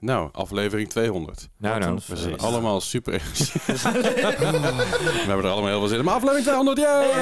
[0.00, 1.48] Nou, aflevering 200.
[1.58, 1.98] Nou, nou.
[2.06, 3.12] We zijn allemaal super...
[3.66, 6.04] we hebben er allemaal heel veel zin in.
[6.04, 7.12] Maar aflevering 200, yay!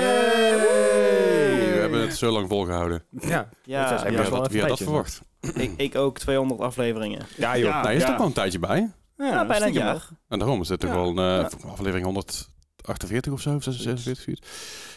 [1.72, 3.04] We hebben het zo lang volgehouden.
[3.20, 5.20] Ja, Ja, wel dat, wie had dat verwacht?
[5.54, 7.26] ik, ik ook 200 afleveringen.
[7.36, 7.68] ja joh.
[7.68, 7.80] Ja.
[7.82, 8.90] nou, je is toch wel een tijdje bij.
[9.16, 9.92] Ja, bijna een jaar.
[9.92, 10.10] nog.
[10.28, 10.96] En daarom is het toch Ja.
[10.96, 11.68] wel een, eh, Ja.
[11.68, 14.46] aflevering 148 of zo, of 46, zoiets.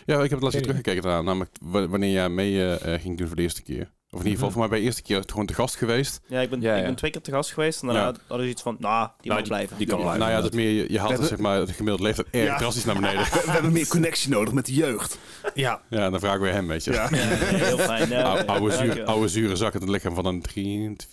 [0.05, 3.17] Ja, ik heb het laatst teruggekeken daarna, namelijk wa- wanneer jij mee eh, eh, ging
[3.17, 3.91] doen voor de eerste keer.
[4.15, 4.51] Of in ieder geval Mhm.
[4.59, 6.21] voor mij bij de eerste keer gewoon te gast geweest.
[6.27, 7.81] Ja, ik ben, Ja, ik ben twee keer te gast geweest.
[7.81, 8.13] En daarna Ja.
[8.27, 9.77] hadden ze iets van, nou, die Nou, moet blijven.
[9.77, 10.19] die kan blijven.
[10.19, 12.45] nou ja, dat meer, je, je haalt We het, zeg maar, de gemiddelde leeftijd erg
[12.45, 12.57] Ja.
[12.57, 13.23] drastisch naar beneden.
[13.45, 15.17] We hebben meer connectie nodig met de jeugd.
[15.53, 15.81] Ja.
[15.89, 16.91] ja, dan vragen we hem, weet je.
[16.91, 17.07] Ja.
[17.11, 18.09] Ja, heel fijn.
[18.09, 21.07] Ja, Oude, oude, zuur, oude zure zak in het lichaam van een 23,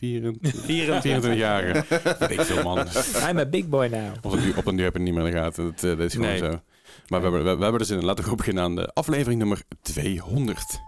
[0.67, 1.23] 24.
[1.23, 1.85] 24-jarige.
[2.19, 2.79] Weet ik veel, man.
[3.29, 4.15] I'm a big boy now.
[4.23, 5.65] Op een, op een duur heb je het niet meer in de gaten.
[5.65, 6.39] Dat, eh, dat is gewoon Nee.
[6.39, 6.61] zo.
[7.09, 8.05] Maar we hebben, we, we hebben er zin in.
[8.05, 10.81] Laten we beginnen aan de aflevering nummer 200.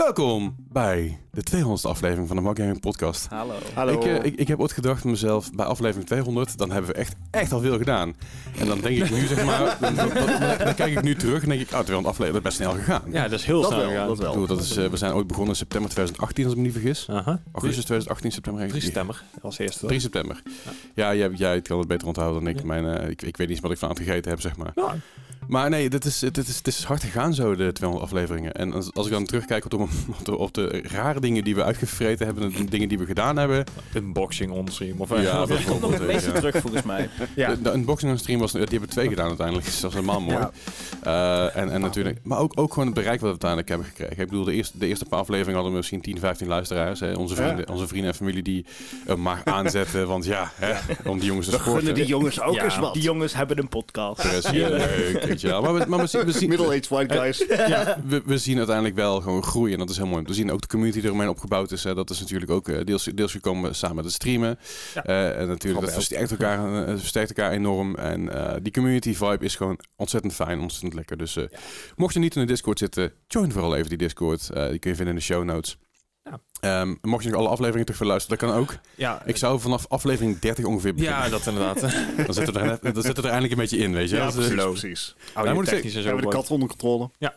[0.00, 3.26] Welkom bij de 200ste aflevering van de Mark Gaming Podcast.
[3.28, 3.54] Hallo.
[3.74, 3.92] Hallo.
[3.92, 6.96] Ik, eh, ik, ik heb ooit gedacht van mezelf, bij aflevering 200, dan hebben we
[6.96, 8.14] echt, echt al veel gedaan.
[8.58, 11.42] En dan denk ik nu, zeg maar, dan, dan- dan- dan kijk ik nu terug
[11.42, 13.12] en denk ik, oh, 200 afleveringen, dat is best snel gegaan.
[13.12, 14.06] Ja, dat is heel dat snel wel, gegaan.
[14.08, 14.30] dat wel.
[14.32, 16.74] bedoel, dat is, eh, we zijn ooit begonnen in september 2018, als ik me niet
[16.74, 17.06] vergis.
[17.10, 17.40] Aha.
[17.52, 18.68] Augustus 2018, september.
[18.68, 19.86] 3 september als eerste.
[19.86, 20.42] 3 september.
[20.94, 22.64] Ja, jij, jij kan het beter onthouden dan ik.
[22.64, 23.22] Mijn, eh, ik.
[23.22, 24.72] Ik weet niet eens wat ik vanavond gegeten heb, zeg maar.
[24.74, 24.94] Ja.
[25.48, 28.52] Maar nee, dit is, dit is, het is hard gegaan zo, de 200 afleveringen.
[28.52, 29.76] En als, als ik dan terugkijk op de,
[30.18, 32.44] op, de, op de rare dingen die we uitgevreten hebben...
[32.44, 33.64] en de dingen die we gedaan hebben...
[33.94, 35.00] Unboxing onstream.
[35.00, 36.18] Of Ja, of- Komt nog ja.
[36.32, 37.08] terug volgens mij.
[37.34, 37.48] ja.
[37.54, 39.66] De, de unboxing en stream was, die hebben we twee gedaan uiteindelijk.
[39.66, 40.38] Dus dat is helemaal mooi.
[40.38, 40.50] Ja.
[41.02, 44.18] Eh, en, en natuurlijk, maar ook, ook gewoon het bereik wat we uiteindelijk hebben gekregen.
[44.22, 47.00] Ik bedoel, de eerste, de eerste paar afleveringen hadden we misschien 10, 15 luisteraars.
[47.00, 47.12] Hè.
[47.12, 48.66] Onze, vrienden, onze vrienden en familie die
[49.06, 50.06] eh, maar aanzetten.
[50.06, 50.74] Want ja, hè,
[51.10, 52.02] om die jongens te We gunnen sporten.
[52.04, 52.94] die jongens ook Ja, eens wat.
[52.94, 54.20] Die jongens hebben een podcast.
[54.22, 55.60] Precies, leuk.
[55.62, 57.46] Maar we, maar we, zien- we zien, Middle-aged white guys.
[58.06, 59.72] we, we zien uiteindelijk wel gewoon groeien.
[59.72, 60.22] En dat is heel mooi.
[60.26, 61.84] We zien ook de community die eromheen opgebouwd is.
[61.84, 61.94] Hè.
[61.94, 64.58] Dat is natuurlijk ook eh, deels, deels gekomen samen met het streamen.
[64.94, 65.04] Ja.
[65.04, 67.94] Eh, en natuurlijk, dat versterkt elkaar, eh, versterkt elkaar enorm.
[67.94, 71.16] En eh, die community vibe is gewoon ontzettend fijn, ontzettend lekker.
[71.16, 71.44] Dus eh,
[71.96, 74.50] mocht je niet in de Discord zitten, join vooral even die Discord.
[74.50, 75.78] Eh, die kun je vinden in de show notes.
[76.22, 76.40] Ja.
[76.60, 78.74] Ehm, mocht je nog alle afleveringen terug willen luisteren, dat kan ook.
[78.94, 81.18] Ja, Ik zou vanaf aflevering 30 ongeveer beginnen.
[81.22, 81.80] ja, dat inderdaad.
[82.26, 84.16] Dan zitten we er, net- dan zitten we er eindelijk een beetje in, weet je.
[84.16, 84.80] Ja, Dat is, eh, precies.
[84.80, 85.14] precies.
[85.34, 87.10] Audio moet ik technisch en We hebben de kat onder controle.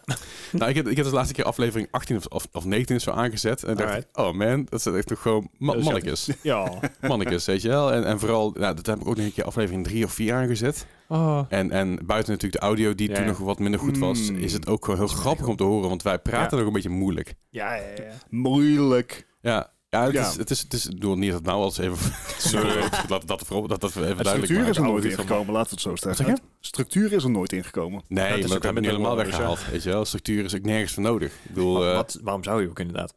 [0.52, 3.12] Nou, ik heb, ik heb de laatste keer aflevering 18 of, of, of 19 zo
[3.12, 3.64] aangezet.
[3.64, 6.30] En dacht ik, oh man, dat zijn echt toch gewoon ma mannetjes.
[6.42, 6.72] Ja.
[7.02, 7.92] Mannetjes, weet je wel.
[7.94, 10.34] En, en vooral, nou, dat heb ik ook nog een keer aflevering 3 of 4
[10.34, 10.86] aangezet.
[11.08, 11.40] Oh.
[11.50, 13.30] En, en buiten natuurlijk de audio die Ja, toen ja.
[13.30, 14.38] nog wat minder goed was, Mm.
[14.38, 15.90] is het ook gewoon heel grappig om te horen.
[15.90, 16.58] Want wij praten Ja.
[16.58, 17.34] nog een beetje moeilijk.
[17.50, 18.04] Ja, ja, ja.
[18.30, 19.13] Moeilijk.
[19.44, 20.28] Ja, ja, het, Ja.
[20.30, 21.98] Is, het, is, het is, ik bedoel niet dat het nou als even...
[22.50, 25.54] Sorry, dat, dat, voorop- dat, dat we even Het duidelijk structuur is er nooit ingekomen,
[25.54, 26.40] laten we het zo zeggen.
[26.60, 28.04] Structuur is er nooit ingekomen.
[28.08, 29.70] Nee, Dat is maar dat ook hebben we helemaal weggehaald.
[29.72, 31.32] Weet je wel, structuur is ook nergens voor nodig.
[31.34, 33.14] Ik bedoel, Wat- eh, wat, waarom zou je ook inderdaad?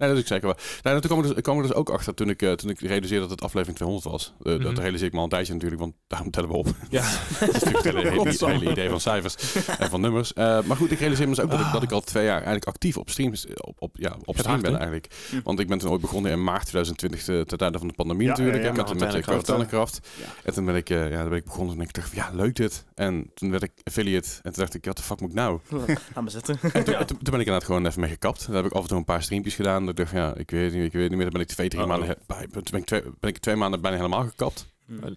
[0.00, 0.56] Nee, dat is zeker wel.
[0.82, 2.80] Nee, toen kwam ik, dus, kwam ik dus ook achter toen ik, eh, toen ik
[2.80, 4.32] realiseerde dat het aflevering 200 was.
[4.42, 4.80] Eh, Dat Mhm.
[4.80, 6.66] realiseer ik me al een tijdje natuurlijk, want daarom tellen we op.
[6.90, 7.02] Ja.
[7.40, 9.34] dat is natuurlijk het hele, hele, hele idee van cijfers
[9.78, 10.32] en van nummers.
[10.32, 12.34] Eh, maar goed, ik realiseer me dus ook dat, ik, dat ik al twee jaar
[12.34, 15.06] eigenlijk actief op streams op, op, ja, op stream hard, ben eigenlijk.
[15.30, 15.40] Hm.
[15.44, 18.24] Want ik ben toen ooit begonnen in maart 2020, te- ten tijde van de pandemie
[18.24, 18.70] Ja, natuurlijk, ja, ja.
[18.76, 20.00] met, met.
[20.18, 20.24] Ja.
[20.44, 22.84] En toen ben ik, ja, dan ben ik begonnen en ik dacht, ja, leuk dit.
[22.94, 25.58] En toen werd ik affiliate en toen dacht ik, wat de fuck moet ik nou?
[26.26, 26.58] Zitten.
[26.72, 28.46] En toen, toen, toen ben ik inderdaad gewoon even mee gekapt.
[28.46, 29.86] Dan heb ik af en toe een paar streampjes gedaan.
[29.96, 31.30] Dat ik dacht, ja, ik weet niet, ik weet niet meer.
[31.30, 31.98] Dan ben ik twee, drie Uh-oh.
[31.98, 32.16] maanden...
[32.26, 34.66] Bij, toen ben ik, twee, ben ik twee maanden bijna helemaal gekapt.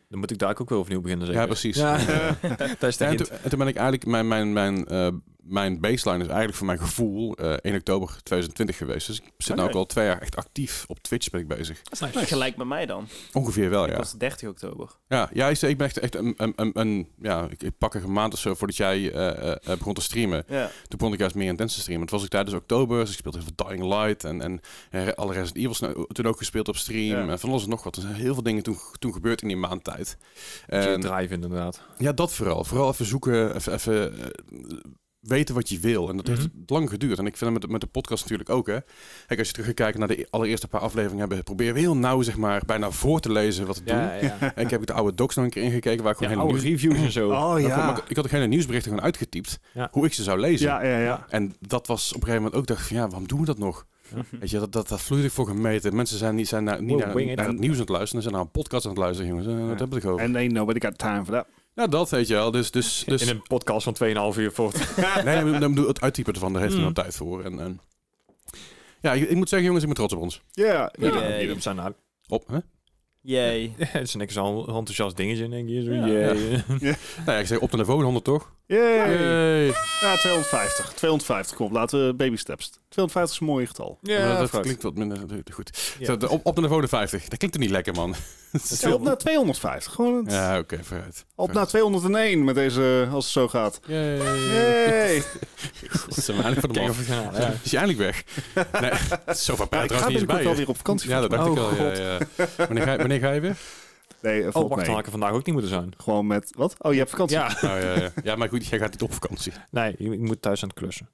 [0.09, 1.31] Dan moet ik daar ook weer overnieuw beginnen?
[1.31, 1.77] Ja, precies.
[1.77, 1.97] Ja.
[2.79, 3.27] dat is de En hint.
[3.27, 4.05] toen, en toen ben ik eigenlijk...
[4.05, 5.07] Mijn, mijn, mijn, eh,
[5.43, 9.07] mijn baseline is eigenlijk voor mijn gevoel eh 1 oktober 2020 geweest.
[9.07, 9.71] Dus ik zit nu Oké.
[9.71, 11.81] ook al twee jaar echt actief op Twitch ben ik bezig.
[11.81, 12.25] Dat is nice.
[12.27, 13.07] Gelijk met mij dan.
[13.33, 13.97] Ongeveer wel, Ik ja.
[13.97, 14.89] was 30 oktober.
[15.07, 17.93] Ja, ja ik, ik ben echt, echt een, een, een, een- Ja, ik, ik pak
[17.93, 20.43] er een maand of zo voordat jij eh, eh, begon te streamen.
[20.47, 20.65] Ja.
[20.87, 22.03] Toen begon ik juist meer intens te streamen.
[22.03, 25.07] Het was ik tijdens oktober, dus ik speelde heel veel Dying Light en, en eh,
[25.07, 27.25] alle Resident Evils nou, toen ook gespeeld op stream.
[27.25, 27.31] Ja.
[27.31, 27.95] En van alles en nog wat.
[27.95, 30.17] Er zijn heel veel dingen toen, toen gebeurd in die maand tijd.
[30.67, 31.81] En, drive inderdaad.
[31.97, 32.63] ja, dat vooral.
[32.63, 34.13] Vooral even zoeken, even, even
[35.23, 36.09] weten wat je wil.
[36.09, 36.57] En dat heeft Mhm.
[36.67, 37.17] lang geduurd.
[37.19, 38.67] En ik vind het met, de- met de podcast natuurlijk ook.
[38.67, 38.77] Hè.
[39.27, 41.97] Kijk, als je terug gaat kijken naar de allereerste paar afleveringen, hebben proberen we heel
[41.97, 43.95] nauw, zeg maar, bijna voor te lezen wat ik doe.
[43.95, 44.37] Ja, ja.
[44.55, 46.53] En ik heb de oude docs nog een keer ingekeken, waar ik ja gewoon hele
[46.53, 46.81] oude nieuws...
[46.81, 47.29] reviews en zo.
[47.53, 47.97] Oh ja.
[47.97, 49.87] ik, ik had ook hele nieuwsberichten gewoon uitgetypt, Ja.
[49.91, 50.67] hoe ik ze zou lezen.
[50.67, 51.25] Ja, ja, ja.
[51.29, 53.45] En dat was op een gegeven moment ook, dacht ik van ja, waarom doen we
[53.45, 53.85] dat nog?
[54.39, 55.95] Weet je, dat, dat, dat vloeit voor gemeten.
[55.95, 57.35] Mensen zijn niet, zijn naar, niet Wow, naar, wing it.
[57.37, 59.47] naar het nieuws aan het luisteren, ze zijn naar een podcast aan het luisteren, jongens.
[59.47, 60.23] En wat heb ik over?
[60.25, 61.47] En nee, nobody got time for that.
[61.75, 62.51] Nou, dat weet je wel.
[62.51, 64.95] Dus, dus, dus In een podcast van 2,5 uur voort.
[65.25, 66.87] nee, dan bedoel het uittypen ervan, daar heeft hij Mm.
[66.93, 67.43] nog tijd voor.
[67.43, 67.79] En, en,
[69.01, 70.41] ja, ik, ik moet zeggen, jongens, ik ben trots op ons.
[70.51, 71.07] Ja, Ja.
[71.07, 71.39] ja.
[71.39, 71.93] Jullie zijn nou.
[72.27, 72.57] Op, hè?
[73.21, 73.73] Yay.
[73.77, 75.83] Het is niks al enthousiast dingetje, denk je.
[75.83, 76.05] Zo, Ja.
[76.07, 76.35] yeah.
[76.79, 78.51] Nou ja, ik zeg op de niveau 100 toch?
[78.65, 78.81] Yay.
[79.13, 79.65] Yay.
[80.01, 80.93] Ja, 250.
[80.93, 82.71] 250, kom, laten we baby steps.
[82.93, 83.97] 250 is een mooi getal.
[84.01, 84.63] Ja, dat vooruit.
[84.65, 85.17] klinkt wat minder
[85.51, 85.95] goed.
[85.99, 86.05] Ja.
[86.05, 87.27] Zo, op, op naar de volgende 50.
[87.27, 88.15] Dat klinkt er niet lekker, man.
[88.79, 89.93] Ja, op naar 250.
[89.93, 91.25] Gewoon het- Ja, oké, vooruit.
[91.35, 93.79] op naar 201 met deze, als het zo gaat.
[93.85, 94.17] Yay.
[94.53, 95.23] Yay!
[95.99, 97.31] Goed, zijn we eindelijk van de man.
[97.41, 97.53] Ja.
[97.63, 98.23] Is je eindelijk weg?
[98.81, 98.91] Nee,
[99.35, 101.09] zoveel Ja, ik ga binnenkort bij wel weer op vakantie.
[101.09, 101.69] Ja, dat dacht Oh, ik al.
[101.75, 101.97] Ja, God.
[101.97, 102.45] ja.
[102.65, 103.55] Wanneer, ga, je- wanneer ga je weer?
[104.21, 105.93] Nee, eh, Oh, wacht, dan had ik er vandaag ook niet moeten zijn.
[105.97, 106.75] Gewoon met, wat?
[106.79, 107.37] Oh, je hebt vakantie?
[107.37, 107.45] Ja.
[107.55, 108.11] Oh, ja, ja.
[108.23, 109.53] ja, maar goed, jij gaat niet op vakantie.
[109.71, 111.09] Nee, ik moet thuis aan het klussen.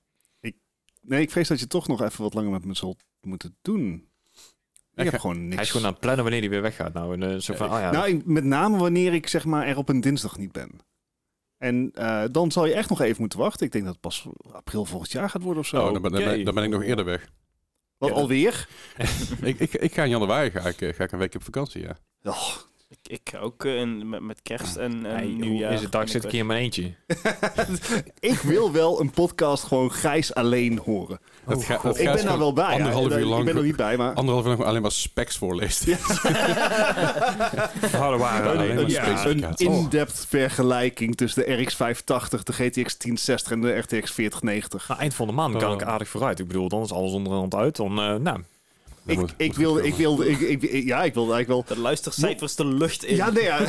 [1.10, 4.08] Nee, ik vrees dat je toch nog even wat langer met me zult moeten doen.
[4.96, 5.56] Ik heb gewoon niks.
[5.56, 6.94] Hij is gewoon aan het plannen wanneer hij weer weggaat.
[6.94, 9.78] Nou, en, eh, zo van, oh ja, Nou, met name wanneer ik zeg maar er
[9.78, 10.72] op een dinsdag niet ben.
[11.58, 13.66] En eh, dan zal je echt nog even moeten wachten.
[13.66, 15.86] Ik denk dat het pas april volgend jaar gaat worden of zo.
[15.86, 17.30] Oh, dan ben, dan, ben, dan ben ik nog eerder weg.
[17.98, 18.16] Wat Ja.
[18.16, 18.68] alweer?
[19.42, 21.82] Ik, ik, ik ga in januari ga ik, eh, ga ik een week op vakantie,
[21.82, 21.98] ja.
[22.24, 22.50] Oh,
[23.12, 25.68] Ik, ook eh, in, met, met kerst en, en Hey, nieuwjaar.
[25.68, 26.94] hoe is het dag zit ik hier in mijn eentje.
[28.20, 31.20] ik wil wel een podcast gewoon grijs alleen horen.
[31.48, 32.66] Dat ga- dat ik ben daar wel bij.
[32.66, 32.72] ja.
[32.74, 34.14] anderhalf uur lang Ik ben er niet bij, maar...
[34.14, 35.84] Anderhalf uur lang alleen maar specs voorleest.
[37.92, 38.60] Waren.
[38.80, 39.68] een, Ja, een specificaties.
[39.68, 44.88] in-depth vergelijking tussen de RX 580, de GTX 1060 en de RTX 4090.
[44.88, 45.82] Nou, eind van de maand kan Oh.
[45.82, 46.40] ik aardig vooruit.
[46.40, 47.76] Ik bedoel, dan is alles onderhand uit.
[47.76, 48.40] Dan, eh, nou,
[49.12, 51.68] Ik, moet- ik moet wilde, goed ik wilde, ik, ik, ik- ja, ik wilde eigenlijk
[51.68, 51.76] wel.
[51.78, 53.16] De luistercijfers de lucht in.
[53.16, 53.60] Ja, nee, ja.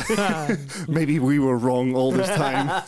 [0.87, 2.71] Maybe we were wrong all this time.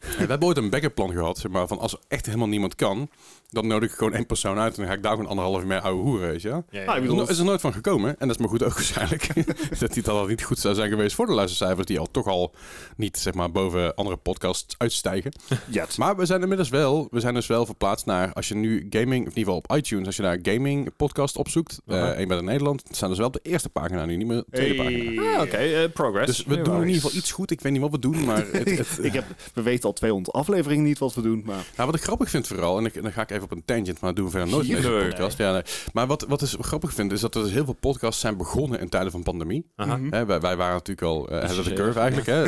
[0.00, 2.48] Ja, we hebben ooit een backup plan gehad, zeg maar, van als er echt helemaal
[2.48, 3.08] niemand kan,
[3.50, 5.66] dan nodig ik gewoon één persoon uit en dan ga ik daar gewoon anderhalf uur
[5.66, 7.00] mee ouwe hoeren, weet je ja, ja.
[7.00, 9.28] Bedoel, is- er nooit van gekomen, en dat is maar goed ook waarschijnlijk,
[9.80, 12.26] dat die dan al niet goed zou zijn geweest voor de luistercijfers, die al toch
[12.26, 12.54] al
[12.96, 15.32] niet, zeg maar, boven andere podcasts uitstijgen.
[15.70, 15.96] Jet.
[15.98, 19.26] Maar we zijn inmiddels wel, we zijn dus wel verplaatst naar, als je nu gaming,
[19.26, 22.40] of in ieder geval op iTunes, als je daar gaming podcast opzoekt, eh je bent
[22.40, 25.34] in Nederland, staan dus wel op de eerste pagina nu, niet meer de tweede pagina.
[25.36, 26.26] Ah, Oké, eh, progress.
[26.26, 27.50] Dus we doen in ieder geval iets goed.
[27.50, 29.24] Ik weet niet wat we doen, maar het, het, ik heb,
[29.54, 32.46] we weten al 200 afleveringen niet wat we doen, maar Nou, wat ik grappig vind
[32.46, 34.30] vooral, en ik, en dan ga ik even op een tangent, maar dat doen we
[34.30, 35.08] verder nooit in deze Nee.
[35.08, 35.38] podcast.
[35.38, 35.62] Ja, nee.
[35.92, 38.80] Maar wat, wat is grappig vind, is dat er dus heel veel podcasts zijn begonnen
[38.80, 39.70] in tijden van pandemie.
[39.76, 39.96] Aha.
[39.96, 40.12] Mhm.
[40.14, 42.26] Hè, wij, wij waren natuurlijk al uh, ahead of the curve eigenlijk.
[42.26, 42.42] Hè?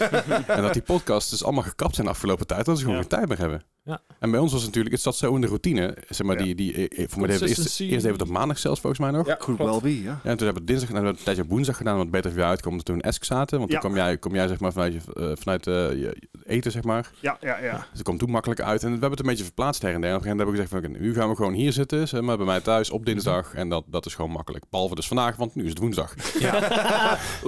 [0.56, 3.04] en dat die podcasts dus allemaal gekapt zijn de afgelopen tijd, dat ze gewoon Ja.
[3.08, 3.62] geen tijd meer hebben.
[3.84, 4.00] Ja.
[4.18, 5.96] En bij ons was het natuurlijk, het zat zo in de routine.
[6.08, 6.44] Zeg maar, Ja.
[6.44, 9.26] die, die, eh, voor mij eerst, even op maandag zelfs volgens mij nog.
[9.26, 9.58] Ja, klopt.
[9.60, 10.20] well be, ja.
[10.24, 11.96] Ja, en toen hebben we dinsdag en dan hebben we een tijdje op woensdag gedaan,
[11.96, 13.58] wat beter voor jou uitkomt omdat we toen in Esk zaten.
[13.58, 13.80] Want Ja.
[13.80, 16.82] toen kom jij, kom jij zeg maar vanuit, je, eh, vanuit eh, je eten, zeg
[16.82, 17.10] maar.
[17.20, 17.72] Ja, ja, ja.
[17.76, 18.80] Dus het komt toen makkelijk uit.
[18.82, 20.10] En we hebben het een beetje verplaatst her en der.
[20.10, 21.72] En op een gegeven moment hebben we gezegd, van, oké, nu gaan we gewoon hier
[21.72, 23.54] zitten, zeg maar, bij mij thuis op dinsdag.
[23.54, 24.64] En dat, dat is gewoon makkelijk.
[24.70, 26.14] Behalve dus vandaag, want nu is het woensdag.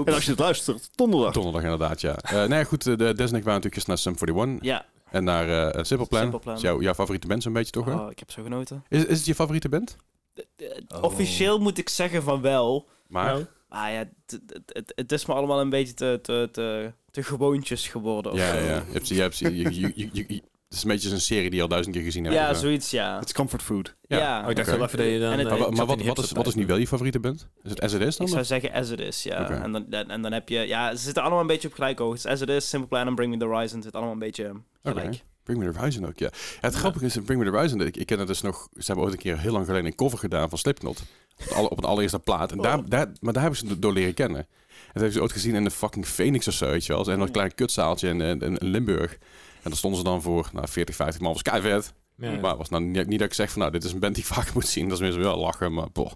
[0.05, 1.33] En als je het luistert, donderdag.
[1.33, 2.17] Donderdag inderdaad, ja.
[2.17, 4.85] Eh nee, goed, eh, de Des en ik waren natuurlijk naar Sum 41 Ja.
[5.14, 6.20] En naar eh Simple Plan.
[6.22, 6.55] Simple Plan.
[6.55, 7.84] Dat is jouw, jouw favoriete band zo'n beetje, toch?
[7.87, 7.94] hè?
[7.94, 8.84] Oh, ik heb zo genoten.
[8.88, 9.96] Is, is het je favoriete band?
[11.00, 12.88] Officieel moet ik zeggen van wel.
[13.08, 14.08] Maar, Nou, Ah ja,
[14.66, 18.32] het, het, is me allemaal een beetje te, te, te, te gewoontjes geworden.
[18.32, 18.56] of ja, zo.
[18.58, 18.62] ja.
[18.87, 20.43] Je hebt, je hebt, je, je, je, je- je-
[20.75, 22.37] het is een beetje een serie die je al duizend keer gezien hebt.
[22.37, 22.61] Ja, zo.
[22.61, 23.17] zoiets, ja.
[23.19, 23.94] Het is comfort food.
[24.06, 24.19] Ja.
[24.19, 24.44] Ja.
[24.44, 24.76] Oh, ik dacht Oké.
[24.76, 25.32] wel even dat je dan...
[25.32, 27.49] En het- eh, Maar, wat, wat, is, wat is nu wel je favoriete band?
[27.62, 28.26] Is het as it is dan?
[28.26, 29.43] Ik zou zeggen as it is, ja.
[29.43, 29.53] Oké.
[29.55, 30.59] En, dan, en, en dan heb je...
[30.59, 32.29] Ja, ze zitten allemaal een beetje op gelijk hoogte.
[32.31, 35.06] As it is, Simple Plan en Bring Me The Horizon zitten allemaal een beetje gelijk.
[35.06, 35.19] Oké.
[35.43, 36.29] Bring Me The Horizon ook, ja.
[36.61, 38.69] Het grappige is, in Bring Me The Horizon, ik, ik ken het dus nog...
[38.73, 41.00] Ze hebben ooit een keer heel lang geleden een cover gedaan van Slipknot.
[41.00, 42.53] Op, het alle, op een allereerste plaat.
[42.53, 42.85] En daar, Oh.
[42.88, 44.38] daar, maar daar hebben ze door leren kennen.
[44.38, 44.47] En
[45.00, 47.06] dat hebben ze ooit gezien in de fucking Phoenix of zo, weet je wel.
[47.06, 49.19] En dat klein kutzaaltje in, in, in Limburg.
[49.64, 51.32] En daar stonden ze dan voor, nou, 40, 50 man.
[51.32, 51.94] was kei vet.
[52.16, 52.40] Ja.
[52.40, 54.25] Maar was nou niet, niet dat ik zeg van, nou, dit is een band die
[54.25, 54.88] ik vaak moet zien.
[54.88, 56.12] Dat is zo wel lachen, maar boh.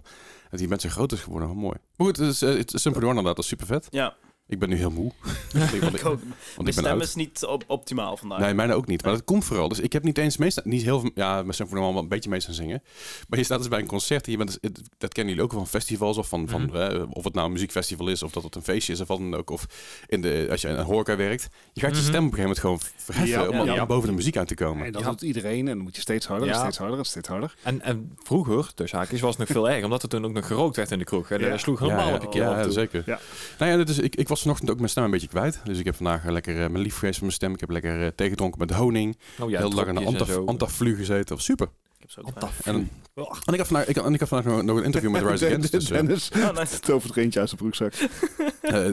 [0.49, 1.75] Dat die band zo groot is geworden, wel mooi.
[1.95, 3.87] Maar goed, het is, uh, het is Simple One inderdaad, dat is super vet.
[3.89, 4.15] Ja,
[4.49, 5.11] Ik ben nu heel moe.
[5.53, 6.19] want ik, ik ook.
[6.19, 7.01] want Mijn ik ben stem oud.
[7.01, 8.39] is niet op optimaal vandaag.
[8.39, 9.03] Nee, mijne ook niet.
[9.03, 9.67] Maar dat komt vooral.
[9.67, 12.29] Dus ik heb niet eens meestal, niet heel veel, ja, met Symphony wel een beetje
[12.29, 12.83] mee gaan zingen.
[13.27, 15.51] Maar je staat dus bij een concert en je bent, dus- dat kennen jullie ook
[15.55, 17.05] wel van festivals of van, van Mhm.
[17.09, 19.35] of het nou een muziekfestival is of dat het een feestje is of wat dan
[19.35, 19.49] ook.
[19.49, 19.65] Of
[20.07, 21.47] in de, als je in een horeca werkt.
[21.73, 22.05] Je gaat je Mhm.
[22.09, 23.85] stem op een gegeven moment gewoon verheffen Ja, om, ja.
[23.85, 24.85] boven de muziek uit te komen.
[24.85, 25.09] En dat Ja.
[25.09, 26.59] doet iedereen en dan moet je steeds harder, en Ja.
[26.59, 27.55] steeds harder en steeds harder.
[27.63, 29.83] En, en vroeger, dus haakjes, was het nog veel erger.
[29.83, 31.29] Omdat er toen ook nog gerookt werd in de kroeg.
[31.29, 31.37] Ja.
[31.37, 33.03] Dat sloeg helemaal ja, op je keel ja, en zeker.
[33.05, 33.19] Ja.
[33.59, 35.61] Nou ja, dus ik, ik was vanochtend ook mijn stem een beetje kwijt.
[35.63, 37.53] Dus ik heb vandaag eh, lekker eh, mijn lief geweest van mijn stem.
[37.53, 39.17] Ik heb lekker eh, tegedronken met honing.
[39.39, 40.45] Oh, ja, heel lang in de antaf, zo.
[40.45, 41.35] antaflu gezeten.
[41.35, 41.67] Was super.
[41.99, 42.49] Ik heb bij.
[42.63, 42.75] En,
[43.45, 45.45] en ik had vandaag, ik, en ik had vandaag nog, nog een interview met Rise
[45.45, 45.71] Against.
[45.71, 46.79] Dus, Dennis Oh, nice.
[46.79, 47.93] tovert er eentje uit zijn broekzak.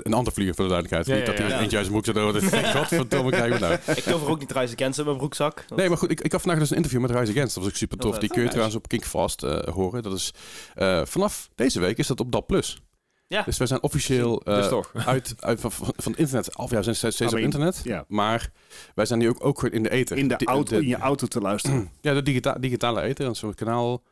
[0.03, 1.07] Een antivlieger voor de duidelijkheid.
[1.07, 1.61] Ja, Niet ja, dat hij ja.
[1.63, 2.17] eentje uit zijn broek zit.
[2.17, 3.79] Oh, dat wat verdomme krijgen we nou.
[3.97, 5.65] Ik tover ook niet Rise Against in mijn broekzak.
[5.69, 7.55] Dat- Nee, maar goed, ik, ik had vandaag dus een interview met Rise Against.
[7.55, 8.19] Dat was ook super tof.
[8.19, 10.03] Die kun je Oh, trouwens op Kinkfast eh horen.
[10.03, 10.33] Dat is
[10.75, 12.47] eh, vanaf deze week is dat op DAP+.
[12.47, 12.81] Plus.
[13.29, 13.43] Ja.
[13.43, 14.93] Dus wij zijn officieel eh, Dus toch.
[15.07, 16.57] uit, uit van, van van het internet.
[16.57, 17.81] Of ja, we zijn steeds, op internet.
[17.85, 18.05] Ja.
[18.09, 18.51] Maar
[18.95, 20.17] wij zijn nu ook, ook gewoon in de ether.
[20.17, 21.91] In, de auto, in je auto te luisteren.
[22.01, 23.27] Ja, de digita digitale ether.
[23.27, 24.03] Een soort kanaal.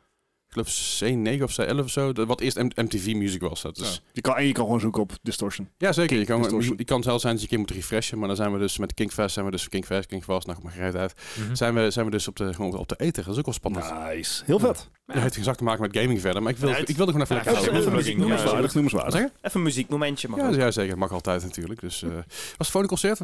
[0.55, 2.11] Geloof C9 of C11 of zo.
[2.13, 3.61] dat- Wat eerst M- MTV Music was.
[3.61, 4.09] Dat is, Ja.
[4.11, 5.69] Je kan, en je kan gewoon zoeken op distortion.
[5.77, 6.17] Ja, zeker.
[6.17, 6.73] Je kan, Distortion.
[6.77, 8.17] je kan zelfs zijn dat je een keer moet refreshen.
[8.19, 10.95] Maar dan zijn we dus met Kingfest, zijn we dus Kingfest, Kingfest, nou, maar gereed
[10.95, 11.13] uit.
[11.39, 11.55] Mhm.
[11.55, 13.23] Zijn we, zijn we dus op de, gewoon op de ether.
[13.23, 13.93] Dat is ook wel spannend.
[14.15, 14.43] Nice.
[14.45, 14.89] Heel vet.
[15.05, 16.41] Ja, het heeft geen zak te maken met gaming verder.
[16.41, 17.83] Maar ik, wil, Ja, het- ik wilde gewoon even Ja, lekker houden.
[17.83, 18.35] ook Even plugging, muziek, ja.
[18.37, 19.13] noemenswaardig, noemenswaardig.
[19.13, 19.47] Wat zeg je?
[19.47, 20.97] Even een muziekmomentje, mag Ja, ja, zeker.
[20.97, 21.79] Mag altijd natuurlijk.
[21.79, 22.17] Dus, eh, was
[22.57, 23.19] het volgende concert?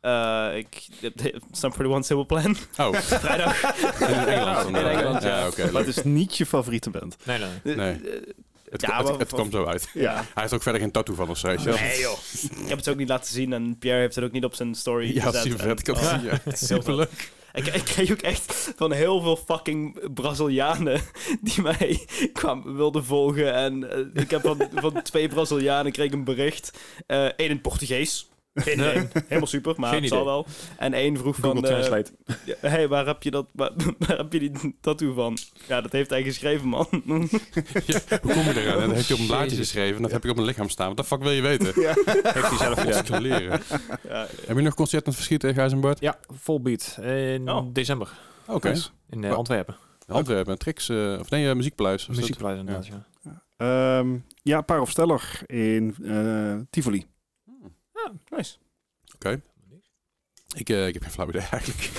[0.00, 0.86] Eh, ik...
[1.52, 2.56] Sum 41 Simple Plan.
[2.78, 3.62] Oh, Vrijdag.
[4.00, 4.68] in Engeland.
[4.68, 5.38] In Engeland, ja.
[5.38, 5.46] ja.
[5.46, 5.70] oké.
[5.72, 7.16] Maar het is niet je favoriete band.
[7.24, 7.74] Nee, nee.
[7.76, 7.92] Nee.
[7.92, 8.20] Eh,
[8.70, 9.88] Het, Ja, het, kwam zo uit.
[9.94, 10.14] Ja.
[10.14, 11.46] Hij heeft ook verder geen tattoo van of zo.
[11.48, 11.78] weet je wel.
[11.78, 12.18] Nee joh.
[12.62, 14.74] Ik heb het ook niet laten zien en Pierre heeft het ook niet op zijn
[14.74, 15.42] story Ja, gezet.
[15.42, 15.70] super.
[15.70, 16.40] Ik En- ja.
[16.54, 17.30] Super leuk.
[17.52, 21.00] Ik, ik kreeg ook echt van heel veel fucking Brazilianen
[21.40, 23.54] die mij kwam, wilden volgen.
[23.54, 26.70] En eh, ik heb van, van twee Brazilianen kreeg ik een bericht.
[27.06, 28.29] Eén in het Portugees.
[28.54, 29.08] Geen idee.
[29.26, 30.46] Helemaal super, maar Geen het zal wel.
[30.78, 31.64] En één vroeg Google van...
[31.64, 32.10] eh, Translate.
[32.44, 33.46] ja, hey, waar heb je dat?
[33.52, 35.38] Waar, waar heb je die tattoo van?
[35.68, 36.86] Ja, dat heeft hij geschreven, man.
[37.86, 38.80] Ja, hoe kom je eraan?
[38.80, 39.96] Dat heeft hij op een blaadje geschreven.
[39.96, 40.88] En dat heb ik op mijn lichaam staan.
[40.88, 41.66] Wat de fuck wil je weten?
[41.74, 43.04] Heeft hij zelf gedaan.
[43.08, 43.60] Wat leren.
[44.08, 46.00] ja, Heb je nog concert aan het verschiet tegen Gijs en Bart?
[46.00, 47.66] Ja, Volbeat in Oh.
[47.72, 48.08] december
[48.46, 48.74] Oké.
[49.10, 49.32] In eh?
[49.32, 49.76] Antwerpen.
[50.06, 51.56] Antwerpen, Trix, eh, of nee, uh, dat?
[52.08, 53.04] Muziekprijs inderdaad, ja.
[53.56, 56.54] Ehm, ja, Paar of Steller in eh,
[58.04, 58.18] Tivoli.
[58.30, 58.56] nice.
[60.56, 61.90] Ik, eh, ik heb geen flauw idee eigenlijk.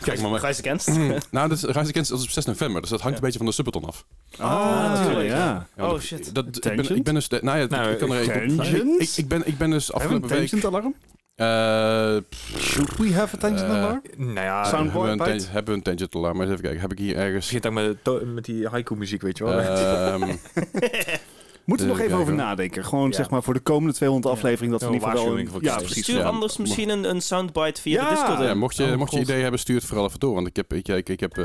[0.00, 0.30] Kijk maar.
[0.30, 0.40] maar.
[0.40, 0.86] Gijs Against.
[1.30, 3.22] nou, dat is, Rise Against dat is op 6 november, dus dat hangt Ja.
[3.24, 4.06] een beetje van de Subathon af.
[4.38, 5.28] Ah, natuurlijk.
[5.28, 5.66] ja.
[5.76, 6.34] Ja, Oh, shit.
[6.34, 7.28] Dat, ik, ben, ik ben dus...
[7.28, 9.00] Nou ja, Nou, ik kan er Tangent?
[9.02, 10.48] ik, ik, ben, ik ben dus Hebben we een afgelopen week...
[10.48, 10.94] tangent alarm?
[11.34, 14.02] eh, pff, Should we have a tangent Eh, alarm?
[14.16, 16.36] Nou ja, hebben, we een hebben we een tangent alarm?
[16.36, 17.46] Maar eens even kijken, heb ik hier ergens...
[17.46, 19.60] begint ook met, met die haiku muziek, weet je wel.
[19.60, 20.22] Ehm,
[21.64, 22.84] Moeten we nog even even over nadenken.
[22.84, 23.14] Gewoon Ja.
[23.16, 24.40] zeg maar voor de komende 200 Ja.
[24.40, 25.46] afleveringen dat we in ieder geval...
[25.46, 26.02] voor ja, precies.
[26.02, 28.38] Stuur anders misschien een, een soundbite via Ja, de Discord.
[28.38, 30.34] ja, mocht je, Oh, mocht je ideeën hebben, stuur het vooral even door.
[30.34, 30.72] Want ik heb...
[30.72, 31.44] Ik, ik, ik heb eh,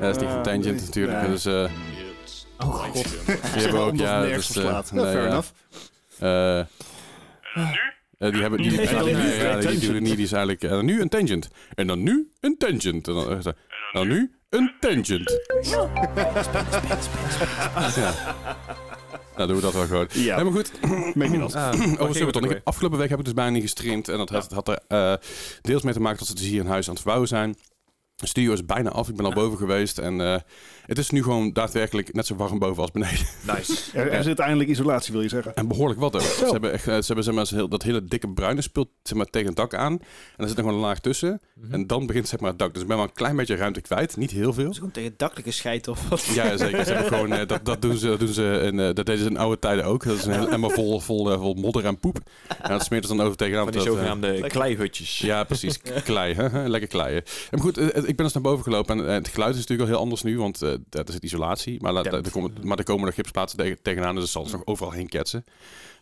[0.00, 0.74] dat is niet van Tangent nee.
[0.74, 1.22] natuurlijk.
[1.22, 1.26] Ja.
[1.28, 1.70] Dus, eh
[2.58, 2.94] oh god.
[2.94, 3.96] die hebben we ook...
[3.96, 4.70] Ja, nergens dus, eh.
[4.70, 5.26] Ja, nee, fair ja.
[5.28, 5.48] enough.
[6.18, 6.66] Eh, eh,
[8.18, 10.16] die hebben die, Nee, die- nu ja, die niet.
[10.16, 13.28] Die is eigenlijk en dan nu een tangent en dan nu een tangent en dan,
[13.30, 13.54] eh, en
[13.92, 15.40] dan nu een tangent.
[15.62, 15.90] Ja.
[19.36, 20.06] Nou doen we dat wel gewoon.
[20.12, 20.72] Ja, Helemaal goed.
[21.14, 21.54] maybe not.
[21.54, 22.36] Ah, Over.
[22.42, 24.78] Ik heb, afgelopen week heb ik dus bijna niet gestreamd en dat had, had er
[24.88, 25.14] eh,
[25.62, 27.56] deels mee te maken dat ze dus hier in huis aan het bouwen zijn.
[28.14, 29.08] De studio is bijna af.
[29.08, 30.40] Ik ben al boven geweest en eh,
[30.86, 33.26] het is nu gewoon daadwerkelijk net zo warm boven als beneden.
[33.46, 33.72] Nice.
[33.92, 35.54] Er, er zit eindelijk isolatie, wil je zeggen.
[35.54, 36.20] En behoorlijk wat ook.
[36.20, 39.16] Ze hebben, echt, eh, ze hebben zeg maar, heel, dat hele dikke bruine speelt zeg
[39.16, 39.92] maar, tegen het dak aan.
[39.92, 39.98] En
[40.36, 41.40] er zit nog gewoon een laag tussen.
[41.54, 41.74] Mhm.
[41.74, 42.72] En dan begint zeg maar, het dak.
[42.72, 44.16] Dus ik ben wel een klein beetje ruimte kwijt.
[44.16, 44.70] Niet heel veel.
[44.70, 46.24] Is gewoon tegen dakkelijke scheid of wat?
[46.24, 46.84] Ja, zeker.
[46.84, 49.18] Ze hebben gewoon, eh, dat, dat doen ze, dat doen ze in, eh, dat deden
[49.18, 50.04] ze in oude tijden ook.
[50.04, 52.18] Dat is een hele emmer vol, vol, vol modder en poep.
[52.62, 53.64] En dat smeert ze dan over tegenaan.
[53.64, 55.18] Van die zogenaamde kleihutjes.
[55.18, 55.80] ja, precies.
[56.04, 56.34] Klei.
[56.34, 56.68] hè?
[56.68, 57.22] Lekker kleien.
[57.50, 59.06] En goed, ik ben dus naar boven gelopen.
[59.06, 60.38] En het geluid is natuurlijk al heel anders nu.
[60.38, 61.80] Want eh, er zit isolatie.
[61.82, 62.10] Maar, la- Ja.
[62.10, 64.14] er komen, maar er komen gipsplaatsen tegen, tegenaan.
[64.14, 65.44] Dus het zal ze nog overal heen ketsen.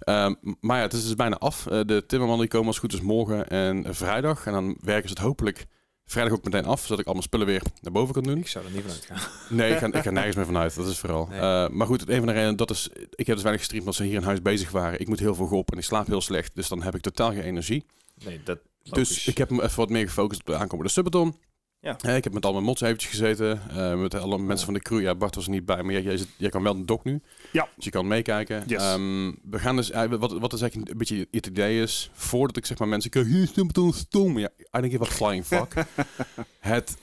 [0.01, 1.67] Ehm, maar ja, het is dus bijna af.
[1.67, 4.47] Eh, de timmermannen die komen als het goed is morgen en eh, vrijdag.
[4.47, 5.67] En dan werken ze het hopelijk
[6.05, 6.81] vrijdag ook meteen af.
[6.81, 8.39] Zodat ik al mijn spullen weer naar boven kan doen.
[8.39, 9.19] Ik zou er niet van uitgaan.
[9.59, 10.75] Nee, ik ga, ik ga nergens meer vanuit.
[10.75, 11.27] Dat is vooral.
[11.27, 11.41] Nee.
[11.41, 12.89] Eh, maar goed, een van de redenen, dat is...
[13.11, 15.01] Ik heb dus weinig gestreamd omdat ze hier in huis bezig waren.
[15.01, 16.55] Ik moet heel veel op en ik slaap heel slecht.
[16.55, 17.85] Dus dan heb ik totaal geen energie.
[18.25, 21.37] Nee, dat Dus ik heb me even wat meer gefocust op de aankomende Subathon.
[21.83, 22.03] Ja.
[22.15, 23.61] Ik heb met al mijn mods eventjes gezeten.
[23.71, 25.01] eh, met alle mensen van de crew.
[25.01, 27.03] Ja, Bart was er niet bij, maar jij, jij, zit- jij kan wel de doc
[27.05, 27.21] nu.
[27.53, 27.69] Ja.
[27.77, 28.63] Dus je kan meekijken.
[28.67, 28.83] Yes.
[28.83, 29.91] Ehm, we gaan dus...
[29.91, 32.11] eh, wat, wat is eigenlijk een beetje het idee is...
[32.13, 33.25] Voordat ik zeg maar mensen...
[33.27, 34.39] Hier is Subathon stom.
[34.39, 35.75] Ja, I don't give a flying fuck.
[36.59, 36.97] het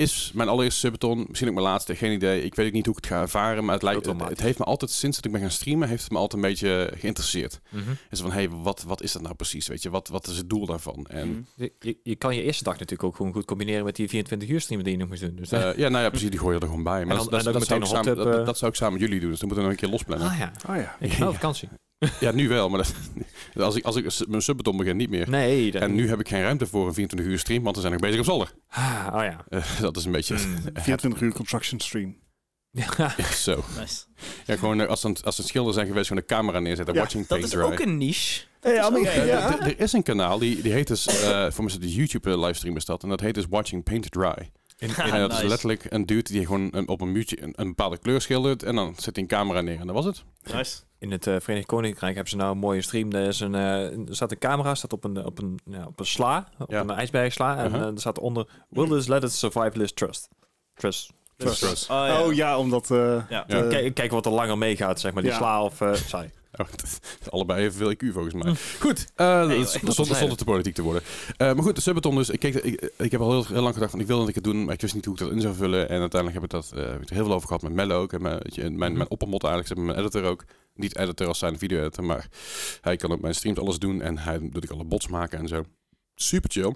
[0.00, 1.24] is mijn allereerste Subathon.
[1.28, 1.94] Misschien ook mijn laatste.
[1.96, 2.42] Geen idee.
[2.42, 3.64] Ik weet ook niet hoe ik het ga ervaren.
[3.64, 4.90] Maar het, lijkt, het, het heeft me altijd...
[4.90, 5.88] Sinds dat ik ben gaan streamen...
[5.88, 7.60] Heeft het me altijd een beetje geïnteresseerd.
[7.68, 7.90] Mhm.
[8.10, 8.30] Is van...
[8.30, 9.66] Hé, hey, wat, wat is dat nou precies?
[9.68, 9.90] Weet je?
[9.90, 11.06] Wat, wat is het doel daarvan?
[11.08, 11.28] En...
[11.28, 11.40] Mhm.
[11.54, 14.48] Je, je, je kan je eerste dag natuurlijk ook gewoon goed combineren met die 24
[14.48, 15.34] uur streamen die je nog moest doen.
[15.34, 16.30] Dus Eh, ja, nou ja, precies.
[16.30, 17.04] Die gooi je er gewoon bij.
[17.04, 19.02] Maar En dat, en zou ik samen, hot dat, tub, dat zou ik samen met
[19.02, 19.30] jullie doen.
[19.30, 20.28] Dus dan moeten we nog een keer losplannen.
[20.28, 20.96] ah ja, Oh ja.
[21.00, 21.68] ik heb wel vakantie.
[22.20, 22.68] Ja, nu wel.
[22.68, 22.78] Maar
[23.52, 25.30] dat, als, ik, als ik mijn subbeton begin, niet meer.
[25.30, 27.80] Nee, dat, En nu heb ik geen ruimte voor een 24 uur stream, want we
[27.80, 28.52] zijn nog bezig op zolder.
[28.68, 29.44] Ah, oh ja.
[29.48, 30.34] Eh, dat is een beetje...
[30.34, 30.56] Mm.
[30.74, 32.16] 24 uur construction stream.
[32.70, 33.14] ja.
[33.16, 33.64] Ja, zo.
[33.78, 34.04] Nice.
[34.46, 36.94] Ja, gewoon eh, als een, als een schilder zijn geweest, gewoon de camera neerzetten.
[36.94, 37.72] Ja, watching Dat paint is dry.
[37.72, 38.44] ook een niche.
[38.60, 38.74] Hey,
[39.26, 39.60] ja.
[39.60, 42.38] Er is een kanaal, die, die heet dus, eh voor mij is het de YouTube
[42.38, 44.50] livestream is dat, en dat heet dus Watching Paint Dry.
[44.80, 45.42] In, Ah, en dat nice.
[45.42, 48.62] is letterlijk een dude die gewoon een, op een muurtje een, een bepaalde kleur schildert,
[48.62, 50.24] en dan zet hij een camera neer, en dat was het.
[50.54, 50.80] Nice.
[50.98, 53.12] in het eh, Verenigd Koninkrijk hebben ze nou een mooie stream.
[53.12, 56.00] Er, is een, eh, er staat een camera, staat op een, op een, ja, op
[56.00, 56.80] een sla, op Ja.
[56.80, 57.56] een ijsbergsla.
[57.56, 57.80] En Uh-huh.
[57.86, 60.28] eh, er staat onder, will this let it survive this trust?
[60.74, 61.10] Trust.
[61.36, 61.90] Trust.
[61.90, 62.22] Oh, ja.
[62.22, 62.90] Oh ja, omdat...
[62.90, 63.46] eh, Ja.
[63.48, 65.22] Eh, Kijk, kijken wat er langer meegaat, zeg maar.
[65.22, 65.36] Die Ja.
[65.36, 65.80] sla of...
[65.80, 66.30] eh saai.
[66.58, 66.98] Oh, is
[67.30, 68.54] allebei evenveel IQ volgens mij.
[68.80, 71.02] Goed, eh, Nee, dat is- joh, dat zonder, te politiek te worden.
[71.36, 72.30] Eh, maar goed, de Subathon dus.
[72.30, 74.34] Ik, keek, ik, ik heb al heel, heel lang gedacht van ik wil dat ik
[74.34, 75.88] het doen, maar ik wist niet hoe ik dat in zou vullen.
[75.88, 78.00] En uiteindelijk heb ik, dat, eh, heb ik er heel veel over gehad met Mello
[78.02, 78.12] ook.
[78.12, 78.92] En mijn, mijn, Mhm.
[78.96, 80.44] mijn oppermot eigenlijk, mijn editor ook.
[80.74, 82.26] Niet editor als zijn video-editor, maar
[82.80, 84.02] hij kan op mijn streams alles doen.
[84.02, 85.64] En hij doet ik alle bots maken en zo.
[86.14, 86.74] Super chill.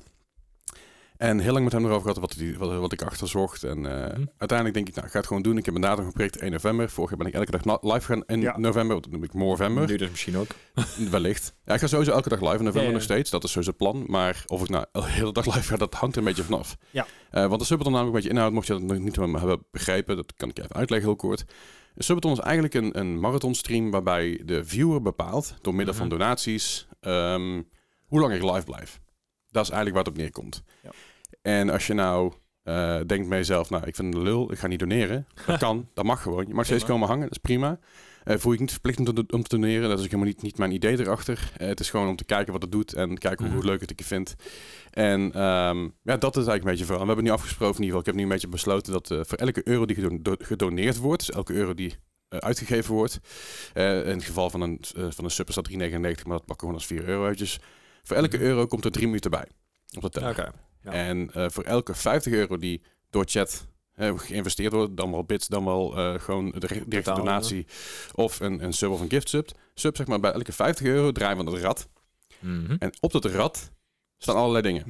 [1.25, 3.63] En heel lang met hem erover gehad wat, hij- wat, wat ik achter zocht.
[3.65, 4.25] En eh, Mhm.
[4.37, 5.57] uiteindelijk denk ik, nou, ik ga het gewoon doen.
[5.59, 6.91] Ik heb een datum geprikt 1 november.
[6.91, 8.59] Vorig jaar ben ik elke dag live gaan in Ja.
[8.59, 9.01] november.
[9.03, 9.87] Dan noem ik november.
[9.87, 10.47] Nu dus misschien ook.
[11.11, 11.55] Wellicht.
[11.65, 12.95] Ja, ik ga sowieso elke dag live in november Ja, ja.
[12.95, 13.31] nog steeds.
[13.31, 14.05] Dat is sowieso het plan.
[14.07, 16.77] Maar of ik nou de hele dag live ga, dat hangt er een beetje vanaf.
[16.91, 17.07] Ja.
[17.31, 19.67] Eh, want de Subathon namelijk een beetje inhoud, mocht je dat nog niet helemaal hebben
[19.71, 21.45] begrepen, dat kan ik even uitleggen heel kort.
[21.95, 26.19] De Subathon is eigenlijk een, een marathonstream waarbij de viewer bepaalt, door middel van Mhm.
[26.19, 27.63] donaties, ehm,
[28.07, 29.01] hoe lang ik live blijf.
[29.51, 30.63] Dat is eigenlijk waar het op neerkomt.
[30.83, 30.91] Ja.
[31.45, 32.33] En als je nou
[32.63, 35.27] eh, denkt bij jezelf, nou, ik vind het een lul, ik ga niet doneren.
[35.47, 36.47] Dat kan, dat mag gewoon.
[36.47, 37.79] Je mag steeds komen hangen, dat is prima.
[38.25, 39.89] Eh voel je niet verplicht om te, om te doneren.
[39.89, 41.51] Dat is ook helemaal niet, niet mijn idee erachter.
[41.57, 43.67] Eh, het is gewoon om te kijken wat het doet en kijken hoe Mhm.
[43.67, 44.35] leuk het ik vind.
[44.91, 47.01] En ehm, ja, dat is eigenlijk een beetje vooral.
[47.01, 49.39] We hebben nu afgesproken, in ieder geval, ik heb nu een beetje besloten dat voor
[49.39, 51.95] elke euro die gedo- do- gedoneerd wordt, dus elke euro die
[52.29, 53.19] uitgegeven wordt,
[53.75, 56.55] in het geval van een, van een sub is dat 3,99, maar dat pakken we
[56.57, 57.61] gewoon als 4 euro uitjes.
[58.03, 58.45] Voor elke Mhm.
[58.47, 59.47] euro komt er 3 minuten bij
[59.97, 60.31] op de teller.
[60.31, 60.51] Oké.
[60.85, 60.91] Ja.
[60.91, 65.65] En eh, voor elke 50 euro die door chat geïnvesteerd wordt, dan wel bits, dan
[65.65, 67.67] wel eh, gewoon de re- directe donatie
[68.15, 69.51] of een, een sub of een gift sub.
[69.75, 71.89] Sub zeg maar bij elke 50 euro draaien we het rad.
[72.39, 72.77] Mhm.
[72.79, 73.71] En op dat rad
[74.19, 74.85] staan allerlei dingen.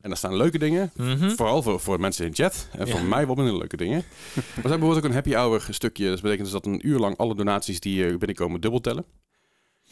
[0.00, 1.30] En daar staan leuke dingen, Mhm.
[1.30, 2.68] vooral voor, voor mensen in chat.
[2.72, 4.04] En voor mij wat minder leuke dingen.
[4.04, 4.04] Maar
[4.34, 6.08] ze hebben bijvoorbeeld ook een happy hour stukje.
[6.10, 9.04] Dat betekent dus dat een uur lang alle donaties die eh, binnenkomen dubbel tellen.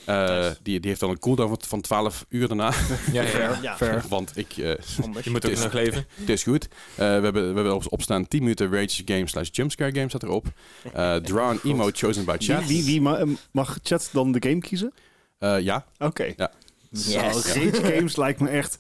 [0.05, 0.57] Eh, Nice.
[0.63, 2.73] die, die heeft dan een cooldown van, van 12 uur daarna.
[3.13, 3.59] Ja, ja, ja.
[3.63, 4.05] Ja, Fair.
[4.09, 4.57] Want ik, eh.
[5.23, 6.07] Je moet ook is- nog leven.
[6.21, 6.65] het is goed.
[6.65, 10.23] Eh, we, hebben, we hebben op, opstaan 10 minuten rage game slash jumpscare game staat
[10.23, 10.47] erop.
[10.93, 12.67] Eh draw an emote chosen by chat.
[12.67, 14.93] wie, wie ma- mag chat dan de game kiezen?
[15.39, 16.33] Eh, ja, Oké.
[16.37, 16.51] Ja.
[16.91, 17.15] Yes.
[17.15, 18.77] Rage Games lijkt me echt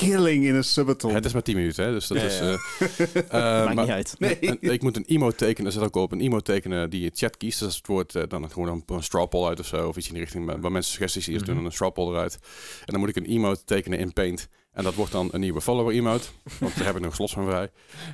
[0.00, 1.14] killing in een subathon.
[1.14, 2.38] het is maar 10 minuten, hè, dus dat Ja, is...
[2.38, 2.44] ja.
[2.44, 2.54] eh,
[3.16, 4.14] eh, Maakt maar- niet uit.
[4.18, 4.38] Nee.
[4.38, 7.10] En ik moet een emote tekenen, er zit ook op een emote tekenen die je
[7.14, 7.58] chat kiest.
[7.58, 10.06] Dus het wordt eh, dan gewoon een, een straw poll uit of zo, of iets
[10.06, 11.56] in die richting, waar mensen suggesties eerst doen, Mhm.
[11.56, 12.34] dan een straw poll eruit.
[12.78, 14.48] En dan moet ik een emote tekenen in Paint.
[14.72, 16.26] En dat wordt dan een nieuwe follower emote,
[16.60, 17.70] want daar heb ik nog slots van vrij.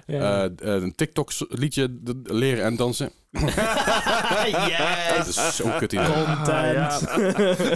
[0.06, 0.44] Ja.
[0.58, 3.10] Eh, eh, een TikTok liedje leren en dansen.
[3.32, 3.54] Dat
[4.68, 5.28] yes!
[5.28, 6.06] is zo kut idee.
[6.24, 7.08] Content.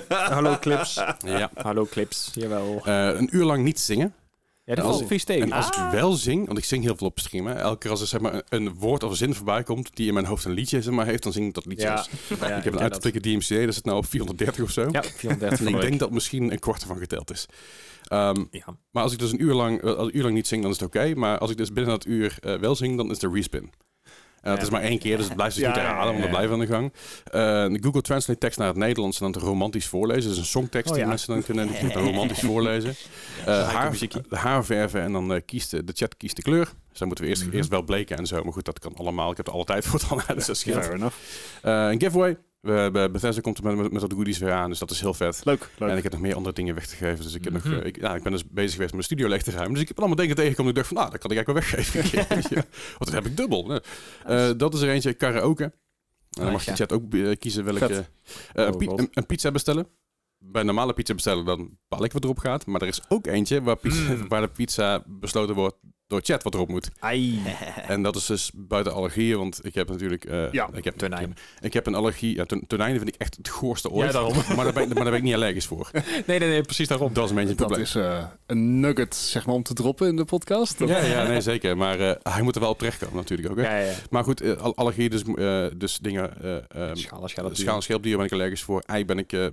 [0.32, 1.00] Hallo clips.
[1.24, 1.50] Ja.
[1.54, 2.30] Hallo clips.
[2.34, 2.80] Jawel.
[2.84, 4.14] Eh, een uur lang niet zingen.
[4.64, 5.42] Ja, dat als valt ik- vies tegen.
[5.42, 7.90] En als ik wel zing, want ik zing heel veel op stream, hè, elke keer
[7.90, 10.26] als er zeg maar, een, een woord of een zin voorbij komt die in mijn
[10.26, 11.86] hoofd een liedje zeg maar, heeft, dan zing ik dat liedje.
[11.86, 11.94] Ja.
[11.94, 12.08] als-
[12.40, 14.88] Ja, ik heb een uit te tikken DMCA, dat zit nou op 430 of zo.
[14.92, 17.46] Ja, 430 En ik denk dat misschien een kwart ervan geteld is.
[18.02, 18.64] Ehm, Ja.
[18.90, 20.70] maar als ik dus een uur lang, eh, als een uur lang niet zing, dan
[20.70, 21.14] is het oké.
[21.14, 23.70] Maar als ik dus binnen dat uur eh, wel zing, dan is de respin.
[24.46, 24.62] Dat Ja.
[24.62, 26.66] is maar één keer, dus het blijft dus niet herhalen, want dat blijft aan de
[26.66, 26.92] gang.
[27.24, 27.32] Eh,
[27.72, 30.28] de Google Translate tekst naar het Nederlands en dan te romantisch voorlezen.
[30.28, 32.94] Dus een songtekst Oh, die mensen dan kunnen romantisch voorlezen.
[33.46, 33.96] Eh, haar,
[34.30, 36.64] haar verven en dan eh, kiest de, chat kiest de kleur.
[36.90, 37.56] Dus dan moeten we eerst, Mhm.
[37.56, 38.42] eerst wel bleken en zo.
[38.44, 39.30] Maar goed, dat kan allemaal.
[39.30, 40.58] Ik heb er alle tijd voor dan, dus dat.
[40.58, 41.16] Fair enough.
[41.62, 42.36] Eh, een giveaway.
[42.60, 45.14] We Bethesda komt er met, met, met wat goodies weer aan, dus dat is heel
[45.14, 45.40] vet.
[45.44, 45.90] Leuk, leuk.
[45.90, 47.24] En ik heb nog meer andere dingen weg te geven.
[47.24, 47.74] Dus ik, heb nog, Mhm.
[47.74, 49.72] eh, ik, ja, ik ben dus bezig geweest met mijn studio leeg te ruimen.
[49.72, 50.72] Dus ik heb allemaal dingen tegengekomen.
[50.74, 52.18] En ik dacht van, nou, dat kan ik eigenlijk wel weggeven.
[52.56, 52.64] ja.
[52.98, 53.80] Want dat heb ik dubbel.
[54.24, 55.64] Eh, dat is er eentje, karaoke.
[55.64, 56.76] En dan mag de ja.
[56.76, 57.86] chat ook eh, kiezen welke...
[57.94, 58.04] Eh,
[58.52, 59.86] een, Oh, pi- een, een pizza bestellen.
[60.38, 62.66] Bij een normale pizza bestellen, dan bepaal ik wat erop gaat.
[62.66, 64.28] Maar er is ook eentje waar, pizza, Mm.
[64.28, 66.88] waar de pizza besloten wordt door chat wat erop moet.
[66.98, 67.40] Ai.
[67.88, 70.24] En dat is dus buiten allergieën, want ik heb natuurlijk...
[70.24, 71.22] eh, Ja, ik heb, tonijn.
[71.22, 72.34] Ik heb, ik heb een allergie...
[72.36, 74.06] Ja, ton- tonijnen vind ik echt het goorste ooit.
[74.06, 74.32] Ja, daarom.
[74.56, 75.90] maar, daar ben ik, maar daar ben ik niet allergisch voor.
[76.26, 77.12] Nee, nee, nee, precies daarom.
[77.12, 77.86] Dat is een beetje het Dat probleem.
[77.86, 80.78] is eh, een nugget, zeg maar, om te droppen in de podcast.
[80.78, 81.76] Ja, ja, nee, zeker.
[81.76, 83.56] Maar eh, hij moet er wel op terechtkomen natuurlijk ook.
[83.56, 83.62] Hè?
[83.62, 83.94] Ja, ja.
[84.10, 86.42] Maar goed, eh, al- allergie, dus, eh, dus dingen...
[86.42, 86.56] eh
[86.88, 86.94] ehm.
[86.96, 87.28] Schaal-
[87.76, 88.82] en schilddier ben ik allergisch voor.
[88.86, 89.46] Ei ben ik eh,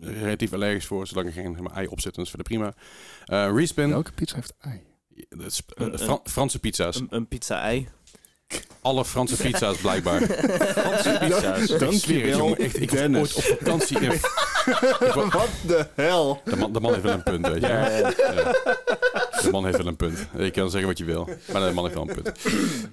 [0.00, 2.14] relatief allergisch voor, zolang er geen ei op zit.
[2.14, 2.74] Dan is het verder prima.
[3.24, 4.80] Eh respin, Welke pizza heeft ei?
[5.46, 6.96] Is, eh, Een- Fran- Franse pizza's.
[6.96, 7.88] Een, een pizza-ei.
[8.80, 10.20] Alle Franse pizza's blijkbaar.
[11.20, 11.70] pizza's.
[11.70, 12.58] Ik zweer het, jongen.
[12.58, 13.20] Echt, ik was Dennis.
[13.36, 14.10] ooit op vakantie in...
[15.30, 16.40] Wat de hel?
[16.44, 17.66] de, man, de man heeft wel een punt, weet je.
[17.66, 18.12] Ja, ja, ja.
[18.34, 18.52] Ja.
[19.42, 20.18] De man heeft wel een punt.
[20.38, 22.44] Je kan zeggen wat je wil, maar de man heeft wel een punt.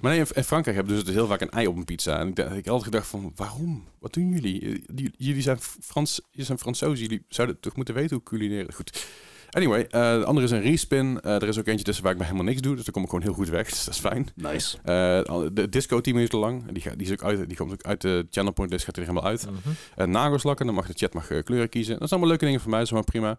[0.01, 2.19] Maar nee, in Frankrijk hebben ze dus heel vaak een ei op een pizza.
[2.19, 3.83] En ik, dacht- ik heb altijd gedacht van, waarom?
[3.99, 4.61] Wat doen jullie?
[4.95, 6.99] Eh, Jullie zijn Frans, jullie zijn Fransozen.
[7.07, 8.73] Jullie zouden toch moeten weten hoe culinair...
[8.73, 9.05] Goed.
[9.53, 9.89] Anyway, eh,
[10.19, 11.21] de andere is een respin.
[11.21, 12.75] Eh, er is ook eentje tussen waar ik bij helemaal niks doe.
[12.75, 13.69] Dus daar kom ik gewoon heel goed weg.
[13.73, 14.27] Dus dat is fijn.
[14.35, 14.77] Nice.
[14.77, 16.71] Eh, de disco 10 minuten lang.
[16.71, 18.85] Die, gaat, die, is ook uit, die komt ook uit de channel point list.
[18.85, 19.45] Gaat er helemaal uit.
[19.45, 19.57] Mhm.
[19.95, 20.65] Eh, nagelslakken.
[20.65, 21.99] Dan mag de chat mag, kleuren kiezen.
[21.99, 22.79] Dat zijn allemaal leuke dingen voor mij.
[22.79, 23.37] Dat is maar prima.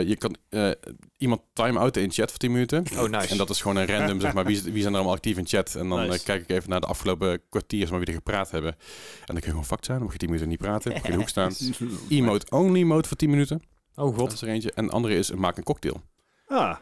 [0.00, 0.36] Je kan
[1.16, 2.84] iemand time-outen in chat voor 10 minuten.
[2.96, 3.28] Oh, nice.
[3.28, 5.46] En dat is gewoon een random, zeg maar, wie, wie zijn er allemaal actief in
[5.46, 5.74] chat.
[5.74, 6.24] En dan Nice.
[6.24, 8.72] kijk ik even naar de afgelopen kwartier, maar, wie er gepraat hebben.
[8.72, 8.78] En
[9.24, 11.06] dan kun je gewoon fucked zijn, dan mag je 10 minuten niet praten, mag je
[11.06, 11.52] in de hoek staan.
[12.08, 13.62] Emote only mode voor 10 minuten,
[13.94, 14.32] Oh dat god.
[14.32, 14.72] is er eentje.
[14.72, 16.02] En de andere is, maak een cocktail.
[16.46, 16.76] Ah,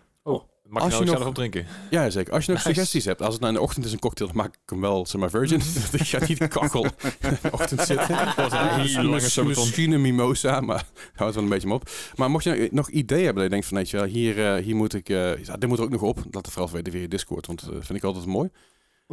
[0.73, 1.67] Mag Als je je nou nog- zelf op drinken?
[1.91, 2.33] Ja, zeker.
[2.33, 2.75] Als je nog Nice.
[2.75, 4.81] suggesties hebt, als het nou in de ochtend is een cocktail, dan maak ik hem
[4.81, 5.61] wel, zeg maar, virgin.
[6.01, 8.09] ik ga niet kachel in de ochtend zitten.
[8.37, 9.45] was een hele lange.
[9.45, 11.91] Misschien een mimosa, maar hou het wel een beetje op.
[12.17, 13.67] Maar mocht je nog ideeën hebben, dat je denkt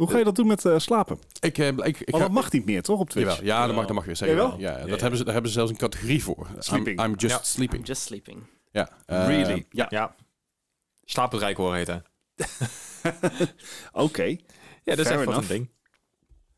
[0.00, 1.18] wel, dat hoe ga je dat doen met eh, slapen?
[1.40, 3.28] Ik, eh, ik, ik Want ga, dat mag niet meer, toch, op Twitch?
[3.30, 4.34] Jawel, ja, dat mag, dat mag je zeker.
[4.34, 4.50] Jawel?
[4.50, 4.60] wel.
[4.60, 5.00] Ja, dat Ja, ja.
[5.00, 6.46] Hebben ze, daar hebben ze zelfs een categorie voor.
[6.54, 7.04] I'm, Sleeping.
[7.04, 7.80] I'm just sleeping.
[7.80, 8.38] I'm just sleeping.
[8.70, 8.88] Ja.
[9.06, 9.66] eh, Really?
[9.70, 9.86] Ja.
[9.88, 10.14] Ja.
[11.04, 12.02] Slaperrijk hoor heet hij.
[13.92, 14.22] Oké.
[14.24, 14.36] Ja,
[14.84, 15.48] dat is Fair echt wat een enough.
[15.48, 15.68] ding.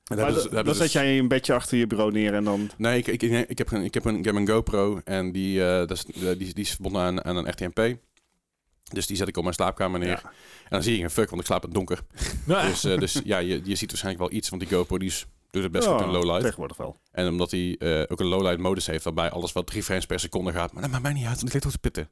[0.02, 2.70] Dat dan dat hebben zet ze- jij een bedje achter je bureau neer en dan...
[2.76, 5.61] Nee, ik, ik, ik, heb een, ik, heb een, ik heb een, GoPro en die,
[5.64, 7.96] eh, dat is, die, die is verbonden aan, aan een RTMP.
[8.92, 10.09] Dus die zet ik op mijn slaapkamer neer.
[10.09, 10.22] Ja.
[10.62, 12.00] En dan zie je een fuck, want ik slaap in het donker.
[12.68, 15.26] Dus, eh, dus ja, je, je ziet waarschijnlijk wel iets, want die GoPro die is,
[15.50, 16.40] doet het best goed in Ja, lowlight.
[16.40, 16.96] Tegenwoordig wel.
[17.12, 20.20] En omdat hij eh, ook een lowlight modus heeft, waarbij alles wat 3 frames per
[20.20, 20.72] seconde gaat.
[20.72, 22.11] Maar dat maakt mij niet uit, want ik lig toch te pitten.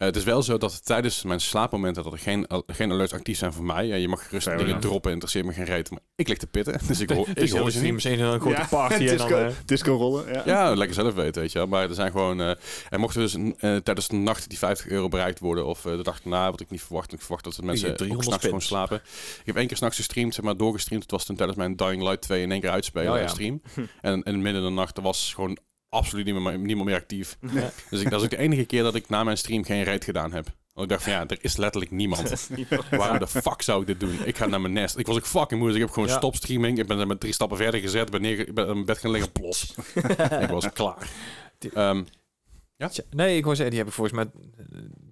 [0.00, 3.38] Eh, het is wel zo dat tijdens mijn slaapmomenten dat er geen, geen alerts actief
[3.38, 3.86] zijn voor mij.
[3.86, 5.90] Ja, je mag gerust dingen droppen, interesseert me geen reet.
[5.90, 7.94] Maar ik lig te pitten, dus ik hoor, ik hoor ze niet.
[7.94, 9.28] is een grote Ja, party en dan...
[9.28, 10.42] disco, eh, disco rollen, ja.
[10.44, 11.66] Ja, lekker zelf weten, weet je wel.
[11.66, 12.40] Maar er zijn gewoon...
[12.40, 12.50] eh
[12.88, 15.66] en mochten dus eh, tijdens de nacht die 50 euro bereikt worden...
[15.66, 17.12] of eh, de dag daarna, wat ik niet verwacht...
[17.12, 18.96] ik verwacht dat de mensen ook 300 s'nachts gewoon slapen.
[19.40, 21.02] Ik heb één keer s'nachts gestreamd, zeg maar, doorgestreamd.
[21.02, 23.26] Het was toen tijdens mijn Dying Light 2 in één keer uitspelen Oh ja.
[23.26, 23.62] stream.
[24.00, 25.58] En in midden van de nacht, er was gewoon
[25.90, 27.36] absoluut niemand, meer- niemand meer actief.
[27.52, 27.70] Ja.
[27.90, 30.04] Dus ik, dat is ook de enige keer dat ik na mijn stream geen raid
[30.04, 30.44] gedaan heb.
[30.72, 32.48] Want ik dacht van ja, er is letterlijk niemand.
[32.90, 34.18] Waarom de fuck zou ik dit doen?
[34.24, 34.98] Ik ga naar mijn nest.
[34.98, 36.16] Ik was ook fucking moe, dus ik heb gewoon Ja.
[36.16, 36.78] stop streaming.
[36.78, 39.10] Ik ben er met drie stappen verder gezet, ben, neer, ben in mijn bed gaan
[39.10, 39.74] liggen, plos.
[40.44, 41.08] ik was klaar.
[41.74, 42.02] Ehm,
[42.76, 44.26] Tja, Nee, ik wou zeggen, die hebben volgens mij...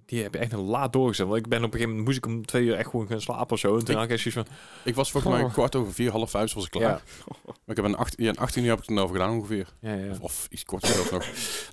[0.09, 1.25] Die hebben echt een laat doorgezet.
[1.27, 2.05] Want ik ben op een gegeven moment...
[2.07, 3.77] moest ik om twee uur echt gewoon gaan slapen of zo.
[3.77, 4.57] En toen had ik echt zoiets van...
[4.83, 5.53] ik was volgens mij Oh.
[5.53, 6.83] kwart over vier, half vijf was ik klaar.
[6.83, 7.01] Ja.
[7.65, 9.67] Maar ik heb een 18, ja, een 18 uur heb ik er over gedaan ongeveer.
[9.81, 10.09] Ja, ja.
[10.11, 11.21] Of, of iets korter zelfs nog.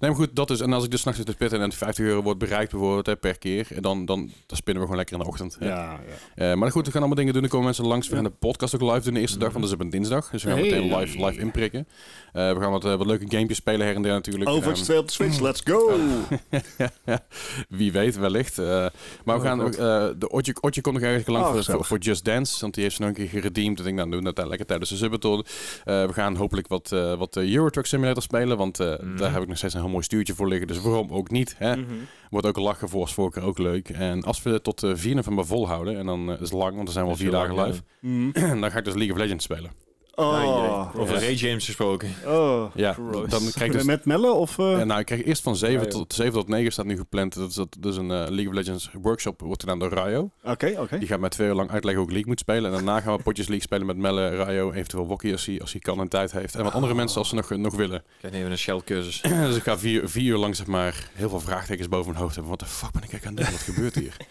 [0.01, 0.61] Nee, maar goed, dat is.
[0.61, 3.07] En als ik dus s'nachts zit te pitten en die 50 euro wordt bereikt bijvoorbeeld
[3.07, 5.57] hè, per keer, en dan, dan, dan spinnen we gewoon lekker in de ochtend.
[5.59, 5.67] hè.
[5.69, 6.01] Ja,
[6.37, 6.51] ja.
[6.51, 7.43] Eh, maar goed, we gaan allemaal dingen doen.
[7.43, 8.09] Er komen mensen langs.
[8.09, 9.91] We gaan de podcast ook live doen de eerste dag, want dat is op een
[9.91, 10.31] dinsdag.
[10.31, 10.69] Dus we gaan Hey.
[10.71, 11.89] meteen live, live inprikken.
[12.33, 14.51] Eh, we gaan wat, eh, wat leuke gamepjes spelen her en der natuurlijk.
[14.51, 15.99] Overwatch Ehm, 2 op de Switch, let's go!
[17.69, 18.59] wie weet, wellicht.
[18.59, 18.87] Eh,
[19.25, 19.73] maar we gaan ook...
[19.73, 22.61] eh, de Otje, Otje komt nog ergens lang Oh, voor, voor, Just Dance.
[22.61, 23.81] Want die heeft ze nog een keer geredeemd.
[23.81, 25.45] En ik nou, doen dat dan lekker tijdens de Subathon.
[25.85, 28.57] Eh, we gaan hopelijk wat, wat Euro Truck Simulator spelen.
[28.57, 29.17] Want Mhm.
[29.17, 30.67] daar heb ik nog steeds een heel mooi stuurtje voor liggen.
[30.67, 31.77] Dus waarom ook niet, hè?
[31.77, 31.85] Mhm.
[32.31, 33.89] Wordt ook lachen voor als voorkeur ook leuk.
[33.89, 35.99] En als we het tot 4 november volhouden...
[35.99, 37.83] En dan is het lang, want dan zijn we al Dat vier dagen lang, live.
[38.01, 38.09] ja.
[38.09, 38.61] Mm.
[38.61, 39.71] dan ga ik dus League of Legends spelen.
[40.19, 41.21] Oh, Over Ja.
[41.21, 42.15] Ray James gesproken.
[42.27, 42.65] oh.
[42.75, 43.31] Ja, Gross.
[43.31, 43.83] dan krijg ik dus...
[43.85, 44.59] Met Melle of...
[44.59, 45.91] eh, Ja, nou, ik krijg eerst van 7 Ja, joh.
[45.91, 47.35] tot 7 tot 9 staat nu gepland.
[47.35, 50.31] Dat is, dat, dus een eh, League of Legends workshop wordt gedaan door Rayo.
[50.45, 50.99] Oké, oké.
[50.99, 52.65] Die gaat mij twee uur lang uitleggen hoe ik League moet spelen.
[52.65, 55.73] En daarna gaan we potjes League spelen met Melle, Rayo, eventueel Wokkie als hij, als
[55.73, 56.55] hij kan en tijd heeft.
[56.55, 56.99] En wat andere Oh.
[56.99, 57.99] mensen als ze nog, nog willen.
[57.99, 59.21] Ik krijg even een shell cursus.
[59.47, 62.35] dus ik ga vier, vier uur lang zeg maar heel veel vraagtekens boven mijn hoofd
[62.35, 62.51] hebben.
[62.53, 63.53] Wat de fuck ben ik aan het doen?
[63.55, 64.17] Wat gebeurt hier?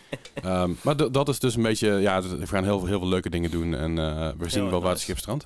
[0.43, 3.30] Ehm, maar dat is dus een beetje, ja, we gaan heel, veel- heel veel leuke
[3.30, 3.76] dingen doen.
[3.76, 5.45] En eh, we zien Heel wel waar het schip strandt.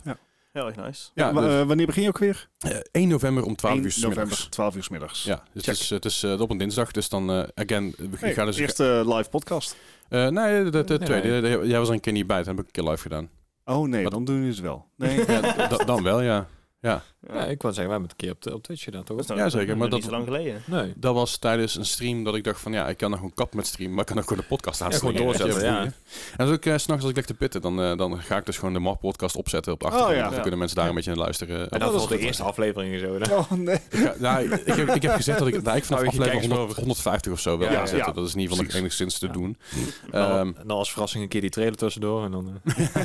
[0.52, 1.10] Heel erg nice.
[1.14, 2.50] Ja, dus, eh, wanneer begin je ook weer?
[2.60, 4.46] eh, 1 november om 12 1 uur 's november, middags.
[4.50, 5.24] 12 uur 's middags.
[5.24, 5.74] Ja, dus Check.
[5.74, 6.92] het is, het is eh, op een dinsdag.
[6.92, 8.58] Dus dan, eh, again, we Hey, gaan dus...
[8.58, 9.76] eerste live podcast.
[10.10, 11.48] Eh, nee, de, de, de Nee, tweede.
[11.58, 11.68] nee.
[11.68, 12.38] Jij was er een keer niet bij.
[12.38, 13.30] Dat heb ik een keer live gedaan.
[13.66, 14.12] Oh nee, Wat?
[14.12, 14.86] dan doen jullie het wel.
[14.96, 15.26] Nee.
[15.28, 16.48] Ja, dan wel, ja.
[16.82, 19.04] Ja, Ja, ik wou zeggen, wij hebben het een keer op, de- op Twitch gedaan,
[19.04, 19.18] toch?
[19.18, 20.62] Dat is Ja, zeker, maar dat- zo lang geleden.
[20.66, 20.94] Nee.
[20.96, 23.54] dat was tijdens een stream dat ik dacht van ja, ik kan nog gewoon kap
[23.54, 25.82] met stream, maar ik kan ook gewoon de podcast aan Ja, gewoon doorzetten, ja.
[25.84, 25.94] En
[26.38, 28.58] als ik uh, s'nachts als ik leg te pitten, dan, eh, dan ga ik dus
[28.58, 30.14] gewoon de Map podcast opzetten op de achtergrond.
[30.16, 30.26] Oh, ja.
[30.28, 30.42] Dan Ja.
[30.42, 31.70] kunnen mensen daar een beetje naar luisteren.
[31.70, 33.20] En dat is vooral de eerste afleveringen zo.
[33.20, 33.36] hè?
[33.36, 33.78] Oh nee.
[33.90, 36.58] ga- nou, ik, ik heb, ik heb gezegd dat ik, nou, ik vanaf aflevering kijkers
[36.58, 37.88] 100, 150 of zo wil Ja, gaan ja.
[37.88, 38.08] zetten.
[38.08, 38.14] Ja.
[38.14, 39.58] Dat is in ieder geval enigszins te doen.
[40.12, 42.24] Nou, Ehm, en dan als verrassing een keer die trailer tussendoor.
[42.24, 42.62] En dan,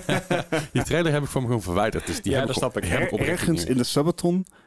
[0.06, 0.18] eh,
[0.72, 2.06] die trailer heb ik voor me gewoon verwijderd.
[2.06, 2.84] Dus die heb ik snap ik.
[2.84, 3.84] Er- ergens in de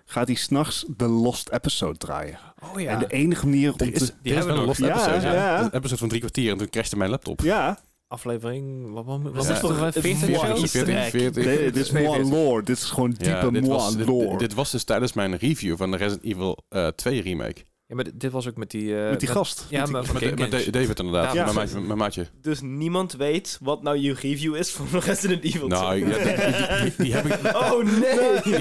[0.06, 2.40] gaat hij s'nachts de Lost Episode draaien.
[2.74, 2.92] oh ja.
[2.92, 4.14] En de enige manier om is, te...
[4.22, 5.22] die hebben een lost Ja, episode.
[5.22, 5.64] Ja, ja.
[5.64, 7.42] Een episode van drie kwartier en toen crashte mijn laptop.
[7.42, 8.94] Ja, aflevering...
[8.94, 9.60] Wat, wat, wat Was het?
[9.60, 10.62] toch het 40 Moi of zo?
[10.62, 11.10] Easter 40, egg?
[11.10, 11.44] 40.
[11.44, 12.32] dit, is 42.
[12.32, 12.64] lore.
[12.64, 14.38] Dit is gewoon diepe Ja, dit, was, moi dit, lore.
[14.38, 17.66] dit was dus tijdens mijn review van de Resident Evil eh 2 remake.
[17.88, 19.02] Ja, maar dit was ook met die...
[19.04, 19.66] eh, met die gast.
[19.70, 21.54] Ja, Met die- maar Met, met David inderdaad, Ja, mijn, ja.
[21.62, 22.28] maatje, mijn maatje.
[22.42, 25.80] Dus niemand weet wat nou je review is van Resident Evil 2.
[25.80, 27.56] Nou, ja, die, die- die- die heb ik...
[27.56, 28.42] Oh nee!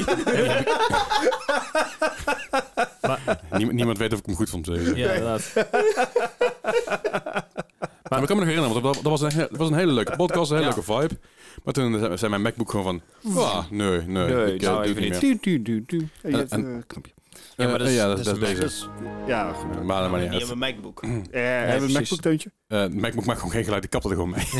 [3.50, 4.66] Niemand, niemand weet of ik hem goed vond.
[4.66, 5.52] Ja, inderdaad.
[8.08, 9.92] Maar ik kan me nog herinneren, want dat, dat, was een, dat was een hele
[9.92, 10.74] leuke podcast, een hele Ja.
[10.76, 11.18] leuke vibe.
[11.64, 14.90] Maar toen zei- mijn MacBook gewoon van, ah, nee, nee, Nee, ik, eh, nou, doe
[14.90, 15.20] even niet meer.
[15.20, 16.08] Du, du, du, du.
[16.22, 17.12] En En- eh, knopje.
[17.56, 18.60] Ja, maar dat is- Eh, ja, dat dat, is een deze.
[18.60, 18.88] Dus,
[19.26, 19.74] ja, goed.
[19.74, 20.50] Maar, maar, maar niet uit.
[20.50, 21.02] op mijn MacBook.
[21.02, 21.94] Eh, hebben we een precies.
[21.98, 22.50] MacBook teuntje?
[22.68, 24.44] Eh, MacBook maakt gewoon geen geluid, die kapte er gewoon mee.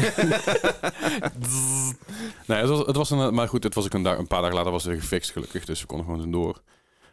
[2.47, 4.41] nee, het was, het was een, maar goed, het was ook een, dag, een paar
[4.41, 6.63] dagen later was het weer gefixt gelukkig, dus we konden gewoon door.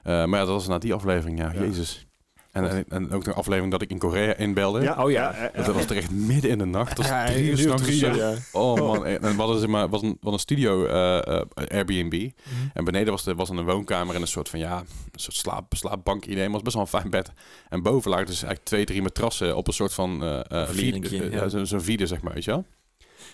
[0.04, 1.60] Eh, maar ja, dat was na die aflevering, ja, Ja.
[1.62, 2.08] jezus.
[2.54, 4.96] En, en, en ook een aflevering dat ik in Korea inbelde.
[5.00, 5.52] Oh ja.
[5.56, 6.90] Dat was er echt midden in de nacht.
[6.90, 8.34] Dat was Ja, drie uur s'nachts ja.
[8.52, 12.14] Oh man, en we hadden maar, was een, was een studio eh, eh, Airbnb.
[12.14, 12.30] Mhm.
[12.74, 14.78] En beneden was, de, was een woonkamer en een soort van ja,
[15.12, 16.36] een soort slaap, slaapbank idee.
[16.36, 17.32] Maar het was best wel een fijn bed.
[17.70, 21.12] En boven lagen dus eigenlijk twee, drie matrassen op een soort van eh eh, eh,
[21.32, 21.42] ja.
[21.44, 22.66] ja, zo- zo'n vide, zeg maar, weet je wel.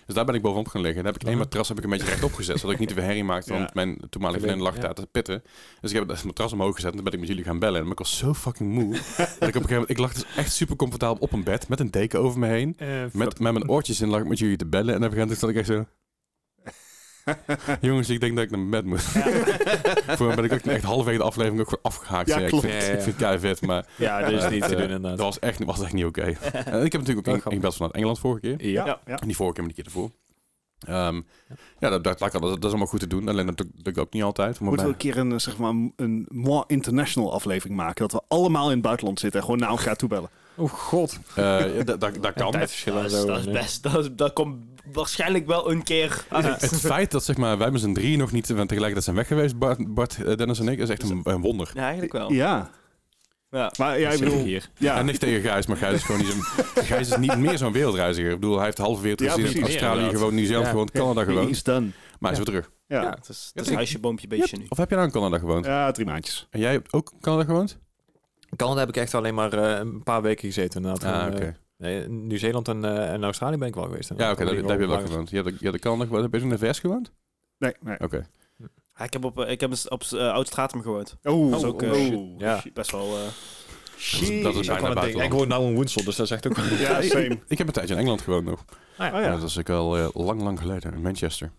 [0.06, 1.00] Dus daar ben ik bovenop gaan liggen.
[1.00, 2.88] En dan heb ik één matras heb ik een beetje rechtop gezet, zodat ik niet
[2.88, 3.54] te veel herrie maakte.
[3.54, 5.44] Want mijn toenmalige vriendin lag daar te pitten.
[5.82, 7.82] Dus ik heb het matras omhoog gezet en toen ben ik met jullie gaan bellen.
[7.86, 8.92] En ik was zo fucking moe.
[8.94, 11.68] dat ik op een gegeven moment, ik lag dus echt super comfortabel op een bed
[11.68, 12.74] met een deken over me heen.
[12.78, 14.94] Eh, Met, met mijn oortjes in lag ik met jullie te bellen.
[14.96, 15.86] En op een gegeven moment zat ik echt zo...
[17.82, 19.02] Jongens, ik denk dat ik naar bed moet.
[20.18, 22.28] Voor mij ben ik ook echt halverwege de aflevering ook afgehaakt.
[22.28, 22.66] Ja, ik klopt.
[22.66, 22.94] vind, Ja, ja.
[22.94, 25.18] ik vind het kei vet, maar Ja, dat is eh, niet te eh, doen inderdaad.
[25.18, 26.22] dat was echt, was echt niet oké.
[26.22, 28.68] En ik heb natuurlijk ook gebeld vanuit Engeland vorige keer.
[28.68, 28.86] Ja.
[28.86, 29.20] Ja, ja.
[29.20, 30.12] En die vorige keer, maar die keer ervoor.
[30.80, 31.22] Ehm,
[31.80, 33.28] ja, dat, dat, dat, dat, dat is allemaal goed te doen.
[33.28, 34.60] Alleen dat ik ook niet altijd.
[34.60, 38.08] Maar Moeten we een keer een, zeg maar, een more international aflevering maken?
[38.08, 40.30] Dat we allemaal in het buitenland zitten en gewoon naar elkaar toe bellen.
[40.60, 41.20] Oh god.
[41.36, 42.52] eh, dat, dat, dat kan.
[42.52, 43.26] Tijdverschillen Dat is, zo.
[43.28, 43.84] dat is best.
[43.84, 44.56] Dat, is- dat komt
[44.92, 46.62] waarschijnlijk wel een keer uit.
[46.62, 49.28] Het feit dat zeg maar, wij met z'n drie nog niet want tegelijkertijd zijn weg
[49.28, 51.72] geweest, Bart, Bart eh, Dennis en ik, is echt een, een wonder.
[51.74, 52.32] Ja, eigenlijk wel.
[52.32, 52.70] Ja.
[53.52, 53.72] Ja.
[53.78, 54.44] Maar ja, ik Zit bedoel...
[54.44, 54.70] hier.
[54.78, 56.44] Ja, En niks tegen Gijs, maar Gijs is gewoon niet zo'n...
[56.86, 58.32] Gijs is niet meer zo'n wereldreiziger.
[58.32, 59.44] Ik bedoel, hij heeft halve wereld Ja, gezien.
[59.44, 59.62] precies.
[59.62, 60.72] Australië gewoond, Nieuw-Zeeland Ja.
[60.72, 61.48] gewoond, Canada gewoond.
[61.50, 61.80] He's done.
[62.20, 62.70] Maar hij is weer terug.
[62.88, 63.02] Ja.
[63.02, 64.66] Ja, het is, het is ik- huisje, boompje, beestje nu.
[64.70, 65.66] Of heb je nou in Canada gewoond?
[65.66, 66.48] Ja, drie maandjes.
[66.50, 67.78] En jij hebt ook in Canada gewoond?
[68.50, 70.82] In Canada heb ik echt alleen maar eh, een paar weken gezeten.
[70.84, 71.14] Inderdaad.
[71.14, 71.46] Ah, Gewoon, oké.
[71.46, 74.12] eh, nee, Nieuw-Zeeland en, eh, en Australië ben ik wel geweest.
[74.18, 75.30] Ja, oké, daar, daar heb je wel ook gewoond.
[75.30, 76.24] Je hebt, je in Canada gewoond.
[76.24, 77.12] Heb je ook in de VS gewoond?
[77.58, 78.00] Nee, nee.
[78.00, 78.28] Oké.
[78.96, 81.18] Ja, ik heb op, eh, ik heb op uh, Oud-Stratum gewoond.
[81.24, 82.20] Oh, Dat is ook eh, oh, shit.
[82.38, 82.64] Ja.
[82.74, 83.16] best wel...
[83.18, 83.22] eh,
[83.98, 84.44] Shit.
[84.44, 86.56] Dat is bijna Ik woon nou in Woensel, dus dat is echt ook...
[86.80, 87.40] Ja, same.
[87.48, 88.60] Ik heb een tijdje in Engeland gewoond nog.
[88.70, 89.32] Oh Ja, ja.
[89.32, 90.94] dat is ook al eh, lang, lang geleden.
[90.94, 91.52] In Manchester.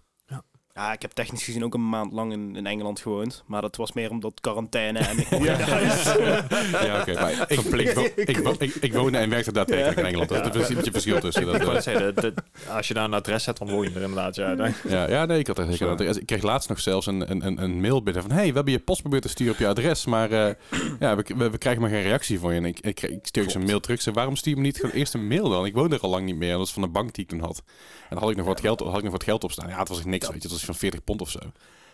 [0.80, 3.42] Ja, ik heb technisch gezien ook een maand lang in, in Engeland gewoond.
[3.46, 5.58] Maar dat was meer omdat quarantaine en ik Ja.
[6.86, 7.12] Ja, oké.
[7.14, 10.28] maar ik, ik, ik, ik, ik woonde en werkte daadwerkelijk in Engeland.
[10.28, 11.46] Dat is een beetje verschil tussen.
[11.46, 12.32] Dat, eh, zeggen, dat-
[12.68, 14.36] als je daar een adres hebt, dan woon je er inderdaad.
[14.36, 16.18] Ja, dan- Ja, ja, nee, ik had echt zeker.
[16.18, 18.32] Ik kreeg laatst nog zelfs een, een, een, een mail binnen van...
[18.32, 20.54] hey, we hebben je post geprobeerd te sturen op je adres, maar eh,
[21.00, 22.58] ja, we, we, we krijgen maar geen reactie van je.
[22.58, 24.02] En ik, ik, stuur zo'n mail terug.
[24.02, 25.64] Zei, waarom stuur je me niet gewoon eerst een mail dan?
[25.66, 26.56] Ik woon er al lang niet meer.
[26.56, 27.62] Dat is van de bank die ik toen had.
[27.66, 29.68] En dan had ik nog wat geld, had ik nog wat geld op staan.
[29.68, 30.48] Ja, het was echt niks, weet je.
[30.48, 31.40] Het was van 40 pond of zo.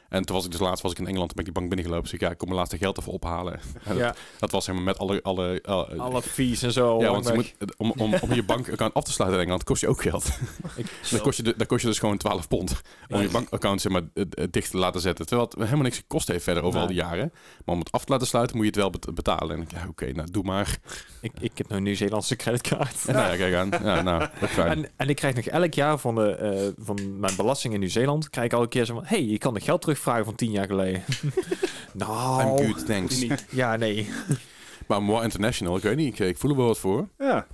[0.08, 1.74] En toen was ik dus laatst was ik in Engeland, toen ben ik die bank
[1.74, 2.10] binnengelopen.
[2.10, 3.60] Dus ik, ja, ik kom mijn laatste geld even ophalen.
[3.84, 5.22] En Ja, dat, dat was helemaal met alle...
[5.22, 7.00] alle, eh, alle fees en zo.
[7.00, 9.80] ja, want je moet, om, om, om je bankaccount af te sluiten in Engeland kost
[9.80, 10.38] je ook geld.
[11.10, 14.02] dan, kost je dan kost je dus gewoon 12 pond om je bankaccount zeg maar,
[14.14, 15.26] eh, eh, dicht te laten zetten.
[15.26, 17.32] Terwijl het helemaal niks gekost heeft verder over al die jaren.
[17.64, 19.56] Maar om het af te laten sluiten moet je het wel bet- betalen.
[19.56, 20.78] En ik, ja, oké, nou doe maar.
[21.20, 23.04] Ik, ik heb nou een Nieuw-Zeelandse creditcard.
[23.06, 23.84] En nou ja, kijk aan.
[23.84, 24.68] Ja, nou, fijn.
[24.68, 28.30] En, en ik krijg nog elk jaar van, de, van mijn belasting in Nieuw-Zeeland...
[28.30, 29.04] krijg ik al een keer zo van...
[29.06, 31.02] hey, je kan de geld terugvragen van tien jaar geleden.
[31.92, 32.42] nou...
[32.62, 33.20] I'm good, thanks.
[33.20, 33.44] Niet.
[33.50, 34.08] Ja, nee.
[34.86, 36.20] Maar more international, ik weet niet.
[36.20, 37.08] Ik, ik voel er wel wat voor.
[37.18, 37.46] Ja,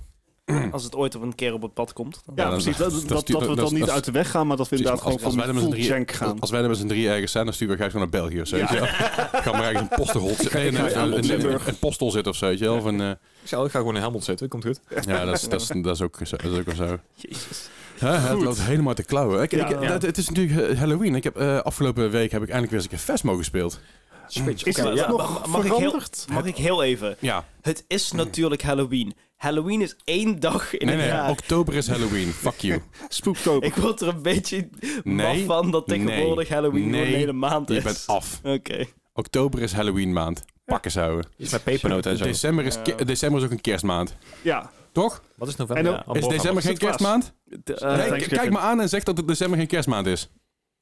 [0.71, 2.21] Als het ooit op een keer op het pad komt.
[2.25, 2.77] dan- ja, Ja, dan- precies.
[2.77, 4.69] Dat, dat- dat, dat- dat we dan niet dat- uit de weg gaan, maar dat
[4.69, 6.39] we inderdaad gewoon van z'n full jank gaan.
[6.39, 8.47] Als wij er met z'n drie ergens zijn, dan sturen we gewoon naar België of
[8.47, 8.57] zo.
[8.65, 12.45] Ga maar ergens een aan een, een, een, een postel zitten of zo.
[12.45, 12.75] Weet je wel.
[12.75, 13.09] Of een, eh,
[13.43, 14.79] Ik ga gewoon in Helmond zitten, komt goed.
[15.05, 16.97] ja, dat is, dat, is, dat, is ook, zo- dat is ook wel zo.
[17.27, 17.69] Jezus.
[18.11, 18.43] Het Goed.
[18.43, 19.41] loopt helemaal te klauwen.
[19.41, 19.87] Ik, ik- Ja.
[19.87, 21.15] dat- het is natuurlijk eh, Halloween.
[21.15, 23.79] Ik heb, eh, afgelopen week heb ik eindelijk weer eens een keer Vesmo gespeeld.
[24.27, 24.63] Switch.
[24.63, 25.07] Is ja.
[25.07, 26.01] nog mag ik heel-?
[26.31, 27.15] Mag ik heel even?
[27.19, 29.13] Ja, Het is natuurlijk Halloween.
[29.35, 31.29] Halloween is één dag in nee, het nee, jaar.
[31.29, 32.27] oktober is Halloween.
[32.31, 32.81] Fuck you.
[33.09, 33.67] Spooktober.
[33.67, 34.69] Ik word er een beetje
[35.03, 35.15] Nee.
[35.15, 37.01] maf van dat tegenwoordig Halloween Nee.
[37.07, 37.75] een hele maand is.
[37.77, 38.39] Je bent af.
[38.43, 38.85] Oké.
[39.13, 40.41] Oktober is Halloween maand.
[40.65, 41.25] Pakken zouden.
[41.37, 42.23] Iets met pepernoten en zo.
[42.23, 44.15] December is, december is ook een kerstmaand.
[44.41, 45.21] Ja, Toch?
[45.35, 45.91] Wat is november?
[46.07, 47.33] Ja, Is december geen kerstmaand?
[47.63, 50.29] Eh, Nee, kijk me aan en zeg dat het december geen kerstmaand is.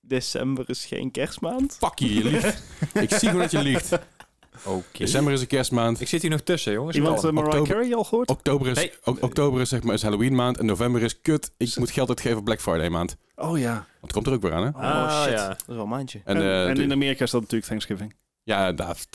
[0.02, 1.78] December is geen kerstmaand.
[1.80, 2.63] Fuck je, je liegt.
[3.04, 3.91] Ik zie gewoon dat je liegt.
[4.65, 4.97] Oké.
[4.97, 6.02] December is een kerstmaand.
[6.02, 6.95] Ik zit hier nog tussen, jongens.
[6.95, 8.30] iemand uh, Mariah oktober- Carey al gehoord?
[8.30, 8.91] Oktober is, Nee.
[9.04, 11.52] oktober is, zeg maar, is Halloween maand en november is kut.
[11.58, 13.17] Ik moet geld uitgeven op Black Friday maand.
[13.36, 13.74] Oh ja.
[13.74, 14.69] Want het komt er ook weer aan, hè?
[14.69, 15.47] Oh Ah, shit, ja.
[15.47, 16.21] dat is wel een maandje.
[16.26, 18.15] En, En, eh, en in Amerika is dat natuurlijk Thanksgiving.
[18.43, 19.08] Ja, dat...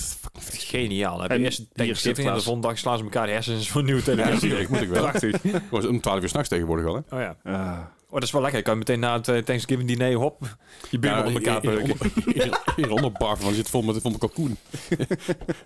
[0.51, 1.21] Geniaal.
[1.21, 2.43] Heb En je eerst is Thanksgiving en de Sinterklaas.
[2.45, 4.35] volgende dag slaan ze elkaar de hersens voor een nieuwe Ja, televisie.
[4.35, 5.03] natuurlijk, moet ik wel.
[5.03, 5.41] Prachtig.
[5.89, 7.17] Om 12 uur s'nachts tegenwoordig al, hè?
[7.17, 7.37] Oh ja.
[7.53, 7.79] Ah.
[8.09, 8.62] Oh, dat is wel lekker.
[8.62, 10.57] Kan je meteen na het eh, Thanksgiving diner, hop,
[10.90, 11.97] je binnen Ja, onder elkaar beuken.
[12.25, 14.57] hier- Hieronder barven, want je zit vol met, vol met kalkoen.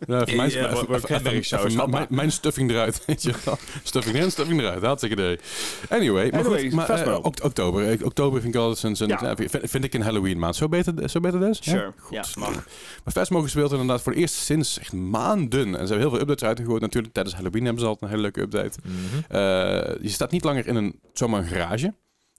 [0.07, 3.33] Nou, mijn- Mijn stuffing eruit, weet je.
[3.83, 4.83] Stuffing erin, stuffing eruit.
[4.83, 5.39] Hartstikke idee.
[5.89, 6.73] Anyway, maar Anyway, goed.
[6.73, 7.11] Maar, Vesmo.
[7.13, 7.89] eh, ok- oktober.
[7.91, 9.19] Eh, Oktober vind ik altijd Ja.
[9.23, 10.57] ja, vind, vind ik een Halloween maand.
[10.57, 11.59] Zo beter, zo beter dus?
[11.63, 11.93] Sure.
[11.99, 12.15] Goed.
[12.15, 12.51] Ja, mag.
[13.05, 15.67] Maar Vesmo gespeeld inderdaad voor het eerst sinds echt maanden.
[15.67, 16.81] En ze hebben heel veel updates uitgegooid.
[16.81, 18.79] Natuurlijk, tijdens Halloween hebben ze altijd een hele leuke update.
[18.85, 19.33] Mhm.
[19.37, 21.95] Eh, je staat niet langer in een, zomaar een garage.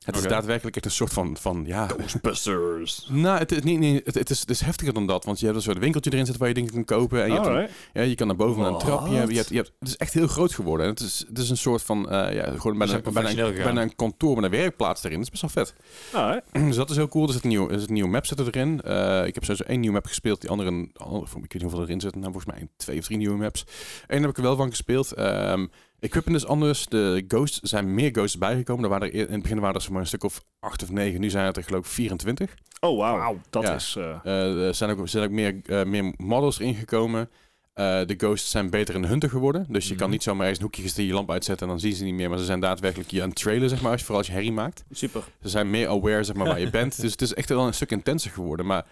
[0.06, 1.88] Het is daadwerkelijk echt een soort van, van ja...
[1.88, 3.08] Ghostbusters.
[3.10, 5.26] Nou, het is, niet, niet, het, het, is, het is heftiger dan dat.
[5.26, 7.22] Want je hebt een soort winkeltje erin zitten waar je dingen kan kopen.
[7.24, 9.08] En je, hebt een- ja, je kan naar boven naar een trap.
[9.08, 10.86] Je hebt, je hebt, je hebt, het is echt heel groot geworden.
[10.86, 12.10] En het is, het is een soort van...
[12.10, 15.18] eh, ja, gewoon bijna, zijn bijna, een, bijna een kantoor met een werkplaats erin.
[15.18, 15.74] Dat is best wel vet.
[16.14, 16.44] Alright.
[16.68, 17.28] dus dat is heel cool.
[17.28, 18.82] Er zit een nieuwe, er zit een nieuwe map zit erin.
[18.82, 20.42] Eh, ik heb sowieso één nieuwe map gespeeld.
[20.42, 22.20] Die andere, een- andere ik weet niet hoeveel erin zitten.
[22.22, 23.66] Nou, volgens mij een, twee of drie nieuwe maps.
[24.08, 25.12] Eén heb ik er wel van gespeeld.
[25.14, 25.66] Ehm
[26.02, 26.86] equipment is anders.
[26.88, 28.84] De ghosts zijn meer ghosts bijgekomen.
[28.84, 31.20] Er waren er, in het begin waren er maar een stuk of acht of negen.
[31.22, 32.54] Nu zijn het er geloof ik 24.
[32.80, 33.40] Oh, wauw.
[33.50, 33.76] Dat Ja.
[33.76, 33.96] is...
[33.98, 37.30] eh, Eh, er zijn ook, er zijn ook meer, eh, meer models erin gekomen.
[37.74, 39.66] Eh, de ghosts zijn beter in hunter geworden.
[39.70, 40.12] Dus je kan Mhm.
[40.12, 42.30] niet zomaar eens een hoekje gaan je lamp uitzetten en dan zien ze niet meer.
[42.30, 44.38] Maar ze zijn daadwerkelijk je aan het trailen, zeg maar, als je, vooral als je
[44.38, 44.84] herrie maakt.
[44.92, 45.24] Super.
[45.42, 47.02] Ze zijn meer aware, zeg maar, waar je bent.
[47.02, 48.66] Dus het is echt wel een stuk intenser geworden.
[48.66, 48.86] Maar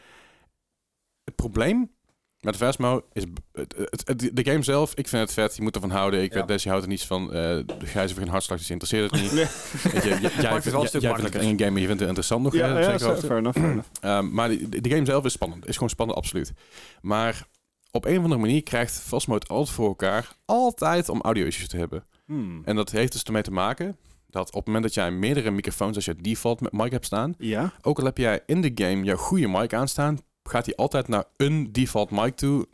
[1.24, 1.92] het probleem
[2.42, 3.24] met Vesmo is...
[3.54, 5.56] Het, het, het- de game zelf, ik vind het vet.
[5.56, 6.22] Je moet ervan houden.
[6.22, 6.40] Ik Ja.
[6.40, 7.26] weet, Des, je houdt er niets van.
[7.34, 9.32] eh de gijzer voor geen hartslag, dus interesseert het niet.
[9.32, 9.46] Nee.
[9.94, 11.42] Weet je, jij het wel een vindt- stuk jij vindt het makkelijker.
[11.42, 12.54] een game, maar je vindt het interessant nog.
[12.54, 13.38] ja, hè, ja, zeker fair over.
[13.38, 13.88] enough, fair enough.
[14.06, 15.68] Um, maar de, de game zelf is spannend.
[15.68, 16.54] Is gewoon spannend, absoluut.
[17.02, 17.48] Maar
[17.92, 20.36] op een of andere manier krijgt Fosmo het altijd voor elkaar...
[20.46, 22.04] altijd om audio-issues te hebben.
[22.26, 22.62] Hmm.
[22.66, 23.98] En dat heeft dus ermee te maken...
[24.30, 25.96] dat op het moment dat jij meerdere microfoons...
[25.96, 27.34] als je default met mic hebt staan...
[27.38, 27.74] Ja?
[27.82, 30.18] ook al heb jij in de game jouw goede mic aanstaan...
[30.50, 32.68] gaat hij altijd naar een default mic toe...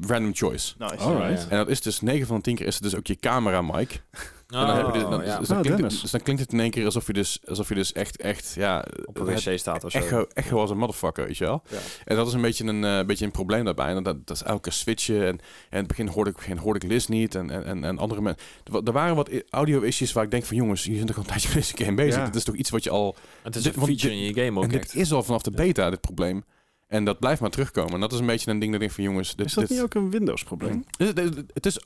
[0.00, 0.74] random choice.
[0.78, 0.96] Nice.
[0.96, 1.48] Alright.
[1.48, 3.62] En dat is dus 9 van de 10 keer is het dus ook je camera
[3.62, 4.02] mic.
[4.46, 5.38] En dan, heb je dus, dan, ja.
[5.38, 6.00] dus, dan klinkt het, Dennis.
[6.00, 8.52] dus dan klinkt het in één keer alsof je dus, alsof je dus echt, echt,
[8.54, 8.84] ja...
[9.04, 9.98] Op een wc staat of zo.
[9.98, 11.62] Echo, echo als een motherfucker, weet je wel.
[11.68, 11.78] Ja.
[12.04, 13.94] En dat is een beetje een, eh, beetje een probleem daarbij.
[13.94, 15.20] En dat, dat is elke switchen.
[15.20, 15.38] En, en
[15.70, 17.34] in het begin hoorde ik, begin hoorde ik Liz niet.
[17.34, 18.42] En, en, en, andere mensen.
[18.84, 20.56] Er waren wat audio-issues waar ik denk van...
[20.56, 22.20] jongens, je bent toch al een tijdje met deze game bezig.
[22.20, 22.24] Ja.
[22.24, 23.16] Dit is toch iets wat je al...
[23.42, 25.50] Het is Dit- een feature in je game ook en dit is al vanaf de
[25.50, 26.44] beta, dit probleem.
[26.86, 27.92] En dat blijft maar terugkomen.
[27.94, 29.04] En dat is een beetje een ding dat ik van...
[29.04, 30.84] jongens, dit, Is dat dit, niet ook een Windows-probleem?
[30.98, 31.80] het, het- het is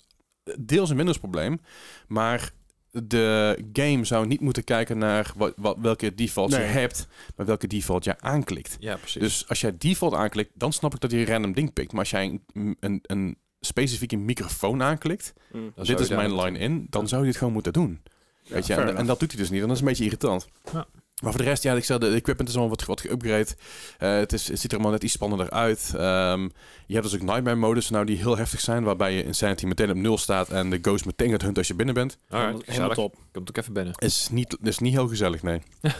[0.58, 1.60] deels een Windows-probleem.
[2.08, 2.52] Maar
[2.90, 6.60] de game zou niet moeten kijken naar wat, wat, welke default Nee.
[6.60, 7.06] je hebt...
[7.36, 8.76] maar welke default je aanklikt.
[8.80, 9.20] Ja, precies.
[9.22, 11.90] Dus als jij default aanklikt, dan snap ik dat hij een random ding pikt.
[11.92, 15.72] Maar als jij een, een, een specifieke microfoon aanklikt, Mm.
[15.74, 18.02] Dan dit is mijn line-in, dan zou je het gewoon moeten doen.
[18.48, 18.72] Weet je?
[18.72, 18.98] fair En, enough.
[19.00, 19.60] en dat doet hij dus niet.
[19.60, 20.46] En dat is een beetje irritant.
[20.72, 20.86] Ja.
[21.20, 23.56] Maar voor de rest, ja, ik zei, de equipment is allemaal wat, wat geüpgrade.
[23.98, 25.92] Eh, het, is, het ziet er allemaal net iets spannender uit.
[25.96, 26.48] Ehm,
[26.86, 29.90] je hebt dus ook nightmare modus nou die heel heftig zijn, waarbij je insanity meteen
[29.90, 32.18] op nul staat en de ghost meteen gaat hunt als je binnen bent.
[32.28, 33.16] Alright, Helemaal top.
[33.32, 33.94] Komt ook even binnen.
[33.96, 35.62] Is niet, is niet heel gezellig, nee.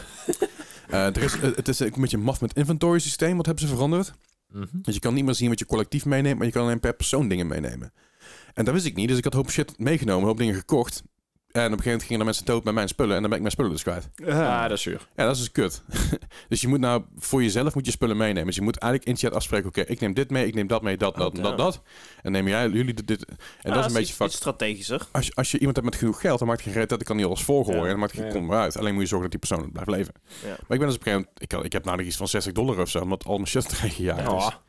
[0.91, 3.37] Eh, er is, het is een beetje een maf met inventory systeem.
[3.37, 4.13] Wat hebben ze veranderd?
[4.53, 4.65] Mhm.
[4.81, 6.93] Dus je kan niet meer zien wat je collectief meeneemt, maar je kan alleen per
[6.93, 7.93] persoon dingen meenemen.
[8.53, 10.55] En dat wist ik niet, dus ik had een hoop shit meegenomen, een hoop dingen
[10.55, 11.03] gekocht.
[11.51, 13.33] En op een gegeven moment gingen er mensen dood met mijn spullen en dan ben
[13.33, 14.09] ik mijn spullen dus kwijt.
[14.25, 15.07] Ah, dat is zuur.
[15.15, 15.81] Ja, dat is dus kut.
[16.49, 18.45] dus je moet nou, voor jezelf moet je spullen meenemen.
[18.45, 20.81] Dus je moet eigenlijk in chat afspreken, oké, ik neem dit mee, ik neem dat
[20.81, 21.41] mee, dat, dat, Oké.
[21.41, 21.81] dat, dat.
[22.21, 23.25] En neem jij, jullie dit, dit.
[23.61, 24.27] En dat is een beetje iets, fucked.
[24.27, 25.01] iets strategischer.
[25.11, 26.99] Als je, als je iemand hebt met genoeg geld, dan maakt het geen reet dat
[27.01, 27.79] ik kan niet alles volgooien.
[27.79, 27.85] Ja.
[27.85, 28.47] En dan maakt het geen Ja.
[28.47, 28.77] meer uit.
[28.77, 30.13] Alleen moet je zorgen dat die persoon blijft leven.
[30.43, 30.47] Ja.
[30.47, 32.27] Maar ik ben dus op een gegeven moment, ik, had- ik heb nog iets van
[32.27, 34.43] 60 dollar of zo, omdat al mijn shit erin gejaagd is.
[34.43, 34.59] Ja.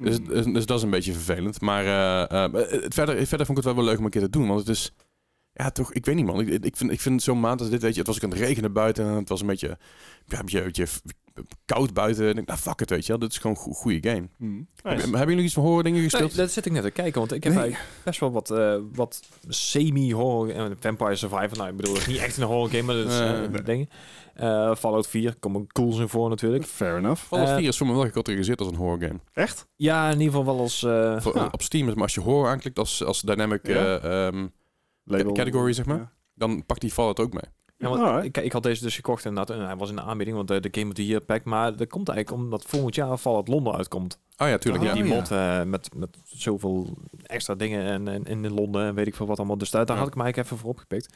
[0.00, 1.60] Dus, dus, dus dat is een beetje vervelend.
[1.60, 4.20] Maar eh, eh, het verder, verder vond ik het wel wel leuk om een keer
[4.22, 4.46] te doen.
[4.48, 4.94] Want het is...
[5.54, 6.40] Ja, toch, ik weet niet man.
[6.40, 8.30] Ik, ik vind, ik vind zo'n maand als dit, weet je, het was ook aan
[8.30, 9.04] het regenen buiten.
[9.06, 9.78] En het was een beetje,
[10.26, 10.86] ja, een beetje, een beetje
[11.64, 12.22] koud buiten.
[12.22, 13.18] En ik denk, nou fuck het, weet je wel.
[13.20, 14.28] Dit is gewoon een goe- goede game.
[14.82, 16.36] Heb- Hebben jullie iets van horror dingen Nee, gespeeld?
[16.36, 17.62] dat zit ik net te kijken, want ik heb Nee.
[17.62, 20.50] eigenlijk best wel wat, eh, wat semi-horror...
[20.50, 23.06] eh, Vampire Survivor, nou, ik bedoel, het is niet echt een horror game, maar dat
[23.06, 23.62] is Eh, eh, nee.
[23.62, 23.88] dingen.
[24.34, 26.64] Eh, Fallout 4, komen cools in voor natuurlijk.
[26.64, 27.22] Fair enough.
[27.22, 29.20] Fallout eh, 4 is voor me wel gecategoriseerd als een horror game.
[29.32, 29.66] Echt?
[29.76, 30.82] Ja, in ieder geval wel als...
[30.82, 31.48] eh, Voor- ja.
[31.50, 33.74] Op Steam, maar als je horror aanklikt als, als dynamic Ja.
[33.98, 34.46] eh, ehm,
[35.04, 35.96] Label- category, zeg maar.
[35.98, 36.12] Ja.
[36.34, 37.42] dan pakt die Fallout ook mee.
[37.76, 39.56] Ja, want ik, ik had deze dus gekocht inderdaad.
[39.56, 41.44] En hij was in de aanbieding, want de, de Game of the Year pack.
[41.44, 44.18] Maar dat komt eigenlijk omdat volgend jaar Fallout Londen uitkomt.
[44.36, 44.84] Oh ja, tuurlijk.
[44.84, 44.94] Oh, ja.
[45.02, 45.14] die ja.
[45.14, 49.26] mod eh, met, met zoveel extra dingen en, en, in Londen en weet ik veel
[49.26, 49.58] wat allemaal.
[49.58, 50.00] Dus daar, daar Ja.
[50.02, 51.14] had ik hem eigenlijk even voor opgepikt.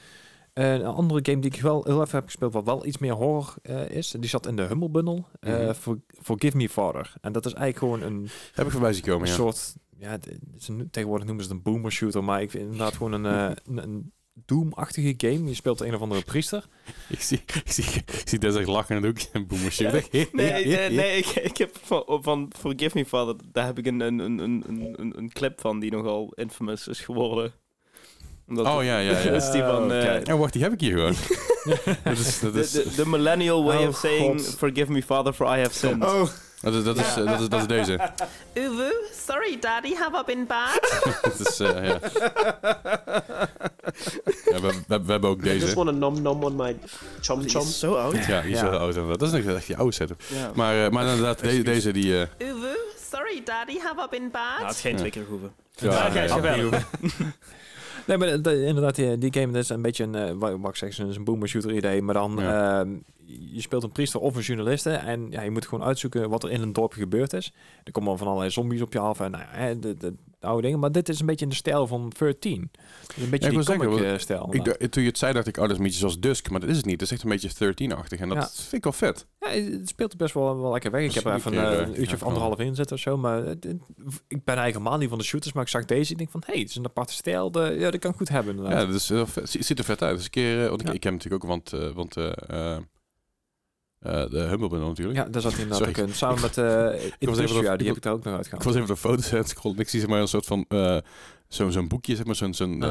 [0.53, 3.12] Eh, een andere game die ik wel heel even heb gespeeld, wat wel iets meer
[3.12, 4.11] horror eh, is.
[4.11, 5.24] Die zat in de Humble Bundle.
[5.40, 5.72] eh, Mhm.
[5.72, 7.12] For- Forgive Me Father.
[7.20, 9.35] En dat is eigenlijk gewoon een, Heb ik voorbij zien komen, een ja.
[9.35, 9.74] soort...
[9.99, 12.25] Ja, het is een- tegenwoordig noemen ze het een boomer shooter.
[12.25, 14.13] Maar ik vind inderdaad gewoon een, eh, een, een
[14.47, 15.49] Doom-achtige game.
[15.49, 16.65] Je speelt een of andere priester.
[17.09, 19.93] Ik zie, ik zie, ik zie Des echt lachen in het hoekje en boomer shit.
[20.13, 24.01] Nee, nee, nee ik, ik heb van, van Forgive Me Father, daar heb ik een,
[24.01, 27.53] een, een, een, een, een clip van die nogal infamous is geworden.
[28.49, 29.31] Omdat Oh ja, ja, ja.
[29.31, 29.93] Dat is die van...
[29.93, 30.33] eh, Oké.
[30.33, 31.15] Oh, wacht, die heb ik hier gewoon.
[32.05, 34.41] dat is, dat de, is, de, de millennial way Oh, of saying...
[34.41, 34.55] God.
[34.59, 36.05] Forgive me, father, for I have sinned.
[36.05, 36.29] Oh,
[36.61, 37.99] dat is, dat is, eh, dat is, dat is deze.
[38.64, 38.92] Uwu,
[39.27, 40.81] sorry daddy, have I been bad?
[41.23, 41.99] dat is, eh, ja.
[44.44, 45.75] ja we, we, we hebben ook I just deze.
[45.75, 46.77] want a nom nom on my
[47.21, 47.63] chom chom.
[47.63, 48.25] zo oud.
[48.27, 48.94] Ja, die is wel oud.
[49.19, 50.23] Dat is echt die oude setup.
[50.54, 52.21] Maar, eh, maar inderdaad, de- deze die...
[52.38, 52.77] eh, Uwu,
[53.11, 54.42] sorry daddy, have I been bad?
[54.56, 55.52] Nou, het is geen twee keer hoeven.
[55.75, 56.69] ja, Ja.
[58.06, 60.31] Nee, maar inderdaad, die, die game is een beetje een, eh,
[60.61, 62.02] wat ik zeg, een boomer shooter idee.
[62.02, 62.81] Maar dan, Ja.
[62.81, 62.88] ehm,
[63.52, 66.50] je speelt een priester of een journaliste en ja, je moet gewoon uitzoeken wat er
[66.50, 67.52] in een dorpje gebeurd is.
[67.85, 70.46] Er komen dan van allerlei zombies op je af en nou, ja, de, de, de
[70.46, 70.79] oude dingen.
[70.79, 72.70] Maar dit is een beetje in de stijl van 13.
[72.70, 74.02] Dus een beetje ik die wil zeggen, comic
[74.66, 76.50] want eh, toen je het zei, dacht ik, oh, dat is een beetje zoals Dusk.
[76.50, 76.98] Maar dat is het niet.
[76.98, 78.20] Dat is echt een beetje 13-achtig.
[78.20, 78.48] En dat Ja.
[78.54, 79.26] vind ik wel vet.
[79.40, 81.04] Ja, het speelt best wel, wel lekker weg.
[81.04, 83.02] Ik heb er even een eh, eh, een uurtje ja, of anderhalf in zitten of
[83.02, 83.16] zo.
[83.16, 83.83] Maar het- het-
[84.29, 85.52] ik ben eigenlijk helemaal niet van de shooters.
[85.52, 86.12] Maar ik zag deze.
[86.12, 87.50] Ik denk van, hey, het is een aparte stijl.
[87.50, 89.50] De, ja, dat kan goed hebben Ja, dat is vet.
[89.64, 90.16] Ziet er vet uit.
[90.16, 90.92] Dus een keer, want ik, Ja.
[90.92, 92.16] ik heb natuurlijk ook, want, want
[94.01, 95.19] eh, de Humble Bundle natuurlijk.
[95.19, 96.03] Ja, daar zat hij inderdaad Sorry.
[96.03, 96.15] ook in.
[96.15, 98.38] Samen met uh, was even Industria, op- die ik heb ik daar ook nog Ik
[98.38, 98.65] uitgehaald.
[98.65, 99.77] was even de foto's aan het scrollen.
[99.77, 100.96] en Ik zie zeg maar een soort van eh,
[101.49, 102.85] zo'n zo'n boekje, zeg maar, zo'n zo'n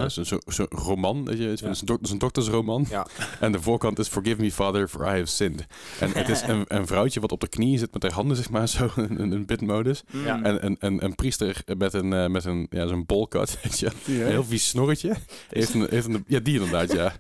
[0.46, 1.26] zo'n roman.
[1.26, 1.74] Weet je, Ja.
[1.74, 2.86] zo'n dok- zo'n doktersroman.
[2.90, 3.08] Ja.
[3.40, 5.66] En de voorkant is Forgive me, Father, for I have sinned.
[6.00, 8.50] En het is een, een vrouwtje wat op de knieën zit met haar handen, zeg
[8.50, 10.04] maar, zo in een, een bidmodus.
[10.12, 10.42] Ja.
[10.44, 13.92] En een, een, een priester met een, eh, met een ja, zo'n bolkat, weet je.
[14.06, 14.14] ja.
[14.22, 15.16] Een heel vies snorretje.
[15.50, 17.14] Heeft een, heeft een, ja, die inderdaad, ja.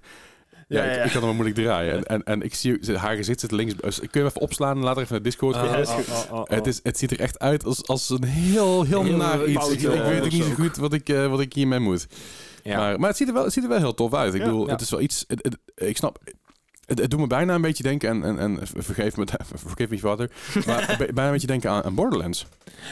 [0.67, 1.03] Ja, Ja, ik, ja.
[1.03, 1.93] ik kan hem moeilijk draaien.
[1.93, 3.73] En, en, en ik zie haar gezicht zit links.
[3.75, 5.67] Dus kun je hem even opslaan en later even naar Discord gaan?
[5.85, 5.97] oh,
[6.31, 6.43] oh, oh.
[6.49, 9.69] Het, is, het ziet er echt uit als, als een heel, heel, Heel naar iets.
[9.69, 12.07] Ik, ik eh, weet ook niet zo goed wat ik, eh, wat ik hiermee moet.
[12.63, 12.77] Ja.
[12.77, 14.33] Maar, maar het, ziet er wel, het ziet er wel heel tof uit.
[14.33, 14.45] Ik Ja.
[14.45, 14.71] bedoel, Ja.
[14.71, 15.23] het is wel iets...
[15.27, 16.19] Het, het- ik snap...
[16.85, 19.25] Het, het doet me bijna een beetje denken, en, en, en vergeef me,
[19.57, 20.31] forgive me father,
[20.65, 22.45] maar bijna een beetje denken aan, aan Borderlands.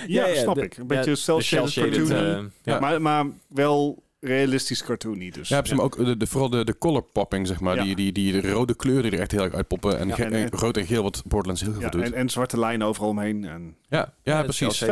[0.08, 0.78] Ja, Ja, ja, snap de- ik.
[0.78, 2.80] Een beetje ja, cel-shaded eh, ja.
[2.80, 5.50] maar, maar wel realistisch cartoony dus.
[5.50, 7.76] Ja, maar ook de, de, vooral de, de color popping, zeg maar.
[7.76, 7.84] Ja.
[7.84, 9.98] Die, die, die de rode kleuren die er echt heel erg uitpoppen.
[10.00, 12.02] En, Ja, en- en rood en geel, wat Borderlands heel Ja, veel doet.
[12.04, 13.44] en, en zwarte lijnen overal omheen.
[13.44, 14.80] En, ja, ja, het precies.
[14.80, 14.88] Ja,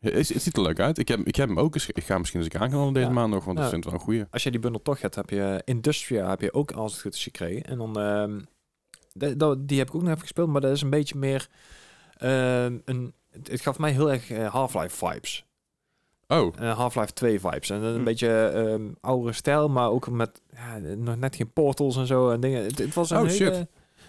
[0.00, 0.98] Het, het ziet er leuk uit.
[0.98, 1.86] Ik heb, ik heb hem ook eens...
[1.88, 3.12] Ik ga hem misschien eens aanknallen deze Ja.
[3.12, 3.64] maand nog, want Ja.
[3.64, 4.24] ik vind het wel een goeie.
[4.30, 7.14] Als je die bundel toch hebt, heb je Industria heb je ook als het goed
[7.14, 7.62] is gekregen.
[7.64, 8.40] En dan, ehm,
[9.12, 11.48] de- dat- die heb ik ook nog even gespeeld, maar dat is een beetje meer
[12.16, 13.12] ehm, een...
[13.30, 15.44] Het, het gaf mij heel erg eh, Half-Life vibes.
[16.38, 17.70] Oh, Eh, Half-Life 2 vibes.
[17.70, 18.04] En een Hm.
[18.04, 22.40] beetje ehm oudere stijl, maar ook met ja, nog net geen portals en zo en
[22.40, 22.64] dingen.
[22.64, 23.34] Het, het was een Oh, hele...
[23.54, 23.66] shit.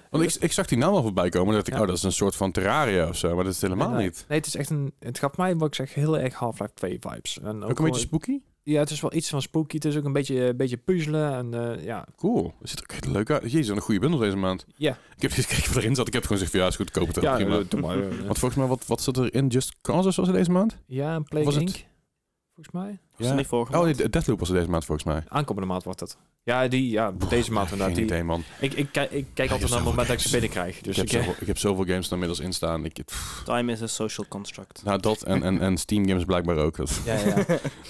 [0.10, 1.48] want ik, ik zag die naam al voorbij komen.
[1.48, 1.82] En dacht ik, Ja.
[1.82, 3.36] oh, dat is een soort van Terraria of zo.
[3.36, 4.26] Maar dat is het helemaal nee, niet.
[4.28, 4.94] Nee, het is echt een...
[5.00, 7.40] Het gaf mij, wat ik zeg, heel erg Half-Life 2 vibes.
[7.44, 8.40] En Ook een beetje spooky?
[8.64, 9.76] Ja, het is wel iets van spooky.
[9.76, 12.06] Het is ook een beetje, een beetje puzzelen en eh, ja...
[12.18, 12.54] Cool.
[12.60, 13.52] Dat ziet er ook echt leuk uit.
[13.52, 14.66] Jezus, een goede bundel deze maand.
[14.76, 14.98] Ja.
[15.16, 16.08] Ik heb eens gekeken wat erin zat.
[16.08, 17.22] Ik heb gewoon gezegd, ja, is goed, koop het.
[17.22, 17.58] Ja, prima.
[17.58, 17.98] eh, doe maar.
[18.00, 20.78] eh, Want volgens mij, wat, wat zat er in Just Cause was er deze maand?
[20.86, 21.86] Ja, een Plague Was het-.
[22.66, 23.28] Volgens mij.
[23.28, 25.24] Was niet vorige Oh, nee, Deathloop was er deze maand volgens mij.
[25.28, 26.18] Aankomende maand wordt het.
[26.44, 27.96] Ja, die, ja deze maand inderdaad.
[27.98, 28.44] Geen Die, idee, man.
[28.60, 30.82] ik, ik, kijk- ik kijk Ja, altijd naar het moment dat ik ze binnenkrijg.
[30.82, 32.86] Dus ik, heb ik, eh, zoveel, ik heb zoveel games er inmiddels in staan.
[32.86, 34.82] Ik, pff, Time is a social construct.
[34.84, 36.76] nou, dat en, en, en Steam games blijkbaar ook.
[36.76, 37.46] Dat, ja, ja.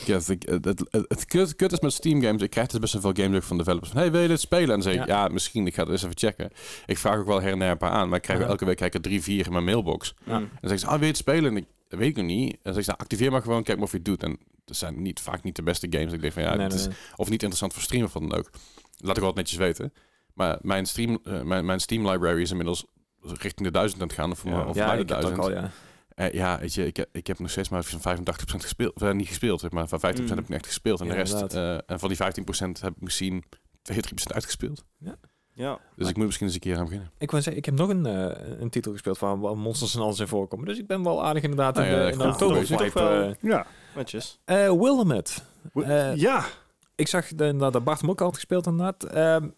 [0.06, 2.42] ja, het, ik- het, het, het, het kut, kut is met Steam games.
[2.42, 3.90] Ik krijg dus best wel veel games ook van developers.
[3.92, 4.64] Van, hey, wil je dit spelen?
[4.64, 5.24] En dan zeg ik, ja.
[5.24, 5.28] Ja.
[5.28, 5.68] misschien.
[5.68, 6.50] Ik ga het eens even checken.
[6.86, 8.08] Ik vraag ook wel her en her een paar aan.
[8.08, 10.16] Maar ik krijg elke week krijg ik er drie, vier in mijn mailbox.
[10.26, 10.34] Ja.
[10.36, 11.52] En dan zeggen ze, ah, wil je het spelen?
[11.52, 12.52] En ik dat weet ik nog niet.
[12.52, 14.24] En dan zeg ik, nou, activeer maar gewoon, kijk maar of je het doet.
[14.24, 14.38] En
[14.72, 16.14] dat zijn niet, vaak niet de beste games.
[16.14, 16.96] Ik denk van, ja, Nee, het nee, is nee.
[17.16, 18.50] of niet interessant voor streamen wat dan ook.
[18.98, 19.94] Laat ik wel netjes weten.
[20.34, 22.86] Maar mijn, stream, eh, mijn, mijn Steam library is inmiddels
[23.22, 24.32] richting de duizend aan het gaan.
[24.32, 24.66] Of, Ja.
[24.66, 25.56] of ja, bij de ik heb het ook duizend.
[25.58, 25.72] al, ja.
[26.16, 28.96] Eh, ja, weet je, ik, heb- ik heb nog steeds maar van 85% gespeeld.
[28.96, 29.88] Of, eh, niet gespeeld, zeg maar.
[29.88, 30.44] Van 15% Mm.
[30.46, 31.00] heb ik echt gespeeld.
[31.00, 31.54] En Ja, de rest,
[31.88, 33.44] en van die 15% heb ik misschien
[33.82, 34.84] 2-3% uitgespeeld.
[34.98, 35.16] Ja.
[35.96, 37.12] Dus ik moet misschien eens een keer aan beginnen.
[37.18, 40.02] Ik wou zeggen, ik heb nog een, eh, een titel gespeeld waar, waar monsters en
[40.02, 40.66] alles in voorkomen.
[40.66, 43.66] Dus ik ben wel aardig inderdaad Nou in ja, de, in de oktober Ja.
[43.96, 44.40] Netjes.
[44.46, 45.34] Eh Willamette.
[45.74, 46.46] Eh, ja.
[46.96, 49.04] Ik zag de, dat Bart hem ook al had gespeeld inderdaad.
[49.04, 49.50] Ehm,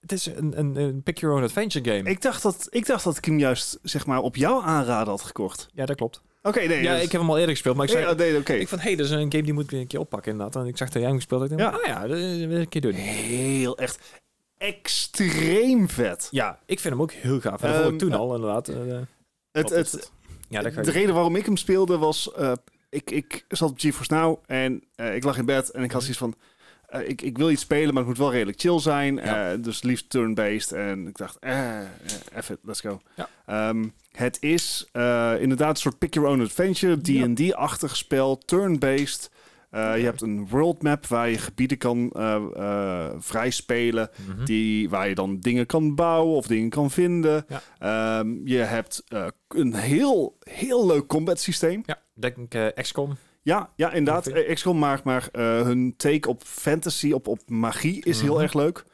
[0.00, 2.10] het is een, een, een pick your own adventure game.
[2.10, 5.22] Ik dacht, dat, ik dacht dat ik hem juist zeg maar, op jouw aanraden had
[5.22, 5.68] gekocht.
[5.74, 6.22] ja, dat klopt.
[6.42, 6.82] Oké, nee.
[6.82, 8.06] ja, dat- ik heb hem al eerder gespeeld, maar ik zei...
[8.10, 8.52] oh, nee, oké.
[8.52, 10.62] Ik van, hé, hey, dat is een game die moet ik een keer oppakken inderdaad.
[10.62, 11.50] En ik zag dat jij hem gespeeld had.
[11.50, 11.80] Ik dacht, Ja.
[11.80, 12.92] ah ja, dat wil ik een keer doen.
[12.92, 14.22] Heel echt
[14.58, 16.28] extreem vet.
[16.30, 17.62] Ja, ik vind hem ook heel gaaf.
[17.62, 18.68] En dat vond Ehm, ik toen eh, al inderdaad.
[18.68, 18.76] Eh,
[19.52, 20.10] Het, het,
[20.48, 22.32] ja, de reden waarom ik hem speelde was...
[22.32, 22.52] eh,
[22.90, 26.00] ik, ik zat op GeForce Now en eh, ik lag in bed en ik had
[26.02, 26.34] zoiets van...
[27.06, 29.14] ik, ik wil iets spelen, maar het moet wel redelijk chill zijn.
[29.16, 29.56] Ja.
[29.56, 30.72] dus liefst turn-based.
[30.72, 31.86] En ik dacht, eh, eh,
[32.50, 33.00] it, let's go.
[33.16, 33.28] Ja.
[33.46, 34.86] Ehm, het is
[35.40, 39.30] inderdaad een soort pick-your-own adventure, D&D-achtig spel, turn-based.
[39.70, 44.10] Eh, je hebt een world map waar je gebieden kan eh, vrij spelen.
[44.28, 44.44] Mhm.
[44.44, 47.44] Die, waar je dan dingen kan bouwen of dingen kan vinden.
[47.48, 47.62] Ja.
[48.18, 49.02] Ehm, je hebt
[49.48, 51.82] een heel, heel leuk combat systeem.
[51.86, 53.16] Ja, denk ik XCOM.
[53.42, 54.32] Ja, ja inderdaad.
[54.52, 58.42] XCOM, maar, maar hun take op fantasy, op, op magie is heel Mhm.
[58.42, 58.84] erg leuk.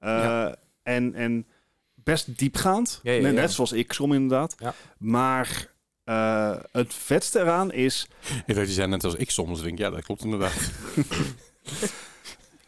[0.00, 0.56] Ja.
[0.82, 1.46] en, en
[1.94, 3.00] best diepgaand.
[3.02, 4.54] Ja, net, net zoals XCOM inderdaad.
[4.98, 5.66] Maar
[6.04, 8.06] eh, het vetste eraan is...
[8.46, 9.62] Ik dacht, je zei net als ik soms.
[9.62, 10.70] Denk, ja, dat klopt inderdaad.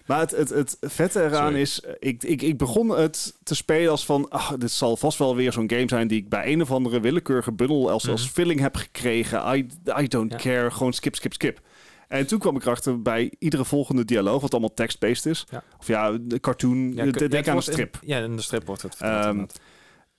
[0.07, 1.61] Maar het, het, het vette eraan Sorry.
[1.61, 1.80] is...
[1.80, 4.28] eh, Ik, ik, ik begon het te spelen als van...
[4.30, 6.09] ach, dit zal vast wel weer zo'n game zijn...
[6.09, 7.91] die ik bij een of andere willekeurige bundel...
[7.91, 8.32] als, als Mhm.
[8.32, 9.57] filling heb gekregen.
[9.57, 9.66] I,
[10.01, 10.37] I don't Ja.
[10.39, 10.70] care.
[10.70, 11.61] Gewoon skip, skip, skip.
[12.09, 14.41] En toen kwam ik erachter bij iedere volgende dialoog...
[14.41, 15.47] wat allemaal text-based is.
[15.51, 15.62] Ja.
[15.78, 16.93] Of ja, de cartoon.
[16.95, 17.99] Ja, de- k- denk aan een in- strip.
[18.03, 19.45] ja, in de strip wordt het verteld, Ehm.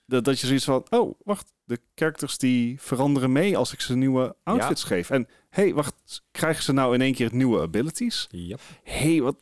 [0.06, 0.86] Dat, dat je zoiets van...
[0.90, 1.52] Oh, wacht.
[1.64, 3.56] De characters die veranderen mee...
[3.56, 5.10] als ik ze nieuwe outfits geef.
[5.10, 6.22] En hey, wacht.
[6.30, 8.26] Krijgen ze nou in één keer nieuwe abilities?
[8.30, 8.60] Yep.
[8.82, 9.36] hey, wat...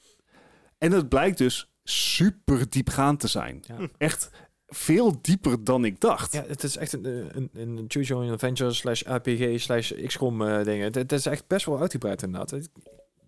[0.79, 3.65] En het blijkt dus super diepgaand te zijn.
[3.67, 3.89] Ja.
[3.99, 4.31] Echt
[4.67, 6.33] veel dieper dan ik dacht.
[6.33, 7.05] Ja, het is echt een,
[7.37, 10.85] een, een Choose Your Own Adventure slash RPG slash XCOM eh dingen.
[10.85, 12.53] Het, het is echt best wel uitgebreid inderdaad.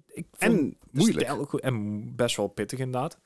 [0.06, 1.32] Ik, en moeilijk.
[1.32, 3.18] ook en best wel pittig inderdaad.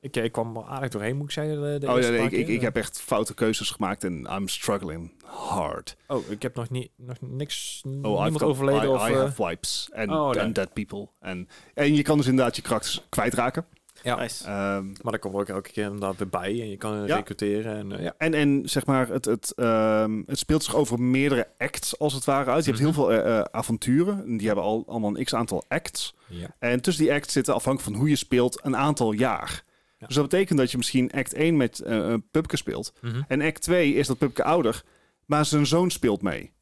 [0.00, 1.62] Ik, eh, ik kwam er aardig doorheen, moet ik zeggen.
[1.62, 4.48] De, de Oh ja, nee, ik, ik, ik heb echt foute keuzes gemaakt en I'm
[4.48, 5.96] struggling hard.
[6.06, 9.08] Oh, ik heb nog, niet, nog niks, Oh, niemand got- overleden I, of...
[9.08, 10.42] I eh, have wipes and, Oh, nee.
[10.44, 11.08] and dead people.
[11.20, 13.64] En, en je kan dus inderdaad je karakters kwijtraken.
[14.02, 14.44] ja, Nice.
[14.44, 17.16] Ehm, maar dan komt ook elke keer inderdaad weer bij en je kan eh, Ja.
[17.16, 17.76] recruteren.
[17.76, 18.14] En, eh, ja.
[18.18, 22.24] en, en zeg maar, het, het, ehm, het speelt zich over meerdere acts als het
[22.24, 22.64] ware uit.
[22.64, 24.24] Je hebt heel veel eh, eh, avonturen.
[24.26, 26.14] En die hebben al, allemaal een x-aantal acts.
[26.26, 26.54] Ja.
[26.58, 29.62] En tussen die acts zitten, afhankelijk van hoe je speelt, een aantal jaar.
[30.00, 30.06] Ja.
[30.06, 32.92] Dus dat betekent dat je misschien act 1 met eh, een pupke speelt.
[33.00, 33.22] Mhm.
[33.28, 34.82] En act 2 is dat pupke ouder,
[35.26, 36.52] maar zijn zoon speelt mee.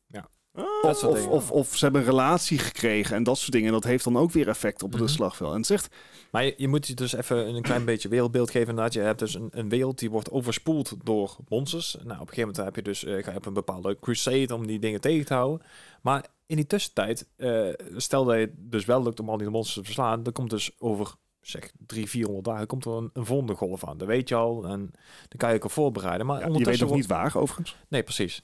[0.82, 3.66] Of, soort of, of, of ze hebben een relatie gekregen en dat soort dingen.
[3.66, 5.00] En dat heeft dan ook weer effect op Mhm.
[5.02, 5.50] het slagveld.
[5.50, 5.94] En het zegt,
[6.30, 8.68] Maar je, je moet je dus even een klein beetje wereldbeeld geven.
[8.68, 8.92] Inderdaad.
[8.92, 11.92] Je hebt dus een, een wereld die wordt overspoeld door monsters.
[11.94, 14.54] Nou, op een gegeven moment heb je dus, eh, ga je op een bepaalde crusade
[14.54, 15.66] om die dingen tegen te houden.
[16.02, 19.48] Maar in die tussentijd, eh, stel dat je het dus wel lukt om al die
[19.48, 23.26] monsters te verslaan, dan komt dus over zeg drie, 400 dagen komt er een, een
[23.26, 23.98] volgende golf aan.
[23.98, 24.78] Dat weet je al en
[25.28, 26.26] dan kan je ook al voorbereiden.
[26.26, 27.76] Maar ja, je weet nog niet waar overigens.
[27.88, 28.42] Nee, precies.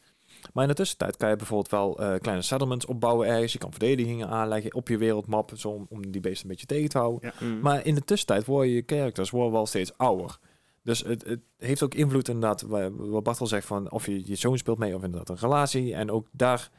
[0.53, 3.53] Maar in de tussentijd kan je bijvoorbeeld wel eh, kleine settlements opbouwen ergens.
[3.53, 6.88] Je kan verdedigingen aanleggen op je wereldmap, zo om, om die beesten een beetje tegen
[6.88, 7.32] te houden.
[7.38, 7.47] Ja.
[7.47, 7.61] Mm.
[7.61, 10.38] Maar in de tussentijd worden je characters worden wel steeds ouder.
[10.82, 14.26] Dus het, het heeft ook invloed inderdaad, wa- wat Bart al zegt, van of je
[14.28, 15.95] je zoon speelt mee of inderdaad een relatie.
[15.95, 16.70] En ook daar,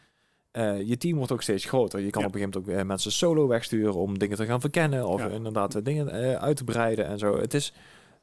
[0.55, 1.99] eh, je team wordt ook steeds groter.
[1.99, 2.27] Je kan Ja.
[2.27, 5.07] op een gegeven moment ook eh, mensen solo wegsturen om dingen te gaan verkennen.
[5.07, 5.27] Of Ja.
[5.29, 7.37] inderdaad eh, dingen eh, uit te breiden en zo.
[7.39, 7.73] Het is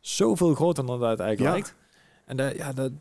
[0.01, 1.61] zoveel groter dan dat het eigenlijk Ja.
[1.63, 1.75] lijkt.
[2.25, 2.93] En dat, ja, dat,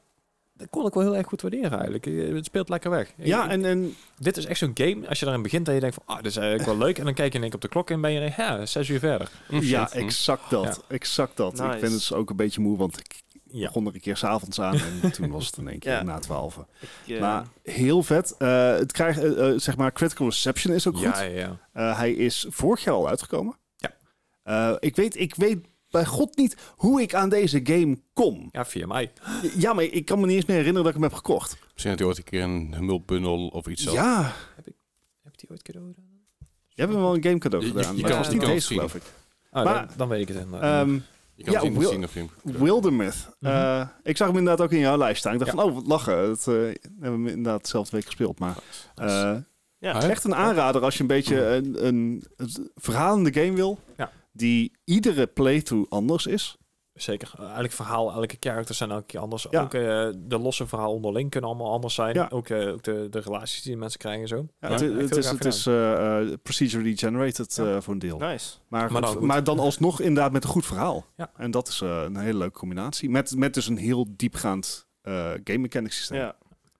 [0.53, 2.05] dat kon ik wel heel erg goed waarderen eigenlijk.
[2.35, 3.13] Het speelt lekker weg.
[3.17, 5.79] Ja, Ik- en, en dit is echt zo'n game, als je daarin begint en je
[5.79, 6.97] denkt van, ah, dit is eigenlijk wel leuk.
[6.97, 8.99] En dan kijk je in één op de klok en ben je, ja, zes uur
[8.99, 9.31] verder.
[9.47, 10.83] ja, exact dat.
[10.87, 11.51] Exact dat.
[11.51, 11.63] Nice.
[11.65, 13.21] Ik vind het dus ook een beetje moe, want ik
[13.51, 13.65] Ja.
[13.65, 16.03] begon er een keer s'avonds aan en toen was het in één keer Ja.
[16.03, 16.59] na twaalf.
[17.07, 18.35] Eh, Maar heel vet.
[18.37, 21.03] Eh, het krijgt, eh, eh, zeg maar, critical reception is ook goed.
[21.03, 21.57] Ja, ja, ja.
[21.73, 23.55] Eh, hij is vorig jaar al uitgekomen.
[23.77, 23.93] Ja.
[24.43, 28.49] Eh, ik, weet, ik weet bij god niet hoe ik aan deze game kom.
[28.51, 29.11] Ja, via mij.
[29.57, 31.57] Ja, maar ik kan me niet eens meer herinneren dat ik hem heb gekocht.
[31.71, 33.91] Misschien had hij ooit een keer een hummelbundel of iets zo.
[33.91, 34.67] Ja, Heb
[35.33, 36.09] ik die ooit cadeau gedaan?
[36.67, 37.95] je hebt hem wel een game cadeau Je- je- gedaan.
[37.95, 39.01] je maar kan- het was niet deze, geloof ik.
[39.51, 40.87] Oh, Maar- dan, dan weet ik het inderdaad.
[40.87, 40.97] Ehm,
[41.45, 42.29] Je kan Ja, zien, Wil- zien of je hem...
[42.63, 43.29] Wildermyth.
[43.39, 43.51] Mhm.
[43.51, 45.33] Eh, ik zag hem inderdaad ook in jouw lijst staan.
[45.33, 45.57] Ik dacht Ja.
[45.57, 46.17] van, oh, wat lachen.
[46.29, 48.39] Het, eh, we hebben hem inderdaad dezelfde week gespeeld.
[48.39, 48.55] Maar
[48.95, 49.35] eh,
[49.77, 49.91] ja.
[49.91, 53.79] Ah, echt een aanrader als je een beetje een, een, een verhalende game wil.
[53.97, 54.11] Ja.
[54.31, 56.57] Die iedere playthrough anders is.
[56.93, 57.31] Zeker.
[57.39, 59.47] Uh, Elk verhaal, elke character zijn elke keer anders.
[59.49, 59.61] Ja.
[59.61, 59.81] Ook eh,
[60.17, 62.13] de losse verhaal onderling kunnen allemaal anders zijn.
[62.15, 62.27] Ja.
[62.31, 64.47] Ook, eh, ook de, de relaties die mensen krijgen en zo.
[64.59, 67.75] Ja, Ja, het, het is, het is eh, eh, procedurally generated Ja.
[67.75, 68.17] eh, voor een deel.
[68.17, 68.55] Nice.
[68.67, 71.05] Maar, Maar maar, dan alsnog inderdaad met een goed verhaal.
[71.17, 71.31] Ja.
[71.35, 73.09] En dat is eh, een hele leuke combinatie.
[73.09, 76.19] Met, met dus een heel diepgaand eh game mechanics systeem.
[76.19, 76.35] Ja.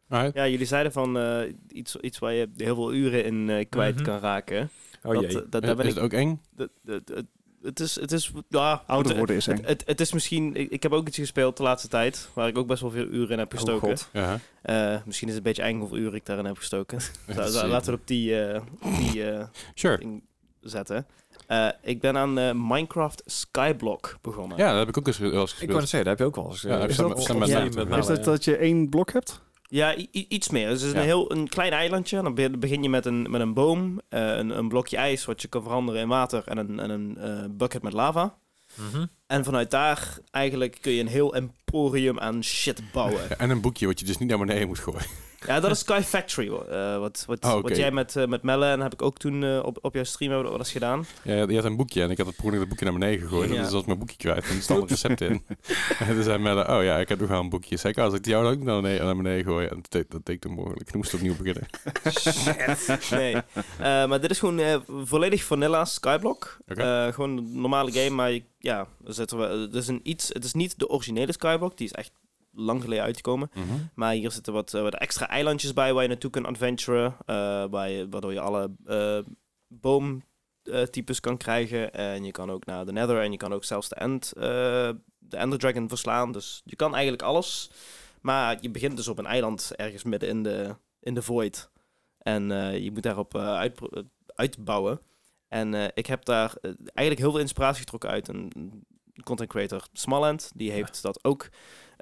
[0.09, 0.36] Alright.
[0.36, 3.95] ja, jullie zeiden van eh, iets, iets waar je heel veel uren in eh, kwijt
[3.95, 4.03] Mhm.
[4.03, 4.70] kan raken.
[5.03, 5.41] Oh dat, jee.
[5.41, 5.93] eh, dat, ben is ik...
[5.95, 6.41] het ook eng?
[6.55, 7.24] dat- dat-
[7.64, 9.55] het- het is, het is, ja, Ouder het, worden is eng.
[9.55, 12.47] het, het, het is misschien, ik, ik heb ook iets gespeeld de laatste tijd, waar
[12.47, 13.88] ik ook best wel veel uren in heb Oh gestoken.
[13.88, 14.09] god.
[14.14, 14.39] Ja.
[14.62, 16.99] Eh, misschien is het een beetje eng hoeveel uren ik daarin heb gestoken.
[17.36, 19.97] Laten we het op die, eh, op die eh, Sure.
[19.97, 20.24] ding
[20.62, 21.05] zetten.
[21.47, 22.34] Eh, ik ben aan
[22.68, 24.57] Minecraft Skyblock begonnen.
[24.57, 25.70] Ja, dat heb ik ook eens wel eens Ik gespeeld.
[25.70, 26.62] wou net zeggen, dat heb je ook wel eens.
[26.62, 27.18] Ja, is dat-
[27.99, 29.41] is dat dat je één blok hebt?
[29.74, 30.68] Ja, iets meer.
[30.70, 31.00] Dus het is Ja.
[31.00, 32.22] een heel een klein eilandje.
[32.22, 35.42] Dan be- begin je met een, met een boom, eh, een, een blokje ijs wat
[35.42, 38.38] je kan veranderen in water en een, en een eh, bucket met lava.
[38.76, 39.06] Mhm.
[39.28, 43.38] En vanuit daar eigenlijk kun je een heel emporium aan shit bouwen.
[43.40, 45.06] En een boekje wat je dus niet naar beneden moet gooien.
[45.48, 46.48] Ja, dat is Sky Factory.
[46.48, 47.62] Eh, wat, wat, Oh, oké.
[47.62, 50.04] wat jij met, eh, met Melle en heb ik ook toen eh, op, op jouw
[50.04, 51.06] stream wel eens gedaan.
[51.24, 53.50] Ja, je had een boekje en ik had het per het boekje naar beneden gegooid.
[53.50, 53.56] Ja.
[53.56, 55.44] En dus was mijn boekje kwijt en er stond een recept in.
[56.00, 57.78] en toen zei Melle, oh ja, ik heb nog wel een boekje.
[57.78, 59.68] Zei ik, oh, als ik die jou ook naar beneden, naar beneden gooi.
[59.68, 60.88] En dat, deed- dat deed ik toen mogelijk.
[60.88, 61.66] Ik moest opnieuw beginnen.
[63.12, 63.36] Nee.
[63.36, 63.44] Eh,
[64.08, 66.58] maar dit is gewoon volledig vanilla Skyblock.
[67.12, 70.44] Gewoon een normale game, maar je- ja, er zitten we, het, is een iets, het
[70.44, 72.12] is niet de originele Skyblock, die is echt
[72.52, 73.52] lang geleden uitgekomen.
[73.54, 73.64] Mhm.
[73.95, 77.16] Maar hier zitten wat, eh, wat extra eilandjes bij waar je naartoe kan adventuren.
[77.26, 79.20] eh, waar je, waardoor je alle eh
[79.68, 81.93] boomtypes kan krijgen.
[81.93, 85.38] En je kan ook naar de Nether en je kan ook zelfs de End, de
[85.38, 86.32] Ender Dragon verslaan.
[86.32, 87.72] Dus je kan eigenlijk alles.
[88.22, 91.70] Maar je begint dus op een eiland ergens midden in de, in de void.
[92.18, 92.43] En
[92.84, 93.66] je moet daarop eh,
[94.36, 95.02] uitbouwen.
[95.47, 98.52] En ik heb daar eigenlijk heel veel inspiratie getrokken uit een
[99.24, 100.52] content creator, Smalland.
[100.56, 101.49] Die heeft dat ook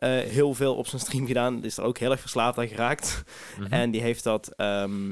[0.08, 1.64] heel veel op zijn stream gedaan.
[1.64, 3.24] Is er ook heel erg verslaafd aan geraakt.
[3.60, 3.74] Mhm.
[3.74, 4.48] En die heeft dat.
[4.56, 5.10] ehm,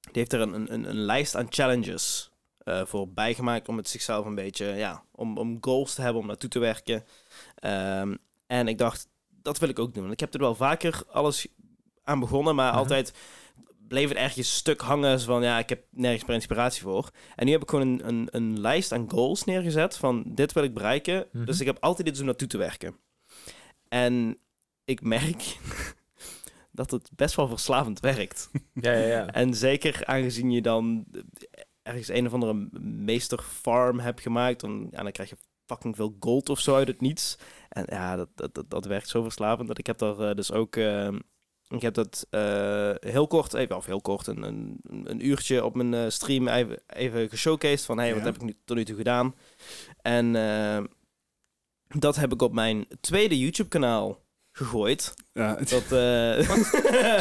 [0.00, 4.26] die heeft er een, een, een, lijst aan challenges eh, voor bijgemaakt om het zichzelf
[4.26, 7.04] een beetje, ja, om, om goals te hebben, om naartoe te werken.
[7.54, 8.14] Ehm,
[8.46, 10.10] en ik dacht, dat wil ik ook doen.
[10.10, 11.46] Ik heb er wel vaker alles
[12.04, 12.78] aan begonnen, maar Mhm.
[12.78, 13.12] altijd
[13.88, 15.20] bleef het ergens stuk hangen.
[15.20, 17.10] Van ja, ik heb nergens meer inspiratie voor.
[17.36, 20.62] En nu heb ik gewoon een, een, een lijst aan goals neergezet van dit wil
[20.62, 21.26] ik bereiken.
[21.32, 21.44] Mhm.
[21.44, 22.96] Dus ik heb altijd iets om naartoe te werken.
[23.92, 24.38] En
[24.84, 25.58] ik merk
[26.70, 28.50] dat het best wel verslavend werkt.
[28.72, 29.26] Ja, ja, ja.
[29.26, 31.04] En zeker aangezien je dan
[31.82, 35.36] ergens een of andere meesterfarm hebt gemaakt, dan, ja, dan krijg je
[35.66, 37.38] fucking veel gold of zo uit het niets.
[37.68, 40.52] En ja, dat, dat, dat, dat werkt zo verslavend dat ik heb daar eh, dus
[40.52, 40.76] ook...
[40.76, 41.08] eh,
[41.68, 45.74] ik heb dat eh, heel kort, even, of heel kort, een, een, een uurtje op
[45.74, 48.24] mijn stream even, even geshowcased van, hey, wat Ja.
[48.26, 49.34] heb ik nu tot nu toe gedaan?
[50.02, 50.34] En
[51.98, 54.20] dat heb ik op mijn tweede YouTube-kanaal
[54.52, 55.14] gegooid.
[55.32, 56.50] Ja, het Dat, eh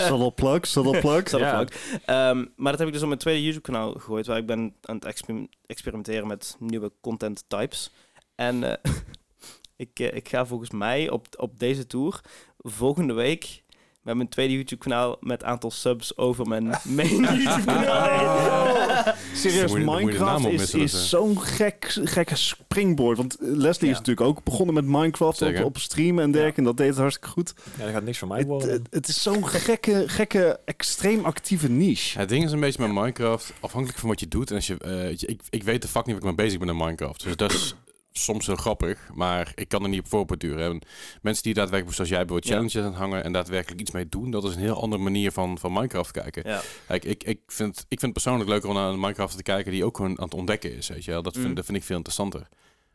[0.07, 1.29] subtle plug, subtle plug.
[1.29, 1.63] Subtle Ja.
[1.63, 1.99] plug.
[2.05, 4.95] Ehm, maar dat heb ik dus op mijn tweede YouTube-kanaal gegooid, waar ik ben aan
[4.95, 7.91] het exper- experimenteren met nieuwe content types.
[8.35, 8.93] En eh,
[9.75, 12.21] ik, eh, ik ga volgens mij op, op deze tour
[12.57, 13.63] volgende week
[14.03, 16.63] met mijn tweede YouTube-kanaal met aantal subs over mijn
[16.97, 19.13] main YouTube-kanaal.
[19.33, 23.17] Serieus, je- de naam Minecraft is, is zo'n gek, gekke springboard.
[23.17, 23.91] Want Leslie Ja.
[23.91, 26.59] is natuurlijk ook begonnen met Minecraft op, op stream en dergelijke.
[26.59, 27.53] En dat deed het hartstikke goed.
[27.77, 28.69] ja, dat gaat niks van mij Het, worden.
[28.71, 32.19] het, het is zo'n gekke, gekke, extreem actieve niche.
[32.19, 34.49] Het ding is een beetje met Minecraft, afhankelijk van wat je doet.
[34.49, 36.45] En als je, eh, weet je, ik, ik weet de fuck niet wat ik mee
[36.45, 37.23] bezig ben in Minecraft.
[37.23, 37.75] Dus dat is
[38.11, 40.71] soms heel grappig, maar ik kan er niet op voorborduren.
[40.71, 40.81] En
[41.21, 44.31] mensen die daadwerkelijk, zoals jij, bijvoorbeeld challenges aan het hangen en daadwerkelijk iets mee doen,
[44.31, 46.43] dat is een heel andere manier van, van Minecraft kijken.
[46.49, 46.61] Ja.
[46.87, 49.85] Kijk, ik, ik, vind, ik vind het persoonlijk leuker om naar Minecraft te kijken die
[49.85, 50.87] ook gewoon aan het ontdekken is.
[50.87, 51.21] Weet je wel?
[51.21, 51.53] Dat, vind, Mm.
[51.53, 52.47] dat vind ik veel interessanter.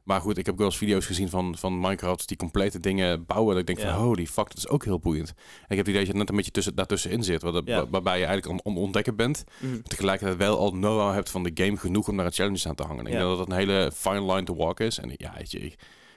[0.07, 3.51] Maar goed, ik heb wel eens video's gezien van, van Minecraft die complete dingen bouwen.
[3.51, 3.95] Dat ik denk Ja.
[3.97, 5.29] van, holy fuck, dat is ook heel boeiend.
[5.29, 5.35] En
[5.69, 7.43] ik heb het idee dat je net een beetje tussen, daartussenin zit.
[7.43, 7.63] Waar, Ja.
[7.65, 9.45] waar- waarbij je eigenlijk aan het ontdekken bent.
[9.61, 9.81] Mhm.
[9.83, 12.83] Tegelijkertijd wel al know-how hebt van de game genoeg om daar een challenge aan te
[12.83, 13.07] hangen.
[13.07, 13.19] Ik Ja.
[13.19, 14.99] denk dat dat een hele fine line to walk is.
[14.99, 15.75] En ja, weet je, ik,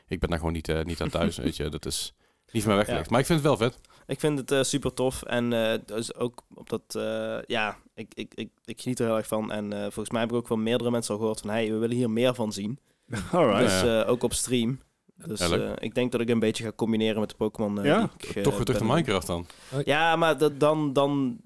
[0.08, 1.38] ik ben daar gewoon niet, eh, niet aan thuis.
[1.46, 2.14] weet je, dat is
[2.52, 3.10] niet van mij weggelegd.
[3.10, 3.80] Maar ik vind het wel vet.
[4.08, 8.32] Ik vind het super tof en eh, dus ook op dat, eh, ja, ik, ik,
[8.36, 9.52] ik, ik geniet er heel erg van.
[9.52, 11.78] En eh, volgens mij heb ik ook van meerdere mensen al gehoord van, hey, we
[11.78, 12.80] willen hier meer van zien.
[13.32, 13.60] Alright.
[13.60, 14.04] Dus Ja.
[14.04, 14.80] eh, ook op stream.
[15.26, 17.80] Dus Ja, eh, ik denk dat ik een beetje ga combineren met de Pokémon.
[17.80, 19.46] eh, Ja, ik, Toch weer terug naar Minecraft dan.
[19.86, 21.38] Ja, maar dat, dan, dan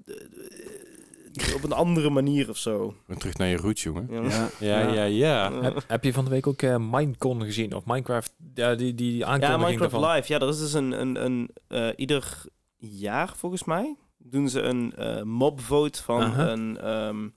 [1.55, 2.95] op een andere manier of zo.
[3.07, 4.07] En terug naar je roots, jongen.
[4.11, 4.21] Ja.
[4.21, 4.49] Ja.
[4.59, 5.03] Ja, ja, ja.
[5.49, 5.61] Ja.
[5.61, 7.73] heb, heb je van de week ook eh, Minecon gezien?
[7.75, 10.15] Of Minecraft, ja, die, die Ja, aankondiging Minecraft daarvan.
[10.15, 10.33] Live.
[10.33, 12.41] Ja, er is dus een, een, een eh, ieder
[12.77, 17.33] jaar volgens mij doen ze een eh mob vote van een.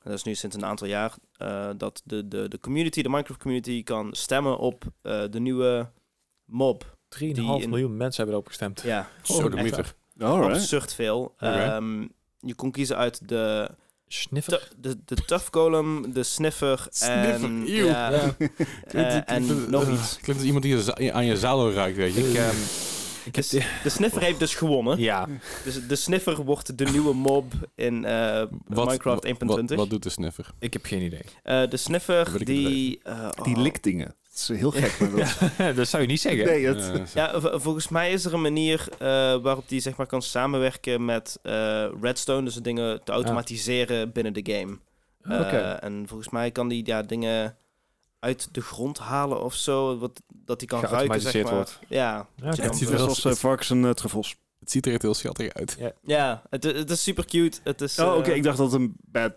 [0.00, 3.08] Ehm, dat is nu sinds een aantal jaar eh, dat de, de, de community, de
[3.08, 5.90] Minecraft community, kan stemmen op eh, de nieuwe
[6.44, 6.84] mob.
[6.84, 8.80] 3,5 die in- miljoen mensen hebben erop gestemd.
[8.84, 9.94] Ja, Zo de meter.
[10.18, 11.34] Absurd veel.
[11.38, 12.00] Ehm,
[12.40, 13.70] je kon kiezen uit de,
[14.06, 14.68] Sniffer.
[14.78, 17.86] de, de Tough Golem, de Sniffer, en, Sniffer, eeuw.
[17.86, 18.10] ja,
[18.92, 19.24] Ja.
[19.26, 20.18] eh, en nog iets.
[20.20, 22.28] Klinkt als iemand die aan je zadel ruikt, weet je.
[22.28, 22.56] Ik, ehm,
[23.24, 24.98] ik heb die- De Sniffer heeft dus gewonnen.
[24.98, 25.28] ja,
[25.64, 29.32] Dus de Sniffer wordt de nieuwe mob in eh, Minecraft 1.20.
[29.38, 30.46] Wat, wat doet de sniffer?
[30.58, 31.22] ik heb geen idee.
[31.42, 33.00] Eh, de Sniffer die...
[33.02, 33.62] eh, Die oh.
[33.62, 34.14] likt dingen.
[34.30, 34.98] Het is heel gek.
[35.00, 35.10] Maar
[35.58, 36.44] dat, dat zou je niet zeggen.
[36.46, 37.06] nee.
[37.14, 39.06] Ja, volgens mij is er een manier eh,
[39.42, 44.52] waarop die zeg maar kan samenwerken met eh, Redstone, dus dingen te automatiseren binnen de
[44.52, 44.78] game.
[45.24, 45.56] Oké.
[45.56, 47.56] Eh, en volgens mij kan die ja, dingen
[48.20, 51.54] uit de grond halen of zo, wat, dat die kan ruiken, zeg maar.
[51.54, 51.78] wordt.
[51.88, 52.46] Ja, Ja.
[52.46, 54.36] Het ziet er zoals uh, varkens en uh, truffels.
[54.58, 55.78] Het ziet er echt heel schattig uit.
[56.02, 57.58] ja het, het is super cute.
[57.64, 58.30] Het is, Oh, oké.
[58.30, 59.32] eh, Ik dacht dat het een bad...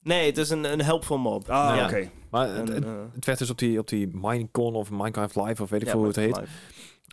[0.00, 1.48] Nee, het is een, een helpful mob.
[1.50, 1.84] Ah, ja.
[1.84, 2.10] oké.
[2.30, 5.36] Maar het, En, het, eh, het werd dus op die, op die Minecon of Minecraft
[5.36, 6.36] Live of weet ik ja, veel hoe het heet.
[6.36, 6.48] live.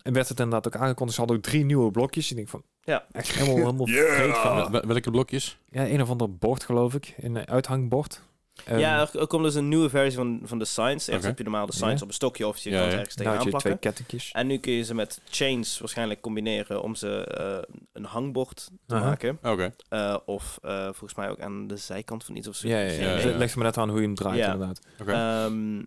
[0.03, 1.13] en werd het inderdaad ook aangekondigd.
[1.13, 2.29] Ze hadden ook drie nieuwe blokjes.
[2.29, 3.05] Ik denk van, Ja.
[3.11, 4.13] echt helemaal, helemaal Yeah.
[4.15, 4.55] vreed van.
[4.55, 5.59] Wel- wel- Welke blokjes?
[5.69, 7.13] Ja, een of ander bord geloof ik.
[7.17, 8.21] Een uithangbord.
[8.65, 11.07] Ehm, ja, er, er komt dus een nieuwe versie van, van de signs.
[11.07, 12.01] Eerst heb je normaal de signs Ja.
[12.01, 12.91] op een stokje of je Ja, kan ja.
[12.91, 13.91] ze ergens nou had tegenaan je twee plakken.
[14.05, 14.31] kettingjes.
[14.31, 18.95] En nu kun je ze met chains waarschijnlijk combineren om ze eh, een hangbord te
[18.95, 19.37] maken.
[19.43, 19.73] Oké.
[19.89, 22.67] Eh, of eh, volgens mij ook aan de zijkant van iets of zo.
[22.67, 22.91] Ja, ja, ja.
[22.91, 23.31] ja, idee.
[23.31, 23.37] ja.
[23.37, 24.51] Leg er maar net aan hoe je hem draait Ja.
[24.53, 24.81] inderdaad.
[25.01, 25.11] Oké.
[25.11, 25.83] Ehm,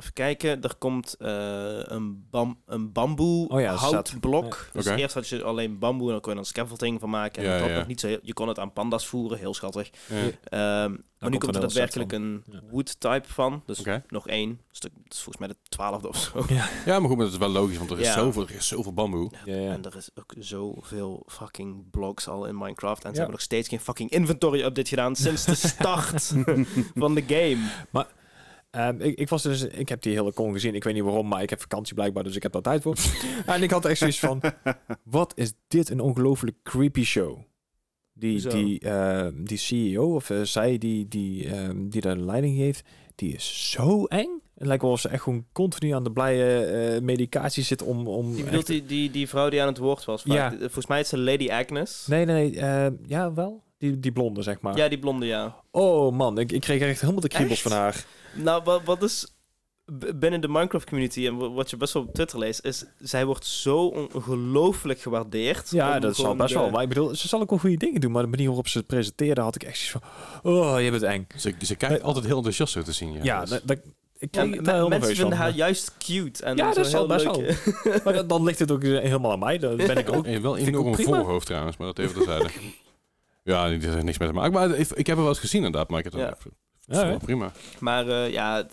[0.00, 4.68] even kijken, er komt eh, een, bam, een bamboe Oh ja, een houtblok.
[4.72, 7.42] Dus eerst had je alleen bamboe en dan kon je dan scaffolding van maken.
[7.42, 9.90] En Ja, dat nog niet zo heel- je kon het aan panda's voeren, heel schattig.
[10.08, 10.16] Ja.
[10.44, 13.62] Ehm, maar nu komt komt er er een daadwerkelijk een wood type van.
[13.66, 14.92] Dus nog één stuk.
[14.94, 16.44] Dat is volgens mij de twaalfde of zo.
[16.48, 18.12] Ja, maar goed, maar dat is wel logisch, want er is, Ja.
[18.12, 19.30] zoveel, er is zoveel bamboe.
[19.44, 19.72] Ja, ja.
[19.72, 22.96] En er is ook zoveel fucking blogs al in Minecraft.
[23.04, 23.14] En ze Ja.
[23.16, 26.34] hebben nog steeds geen fucking inventory update gedaan sinds de start
[26.94, 27.58] van de game.
[28.70, 30.74] Ehm, ik, ik was dus, ik heb die hele con gezien.
[30.74, 32.96] Ik weet niet waarom, maar ik heb vakantie blijkbaar, dus ik heb daar tijd voor.
[33.46, 34.40] en ik had echt zoiets van:
[35.02, 37.38] wat is dit een ongelooflijk creepy show?
[38.12, 42.56] Die, die, eh, die CEO of eh, zij die, die, ehm, die daar de leiding
[42.56, 44.40] geeft, die is zo eng.
[44.54, 48.06] Het lijkt wel of ze echt gewoon continu aan de blije eh, medicatie zit om.
[48.08, 50.22] om Je bedoelt echt- die, die, die vrouw die aan het woord was.
[50.22, 50.36] vaak.
[50.36, 50.56] Ja.
[50.58, 52.06] Volgens mij is ze Lady Agnes.
[52.06, 52.60] Nee, nee, nee.
[52.60, 53.62] eh, ja, wel.
[53.78, 54.76] Die, die blonde, zeg maar.
[54.76, 55.56] Ja, die blonde, ja.
[55.70, 58.04] Oh man, ik, ik kreeg echt helemaal de kriebels van haar.
[58.34, 59.32] Nou, wat, wat is
[60.14, 63.24] binnen de Minecraft community en wa- wat je best wel op Twitter leest, is zij
[63.26, 65.70] wordt zo ongelooflijk gewaardeerd.
[65.70, 66.70] Ja, dat zal best de- wel.
[66.70, 68.12] Maar ik bedoel, ze zal ook wel goede dingen doen.
[68.12, 70.06] Maar de manier waarop ze het presenteerde, had ik echt zoiets
[70.42, 70.52] van...
[70.52, 71.26] Oh, je bent eng.
[71.36, 73.12] Ze, ze kijkt altijd heel enthousiast zo te zien.
[73.12, 73.76] Ja, Ja, Dat is-
[74.18, 75.32] ik Ja, mensen vinden van.
[75.32, 76.44] haar juist cute.
[76.44, 78.02] En Ja, zo dat heel best leuk.
[78.04, 79.58] Maar dan, dan ligt het ook eh, helemaal aan mij.
[79.58, 80.26] Dan ben ik ook...
[80.26, 82.48] Eh, wel enorm voorhoofd trouwens, maar dat even terzijde.
[83.48, 84.52] ja, dit heeft niks met te maken.
[84.52, 86.28] Maar ik, ik heb er wel eens gezien inderdaad, maar ik heb het Ja.
[86.28, 86.52] het
[86.86, 87.52] is Ja, wel prima.
[87.78, 88.66] Maar eh, ja,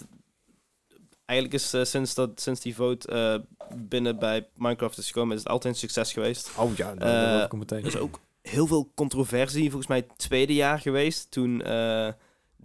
[1.26, 3.36] eigenlijk is eh, sinds, dat, sinds die vote eh,
[3.76, 6.52] binnen bij Minecraft is gekomen, is het altijd een succes geweest.
[6.58, 7.80] Oh ja, Eh, uh, ik meteen.
[7.80, 12.08] Er is ook heel veel controversie, volgens mij het tweede jaar geweest, toen eh,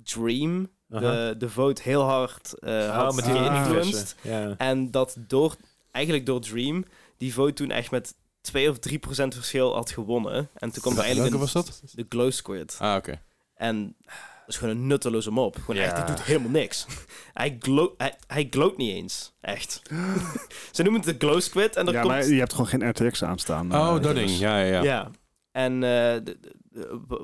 [0.02, 4.30] Dream de, de vote heel hard eh Ah, had met die.
[4.32, 4.54] Ja.
[4.56, 5.56] En dat door,
[5.90, 6.84] eigenlijk door Dream,
[7.16, 10.48] die vote toen echt met 2 of 3 procent verschil had gewonnen.
[10.54, 11.82] En toen kwam er eigenlijk een, was dat?
[11.94, 12.76] de Glow Squid.
[12.78, 13.20] Ah, oké.
[13.54, 15.56] En dat is gewoon een nutteloze mop.
[15.56, 15.82] Gewoon Ja.
[15.82, 16.86] echt, die doet helemaal niks.
[17.32, 19.32] hij, glow, hij, hij glowt niet eens.
[19.40, 19.82] Echt.
[20.72, 22.12] Ze noemen het de Glow Squid en er ja, komt...
[22.12, 23.74] maar je hebt gewoon geen RTX aanstaan.
[23.74, 24.38] Oh, eh, dat dus- ding.
[24.38, 24.82] Ja, ja, ja.
[24.82, 25.10] Ja.
[25.52, 25.80] En eh,
[26.24, 26.38] de-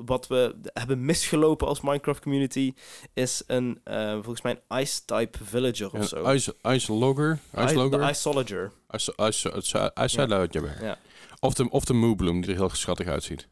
[0.05, 2.73] wat we hebben misgelopen als Minecraft community
[3.13, 6.23] is een, eh, volgens mij een Ice-type villager of zo.
[6.23, 7.39] Een Ice, ice Logger.
[7.57, 7.99] Ice Logger.
[7.99, 8.71] De Ice-Solager.
[8.91, 10.27] Ice, ice, ice, ice, Ja.
[10.27, 10.83] Logger.
[10.85, 10.97] Ja.
[11.39, 13.47] Of de, of de Moobloom, die er heel schattig uitziet.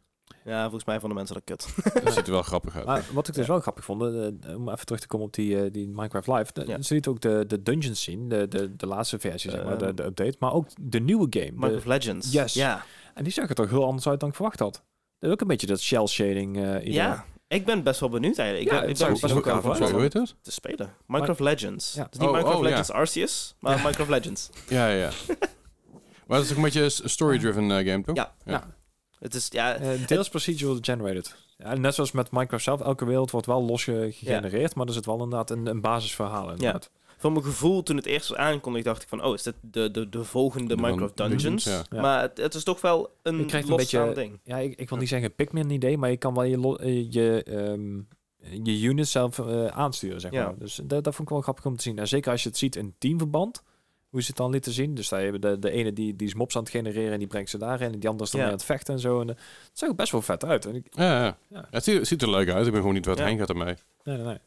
[0.46, 1.76] Ja, volgens mij vonden mensen dat kut.
[2.04, 2.86] Dat ziet er wel grappig uit.
[2.86, 5.62] Maar wat ik dus wel grappig vond, eh, om even terug te komen op die,
[5.64, 6.54] eh, die Minecraft Live.
[6.54, 6.82] De, Ja.
[6.82, 9.86] Ze liet ook de, de dungeons zien, de, de, de laatste versie, zeg maar, de,
[9.86, 9.96] Ehm.
[9.96, 10.36] de update.
[10.39, 11.46] Maar ook de nieuwe game.
[11.46, 12.32] De- Minecraft Legends.
[12.32, 12.54] Yes.
[12.54, 12.86] Ja.
[13.14, 14.84] en die zag er toch heel anders uit dan ik verwacht had.
[15.20, 16.91] Dat is ook een beetje dat shell shading eh idee.
[16.93, 17.26] ja.
[17.47, 18.70] Ik ben best wel benieuwd eigenlijk.
[18.72, 19.93] Ja, ik ben, het ik ben zou best best wel wel gaaf gaaf Sorry, om
[19.93, 20.36] hoe heet het?
[20.41, 20.93] te spelen.
[21.07, 21.93] Minecraft Legends.
[21.93, 22.03] Ja.
[22.03, 22.70] Het is niet Oh, Minecraft oh, ja.
[22.70, 24.49] Legends Arceus, maar Minecraft Legends.
[24.70, 25.09] Ja, ja, ja.
[26.28, 28.16] maar dat is ook een beetje een story-driven eh, game, toch?
[28.16, 28.34] Ja.
[28.45, 28.76] Ja.
[29.20, 31.36] Het is, ja, Eh, deels procedural generated.
[31.57, 34.93] Ja, net zoals met Minecraft zelf, elke wereld wordt wel los ge- gegenereerd, maar er
[34.93, 36.57] zit wel inderdaad een, een basisverhaal in.
[36.59, 36.80] Ja.
[37.26, 39.23] Van mijn gevoel, toen het eerst was aangekondigd, dacht ik van...
[39.23, 41.43] Oh, is dit de, de, de volgende De Minecraft Dungeons?
[41.63, 42.01] Dungeons, ja.
[42.01, 44.39] Maar het, het is toch wel een Je krijgt een losstaand beetje- ding.
[44.43, 47.43] Ja, ik, ik wil niet zeggen Pikmin idee, maar je kan wel je, eh, je,
[47.43, 50.45] ehm, je units zelf eh, aansturen, zeg Ja.
[50.45, 50.57] maar.
[50.59, 51.99] Dus dat, dat vond ik wel grappig om te zien.
[51.99, 53.63] En zeker als je het ziet in teamverband,
[54.09, 54.93] hoe ze het dan lieten zien.
[54.95, 57.28] Dus daar hebben de, de ene die, die is mobs aan het genereren en die
[57.28, 57.91] brengt ze daarin.
[57.93, 58.45] En die andere is dan Ja.
[58.45, 59.21] mee aan het vechten en zo.
[59.21, 60.65] En eh, het zag er best wel vet uit.
[60.65, 61.67] En ik, Ja, ja.
[61.71, 62.65] Het, ziet, er leuk uit.
[62.65, 63.26] Ik ben gewoon niet wat Ja.
[63.26, 63.76] heen gaat ermee.
[64.03, 64.38] nee, nee, nee.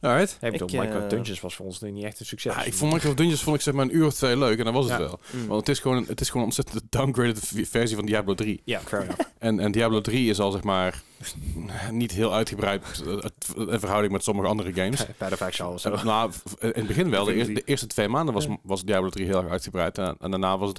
[0.00, 0.38] Alright.
[0.40, 2.54] Ik bedoel, Ik, eh, Minecraft Dungeons was voor ons niet echt een succes.
[2.54, 4.64] Ja, ik vond Minecraft Dungeons vond ik zeg maar een uur of twee leuk en
[4.64, 4.98] dan was het Ja.
[4.98, 5.20] wel.
[5.30, 5.46] Mm.
[5.46, 8.60] Want het is gewoon, het is gewoon een ontzettend downgraded versie van Diablo 3.
[8.64, 9.20] Ja, fair enough.
[9.38, 11.02] En, en Diablo 3 is al zeg maar
[11.90, 13.12] niet heel uitgebreid eh,
[13.72, 15.06] in verhouding met sommige andere games.
[15.18, 15.96] Bij de Faction of zo.
[16.04, 17.24] Nou, in het begin wel.
[17.24, 18.56] De, eerste, de eerste twee maanden was, Ja.
[18.62, 19.98] was Diablo 3 heel erg uitgebreid.
[19.98, 20.78] En, en daarna was het...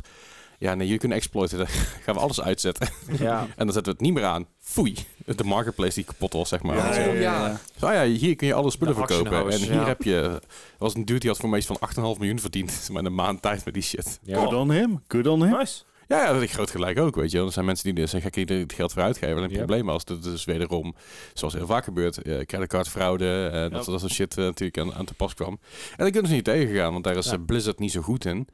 [0.59, 1.57] Ja, nee, jullie kunnen exploiten.
[1.57, 1.67] Dan
[2.03, 2.87] gaan we alles uitzetten.
[3.19, 3.39] Ja.
[3.41, 4.47] En dan zetten we het niet meer aan.
[4.69, 4.95] Foei.
[5.25, 6.75] De marketplace die kapot was, zeg maar.
[6.75, 6.99] Ja, Zo.
[6.99, 7.47] ja, ja, ja.
[7.47, 7.59] ja.
[7.79, 9.31] Zo, ja, hier kun je alle spullen De verkopen.
[9.35, 10.15] En auction hier heb je...
[10.21, 10.41] Er
[10.77, 11.79] was een dude die had voor mij iets van
[12.15, 12.71] 8,5 miljoen verdiend.
[12.91, 14.19] Maar in een maand tijd met die shit.
[14.23, 14.39] Ja.
[14.39, 15.01] Good on him.
[15.07, 15.57] Good on him.
[15.57, 15.81] Nice.
[16.07, 17.37] Ja, ja, dat ik groot gelijk ook, weet je.
[17.37, 17.45] wel.
[17.45, 19.29] Er zijn mensen die er zijn gekken die er het geld voor uitgeven.
[19.35, 19.57] Alleen het Ja.
[19.57, 20.95] probleem was, dat is wederom,
[21.33, 25.13] zoals heel vaak gebeurt, eh creditcardfraude, eh dat, soort shit eh, natuurlijk aan, aan te
[25.13, 25.59] pas kwam.
[25.89, 27.31] En daar kunnen ze niet tegengaan, want daar is Ja.
[27.33, 28.47] eh, Blizzard niet zo goed in.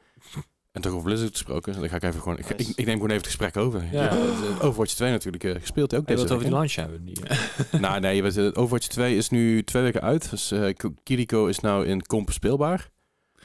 [0.74, 3.02] En toch over Blizzard gesproken, dan ga ik even gewoon, ik, ik, ik neem gewoon
[3.10, 3.84] even het gesprek over.
[3.92, 4.04] Ja.
[4.04, 4.10] Ja.
[4.10, 7.06] eh, Overwatch 2 natuurlijk eh, gespeeld ook deze wat over die launch hebben.
[7.06, 7.78] Die, hè?
[7.80, 10.30] Nou nee, we- eh, Overwatch 2 is nu twee weken uit.
[10.30, 12.90] Dus eh, K- Kiriko is nou in comp speelbaar.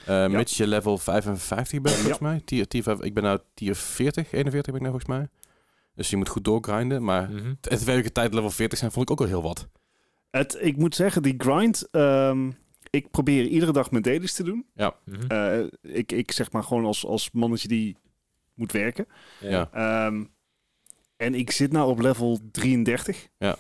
[0.05, 2.27] Eh Mits je level 55 bent, volgens Ja.
[2.29, 2.41] mij.
[2.45, 5.29] Tier, tier, ik ben nou tier 40, 41 ben ik nou volgens mij.
[5.95, 7.05] Dus je moet goed doorgrinden.
[7.05, 7.53] Maar Mhm.
[7.61, 9.67] het werken tijd level 40 zijn, vond ik ook al heel wat.
[10.31, 11.89] Het, ik moet zeggen, die grind...
[11.91, 12.51] ehm,
[12.91, 14.67] ik probeer iedere dag mijn dailies te doen.
[15.05, 15.27] Mhm.
[15.29, 17.97] Eh, ik, ik zeg maar gewoon als, als mannetje die
[18.55, 19.07] moet werken.
[19.41, 19.69] Ja.
[19.73, 20.25] Ehm,
[21.17, 23.29] en ik zit nou op level 33.
[23.39, 23.57] Ja.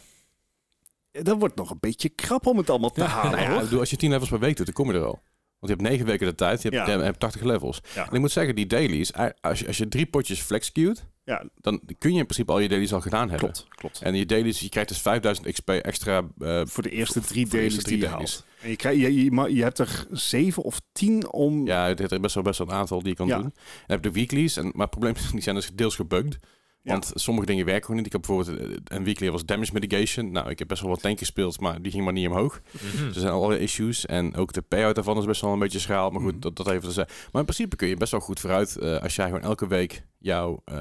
[1.10, 3.38] Dat wordt nog een beetje krap om het allemaal te halen.
[3.38, 5.22] Nou ja, als je 10 levels per week doet, dan kom je er al.
[5.58, 6.96] Want je hebt 9 weken de tijd, je hebt, Ja.
[6.96, 7.80] je hebt 80 levels.
[7.94, 8.06] Ja.
[8.08, 11.06] En ik moet zeggen, die dailies, eh, als je, als je drie potjes flex queued,
[11.28, 13.38] Ja, dan kun je in principe al je dailies al gedaan hebben.
[13.52, 13.66] klopt.
[13.76, 14.02] klopt.
[14.02, 16.22] En je dailies, je krijgt dus 5000 XP extra.
[16.38, 18.34] eh, Voor de eerste drie voor de eerste dailies drie die je dailies.
[18.34, 18.46] haalt.
[18.62, 21.66] En je, krijgt, je, je, hebt er zeven of tien om...
[21.66, 23.36] ja, er best wel, best wel een aantal die je kan Ja.
[23.36, 23.44] doen.
[23.44, 25.94] En dan heb je de weeklies, en, maar het probleem is, die zijn dus deels
[25.96, 26.38] gebugged.
[26.82, 26.92] Ja.
[26.92, 28.06] Want sommige dingen werken gewoon niet.
[28.06, 30.30] Ik heb bijvoorbeeld eh, een weekly was damage mitigation.
[30.32, 32.60] Nou, ik heb best wel wat tank gespeeld, maar die ging maar niet omhoog.
[32.72, 33.06] Mhm.
[33.06, 34.06] Dus er zijn allerlei issues.
[34.06, 36.10] En ook de payout daarvan is best wel een beetje schraal.
[36.10, 36.40] Maar goed, Mhm.
[36.40, 37.14] dat, dat even te zeggen.
[37.32, 38.76] Maar in principe kun je best wel goed vooruit.
[38.76, 40.62] eh, als jij gewoon elke week jouw...
[40.64, 40.76] eh,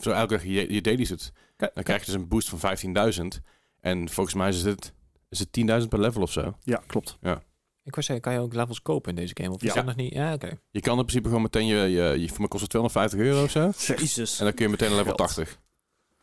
[0.00, 1.32] zo elke dag je, je dailies doet.
[1.56, 3.40] Dan krijg je dus een boost van 15.000.
[3.80, 4.92] En volgens mij is het,
[5.28, 5.52] is het
[5.82, 6.56] 10.000 per level of zo.
[6.62, 7.18] Ja, klopt.
[7.84, 9.50] Ik wou zeggen, kan je ook levels kopen in deze game?
[9.54, 9.74] Of is Ja.
[9.74, 10.12] dat nog niet?
[10.12, 10.58] Ja, oké.
[10.70, 11.76] Je kan in principe gewoon meteen je...
[11.76, 13.72] je, je voor mij kost het 250 euro of zo.
[13.94, 14.38] Jezus.
[14.38, 15.18] En dan kun je meteen een level Geld.
[15.18, 15.58] 80.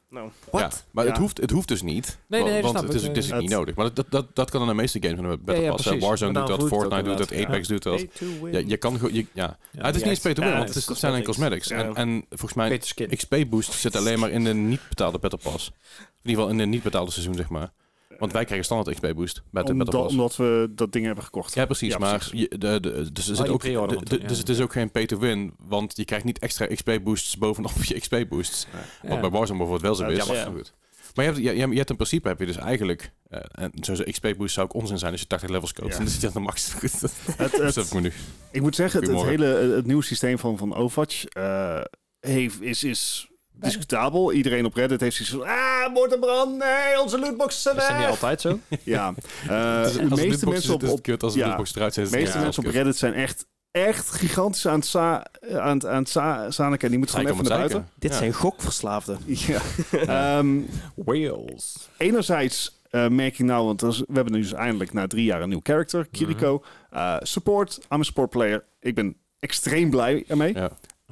[0.10, 1.10] Nou, Ja, maar Ja.
[1.12, 2.20] Het, hoeft, het hoeft dus niet.
[2.28, 3.08] nee, wa- dat want snap het is, ik.
[3.08, 3.76] het is niet nodig.
[3.76, 5.98] Maar dat, dat, dat kan in de meeste games van de Battle ja, Pass.
[5.98, 8.06] Warzone doet dat, Fortnite doet dat, Apex doet dat.
[8.52, 9.58] Ja, je kan je- Ja.
[9.72, 11.24] Ja, Ah, het is niet eens pay to win, Ja, want het is, zijn alleen
[11.26, 11.70] cosmetics.
[11.70, 13.10] En, en volgens mij, skin.
[13.10, 15.68] XP-boost zit alleen maar in de niet betaalde Battle Pass.
[15.68, 17.72] In ieder geval in de niet betaalde seizoen, zeg maar.
[18.20, 20.12] Want wij krijgen standaard XP-boost bij de Battle Omdat, Pass.
[20.12, 21.54] omdat we dat ding hebben gekocht.
[21.54, 21.92] Ja, precies.
[21.92, 22.40] Ja, maar precies.
[22.40, 24.28] Je, de, de, dus, er zit die ook, de- de- ja.
[24.28, 28.68] dus het is ook geen pay-to-win, want je krijgt niet extra XP-boosts bovenop je XP-boosts.
[29.02, 29.10] Ja.
[29.10, 30.18] Wat bij Warzone bijvoorbeeld wel zo Ja, is.
[30.18, 30.36] jammer.
[30.46, 30.74] Maar goed.
[31.16, 34.54] Maar je hebt, je, hebt in principe heb je dus eigenlijk, eh en zo'n XP-boost
[34.54, 35.92] zou ook onzin zijn als je 80 levels koopt.
[35.92, 35.98] Ja.
[35.98, 36.74] En dan zit je aan de max.
[36.82, 37.02] Het,
[37.76, 38.12] het, ik me nu.
[38.52, 41.82] ik moet zeggen, het, hele het nieuwe systeem van, van Overwatch eh,
[42.20, 43.29] heeft, is, is
[43.60, 44.32] discutabel.
[44.34, 45.44] Iedereen op Reddit heeft zoiets van...
[45.56, 48.10] Ah, motorbrand, nee, onze lootboxes zijn Is dat niet weg.
[48.10, 48.60] altijd zo?
[48.84, 49.14] Ja,
[49.50, 51.24] eh, is- de meeste mensen op, zit, is het op, kut.
[51.24, 51.48] Als de ja.
[51.48, 52.46] lootbox eruit zit, is de het meeste kut.
[52.46, 52.78] mensen op Kut.
[52.78, 56.84] Reddit zijn echt, echt gigantisch aan het, za aan het, aan het za zaniken.
[56.84, 57.90] En die moeten gewoon even naar buiten.
[57.96, 58.18] Dit Ja.
[58.18, 59.20] zijn gokverslaafden.
[59.26, 59.60] Ja.
[59.92, 60.60] Ehm,
[60.96, 61.90] Wales.
[61.98, 65.42] enerzijds eh, merk ik nou, want is- we hebben nu dus eindelijk na drie jaar
[65.42, 66.64] een nieuw character, Kiriko.
[66.90, 68.64] Eh, support, I'm a support player.
[68.80, 70.54] Ik ben extreem blij ermee.
[70.54, 70.70] Ja.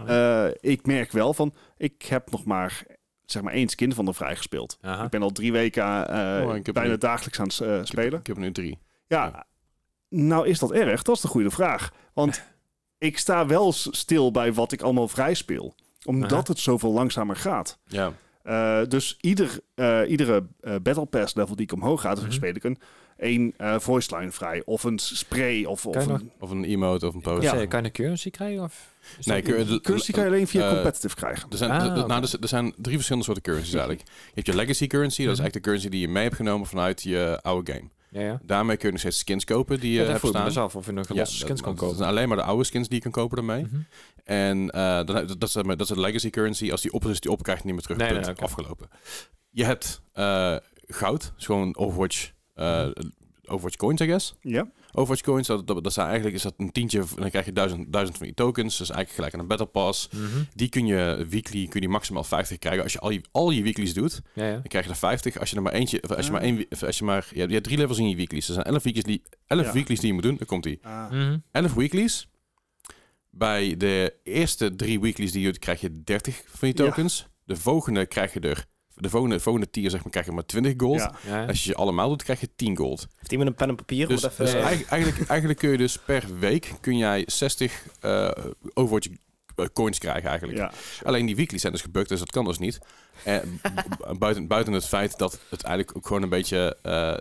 [0.07, 2.83] Eh, ik merk wel van, ik heb nog maar,
[3.25, 4.77] zeg maar één skin van de vrijgespeeld.
[4.81, 5.03] Aha.
[5.03, 7.75] Ik ben al drie weken eh, Oh, ik bijna nu- dagelijks aan het eh, Ik
[7.75, 8.19] heb- spelen.
[8.19, 8.79] Ik heb nu drie.
[9.07, 9.45] Ja, Ja.
[10.09, 11.01] nou is dat erg?
[11.01, 11.91] Dat is de goede vraag.
[12.13, 12.43] Want
[12.97, 15.75] ik sta wel stil bij wat ik allemaal vrij speel.
[16.05, 16.43] Omdat Aha.
[16.47, 17.79] het zoveel langzamer gaat.
[17.85, 18.13] Ja.
[18.43, 20.47] Eh, dus ieder, eh, iedere
[20.81, 22.31] Battle Pass level die ik omhoog ga, dus Mhm.
[22.31, 22.77] speel ik een
[23.17, 24.61] één eh, voice line vrij.
[24.65, 25.63] Of een spray.
[25.63, 27.43] Of, of je nog- een Of een emote of een post.
[27.43, 27.65] Ja.
[27.65, 28.63] Kan je een currency krijgen?
[28.63, 31.49] Of Nee, dat- je- currency kan je alleen via eh, competitive krijgen.
[31.51, 34.07] Er zijn, Ah, nou, er, zijn- er zijn drie verschillende soorten currencies eigenlijk.
[34.07, 35.41] Je hebt je legacy currency, dat is Mhm.
[35.41, 37.89] eigenlijk de currency die je mee hebt genomen vanuit je oude game.
[38.09, 38.39] Ja, ja.
[38.43, 40.45] Daarmee kun je nog steeds skins kopen die je Ja, daar hebt staan.
[40.45, 41.97] dus af of je nog Ja, losse skins dat- kan dat kopen.
[41.97, 43.63] zijn alleen maar de oude skins die je kan kopen daarmee.
[43.63, 43.75] Mhm.
[44.23, 46.71] En eh, heb- dat, is, dat is de legacy currency.
[46.71, 47.97] Als die op is, die op, krijg je niet meer terug.
[48.25, 48.35] Nee.
[48.35, 48.87] Afgelopen.
[49.49, 50.55] Je hebt eh,
[50.87, 51.21] goud.
[51.21, 52.87] Dat is gewoon Overwatch, eh,
[53.49, 54.35] Overwatch coins, I guess.
[54.41, 56.99] Ja, Overwatch coins, dat, dat, dat zijn eigenlijk is dat een tientje.
[56.99, 58.77] en Dan krijg je duizend, duizend van die tokens.
[58.77, 60.09] Dat is eigenlijk gelijk aan een battle pass.
[60.09, 60.43] Mhm.
[60.53, 62.83] Die kun je weekly, kun je maximaal 50 krijgen.
[62.83, 64.51] Als je al je, al je weeklies doet, Ja, ja.
[64.53, 65.39] dan krijg je er 50.
[65.39, 66.37] Als je er maar eentje, of als je Ah.
[66.37, 68.47] maar één, als je maar, je hebt, je hebt drie levels in je weeklies.
[68.47, 69.73] Er zijn 11 weeklies die, 11 Ja.
[69.73, 70.35] weeklies die je moet doen.
[70.37, 70.79] Dan komt die.
[70.81, 71.37] Ah, Mhm.
[71.51, 72.27] 11 weeklies.
[73.29, 76.89] Bij de eerste drie weeklies die je doet, krijg je 30 van die Ja.
[76.89, 77.27] tokens.
[77.43, 78.65] De volgende krijg je er,
[78.97, 80.99] de volgende, volgende tier zeg maar, krijg je maar 20 gold.
[80.99, 81.13] ja.
[81.27, 81.45] Ja.
[81.45, 83.07] Als je ze allemaal doet, krijg je 10 gold.
[83.17, 84.07] Heeft iemand een pen en papier?
[84.07, 84.59] Dus, even, dus ja.
[84.59, 88.29] eigenlijk, eigenlijk, eigenlijk kun je dus per week kun jij 60 eh
[88.73, 89.07] Overwatch
[89.73, 90.57] coins krijgen eigenlijk.
[90.57, 90.71] ja.
[91.03, 92.79] Alleen die weeklies zijn dus gebukt, dus dat kan dus niet.
[93.23, 97.17] B- buiten, buiten het feit dat het eigenlijk ook gewoon een beetje eh,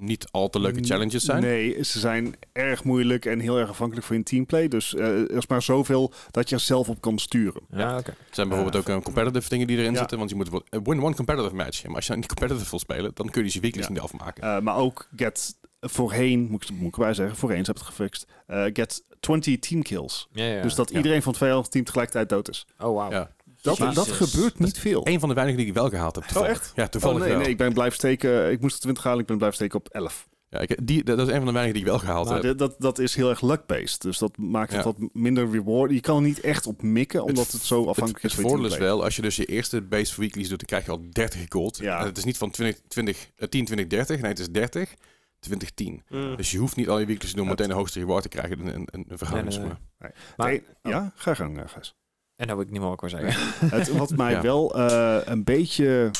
[0.00, 1.42] niet al te leuke challenges zijn.
[1.42, 4.68] Nee, ze zijn erg moeilijk en heel erg afhankelijk van je teamplay.
[4.68, 7.62] Dus eh, er is maar zoveel dat je er zelf op kan sturen.
[7.70, 8.10] Ja, oké.
[8.10, 9.98] Er zijn bijvoorbeeld ook een competitive dingen die erin Ja.
[9.98, 10.18] zitten.
[10.18, 11.84] Want je moet bijvoorbeeld- eh, win one competitive match.
[11.86, 13.92] Maar als je niet competitive wil spelen, dan kun je dus je weeklies Ja.
[13.92, 14.42] niet afmaken.
[14.42, 17.94] Eh, maar ook get voorheen, moet ik, moet ik erbij zeggen, voorheen ze hebben het
[17.96, 18.26] gefixt.
[18.46, 20.28] eh, get 20 team kills.
[20.32, 20.62] Ja, ja.
[20.62, 20.96] Dus dat Ja.
[20.96, 22.66] iedereen van het vijandig team tegelijkertijd dood is.
[22.78, 23.28] Oh, wauw.
[23.62, 23.94] Dat, Jezus.
[23.94, 25.06] dat gebeurt niet veel.
[25.06, 26.24] Een van de weinigen die ik wel gehaald heb.
[26.24, 26.50] toevallig.
[26.50, 26.72] echt?
[26.74, 27.38] Ja, Oh, toevallig nee, wel.
[27.38, 28.50] nee, ik ben blijven steken.
[28.50, 30.28] Ik moest er 20 halen, ik ben blijven steken op 11.
[30.48, 32.46] Ja, ik, die, dat is een van de weinigen die ik wel gehaald Nou, heb.
[32.48, 34.00] dit- dat, dat is heel erg luck-based.
[34.00, 34.92] Dus dat maakt het Ja.
[34.92, 35.90] wat minder reward.
[35.90, 38.44] Je kan er niet echt op mikken, omdat het, zo Het, afhankelijk het is van
[38.44, 40.90] je voordeel is wel, als je dus je eerste base weeklies doet, dan krijg je
[40.90, 41.76] al 30 gold.
[41.78, 41.98] Ja.
[42.00, 44.20] En het is niet van 20, 20, eh, 10, 20, 30.
[44.20, 44.94] Nee, het is 30.
[45.40, 46.02] 2010.
[46.08, 46.36] Mm.
[46.36, 48.22] Dus je hoeft niet al je weeklies te doen om Het- meteen een hoogste reward
[48.22, 49.54] te krijgen in een, een, een verhouding.
[49.56, 50.12] Nee, nee, zeg maar.
[50.36, 51.94] Maar- Hey, ja, ga gang, uh, Gijs.
[52.40, 53.68] En nou weet ik niet meer wat ik wil zeggen.
[53.78, 54.42] Het, wat mij Ja.
[54.42, 56.10] wel eh, een beetje...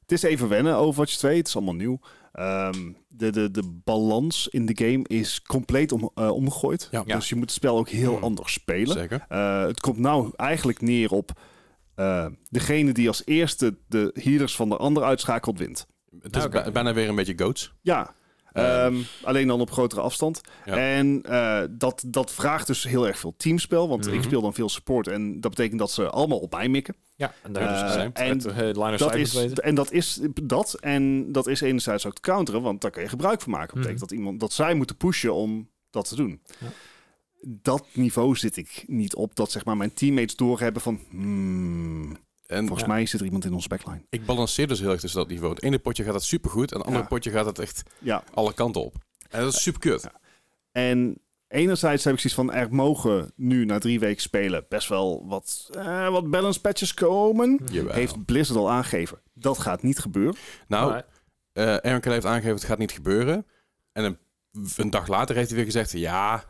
[0.00, 1.36] Het is even wennen, Overwatch 2.
[1.36, 1.98] Het is allemaal nieuw.
[2.32, 6.88] Ehm, de, de, de balans in de game is compleet om, eh, omgegooid.
[6.90, 7.02] Ja.
[7.02, 8.22] Dus je moet het spel ook heel Hmm.
[8.22, 8.96] anders spelen.
[8.96, 9.24] Zeker.
[9.28, 11.30] Eh, het komt nou eigenlijk neer op...
[11.94, 15.86] eh, degene die als eerste de healers van de ander uitschakelt, wint.
[16.20, 17.72] Het is bij- bijna weer een beetje goats.
[17.82, 18.14] Ja,
[18.56, 20.40] Eh, ehm, alleen dan op grotere afstand.
[20.64, 20.76] Ja.
[20.76, 23.88] En eh, dat, dat vraagt dus heel erg veel teamspel.
[23.88, 24.14] Want Mhm.
[24.14, 25.06] ik speel dan veel support.
[25.08, 26.94] En dat betekent dat ze allemaal op mij mikken.
[27.16, 28.12] Ja, en daar dus dus Eh, zijn.
[28.14, 28.40] en
[28.76, 30.74] uh, of dat is, en dat is dat.
[30.80, 32.62] En dat is enerzijds ook te counteren.
[32.62, 33.66] Want daar kun je gebruik van maken.
[33.68, 34.08] Dat betekent Mhm.
[34.08, 36.40] dat, iemand, dat zij moeten pushen om dat te doen.
[36.58, 36.66] Ja.
[37.40, 39.36] Dat niveau zit ik niet op.
[39.36, 41.00] Dat zeg maar mijn teammates doorhebben van...
[41.10, 42.16] hmm,
[42.46, 42.86] En volgens Ja.
[42.94, 44.02] mij zit er iemand in onze backline.
[44.10, 45.54] ik balanceer dus heel erg tussen dat niveau.
[45.54, 47.10] Het ene potje gaat het supergoed en het andere Ja.
[47.10, 48.94] potje gaat het echt Ja, alle kanten op.
[49.30, 50.02] En dat is super kut.
[50.02, 50.12] Ja.
[50.72, 51.18] En
[51.48, 55.68] enerzijds heb ik zoiets van, er mogen nu na drie weken spelen best wel wat,
[55.72, 57.60] eh, wat balance patches komen.
[57.70, 57.94] Jawel.
[57.94, 59.18] Heeft Blizzard al aangegeven.
[59.34, 60.36] Dat gaat niet gebeuren.
[60.68, 61.04] Nou, Maar-
[61.52, 63.46] eh Aaron heeft aangegeven het gaat niet gebeuren.
[63.92, 64.18] En een,
[64.76, 66.44] een dag later heeft hij weer gezegd, ja,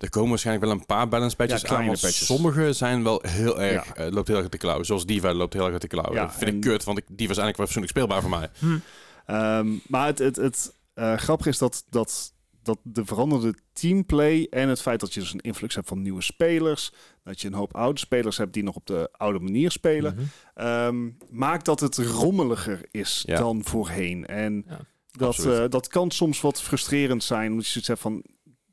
[0.00, 1.74] er komen waarschijnlijk wel een paar balance patches Ja, aan.
[1.74, 2.26] kleine Want patches.
[2.26, 3.94] sommige zijn wel heel erg, Ja.
[3.94, 4.86] eh, loopt heel erg de klauwen.
[4.86, 6.14] Zoals Diva loopt heel erg uit de klauwen.
[6.14, 8.30] Ja, dat vind en- ik kut, want ik, die was eigenlijk wel fatsoenlijk speelbaar voor
[8.30, 8.80] mij.
[9.26, 12.32] Ehm, maar het, het, het eh, grappige is dat, dat,
[12.62, 16.22] dat de veranderde teamplay en het feit dat je dus een influx hebt van nieuwe
[16.22, 16.92] spelers,
[17.24, 20.24] dat je een hoop oude spelers hebt die nog op de oude manier spelen, Mhm.
[20.66, 24.26] ehm, maakt dat het rommeliger is dan voorheen.
[24.26, 24.66] En
[25.10, 28.24] dat, eh, dat kan soms wat frustrerend zijn, omdat je zoiets hebt van,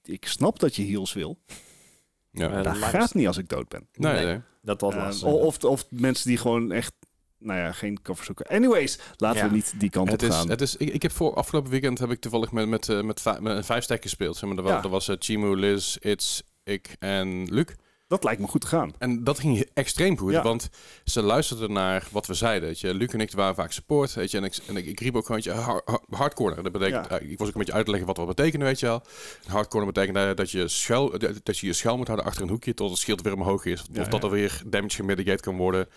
[0.07, 1.39] ik snap dat je heals wil,
[2.31, 2.49] Ja.
[2.57, 3.87] Eh, dat gaat niet als ik dood ben.
[3.93, 4.25] nee, nee.
[4.25, 4.39] nee.
[4.61, 5.27] Dat was Ehm, lastig.
[5.27, 6.93] of, of mensen die gewoon echt,
[7.37, 8.45] nou ja, geen cover zoeken.
[8.47, 9.49] Anyways, laten Ja.
[9.49, 10.49] we niet die kant Het op is, gaan.
[10.49, 13.23] het is, ik, ik heb voor afgelopen weekend heb ik toevallig met, met, eh, met,
[13.39, 14.37] met een vijf stack gespeeld.
[14.37, 14.83] Zeg maar, er, wa- Ja.
[14.83, 17.65] er was eh, Chimu, Liz, It's, ik en Luc.
[18.07, 18.93] Dat lijkt me goed te gaan.
[18.97, 20.41] En dat ging extreem goed, Ja.
[20.43, 20.69] want
[21.03, 22.67] ze luisterden naar wat we zeiden.
[22.67, 22.93] Weet je.
[22.93, 25.25] Luc en ik waren vaak support, weet je, en, ik, en ik, ik riep ook
[25.25, 26.63] gewoon, weet je, hard, hard- hardcorner.
[26.63, 27.19] Dat betekent, Ja.
[27.19, 29.01] eh, ik was ook een beetje uit te leggen wat dat betekende, weet je wel.
[29.47, 32.73] Hardcorner betekent eh, dat je, schuil, dat je je schuil moet houden achter een hoekje
[32.73, 33.81] tot het schild weer omhoog is.
[33.81, 35.87] Of Ja, dat er weer damage gemitigate kan worden.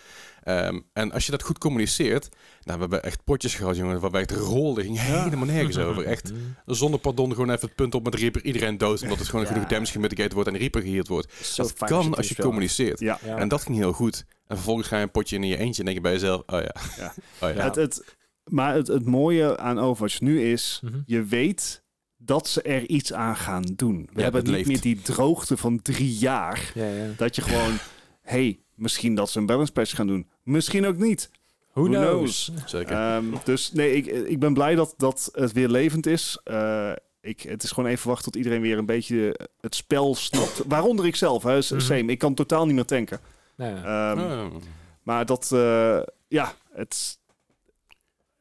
[0.41, 2.29] Ehm, en als je dat goed communiceert,
[2.61, 6.05] nou, we hebben echt potjes gehad, jongen, waarbij het rolde, ging helemaal nergens over.
[6.05, 6.39] Echt Mhm.
[6.65, 9.51] zonder pardon gewoon even het punt op met Reaper, iedereen dood, omdat het gewoon Ja.
[9.51, 11.33] genoeg damage gemitigated wordt en Reaper geheeld wordt.
[11.43, 12.99] Zo Dat kan als je communiceert.
[12.99, 13.19] Ja.
[13.25, 13.37] Ja.
[13.37, 14.25] En dat ging heel goed.
[14.47, 16.59] En vervolgens ga je een potje in je eentje en denk je bij jezelf, oh
[16.59, 16.75] ja.
[16.97, 17.13] Ja.
[17.47, 17.63] Oh ja.
[17.63, 20.97] Het, het, maar het, het mooie aan Overwatch nu is, Mhm.
[21.05, 21.83] je weet
[22.17, 23.95] dat ze er iets aan gaan doen.
[24.13, 24.67] We Ja, hebben het niet leeft.
[24.67, 26.71] meer die droogte van drie jaar.
[26.75, 27.05] Ja, ja.
[27.17, 27.77] Dat je gewoon,
[28.21, 30.27] hey, misschien dat ze een balance patch gaan doen.
[30.43, 31.29] Misschien ook niet.
[31.73, 32.51] Who, Who knows?
[32.65, 32.95] Zeker.
[32.95, 36.39] Ehm, dus nee, ik, ik ben blij dat, dat het weer levend is.
[36.43, 40.63] Eh, ik, het is gewoon even wachten tot iedereen weer een beetje het spel snapt.
[40.67, 41.79] Waaronder ik zelf, hè, Mhm.
[41.79, 42.11] same.
[42.11, 43.19] Ik kan totaal niet meer tanken.
[43.55, 44.11] Nou ja.
[44.11, 44.55] Ehm, Oh.
[45.03, 47.19] Maar dat, eh, ja, het...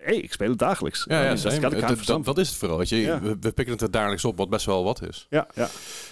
[0.01, 1.05] hey, ik speel het dagelijks.
[1.09, 1.59] Ja, ja, dat, same.
[1.59, 2.79] kan ik Dat- dat is het vooral.
[2.79, 2.97] Weet je.
[2.97, 3.21] Ja.
[3.21, 5.27] We, we pikken het er dagelijks op, wat best wel wat is.
[5.31, 5.69] Ja, ja.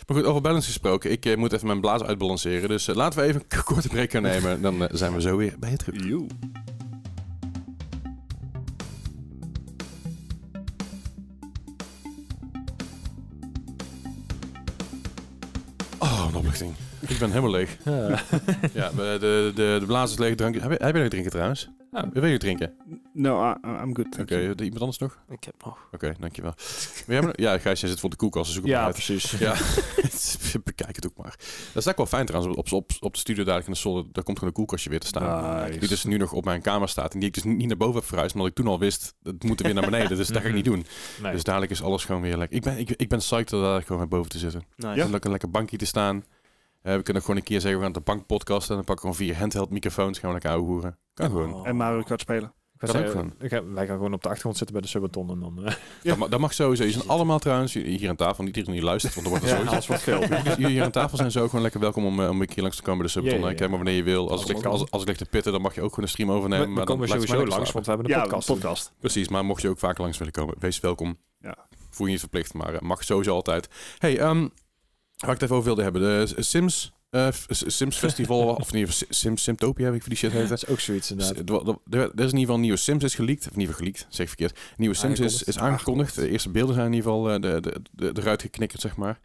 [0.06, 1.10] Maar goed, over balance gesproken.
[1.10, 2.68] Ik eh, moet even mijn blaas uitbalanceren.
[2.68, 4.62] Dus eh, laten we even een korte break gaan nemen.
[4.62, 6.04] Dan eh, zijn we zo weer bij je terug.
[6.06, 6.26] Joe.
[15.98, 16.74] Oh, een opluchting.
[17.00, 17.76] Ik ben helemaal leeg.
[17.84, 18.20] Ja.
[18.72, 20.34] Ja, de, de, de, blaas is leeg.
[20.34, 20.54] Drank.
[20.54, 21.68] Heb, je- heb jij nog drinken trouwens?
[21.92, 22.08] Ja.
[22.12, 22.72] Wil je drinken?
[23.12, 24.18] No, I, I'm good.
[24.20, 25.18] Oké, de- iemand anders nog?
[25.30, 25.88] Ik heb nog.
[25.92, 26.52] Oké, dankjewel.
[27.06, 28.92] We hebben, ja, Gijs, jij zit voor de koelkast, dus ja, uit.
[28.92, 29.30] precies.
[29.38, 29.54] Ja,
[30.64, 31.34] bekijk het ook maar.
[31.72, 34.04] Dat is ook wel fijn trouwens, op, op, op de studio dadelijk in de zolder,
[34.12, 35.64] daar komt gewoon een koelkastje weer te staan.
[35.64, 35.78] Nice.
[35.78, 37.94] Die dus nu nog op mijn kamer staat en die ik dus niet naar boven
[37.94, 40.42] heb verhuisd, omdat ik toen al wist, het moet er weer naar beneden, dus dat
[40.42, 40.86] ga ik niet doen.
[41.22, 41.32] Nee.
[41.32, 42.56] Dus dadelijk is alles gewoon weer lekker.
[42.56, 44.62] Ik ben, ik, ik ben psyched om daar gewoon weer boven te zitten.
[44.76, 44.94] Nice.
[44.94, 45.04] Ja.
[45.20, 46.24] Een lekker bankje te staan.
[46.88, 49.08] Eh, we kunnen gewoon een keer zeggen, we gaan de bank podcasten en dan pakken
[49.08, 50.98] we gewoon vier handheld microfoons, gaan we lekker ouwe hoeren.
[51.14, 51.54] Kan gewoon.
[51.54, 51.68] Oh.
[51.68, 52.52] En Mario Kart spelen.
[52.76, 53.32] Kan ook zeggen, gewoon.
[53.40, 55.64] ik ga- wij gaan gewoon op de achtergrond zitten bij de Subathon en dan...
[55.66, 55.72] eh,
[56.02, 56.08] Ja.
[56.10, 56.84] Dat, ma- dat mag sowieso.
[56.84, 59.50] Je zijn allemaal trouwens, hier aan tafel, niet iedereen die luistert, want er wordt er
[59.50, 60.20] ja, sowieso alles wat veel.
[60.56, 62.76] Jullie hier aan tafel zijn zo gewoon lekker welkom om, eh, om een keer langs
[62.76, 63.32] te komen bij de Subton.
[63.32, 63.54] Ja, ja, ja.
[63.56, 64.30] Kijk maar wanneer je wil.
[64.30, 66.10] Als, Als ik, als, als ik lig te pitten, dan mag je ook gewoon een
[66.10, 66.66] stream overnemen.
[66.68, 68.46] we maar komen dan je sowieso langs, want we hebben een Ja, podcast.
[68.46, 68.92] podcast.
[69.00, 71.18] Precies, maar mocht je ook vaak langs willen komen, wees welkom.
[71.40, 71.56] Ja.
[71.90, 73.68] Voel je niet verplicht, maar mag sowieso altijd.
[73.98, 74.46] Hey, ehm
[75.18, 76.02] waar ik het even over wilde hebben.
[76.02, 80.48] De Sims, eh, Sims Festival, of geval Sims Simtopia, heb ik voor die shit heet.
[80.48, 81.36] Dat is ook zoiets inderdaad.
[81.90, 83.46] Er is in ieder geval een nieuwe Sims is geleakt.
[83.46, 84.52] Of in ieder geval geleakt, zeg ik verkeerd.
[84.52, 85.48] Een nieuwe Sims is, Aangekondigd.
[85.48, 86.14] is aangekondigd.
[86.14, 89.20] De eerste beelden zijn in ieder geval eh, de, de, de, eruit geknikkerd, zeg maar.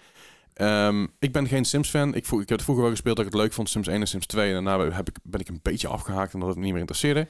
[0.53, 2.15] Ehm, ik ben geen Sims-fan.
[2.15, 4.07] Ik, ik heb het vroeger wel gespeeld dat ik het leuk vond, Sims 1 en
[4.07, 4.53] Sims 2.
[4.53, 7.27] En daarna heb ik, ben ik een beetje afgehaakt omdat het me niet meer interesseerde.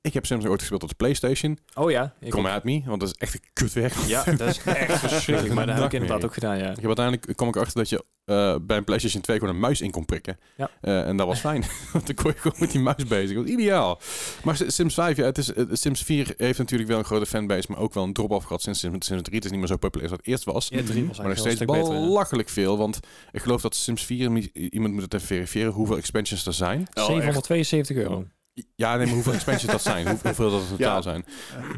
[0.00, 1.58] Ik heb Sims ooit gespeeld op de PlayStation.
[1.74, 2.14] Oh ja.
[2.20, 3.92] Ik Come at me, want dat is echt een kutwerk.
[4.06, 5.54] Ja, dat is echt verschrikkelijk.
[5.54, 6.70] Maar dat heb ik inderdaad ook gedaan, ja.
[6.70, 9.60] Ik heb uiteindelijk kwam ik erachter dat je eh, bij een PlayStation 2 gewoon een
[9.60, 10.38] muis in kon prikken.
[10.56, 10.70] Ja.
[10.80, 11.64] Eh, en dat was fijn.
[11.92, 13.34] Want dan kon je gewoon met die muis bezig.
[13.36, 14.00] Dat was ideaal.
[14.44, 17.66] Maar Sims 5, ja, het is, eh, Sims 4 heeft natuurlijk wel een grote fanbase,
[17.70, 19.34] maar ook wel een drop-off gehad sinds Sims, Sims 3.
[19.34, 20.68] Het is niet meer zo populair als het eerst was.
[20.68, 21.64] Ja, drie was Maar nog steeds ja.
[21.64, 22.78] belachelijk veel.
[22.78, 23.00] Want
[23.32, 26.86] ik geloof dat Sims 4, mi- iemand moet het even verifiëren, hoeveel expansions er zijn.
[26.94, 28.26] Oh, 772 euro.
[28.74, 30.08] Ja, nee, maar hoeveel expansions dat zijn.
[30.08, 31.02] Hoe- Hoeveel dat in totaal Ja.
[31.02, 31.24] zijn.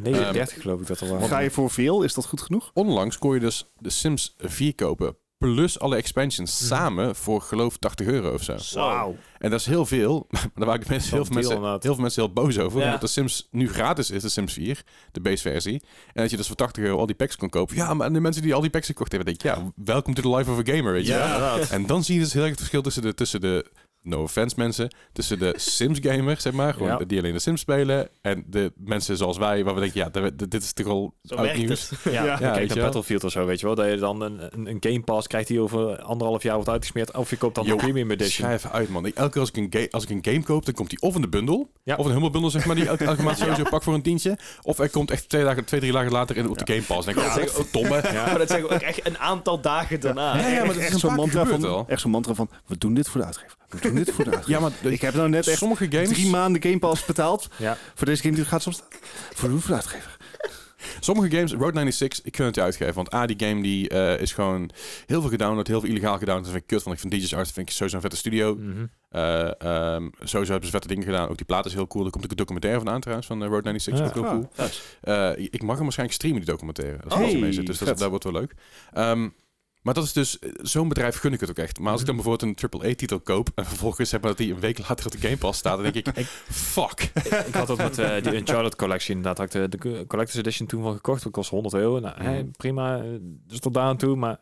[0.02, 1.28] 39 geloof ik dat er waren.
[1.28, 2.02] Ga je voor veel?
[2.02, 2.70] Is dat goed genoeg?
[2.74, 5.16] Onlangs kon je dus de Sims 4 kopen.
[5.38, 6.68] Plus alle expansions Mhm.
[6.68, 8.56] samen voor geloof 80 euro of zo.
[8.56, 9.16] Zo.
[9.38, 10.26] En dat is heel veel.
[10.30, 12.78] Maar daar waren mensen, heel, veel mensen, heel veel mensen heel boos over.
[12.78, 12.84] Ja.
[12.84, 14.82] Omdat de Sims nu gratis is, de Sims 4.
[15.12, 15.82] De base versie.
[16.12, 17.76] En dat je dus voor 80 euro al die packs kon kopen.
[17.76, 20.22] Ja, maar de mensen die al die packs gekocht hebben, denk ik, ja, welkom to
[20.22, 21.12] the life of a gamer, weet je.
[21.12, 21.58] Ja.
[21.70, 23.70] En dan zie je dus heel erg het verschil tussen de, tussen de
[24.04, 26.98] no offense mensen, tussen de Sims gamers, zeg maar, gewoon Ja.
[27.06, 30.50] die alleen de Sims spelen, en de mensen zoals wij, waar we denken, ja, dit-
[30.50, 31.90] dit is toch al Zo oud nieuws.
[32.04, 32.84] Ja, Ja, kijk naar wel.
[32.84, 33.74] Battlefield of zo, weet je wel.
[33.74, 37.16] Dat je dan een, een, een Game Pass krijgt die over anderhalf jaar wordt uitgesmeerd.
[37.16, 38.30] Of je koopt dan Yo, een Premium Edition.
[38.46, 39.06] Schrijf uit, man.
[39.06, 41.14] Ik- Elke keer als ik, een als ik een game koop, dan komt die of
[41.14, 41.96] in de bundel, Ja.
[41.96, 44.38] of een humble bundle, zeg maar, die elke, elke maand sowieso pak voor een tientje,
[44.62, 47.06] of er komt echt twee, dagen, twee drie dagen later in op de Game Pass.
[47.06, 47.40] Denk ik, Ja.
[47.42, 47.88] oh, verdomme.
[48.12, 50.36] Maar dat zeggen ook echt een aantal dagen daarna.
[50.38, 52.78] Ja, ja, maar dat is echt een zo'n mantra, van, echt zo'n mantra van, we
[52.78, 53.56] doen dit voor de uitgever.
[53.68, 54.38] We doen dit voor de.
[54.46, 57.76] Ja, maar ik heb nou net echt sommige games, drie maanden Game Pass betaald Ja.
[57.94, 58.82] voor deze game die gaat soms
[59.34, 60.16] voor de uitgever.
[61.00, 62.94] sommige games, Road 96, ik gun het je uitgeven.
[62.94, 64.70] Want A, die game die eh, is gewoon
[65.06, 66.42] heel veel gedownload, heel veel illegaal gedownload.
[66.44, 68.58] Dat vind ik kut, want ik vind DJ's Art vind ik sowieso een vette studio.
[69.10, 71.28] Eh, ehm, sowieso hebben ze vette dingen gedaan.
[71.28, 72.04] Ook die plaat is heel cool.
[72.04, 73.98] Er komt ook een documentaire van aan trouwens, van eh, Road 96.
[73.98, 74.04] Ja.
[74.06, 74.66] ook heel Ah, cool.
[74.66, 74.80] nice.
[75.36, 76.98] Eh, ik mag hem waarschijnlijk streamen, die documentaire.
[77.08, 77.66] Als oh, mee zit.
[77.66, 78.54] Dus dat wordt wel leuk.
[78.92, 79.28] Ehm,
[79.84, 81.78] maar dat is dus, eh, zo'n bedrijf gun ik het ook echt.
[81.78, 84.60] Maar als ik dan bijvoorbeeld een AAA-titel koop en vervolgens zeg maar dat die een
[84.60, 86.26] week later op de Game Pass staat, dan denk ik,
[86.74, 87.10] fuck.
[87.46, 89.16] ik had dat met eh, die Uncharted Collection.
[89.16, 91.22] Inderdaad had ik de, de Collector's Edition toen wel gekocht.
[91.22, 91.98] Dat kost 100 euro.
[92.00, 92.50] Nou, Mhm.
[92.56, 92.98] prima.
[92.98, 93.04] eh,
[93.48, 94.16] Dus tot daar aan toe.
[94.16, 94.38] Maar.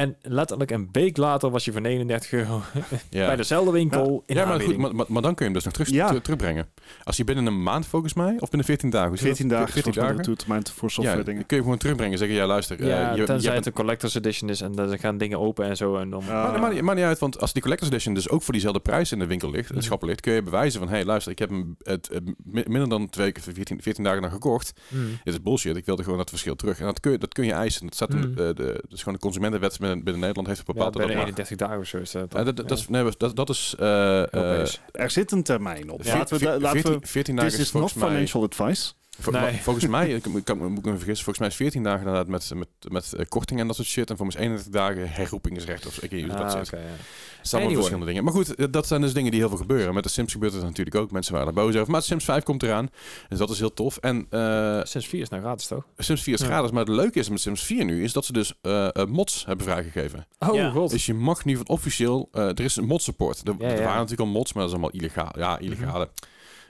[0.00, 2.62] En letterlijk een week later was je voor 39 euro
[3.10, 3.26] Ja.
[3.26, 5.64] bij dezelfde winkel in Ja, maar, goed, maar, maar, maar dan kun je hem dus
[5.64, 6.08] nog terug, Ja.
[6.10, 6.68] ter- terugbrengen.
[7.04, 9.08] Als je binnen een maand volgens mij, of binnen 14 dagen.
[9.08, 9.58] hoe zit 14 dat?
[9.58, 10.24] dagen, 14 14 dagen.
[10.24, 10.38] dagen.
[10.38, 11.46] termijn voor software ja, dingen.
[11.46, 12.18] kun je gewoon terugbrengen.
[12.18, 12.80] Zeggen, ja luister.
[12.80, 15.38] eh, ja, je, je tenzij hebt het een Collector's Edition is en dan gaan dingen
[15.38, 15.96] open en zo.
[15.96, 16.26] En dan, Ah.
[16.60, 19.18] Maar maakt niet- uit, want als die Collector's Edition dus ook voor diezelfde prijs in
[19.18, 19.78] de winkel ligt, in Mhm.
[19.78, 22.18] de schappen ligt, kun je bewijzen van, hé hey, luister, ik heb hem het, eh,
[22.44, 24.72] mi- minder dan twee weken, 14, 14 dagen dan gekocht.
[24.88, 25.08] Hmm.
[25.24, 26.78] Dit is bullshit, ik wilde gewoon dat verschil terug.
[26.78, 27.84] En dat kun je, dat kun je eisen.
[27.86, 28.28] Dat staat in Mhm.
[28.28, 31.10] de, de, de, dus gewoon de consumentenwet binnen, binnen Nederland heeft Ja, bepaald bij dat
[31.10, 31.36] de dat mag.
[31.38, 32.34] 31 dagen of zo is dat.
[32.34, 32.74] Eh, dat, dat, ja.
[32.74, 33.74] is, nee, dat, dat is...
[33.78, 34.80] eh, eh, Europees.
[34.92, 36.04] Er zit een termijn op.
[36.04, 38.08] veer- Laten we, laten 14, we 14 dagen This is mij...
[38.10, 38.92] financial advice.
[39.30, 39.52] Nee.
[39.68, 42.26] Volgens mij, ik, ik kan, moet ik me vergissen, volgens mij is 14 dagen inderdaad
[42.28, 44.10] met, met, met eh, korting en dat soort shit.
[44.10, 46.66] En volgens mij 31 dagen herroepingsrecht of ik weet niet hoe dat Ah, zit.
[46.72, 46.88] oké, ja.
[46.88, 47.74] Het zijn allemaal Anyway.
[47.76, 48.24] verschillende dingen.
[48.24, 49.94] Maar goed, eh, dat zijn dus dingen die heel veel gebeuren.
[49.94, 51.10] Met de Sims gebeurt het natuurlijk ook.
[51.10, 51.90] Mensen waren er boos over.
[51.90, 52.88] Maar Sims 5 komt eraan.
[53.28, 53.96] Dus dat is heel tof.
[53.96, 55.84] En eh, Sims 4 is nou gratis, toch?
[55.96, 56.46] Sims 4 is Ja.
[56.46, 56.70] gratis.
[56.70, 59.46] Maar het leuke is met Sims 4 nu, is dat ze dus eh, eh, mods
[59.46, 60.26] hebben vrijgegeven.
[60.38, 60.70] Oh, Ja.
[60.70, 60.90] god.
[60.90, 62.28] Dus je mag nu van officieel...
[62.32, 63.38] eh, er is een mod support.
[63.48, 65.32] Er, er waren natuurlijk al mods, maar dat is allemaal illegaal.
[65.38, 66.08] Ja, illegale.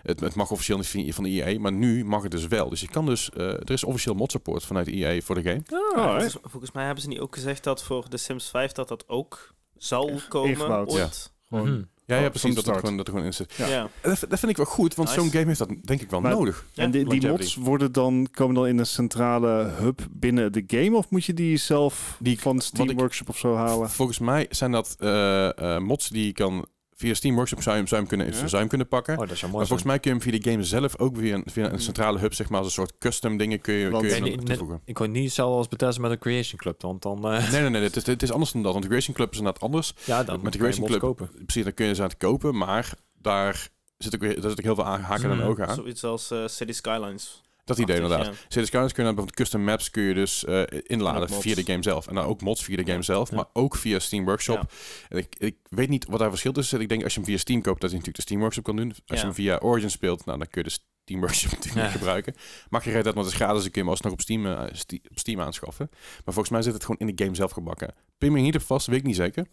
[0.03, 2.69] Het, het mag officieel niet van- de EA, maar nu mag het dus wel.
[2.69, 3.31] Dus je kan dus...
[3.31, 5.63] eh, er is officieel mod support vanuit EA voor de game.
[5.97, 6.11] Oh, hè?
[6.11, 9.05] volgens, volgens mij hebben ze niet ook gezegd dat voor de Sims 5 dat dat
[9.09, 10.89] ook zal komen ingebouwd.
[10.91, 11.33] ooit.
[11.49, 11.83] Gewoon, Mhm.
[12.07, 12.55] Ja, ja precies.
[12.55, 12.79] Dat start.
[12.81, 13.53] gewoon, dat er gewoon in zit.
[13.55, 13.67] Ja.
[13.67, 13.89] Ja.
[14.03, 15.21] Dat, dat vind ik wel goed, want Nice.
[15.21, 16.67] zo'n game heeft dat denk ik wel Maar- nodig.
[16.75, 19.49] En die, mods worden dan, komen dan in een centrale
[19.79, 20.97] hub binnen de game?
[20.97, 23.91] Of moet je die zelf Die- van Steam ik- Workshop of zo halen?
[23.91, 26.67] Volgens mij zijn dat eh, eh, mods die je kan
[27.01, 28.41] via Steam Workshop zou je, hem- zou je hem kunnen, Ja.
[28.41, 29.15] zou je hem kunnen pakken.
[29.15, 31.17] Oh, dat is wel maar volgens mij kun je hem via de game zelf ook
[31.19, 33.91] via een, via een centrale hub, zeg maar, als een soort custom dingen kun je,
[33.91, 34.81] Want- kun je Nee, hem nee, toevoegen.
[34.85, 37.33] Ik kon niet hetzelfde als Bethesda met een Creation Club, want dan...
[37.33, 38.71] eh, Nee, nee, nee, het is, het is anders dan dat.
[38.73, 39.93] Want de Creation Club is inderdaad anders.
[40.05, 41.31] ja, dan met de Creation Club, kopen.
[41.45, 44.59] precies, dan kun je ze aan het kopen, maar daar zit ook, weer, daar zit
[44.59, 45.43] ook heel veel aan, haken en Mm.
[45.43, 45.75] ogen aan.
[45.75, 47.43] Zoiets als eh, City Skylines.
[47.77, 48.45] Dat idee Achtig, inderdaad.
[48.49, 48.65] ja.
[48.65, 52.07] Skylines kun je bijvoorbeeld custom maps kun je dus eh, inladen via de game zelf.
[52.07, 53.37] En dan ook mods via de game zelf, Ja.
[53.37, 54.57] maar ook via Steam Workshop.
[54.57, 54.67] Ja.
[55.09, 56.81] En ik, ik weet niet wat daar verschil tussen zit.
[56.81, 58.77] Ik denk als je hem via Steam koopt, dat je natuurlijk de Steam Workshop kan
[58.77, 58.95] doen.
[59.07, 61.97] Als je hem via Origin speelt, nou, dan kun je de Steam Workshop natuurlijk niet
[61.97, 62.35] gebruiken.
[62.69, 64.63] Mag je redden, want het is gratis, dan kun je hem alsnog op Steam, eh,
[65.11, 65.89] op Steam aanschaffen.
[65.91, 67.95] Maar volgens mij zit het gewoon in de game zelf gebakken.
[68.19, 69.47] Pin me niet op vast, weet ik niet zeker.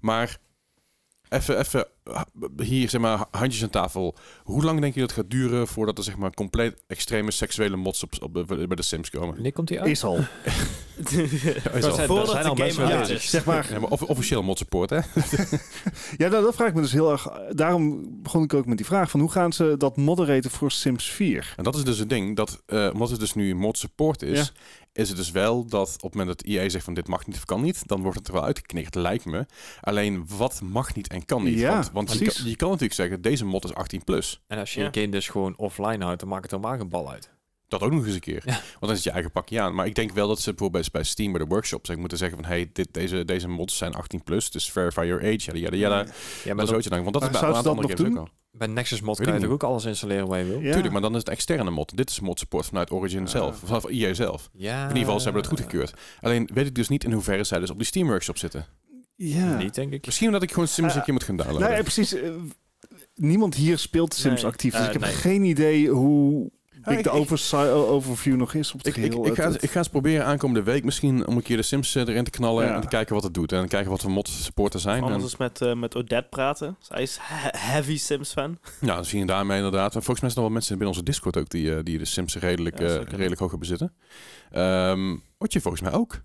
[0.00, 0.38] Maar
[1.28, 1.86] even, even
[2.62, 4.16] hier, zeg maar, handjes aan tafel.
[4.44, 7.76] Hoe lang denk je dat het gaat duren voordat er zeg maar compleet extreme seksuele
[7.76, 9.34] mods op, op, bij de Sims komen?
[9.34, 9.88] Wanneer komt die uit?
[9.90, 10.18] Is al.
[11.10, 11.94] Ja, is Dat al.
[11.94, 13.30] zijn- Voordat zijn de al game uit is.
[13.30, 14.96] Zeg maar, Ja, maar offi- officieel mod support, hè?
[16.22, 17.28] ja, nou, dat vraag ik me dus heel erg.
[17.50, 21.10] Daarom begon ik ook met die vraag van hoe gaan ze dat moderaten voor Sims
[21.10, 21.54] 4?
[21.56, 24.38] En dat is dus het ding, dat eh, omdat het dus nu mod support is,
[24.38, 24.44] Ja.
[24.96, 27.36] Is het dus wel dat op het moment dat EA zegt van dit mag niet
[27.36, 29.46] of kan niet, dan wordt het er wel uitgeknikt, lijkt me.
[29.80, 31.58] Alleen wat mag niet en kan niet.
[31.58, 32.40] Ja, want want je, precies.
[32.40, 34.40] kan, je kan natuurlijk zeggen, deze mod is 18 plus.
[34.46, 34.86] En als je Ja.
[34.86, 37.30] een game dus gewoon offline houdt, dan maakt het er maar een bal uit.
[37.68, 38.42] Dat ook nog eens een keer.
[38.44, 38.52] Ja.
[38.52, 39.74] Want dan is het je eigen pakje aan.
[39.74, 42.38] Maar ik denk wel dat ze bijvoorbeeld bij Steam bij de workshop zeg, moeten zeggen
[42.38, 45.76] van hey, dit, deze, deze mods zijn 18 plus, dus verify your age, yada yada
[45.76, 45.96] yada.
[45.96, 46.06] Ja, Maar
[46.44, 48.28] maar dat dan- is dan, want dat is bij een andere games ook al.
[48.50, 50.60] bij Nexus mod Weet kan ik je toch ook alles installeren waar je wil?
[50.60, 50.72] Ja.
[50.72, 51.96] Tuurlijk, maar dan is het externe mod.
[51.96, 53.26] Dit is mod support vanuit Origin Ja.
[53.26, 54.48] zelf, of van EA zelf.
[54.52, 54.80] Ja.
[54.82, 55.92] In ieder geval, ze hebben het goedgekeurd.
[56.20, 58.66] Alleen weet ik dus niet in hoeverre zij dus op die Steam workshop zitten.
[59.16, 59.56] Ja.
[59.56, 60.04] Niet, denk ik.
[60.06, 61.66] Misschien omdat ik gewoon Sims Eh, een keer moet gaan downloaden.
[61.66, 62.12] Nou ja, precies.
[62.14, 62.30] eh,
[63.14, 64.72] niemand hier speelt Sims Nee, actief.
[64.72, 65.12] Dus eh, ik heb nee.
[65.12, 67.10] geen idee hoe Ja, ik- de
[67.76, 69.26] overview nog is op het Ik, ik, geheel.
[69.26, 72.08] ik, ga, ik ga eens proberen aankomende week misschien om een keer de Sims eh,
[72.08, 72.74] erin te knallen Ja.
[72.74, 73.52] en te kijken wat het doet.
[73.52, 75.02] En kijken wat voor mod supporter zijn.
[75.02, 76.76] Anders En, eens met, eh, met Odette praten.
[76.80, 78.58] Zij is he- heavy Sims fan.
[78.80, 79.94] ja, dan zie je daarmee inderdaad.
[79.94, 82.04] En volgens mij zijn er wel mensen binnen onze Discord ook die, eh, die de
[82.04, 82.78] Sims redelijk,
[83.10, 83.94] redelijk hoog hebben zitten.
[84.50, 86.20] Ehm Otje volgens mij ook.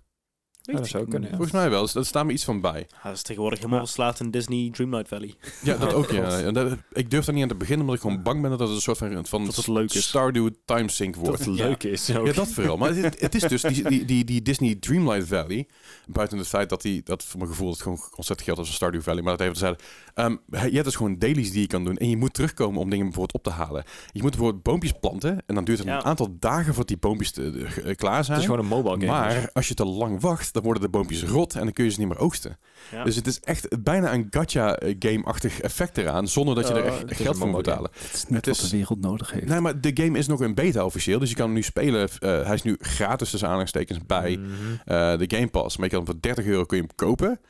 [0.62, 1.36] Ja, dat zou kunnen, ja.
[1.36, 1.82] Volgens mij wel.
[1.82, 2.86] Dus daar staat me iets van bij.
[3.00, 5.34] Hij is tegenwoordig helemaal verslaafd in Disney Dreamlight Valley.
[5.62, 6.10] Ja, dat Ja, ook.
[6.10, 6.40] Ja.
[6.46, 8.60] En dat, ik durf daar niet aan te beginnen, omdat ik gewoon bang ben dat
[8.60, 10.06] het een soort van, van Dat het leuk is.
[10.08, 11.38] Stardew timesync wordt.
[11.38, 12.16] Dat het leuk is.
[12.16, 12.26] ook.
[12.26, 12.76] Ja, dat vooral.
[12.76, 15.66] Maar het, het is dus die, die, die, die Disney Dreamlight Valley.
[16.06, 18.74] Buiten het feit dat die, dat voor mijn gevoel het gewoon ontzettend geldt als een
[18.74, 19.22] Stardew Valley.
[19.22, 19.80] Maar dat even zeiden.
[20.14, 21.96] Um, je hebt dus gewoon dailies die je kan doen.
[21.96, 23.84] En je moet terugkomen om dingen bijvoorbeeld op te halen.
[24.12, 25.42] Je moet bijvoorbeeld boompjes planten.
[25.46, 25.96] En dan duurt het Ja.
[25.96, 28.38] een aantal dagen voordat die boompjes te- eh, klaar Het zijn.
[28.38, 29.06] is gewoon een mobile game.
[29.06, 29.54] maar dus.
[29.54, 31.98] als je te lang wacht, dan worden de boompjes rot en dan kun je ze
[32.00, 32.58] niet meer oogsten.
[32.90, 33.04] Ja.
[33.04, 36.98] Dus het is echt bijna een gacha-game-achtig effect eraan, zonder dat je er Oh, echt
[37.00, 37.90] het geld een voor moet betalen.
[37.94, 39.46] Het is niet Het wat is- de wereld nodig heeft.
[39.46, 42.08] Nee, maar de game is nog in beta officieel, dus je kan hem nu spelen.
[42.18, 44.50] Eh, hij is nu gratis tussen aanhalingstekens bij Mhm.
[44.84, 45.76] eh, de Game Pass.
[45.76, 47.40] Maar je kan hem voor 30 euro kun je hem kopen.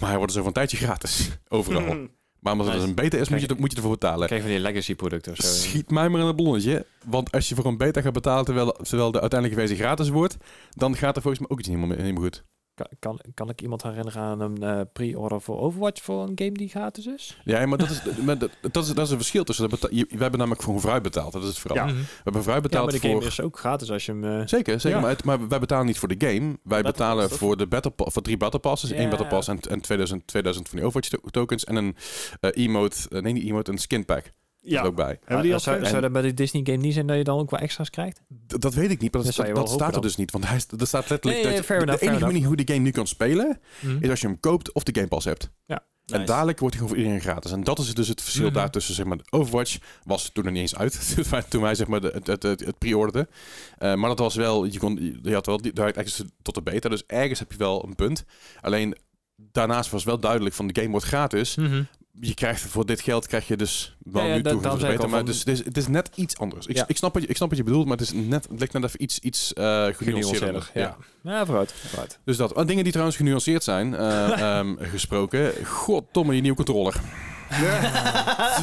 [0.00, 1.30] Maar hij wordt dus over een tijdje gratis.
[1.48, 2.08] Overal.
[2.38, 2.88] Maar omdat het Nice.
[2.88, 4.26] een beta is, moet je, moet je ervoor betalen.
[4.26, 5.46] Krijg van die legacy producten of zo.
[5.46, 6.86] Schiet mij maar in het ballonnetje.
[7.04, 10.36] Want als je voor een beta gaat betalen terwijl, terwijl de uiteindelijke versie gratis wordt,
[10.70, 12.44] dan gaat er volgens mij ook iets niet meer goed.
[12.74, 16.52] Kan, kan, kan ik iemand herinneren aan een eh, pre-order voor Overwatch voor een game
[16.52, 17.40] die gratis is?
[17.44, 19.68] Ja, maar dat is, maar dat, dat is, dat is een verschil tussen.
[19.70, 21.32] Dat beta- je- wij hebben namelijk gewoon vrij betaald.
[21.32, 21.86] Dat is het vooral.
[21.86, 21.94] Ja.
[21.94, 23.10] We hebben vrij Ja, betaald maar de voor...
[23.10, 24.24] game is ook gratis als je hem...
[24.24, 24.90] eh, Zeker, zeker.
[24.98, 25.00] Ja.
[25.00, 26.40] Maar, het- maar wij betalen niet voor de game.
[26.62, 28.96] Wij Battle betalen Pass, voor de battle voor drie battle passes, Ja.
[28.96, 31.96] één battle pass en, en 2000, 2000 van die Overwatch to- tokens en een
[32.40, 34.30] eh, emote, nee niet emote, een skin pack.
[34.62, 34.80] Ja.
[34.80, 35.18] Er ook bij.
[35.24, 37.38] Hebben die al zou, zou dat bij de Disney game niet zijn dat je dan
[37.38, 38.20] ook wel extra's krijgt?
[38.46, 40.30] D- dat weet ik niet, maar dat, Dat staat er dus niet.
[40.30, 42.56] Want hij, is- er staat letterlijk Nee, dat nee, je- fair de enige manier hoe
[42.56, 43.96] de game nu kan spelen Mhm.
[44.04, 45.50] is als je hem koopt of de Game Pass hebt.
[45.66, 46.32] En Nice.
[46.32, 47.50] dadelijk wordt hij gewoon voor iedereen gratis.
[47.52, 48.54] En dat is dus het verschil Mhm.
[48.54, 48.94] daartussen.
[48.94, 51.16] Zeg maar, Overwatch was toen er niet eens uit.
[51.48, 53.28] toen wij- zeg maar, het, het, het, het pre-orderden.
[53.78, 56.62] Eh, maar dat was wel, je, kon, je had wel die- direct access tot de
[56.62, 56.88] beta.
[56.88, 58.24] Dus ergens heb je wel een punt.
[58.60, 58.96] Alleen
[59.36, 61.56] daarnaast was wel duidelijk van de game wordt gratis.
[61.56, 61.82] Mhm.
[62.20, 64.80] Je krijgt voor dit geld krijg je dus wel Ja, ja, nu da- toe daarom
[64.80, 65.10] tot de zei ik beta.
[65.10, 66.66] al Maar dus, het, is, het is net iets anders.
[66.66, 66.84] Ik, Ja.
[66.86, 68.72] ik, snap wat je, ik snap wat je bedoelt, maar het, is net, het lijkt
[68.72, 70.62] net even iets, iets eh genuanceerder.
[70.62, 70.96] Genuanceerder, ja.
[71.22, 71.72] Ja, vooruit.
[71.72, 72.18] vooruit.
[72.24, 72.52] Dus dat.
[72.52, 75.66] Oh, dingen die trouwens genuanceerd zijn, eh, ehm, gesproken.
[75.66, 77.00] Goddomme, je nieuwe controller.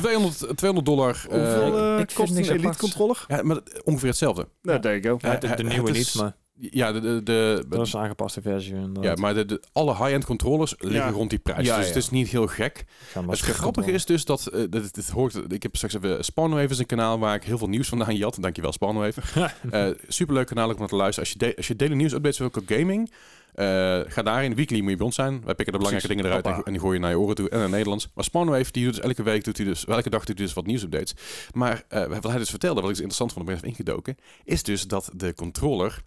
[0.01, 1.25] 200, 200 dollar.
[1.29, 3.25] eh, Hoeveel vind kost een Elite controller?
[3.27, 4.47] ja, maar ongeveer hetzelfde.
[4.61, 5.27] Nou, there you go.
[5.27, 8.41] Ja, de, de nieuwe is- niet, maar Ja, de, de, de, dat is een aangepaste
[8.41, 8.73] versie.
[8.73, 9.03] inderdaad.
[9.03, 11.09] ja maar de, de, alle high-end controllers liggen Ja.
[11.09, 11.65] rond die prijs.
[11.67, 11.87] Ja, dus ja.
[11.93, 12.85] het is niet heel gek.
[13.27, 16.57] Het grappige is dus dat, eh, dat het, het hoort, ik heb straks even Spano
[16.57, 18.37] even zijn kanaal waar ik heel veel nieuws vandaan jat.
[18.41, 19.23] Dankjewel Spano even.
[19.71, 21.29] Eh superleuk kanaal om naar te luisteren.
[21.29, 23.11] Als je, de, als je daily nieuws updates wil op gaming,
[23.53, 23.65] eh,
[24.07, 24.55] ga daarin.
[24.55, 25.31] Weekly moet je bij ons zijn.
[25.45, 26.23] Wij pikken de belangrijke Precies.
[26.23, 26.65] dingen eruit en, Hoppa.
[26.65, 28.09] en die gooi je naar je oren toe en in het Nederlands.
[28.13, 30.45] Maar Spano heeft, die doet dus elke week, doet hij dus, elke dag doet hij
[30.45, 31.13] dus wat nieuwsupdates.
[31.53, 34.63] Maar eh, wat hij dus vertelde, wat ik dus interessant vond, om even ingedoken, is
[34.63, 36.03] dus dat de controller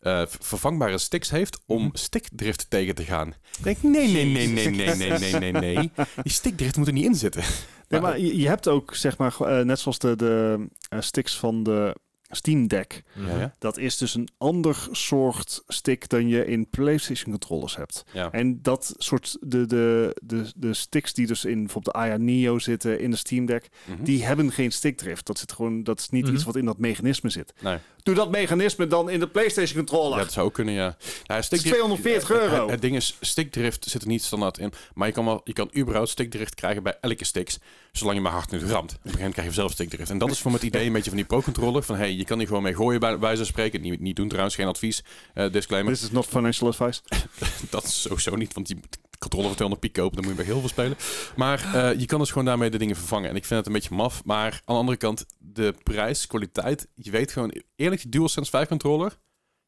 [0.00, 1.96] eh, vervangbare sticks heeft om Mhm.
[1.96, 3.28] stickdrift tegen te gaan.
[3.28, 5.90] Ik denk, nee, nee, nee, nee, nee, nee, nee, nee, nee.
[6.22, 7.42] Die stickdrift moet er niet in zitten.
[7.88, 11.36] Nee, maar je, je hebt ook, zeg maar, eh, net zoals de, de eh, sticks
[11.38, 11.94] van de
[12.30, 13.02] Steam Deck.
[13.14, 13.38] Mhm.
[13.38, 13.54] Ja.
[13.58, 18.04] Dat is dus een ander soort stick dan je in PlayStation controllers hebt.
[18.12, 18.30] ja.
[18.32, 22.58] En dat soort, de, de, de, de sticks die dus in bijvoorbeeld de Aya Neo
[22.58, 24.04] zitten, in de Steam Deck, Mhm.
[24.04, 25.26] die hebben geen stickdrift.
[25.26, 26.34] Dat, zit gewoon, dat is niet Mhm.
[26.34, 27.52] iets wat in dat mechanisme zit.
[27.60, 27.78] Nee.
[28.02, 30.18] Doe dat mechanisme dan in de PlayStation controller.
[30.18, 30.96] Ja, dat zou ook kunnen, ja.
[31.22, 32.68] ja Dat is 240 Het, euro.
[32.70, 34.72] het ding is, stickdrift zit er niet standaard in.
[34.94, 37.58] Maar je kan, wel, je kan überhaupt stickdrift krijgen bij elke sticks.
[37.92, 38.70] Zolang je maar hard nu ramt.
[38.72, 40.10] Op een gegeven moment krijg je zelf stickdrift.
[40.10, 41.82] En dat is voor het idee een beetje van die pro-controller.
[41.82, 43.80] Van hey, je kan hier gewoon mee gooien bij wijze van spreken.
[43.80, 45.04] Niet, niet doen trouwens, geen advies.
[45.34, 45.92] eh, disclaimer.
[45.92, 47.00] This is not financial advice.
[47.70, 48.80] Dat is sowieso niet, want die
[49.18, 50.96] controller voor 200 piek kopen, dan moet je bij heel veel spelen.
[51.36, 53.30] Maar eh, je kan dus gewoon daarmee de dingen vervangen.
[53.30, 54.24] En ik vind het een beetje maf.
[54.24, 56.86] Maar aan de andere kant, de prijs, kwaliteit.
[56.94, 59.18] Je weet gewoon, eerlijk, die DualSense 5 controller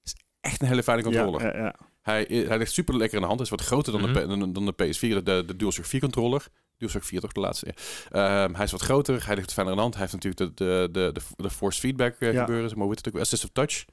[0.02, 1.42] is echt een hele fijne controller.
[1.42, 1.74] Ja, ja, ja.
[2.02, 3.38] Hij, hij ligt super lekker in de hand.
[3.40, 4.12] Hij is wat groter dan, Mhm.
[4.12, 6.46] de, dan, dan de PS4, de, de DualShock 4 controller.
[6.82, 7.74] DualShock 4 toch de laatste.
[8.10, 9.94] Ehm, hij is wat groter, hij ligt fijner in de hand.
[9.96, 12.40] Hij heeft natuurlijk de, de, de, de, de force feedback eh, Ja.
[12.40, 12.68] gebeuren.
[12.70, 13.20] Maar hoe heet het ook?
[13.20, 13.84] Assistive touch.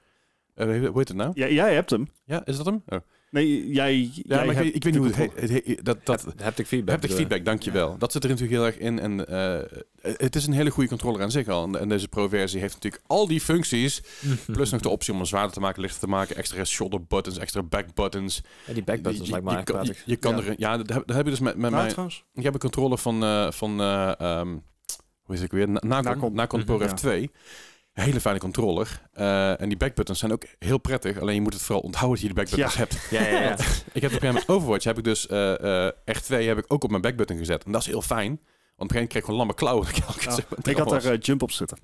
[0.56, 1.32] Eh, hoe hoe heet het nou?
[1.34, 2.08] Ja, jij hebt hem.
[2.26, 2.84] Ja, is dat hem?
[2.88, 3.00] Oh.
[3.32, 4.10] Nee, jij.
[4.14, 5.86] Ja, maar ik, weet niet hoe het heet.
[5.86, 6.96] Dat, dat, heb ik feedback.
[6.96, 7.98] Haptic feedback, dankjewel.
[7.98, 9.00] Dat zit er natuurlijk heel erg in.
[9.00, 11.64] En eh, het is een hele goede controller aan zich al.
[11.64, 14.02] En, en deze Pro-versie heeft natuurlijk al die functies.
[14.46, 16.36] plus nog de optie om hem zwaarder te maken, lichter te maken.
[16.36, 18.42] Extra shoulder buttons, extra back buttons.
[18.66, 20.44] Ja, die back buttons lijkt me je, je, kan ja.
[20.44, 20.56] er.
[20.58, 21.94] Ja, dat heb, je dus met, met mij.
[21.96, 22.12] mijn.
[22.34, 23.24] Ik heb een controller van.
[23.24, 24.58] Eh, van eh, ehm,
[25.24, 25.70] hoe is ik weer?
[25.70, 26.96] Nacon, Contro-Ref mhm.
[26.96, 27.32] 2
[28.00, 29.02] hele fijne controller.
[29.14, 31.20] Eh, en die backbuttons zijn ook heel prettig.
[31.20, 32.80] Alleen je moet het vooral onthouden dat je die backbuttons Ja.
[32.80, 33.08] hebt.
[33.10, 33.52] Ja, ja, ja.
[33.58, 36.66] Ik heb op een gegeven moment Overwatch heb ik dus eh eh R2 heb ik
[36.68, 37.64] ook op mijn backbutton gezet.
[37.64, 38.28] En dat is heel fijn.
[38.28, 39.88] Want op een gegeven moment kreeg ik gewoon lamme klauwen.
[39.88, 41.78] ik ik had daar eh, jump op zitten.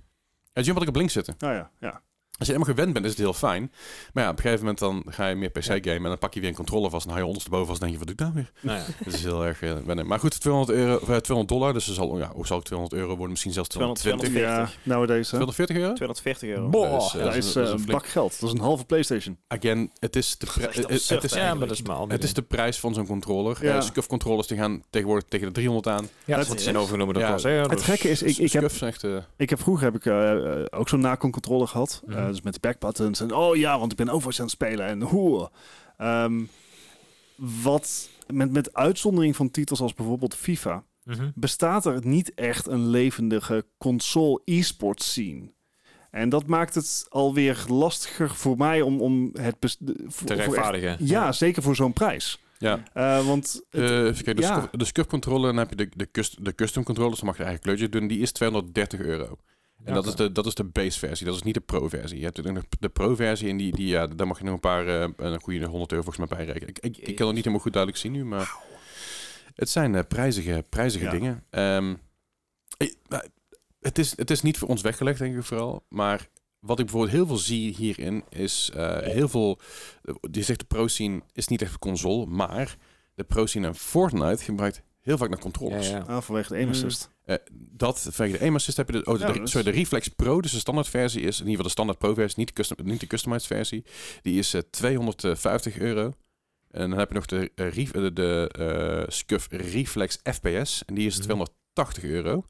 [0.53, 1.35] Ja, jump had ik op links zitten.
[1.37, 2.01] Nou ja, ja.
[2.37, 3.71] Als je helemaal gewend bent, is het heel fijn.
[4.13, 6.33] Maar ja, op een gegeven moment dan ga je meer PC gamen en dan pak
[6.33, 8.17] je weer een controller vast en dan hou je ondersteboven vast en denk je, wat
[8.17, 8.61] doe ik nou weer?
[8.71, 8.85] Nou ja.
[9.05, 10.07] Dat is heel erg eh, wennen.
[10.07, 12.63] Maar goed, 200, euro, of, eh, 200 dollar, dus er zal, ja, hoe zal ik
[12.63, 13.29] 200 euro worden?
[13.29, 14.29] Misschien zelfs 220.
[14.29, 14.75] 240.
[14.83, 15.31] Ja, nowadays.
[15.31, 15.37] Hè?
[15.37, 15.93] 240 euro?
[15.93, 16.69] 240 euro.
[16.69, 16.99] Boah.
[17.13, 18.39] Dus, dat is eh, dat een flink- bak geld.
[18.39, 19.37] Dat is een halve PlayStation.
[19.47, 21.77] Again, het is de, pri- Dat is echt het- absurd, het is, Ja, maar dat
[21.77, 23.57] is maar al die het is de prijs van zo'n controller.
[23.61, 23.75] Ja.
[23.75, 26.07] Eh, Scuf controllers die gaan tegenwoordig tegen de 300 aan.
[26.25, 27.61] Ja, zijn overgenomen door Ja, Corsair.
[27.61, 29.03] Het dus- gekke is, ik, ik heb echt...
[29.37, 30.05] Ik heb vroeger heb ik
[30.79, 32.01] ook zo'n Nacon controller gehad.
[32.25, 33.19] Eh, dus met die backbuttons.
[33.19, 34.85] En oh ja, want ik ben Overwatch aan het spelen.
[34.85, 35.49] En hoe.
[35.97, 36.43] Ehm,
[37.63, 40.83] wat met, met uitzondering van titels als bijvoorbeeld FIFA.
[41.03, 41.29] Mhm.
[41.35, 45.53] bestaat er niet echt een levendige console e-sport scene.
[46.11, 49.93] En dat maakt het alweer lastiger voor mij om, om het de-
[50.25, 50.97] Te echt- rechtvaardigen.
[50.99, 52.39] ja, zeker voor zo'n prijs.
[52.57, 52.83] ja.
[52.93, 54.69] Eh, want het- Eh, even kijken, de, ja.
[54.71, 57.43] De Scuf controller, dan heb je de, de, cust- de custom controllers, dan mag je
[57.43, 58.07] eigen kleurtje doen.
[58.07, 59.37] Die is 230 euro.
[59.85, 62.17] En dat, is de, dat is de base versie, dat is niet de pro versie.
[62.17, 64.59] Je hebt nog de pro versie en die, die, ja, daar mag je nog een
[64.59, 66.69] paar, eh, een goede 100 euro volgens mij bij rekenen.
[66.69, 68.53] Ik, ik, ik kan het niet helemaal goed duidelijk zien nu, maar
[69.55, 71.11] het zijn eh, prijzige, prijzige Ja.
[71.11, 71.43] dingen.
[71.49, 71.95] Ehm,
[72.77, 73.23] ik- nou,
[73.79, 75.85] het, is, het is niet voor ons weggelegd, denk ik vooral.
[75.89, 76.27] Maar
[76.59, 79.59] wat ik bijvoorbeeld heel veel zie hierin is eh, heel veel.
[80.29, 82.77] Die zegt de pro scene is niet echt een console, maar
[83.15, 85.89] de pro scene en Fortnite gebruikt heel vaak naar Ja, controllers.
[85.89, 85.99] ja.
[86.07, 86.73] ah, vanwege de aim
[87.25, 87.33] Mm.
[87.33, 89.51] Eh, dat vanwege de aim assist heb je de, oh, de, Ja, de- dat is-
[89.51, 92.13] sorry, de Reflex Pro, dus de standaard versie is in ieder geval de standaard Pro
[92.13, 93.83] versie, niet de, custom, niet de customized versie.
[94.21, 96.13] Die is eh, 250 euro.
[96.71, 101.13] En dan heb je nog de, ref- de, de Scuf Reflex FPS en die is
[101.15, 101.23] Mhm.
[101.23, 102.45] 280 euro.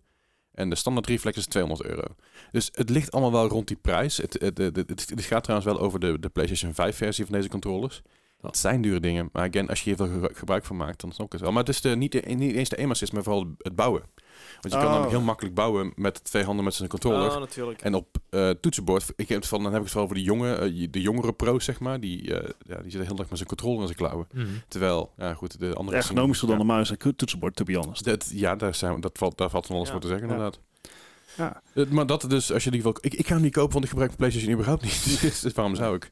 [0.52, 2.03] En de standaard Reflex is 200 euro.
[2.52, 4.18] Dus het ligt allemaal wel rond die prijs.
[4.18, 7.34] Het, het, het, het, het gaat trouwens wel over de, de PlayStation 5 versie van
[7.35, 8.02] deze controllers.
[8.41, 11.11] Het zijn dure dingen, maar again, als je hier veel gebru- gebruik van maakt, dan
[11.11, 11.52] snap ik het wel.
[11.52, 14.03] Maar het is de, niet, de, niet eens de assist, maar vooral het bouwen.
[14.61, 14.86] Want je kan Oh.
[14.90, 17.32] namelijk heel makkelijk bouwen met twee handen met zijn controller.
[17.32, 17.82] Oh, natuurlijk.
[17.82, 20.23] En op eh, toetsenbord, ik heb het van, dan heb ik het vooral voor de
[20.23, 21.99] jonge, eh, de jongere pro's, zeg maar.
[21.99, 24.27] Die, eh, ja, die zitten heel erg met zijn controller in zijn klauwen.
[24.34, 24.45] Mhm.
[24.68, 25.98] Terwijl, ja goed, de andere...
[25.98, 28.03] Ergonomischer dan ja, de muis en toetsenbord, to be honest.
[28.03, 29.94] dat, ja, daar, zijn, dat valt, daar valt van alles Ja.
[29.94, 30.34] voor te zeggen, Ja.
[30.34, 30.60] inderdaad.
[31.38, 31.61] Ja.
[31.90, 32.95] Maar dat dus, als je die wil...
[33.02, 35.22] Ik, ik ga hem niet kopen, want ik gebruik PlayStation überhaupt niet.
[35.41, 36.11] dus waarom zou ik?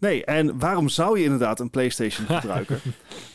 [0.00, 2.80] Nee, en waarom zou je inderdaad een PlayStation gebruiken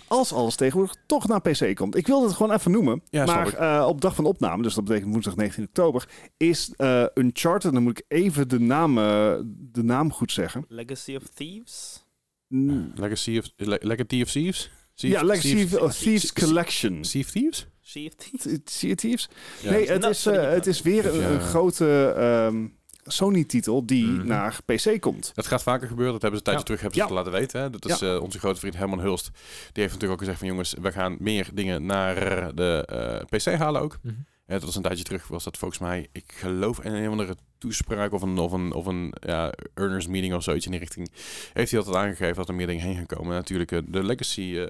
[0.08, 1.96] als alles tegenwoordig toch naar PC komt?
[1.96, 3.02] Ik wilde het gewoon even noemen.
[3.10, 6.08] Ja, maar eh, op dag van opname, dus dat betekent woensdag 19 oktober,
[6.38, 10.66] is eh Uncharted, dan moet ik even de naam, eh, de naam goed zeggen.
[10.68, 12.06] Legacy of Thieves?
[12.48, 14.72] Mm, Legacy of, Le Legacy of Thieves?
[14.96, 17.06] Thief- ja, Legacy Thief- of Thieves Collection.
[17.06, 17.68] Sea of Thieves?
[17.82, 18.42] Sea of Thieves?
[18.44, 19.30] Th- Sea of Thieves?
[19.64, 22.68] Nee, het is, eh, het is weer een, een grote ehm,
[23.12, 24.28] Sony-titel die Mhm.
[24.28, 25.32] naar PC komt.
[25.34, 26.14] Dat gaat vaker gebeuren.
[26.14, 26.78] Dat hebben ze een tijdje Ja.
[26.78, 27.16] terug hebben ze Ja.
[27.16, 27.62] het laten weten.
[27.62, 27.70] Hè.
[27.70, 29.26] Dat is eh, onze grote vriend Herman Hulst.
[29.72, 32.16] Die heeft natuurlijk ook gezegd van jongens, we gaan meer dingen naar
[32.56, 32.86] de
[33.30, 34.00] eh, PC halen ook.
[34.46, 37.12] Ja, dat was een tijdje terug, was dat volgens mij, ik geloof in een of
[37.12, 40.80] andere toespraak of een, of een, of een ja, earners meeting of zoiets in die
[40.80, 41.12] richting.
[41.54, 43.28] Heeft hij altijd aangegeven dat er meer dingen heen gaan komen.
[43.32, 44.66] En natuurlijk eh, de Legacy, eh,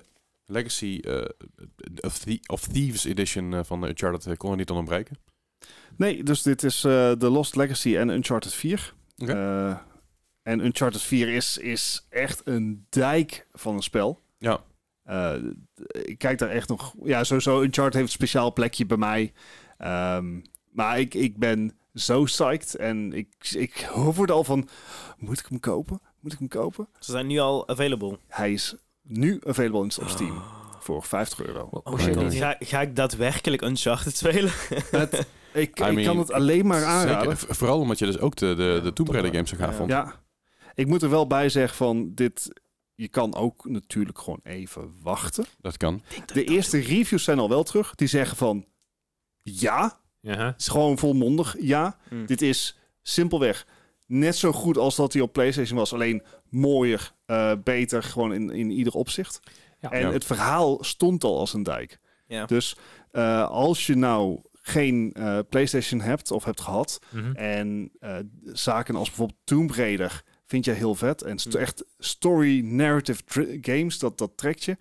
[0.45, 1.21] Legacy eh,
[1.99, 5.17] of, Thie- of Thieves edition van Uncharted kon er niet aan ontbreken.
[5.97, 8.93] Nee, dus dit is eh The Lost Legacy en Uncharted 4.
[9.17, 9.31] Oké.
[9.33, 9.77] Eh,
[10.43, 14.21] en Uncharted 4 is, is echt een dijk van een spel.
[14.37, 14.59] Ja,
[15.03, 15.33] Eh,
[15.91, 16.93] ik kijk daar echt nog...
[17.03, 19.33] Ja, sowieso Uncharted heeft een speciaal plekje bij mij.
[19.77, 20.39] Ehm,
[20.71, 22.75] maar ik, ik ben zo psyched.
[22.75, 24.67] En ik, ik hoor er al van...
[25.17, 26.01] Moet ik hem kopen?
[26.19, 26.87] Moet ik hem kopen?
[26.99, 28.19] Ze zijn nu al available.
[28.27, 30.41] Hij is nu available in- op Steam.
[30.79, 31.67] Voor 50 euro.
[31.71, 32.33] Oh niet...
[32.33, 34.51] Ga, ga ik daadwerkelijk Uncharted spelen?
[34.91, 37.37] Het, ik I ik mean, kan het alleen maar aanraden.
[37.37, 39.75] Vooral omdat je dus ook de, de, de Tomb Raider games zo gaaf Ja.
[39.75, 39.89] vond.
[39.89, 40.21] Ja,
[40.73, 42.61] ik moet er wel bij zeggen van dit.
[42.95, 45.45] Je kan ook natuurlijk gewoon even wachten.
[45.61, 46.01] Dat kan.
[46.33, 47.95] De eerste reviews zijn al wel terug.
[47.95, 48.65] Die zeggen van
[49.41, 51.97] ja, het is gewoon volmondig ja.
[52.09, 52.25] Hm.
[52.25, 53.67] Dit is simpelweg
[54.05, 55.93] net zo goed als dat hij op PlayStation was.
[55.93, 59.39] Alleen mooier, eh, beter, gewoon in, in ieder opzicht.
[59.79, 59.91] Ja.
[59.91, 60.11] en Ja.
[60.11, 61.99] het verhaal stond al als een dijk.
[62.27, 62.45] Ja.
[62.45, 62.75] Dus
[63.11, 64.41] eh, als je nou
[64.71, 66.99] geen eh, PlayStation hebt of hebt gehad...
[67.09, 67.31] Mhm.
[67.35, 71.21] en eh, zaken als bijvoorbeeld Tomb Raider vind je heel vet.
[71.21, 71.59] En st- Mm.
[71.61, 73.23] echt story narrative
[73.61, 74.77] games, dat, dat trekt je.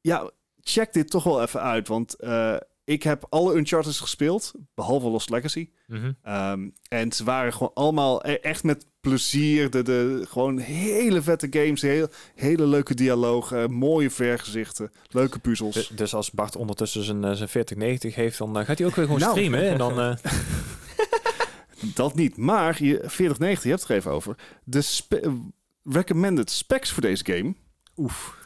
[0.00, 1.88] Ja, check dit toch wel even uit.
[1.88, 5.70] Want eh, ik heb alle Uncharted gespeeld, behalve Lost Legacy.
[5.86, 6.12] Mhm.
[6.22, 9.70] Ehm, en ze waren gewoon allemaal e- echt met plezier.
[9.70, 15.74] De, de, gewoon hele vette games, heel, hele leuke dialogen, mooie vergezichten, leuke puzzels.
[15.74, 18.94] Dus, dus als Bart ondertussen zijn, eh, zijn 4090 heeft, dan eh, gaat hij ook
[18.94, 19.32] weer gewoon Nou.
[19.32, 19.62] streamen.
[19.62, 20.14] En dan, eh,
[21.94, 22.36] Dat niet.
[22.36, 24.36] Maar je 4090, je hebt het er even over.
[24.64, 25.38] De spe-
[25.84, 27.54] recommended specs voor deze game.
[27.96, 28.36] Oef.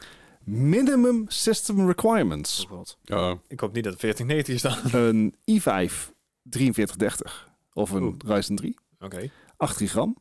[0.43, 2.67] Minimum system requirements.
[3.11, 5.01] Oh ik hoop niet dat het 4090 is dan.
[5.01, 6.11] Een i5
[6.49, 8.15] 4330 of een Oeh.
[8.25, 8.77] Ryzen 3.
[8.99, 9.29] Oké.
[9.57, 10.17] 8 gram.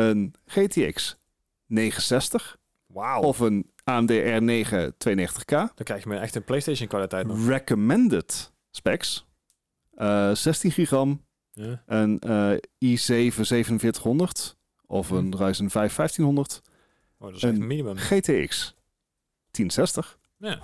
[0.00, 1.16] Een GTX
[1.66, 3.22] 960 Wauw.
[3.22, 5.46] of een AMD R9 290K.
[5.48, 7.46] Dan krijg je me echt een PlayStation kwaliteit nog.
[7.46, 9.26] Recommended specs.
[9.94, 11.24] Eh 16 gigram.
[11.52, 11.82] Ja.
[11.86, 12.52] Een eh,
[12.84, 14.56] i7 4700
[14.86, 16.60] of een Ryzen 5 1500.
[17.18, 17.96] Oh, dat is Een- minimum.
[17.96, 18.74] GTX
[19.50, 20.60] 1060 Ja.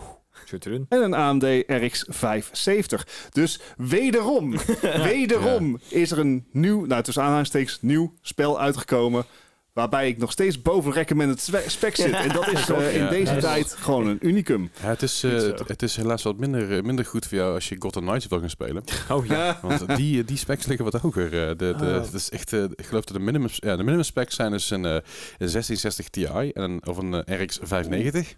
[0.88, 3.06] En een AMD RX 570.
[3.32, 4.54] Dus wederom,
[5.12, 9.24] wederom is er een nieuw, nou tussen aanhalingstekens, nieuw spel uitgekomen.
[9.72, 12.10] Waarbij ik nog steeds boven recommended spe- spec zit.
[12.24, 13.40] En dat is eh, in deze Ja.
[13.40, 14.70] tijd gewoon een unicum.
[14.82, 17.54] Ja, het, is, eh, het, het is helaas wat minder, eh, minder goed voor jou
[17.54, 18.84] als je Gotham Knights wil gaan spelen.
[19.10, 19.58] Oh ja.
[19.62, 21.30] Want die, die specs liggen wat hoger.
[21.30, 22.04] De, de, Oh.
[22.04, 24.70] Het is echt, eh, ik geloof dat de minimum, ja, de minimum specs zijn dus
[24.70, 24.92] een, eh,
[25.38, 28.34] een 1660 Ti en een, of een RX 590.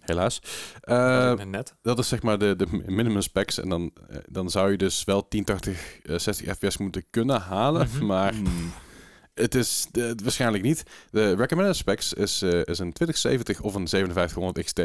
[0.00, 0.40] Helaas.
[0.80, 1.74] Dat Eh, is net.
[1.82, 3.60] dat is zeg maar de, de minimum specs.
[3.60, 7.88] En dan, eh, dan zou je dus wel 1080, eh, 60 fps moeten kunnen halen.
[7.94, 8.06] Mhm.
[8.06, 8.72] Maar Hmm.
[9.34, 10.82] het is eh, waarschijnlijk niet.
[11.10, 14.80] De recommended specs is, eh, is een 2070 of een 5700 XT.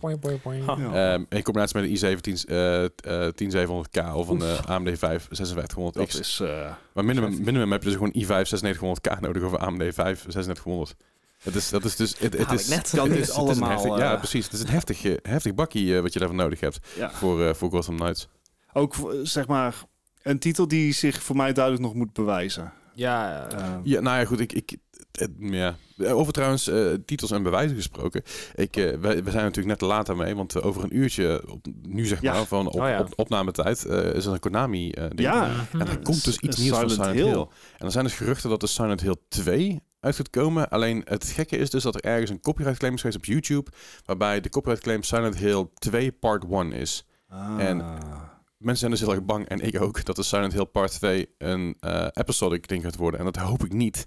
[0.00, 0.62] Poi, poi.
[0.62, 0.76] Ha.
[0.78, 1.12] Ja.
[1.12, 6.12] Ehm, in combinatie met een i7 10, eh, eh, 10700K of een AMD 5 5600X.
[6.12, 6.40] Dat is...
[6.40, 8.14] eh, maar minimum, minimum heb je dus gewoon
[8.44, 10.94] i5 9600K nodig of een AMD 5 3600.
[11.42, 12.18] Het is, dat is dus...
[12.18, 12.90] Het, het is, net.
[12.94, 14.44] Kan het is- het is een allemaal, heftig- ja, eh, precies.
[14.44, 17.10] Het is een heftig, eh, heftig bakkie eh, wat je daarvoor nodig hebt ja.
[17.10, 18.28] voor, eh voor Gotham Knights.
[18.72, 19.74] Ook zeg maar
[20.22, 22.72] een titel die zich voor mij duidelijk nog moet bewijzen.
[22.94, 24.40] Ja, Eh, Ja, nou ja, goed.
[24.40, 24.76] Ik, ik,
[25.12, 25.76] het- ja.
[25.98, 28.22] Over trouwens eh, titels en bewijzen gesproken.
[28.54, 31.66] Ik, eh, we zijn natuurlijk net te laat mee, want eh, over een uurtje, op,
[31.82, 32.32] nu zeg Ja.
[32.32, 33.00] maar, van op, Oh ja.
[33.00, 35.20] op, opnametijd, eh, is er een Konami eh, ding.
[35.20, 37.38] ja, En er komt dus iets S- nieuws van Silent Silent Hill.
[37.38, 37.46] Hill.
[37.78, 40.68] En er zijn dus geruchten dat de Silent Hill 2 uit gaat komen.
[40.68, 43.70] Alleen het gekke is dus dat er ergens een copyright claim is geweest op YouTube,
[44.04, 47.06] waarbij de copyright claim Silent Hill 2 part 1 is.
[47.28, 47.54] Ah.
[47.58, 47.84] En-
[48.58, 51.28] Mensen zijn dus heel erg bang, en ik ook, dat de Silent Hill Part 2
[51.38, 53.20] een eh episodic ding gaat worden.
[53.20, 54.06] En dat hoop ik niet.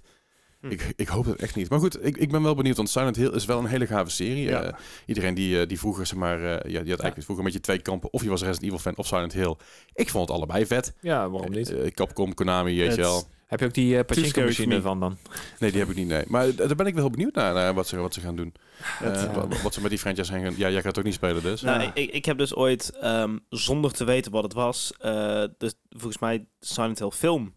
[0.60, 0.70] Hm.
[0.70, 1.70] Ik, ik hoop het echt niet.
[1.70, 4.10] Maar goed, ik, ik ben wel benieuwd, want Silent Hill is wel een hele gave
[4.10, 4.44] serie.
[4.48, 4.62] Ja.
[4.62, 4.72] Eh,
[5.06, 7.60] iedereen die, eh, die vroeger, zeg maar, eh, ja, die had eigenlijk vroeger een beetje
[7.60, 8.12] twee kampen.
[8.12, 9.56] Of je was een Resident Evil fan of Silent Hill.
[9.94, 10.94] Ik vond het allebei vet.
[11.00, 11.70] ja, waarom niet?
[11.70, 13.24] Eh, Capcom, Konami, weet je wel.
[13.52, 14.80] Heb je ook die uh, scary for machine me.
[14.80, 15.16] van dan?
[15.58, 16.24] Nee, die heb ik niet, nee.
[16.26, 18.36] Maar eh, daar ben ik wel heel benieuwd naar, naar wat, ze, wat ze gaan
[18.36, 18.54] doen.
[19.00, 19.30] Eh, ja.
[19.32, 20.54] wa- wat, ze met die franchise gaan...
[20.56, 21.60] Ja, jij gaat ook niet spelen dus.
[21.60, 21.90] Nou, Ja.
[21.94, 26.18] ik, ik heb dus ooit, ehm, zonder te weten wat het was, eh, dus volgens
[26.18, 27.54] mij Silent Hill film.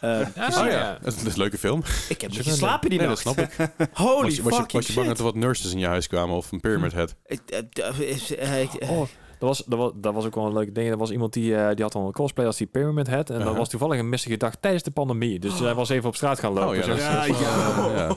[0.00, 0.20] eh.
[0.60, 1.82] Oh ja, het is een leuke film.
[2.08, 3.36] Ik heb niet geslapen die Nee, dat nacht.
[3.36, 3.70] snap ik.
[3.92, 5.86] Holy was, je, was, je, fucking was je bang dat er wat nurses in je
[5.86, 7.14] huis kwamen of een pyramid head?
[7.24, 9.08] Eh, eh, eh, eh, Oh,
[9.38, 10.90] dat was, dat, was, dat was ook wel een leuke ding.
[10.90, 13.28] Er was iemand die, eh, die had al een cosplay als die Pyramid Head.
[13.28, 13.58] En dat Uh-huh.
[13.58, 15.38] was toevallig een mistige dag tijdens de pandemie.
[15.38, 16.68] Dus hij was even op straat gaan lopen.
[16.68, 17.34] Oh ja, Ja, ja.
[17.96, 18.16] ja.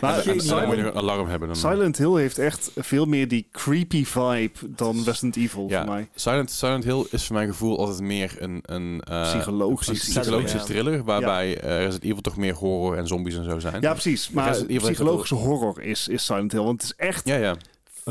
[0.00, 1.48] Maar En- en- en dan moet je Silent, een alarm hebben.
[1.48, 5.92] Dan, Silent Hill heeft echt veel meer die creepy vibe dan Resident Evil ja, voor
[5.92, 6.08] mij.
[6.14, 10.64] Silent, Silent Hill is voor mijn gevoel altijd meer een, een, eh, een psychologische Ja.
[10.64, 13.80] thriller, waarbij eh, Resident Evil toch meer horror en zombies en zo zijn.
[13.80, 14.30] Ja, precies.
[14.30, 16.62] Maar psychologische horror is, is Silent Hill.
[16.62, 17.56] Want het is echt ja, ja.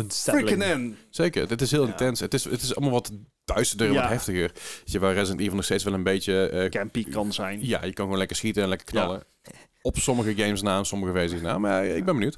[0.07, 0.97] Freaking en.
[1.09, 1.47] zeker.
[1.47, 1.89] Dit is heel Ja.
[1.91, 2.19] intens.
[2.19, 3.11] Het is, het is allemaal wat
[3.45, 4.01] duisterder, Ja.
[4.01, 4.51] wat heftiger.
[4.53, 6.47] Weet je, waar Resident Evil nog steeds wel een beetje...
[6.49, 7.59] eh, campy kan zijn.
[7.67, 9.23] ja, je kan gewoon lekker schieten en lekker knallen.
[9.81, 11.57] Op sommige games na, en sommige versies na.
[11.57, 12.37] Maar ja, ik ben benieuwd.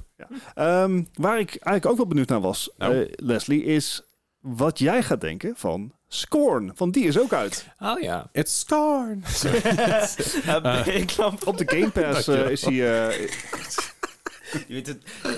[0.54, 3.00] Ehm, waar ik eigenlijk ook wel benieuwd naar was, Nou.
[3.02, 4.02] eh, Leslie, is
[4.40, 6.72] wat jij gaat denken van Scorn.
[6.76, 7.66] Want die is ook uit.
[7.78, 8.28] Oh ja.
[8.32, 9.24] It's Scorn!
[11.02, 13.10] ik lamp Op de Game Pass eh, is hij...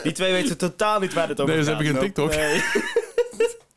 [0.03, 1.83] die twee weten totaal niet waar het over Nee, dus gaat.
[1.83, 2.31] heb ik een TikTok.
[2.35, 2.63] Nee.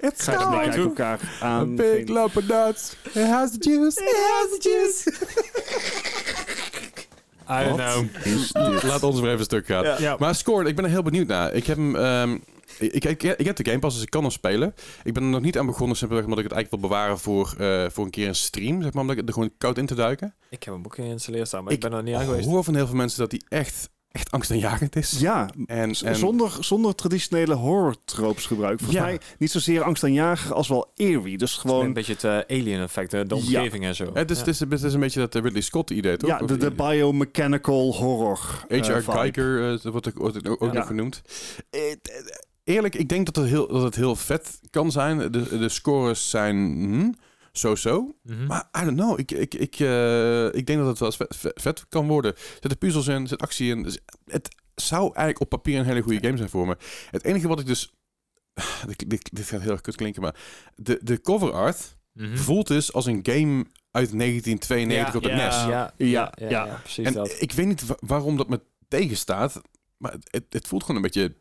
[0.10, 1.62] It's ga je kijken elkaar aan.
[1.72, 2.96] A big Geen- lump of nuts.
[3.14, 4.02] It has the juice.
[4.02, 5.14] It has the juice.
[7.50, 8.12] I don't
[8.52, 8.84] know.
[8.84, 9.84] Laat ons maar even stuk gaan.
[9.84, 9.96] Ja.
[10.00, 10.16] Ja.
[10.20, 11.54] Maar Scorn, ik ben er heel benieuwd naar.
[11.54, 11.96] Ik heb hem...
[11.96, 12.38] ehm,
[12.80, 14.76] ik, ik, ik heb de Game Pass, dus ik kan hem spelen.
[15.04, 17.54] Ik ben er nog niet aan begonnen, simpelweg omdat ik het eigenlijk wil bewaren voor,
[17.58, 18.82] eh, voor een keer een stream.
[18.82, 20.36] Zeg maar, omdat ik er gewoon koud in te duiken.
[20.50, 22.48] Ik heb hem ook geïnstalleerd staan, maar ik, Ik ben er niet aan geweest.
[22.48, 25.12] hoor van heel veel mensen dat die echt, echt angstaanjagend is.
[25.20, 28.78] Ja, En, en zonder, zonder traditionele horror tropes gebruik.
[28.80, 29.06] Volgens Ja.
[29.06, 31.38] mij niet zozeer angstaanjager als wel eerie.
[31.38, 33.42] Dus gewoon Een beetje het eh, alien effect, hè, de Ja.
[33.42, 34.10] omgeving en zo.
[34.14, 34.44] het, is, Ja.
[34.46, 36.30] het, is, het is een beetje dat eh, Ridley Scott idee, toch?
[36.30, 38.66] ja, de, de biomechanical horror.
[38.68, 39.00] eh, H.R.
[39.00, 39.12] vibe.
[39.12, 40.24] Geiger, eh, dat wordt ook,
[40.64, 40.72] ook Ja.
[40.74, 41.22] nog genoemd.
[41.70, 41.98] Eh, eh,
[42.64, 45.18] Eerlijk, ik denk dat het heel, dat het heel vet kan zijn.
[45.32, 47.12] De, de scores zijn hm,
[47.58, 48.16] zo-zo.
[48.24, 48.46] Mhm.
[48.46, 49.20] Maar I don't know.
[49.20, 52.32] Ik, ik, ik, eh, ik denk dat het wel eens vet, vet- vet kan worden.
[52.36, 53.84] Er zitten puzzels in, zit actie in.
[53.84, 56.78] Dus het zou eigenlijk op papier een hele goede game zijn voor me.
[57.12, 57.94] Het enige wat ik dus...
[58.88, 60.36] Dit, dit, dit gaat heel erg kut klinken, maar...
[60.76, 62.38] De, de cover art Mhm.
[62.38, 65.46] voelt dus als een game uit 1992 op de E ja.
[65.46, 65.56] NES.
[65.56, 66.66] Ja, ja, Ja, ja, ja.
[66.66, 67.36] ja, precies En dat.
[67.42, 69.62] ik weet niet wa- waarom dat me tegenstaat.
[69.98, 71.36] Maar het, het, het voelt gewoon een beetje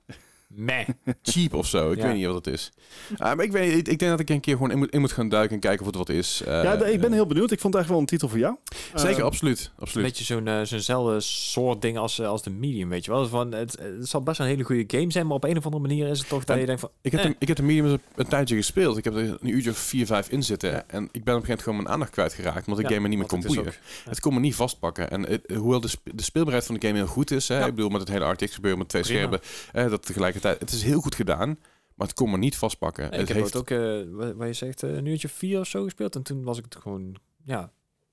[0.55, 0.89] Meh.
[1.23, 1.91] cheap of zo.
[1.91, 2.07] Ik Ja.
[2.07, 2.70] weet niet wat het is.
[3.16, 5.01] Ah, maar ik, weet, ik, ik denk dat ik een keer gewoon in moet, in
[5.01, 6.43] moet gaan duiken en kijken of het wat is.
[6.47, 7.51] Eh, Ja, ik ben heel benieuwd.
[7.51, 8.57] Ik vond het echt wel een titel voor jou.
[8.95, 9.61] Zeker, Eh, absoluut.
[9.61, 10.07] Een absoluut.
[10.07, 13.29] beetje zo'n eh, zo'nzelfde soort ding als, als de medium, weet je wel.
[13.29, 15.83] Van, het, het zal best een hele goede game zijn, maar op een of andere
[15.83, 16.91] manier is het toch dat En je denkt van...
[17.03, 17.27] Ik heb, Eh.
[17.27, 18.97] de, ik heb de medium een, een tijdje gespeeld.
[18.97, 20.70] Ik heb er een uurtje of vier, vijf in zitten.
[20.70, 20.85] Ja.
[20.87, 22.66] En ik ben op een gegeven moment gewoon mijn aandacht kwijtgeraakt.
[22.66, 23.61] Omdat ik Ja, game me niet meer kon boeien.
[23.66, 23.73] ook.
[24.09, 25.11] Het kon me niet vastpakken.
[25.11, 27.49] En het- hoewel de, sp- de speelbaarheid van de game heel goed is.
[27.49, 27.66] Hè, Ja.
[27.66, 29.19] Ik bedoel, met het hele RTX gebeuren met twee Prima.
[29.19, 29.41] schermen.
[29.73, 30.41] eh, dat tegelijkertijd.
[30.43, 31.59] Het is heel goed gedaan.
[31.94, 33.05] Maar het kon me niet vastpakken.
[33.05, 35.60] Het ik heb heeft, het ook, eh, wat, wat je zegt, eh, een uurtje vier
[35.60, 36.14] of zo gespeeld.
[36.14, 37.73] En toen was ik het gewoon, ja,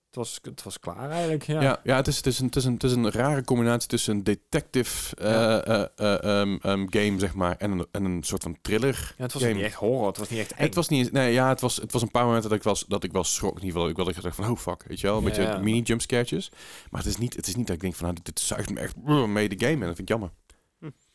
[0.10, 1.43] het was, het was klaar eigenlijk.
[1.43, 3.43] Ja, Ja, ja, het, is, het, is een, het, is een, het is een rare
[3.43, 5.61] combinatie tussen een detective eh, Ja.
[5.61, 9.14] eh, eh, ehm, ehm, game, zeg maar, en een, en een soort van thriller.
[9.18, 9.53] Ja, het was game.
[9.53, 10.64] niet echt horror, het was niet echt eng.
[10.64, 12.77] Het was niet, nee, ja, het was, het was een paar momenten dat ik wel,
[12.88, 13.56] dat ik wel schrok.
[13.56, 15.81] In ieder geval, ik wilde gezegd van, oh fuck, weet je wel, een beetje mini
[15.81, 16.51] jumpscaretjes.
[16.89, 18.80] Maar het is niet, het is niet dat ik denk van, nou, dit zuigt me
[18.80, 18.95] echt
[19.27, 20.31] mee de game en dat vind ik jammer.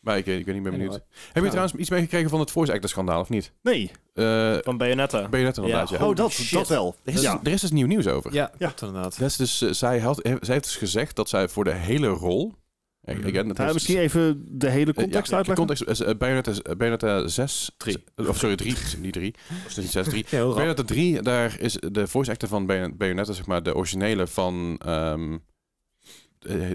[0.05, 0.89] Maar ik, ik ben niet meer benieuwd.
[0.91, 1.07] Anyway.
[1.25, 1.49] Heb je Ja.
[1.49, 3.51] trouwens iets meegekregen van het voice actor schandaal of niet?
[3.61, 3.91] Nee.
[4.13, 5.19] Eh Van Bayonetta.
[5.29, 5.97] net inderdaad, ja.
[5.99, 6.05] Ja.
[6.07, 6.51] Oh, dat, shit.
[6.51, 6.95] dat wel.
[7.03, 7.39] Er is, Ja.
[7.43, 8.33] er is dus nieuw nieuws over.
[8.33, 8.73] Ja, Ja.
[8.81, 9.19] inderdaad.
[9.19, 12.07] Dat is dus, eh, zij, had, zij heeft dus gezegd dat zij voor de hele
[12.07, 12.53] rol...
[13.07, 15.67] again, dat Ja, misschien even de hele Eh, context ja, uitleggen.
[15.67, 17.71] De context is uh, Bayonetta, uh, Bayonetta 6.
[17.77, 18.03] Drie.
[18.15, 18.75] z- Of sorry, 3.
[19.01, 19.33] niet 3.
[19.67, 20.21] Of niet 6, 3.
[20.23, 20.55] Ja, heel rap.
[20.55, 24.79] Bayonetta 3, daar is de voice actor van Bayon- Bayonetta, zeg maar, de originele van...
[24.85, 25.39] ehm eh,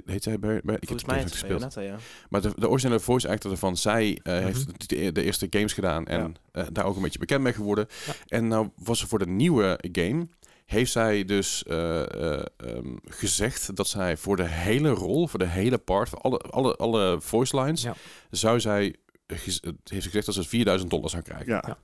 [0.04, 1.50] heet zij Bay- Ik heb Volgens mij het gespeeld.
[1.74, 1.96] Bayonetta, ja.
[2.28, 4.44] Maar de, de originele voice actor ervan, zij eh, Mhm.
[4.44, 7.86] heeft de, de eerste games gedaan en eh, daar ook een beetje bekend mee geworden.
[8.06, 8.12] Ja.
[8.26, 10.28] En nou was ze voor de nieuwe game,
[10.66, 12.00] heeft zij dus eh,
[12.34, 16.38] eh, ehm, gezegd dat zij voor de hele rol, voor de hele part, voor alle,
[16.38, 17.94] alle, alle voice lines, Ja.
[18.30, 18.94] zou zij,
[19.26, 19.44] heeft
[19.84, 21.46] ze gezegd dat ze 4000 dollar zou krijgen.
[21.46, 21.78] Ja.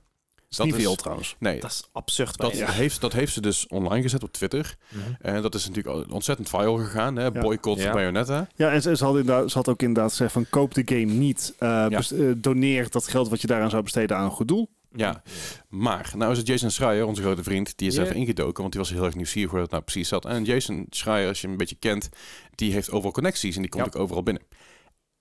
[0.49, 1.35] Dat niet is- veel trouwens.
[1.39, 2.37] Nee, Dat is absurd.
[2.37, 4.75] dat, heeft, dat heeft ze dus online gezet op Twitter.
[4.89, 5.01] Mhm.
[5.21, 7.15] En dat is natuurlijk al ontzettend viral gegaan.
[7.15, 7.31] Hè?
[7.31, 7.91] Boycott Ja.
[7.93, 8.47] Bayonetta.
[8.55, 11.13] Ja, en ze, ze, had inderdaad, ze had ook inderdaad gezegd van koop de game
[11.13, 11.53] niet.
[11.59, 14.69] Eh, eh, doneer dat geld wat je daaraan zou besteden aan een goed doel.
[14.91, 15.21] Ja,
[15.69, 18.03] maar nou is het Jason Schreier, onze grote vriend, die is Ja.
[18.03, 20.25] even ingedoken, want die was heel erg nieuwsgierig hoe dat nou precies zat.
[20.25, 22.09] En Jason Schreier, als je hem een beetje kent,
[22.55, 23.89] die heeft overal connecties en die komt Ja.
[23.93, 24.43] ook overal binnen.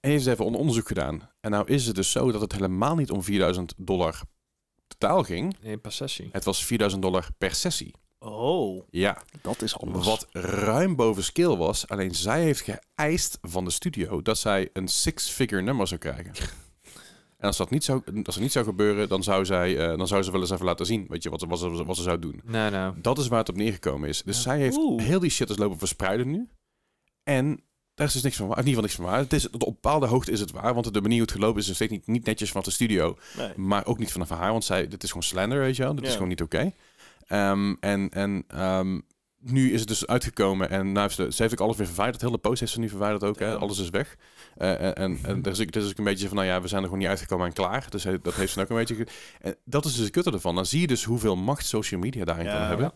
[0.00, 1.30] En hij heeft even een onderzoek gedaan.
[1.40, 4.20] En nou is het dus zo dat het helemaal niet om 4000 dollar
[4.86, 5.56] totaal ging.
[5.62, 6.28] Nee, per sessie.
[6.32, 7.94] Het was 4000 dollar per sessie.
[8.18, 8.82] Oh.
[8.90, 10.06] Ja, Dat is anders.
[10.06, 11.88] wat ruim boven skill was.
[11.88, 12.64] Alleen zij heeft
[12.94, 16.32] geëist van de studio dat zij een six-figure nummer zou krijgen.
[17.36, 20.06] En als dat niet zou, als dat niet zou gebeuren, dan zou, zij, eh, dan
[20.06, 22.02] zou ze wel eens even laten zien weet je, wat, ze, wat, ze, wat ze
[22.02, 22.40] zou doen.
[22.44, 23.00] Nee, nou.
[23.00, 24.22] Dat is waar het op neergekomen is.
[24.22, 24.42] Dus Ja.
[24.42, 25.02] zij heeft Oeh.
[25.02, 26.48] heel die shit dus lopen verspreiden nu.
[27.22, 27.60] En
[27.96, 28.58] daar is dus niks van waar.
[28.58, 29.18] In ieder geval niks van waar.
[29.18, 30.74] Het is, op bepaalde hoogte is het waar.
[30.74, 33.18] Want de manier hoe het gelopen is, is steeds niet, niet netjes vanaf de studio.
[33.36, 33.50] Nee.
[33.56, 34.50] Maar ook niet vanaf haar.
[34.52, 35.94] Want zij, dit is gewoon slander, weet je wel.
[35.94, 36.72] Dit is gewoon niet oké.
[37.26, 39.00] Ehm, en en ehm,
[39.40, 40.70] nu is het dus uitgekomen.
[40.70, 42.20] En nou heeft ze, heeft ook alles weer verwijderd.
[42.20, 43.38] Heel de post heeft ze nu verwijderd ook.
[43.38, 43.56] Hè.
[43.56, 44.16] Alles is weg.
[44.56, 46.60] Eh, en en, en er is, ook- er is ook een beetje van, nou ja,
[46.60, 47.86] we zijn er gewoon niet uitgekomen en klaar.
[47.90, 49.06] Dus dat heeft ze ook een beetje...
[49.40, 50.54] En dat is dus het kutte ervan.
[50.54, 52.52] Dan zie je dus hoeveel macht social media daarin Ja.
[52.58, 52.92] kan hebben.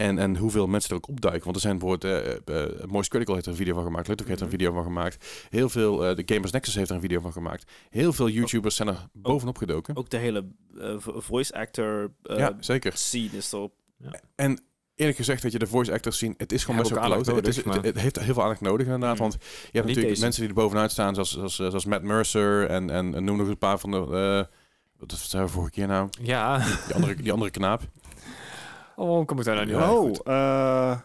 [0.00, 1.44] En, en hoeveel mensen er ook opduiken.
[1.44, 2.44] Want er zijn bijvoorbeeld...
[2.48, 4.08] eh eh, Moist Critical heeft er een video van gemaakt.
[4.08, 4.60] Little heeft er een Mhm.
[4.62, 5.46] video van gemaakt.
[5.50, 6.06] Heel veel...
[6.06, 7.70] eh, de Gamers Nexus heeft er een video van gemaakt.
[7.90, 9.96] Heel veel YouTubers zijn er bovenop gedoken.
[9.96, 10.44] Ook de hele
[10.78, 12.92] eh, vo- voice actor eh, ja, zeker.
[12.96, 13.72] scene is erop.
[14.34, 14.60] En
[14.94, 17.26] eerlijk gezegd, dat je de voice actors zien, het is gewoon Ja, best wel aandacht.
[17.26, 19.12] Het, is, het, het heeft heel veel aandacht nodig inderdaad.
[19.12, 19.22] Mhm.
[19.22, 20.22] Want je hebt niet natuurlijk deze.
[20.22, 23.48] mensen die er bovenuit staan, zoals, zoals, zoals Matt Mercer en, en, en noem nog
[23.48, 24.46] een paar van de...
[24.46, 24.56] eh
[24.98, 26.08] wat zijn we vorige keer nou?
[26.22, 26.58] Ja.
[26.86, 27.82] Die andere, die andere knaap.
[29.00, 30.26] Oh, waarom kom ik daar nou niet Ja, op?
[30.28, 30.98] oh, eh,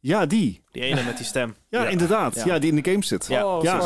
[0.00, 0.62] ja, die.
[0.72, 1.54] Die ene met die stem.
[1.68, 1.88] Ja, Ja.
[1.88, 2.34] inderdaad.
[2.34, 2.44] Ja.
[2.44, 2.58] Ja.
[2.58, 3.26] die in de game zit.
[3.26, 3.56] Ja.
[3.56, 3.80] Oh, ja.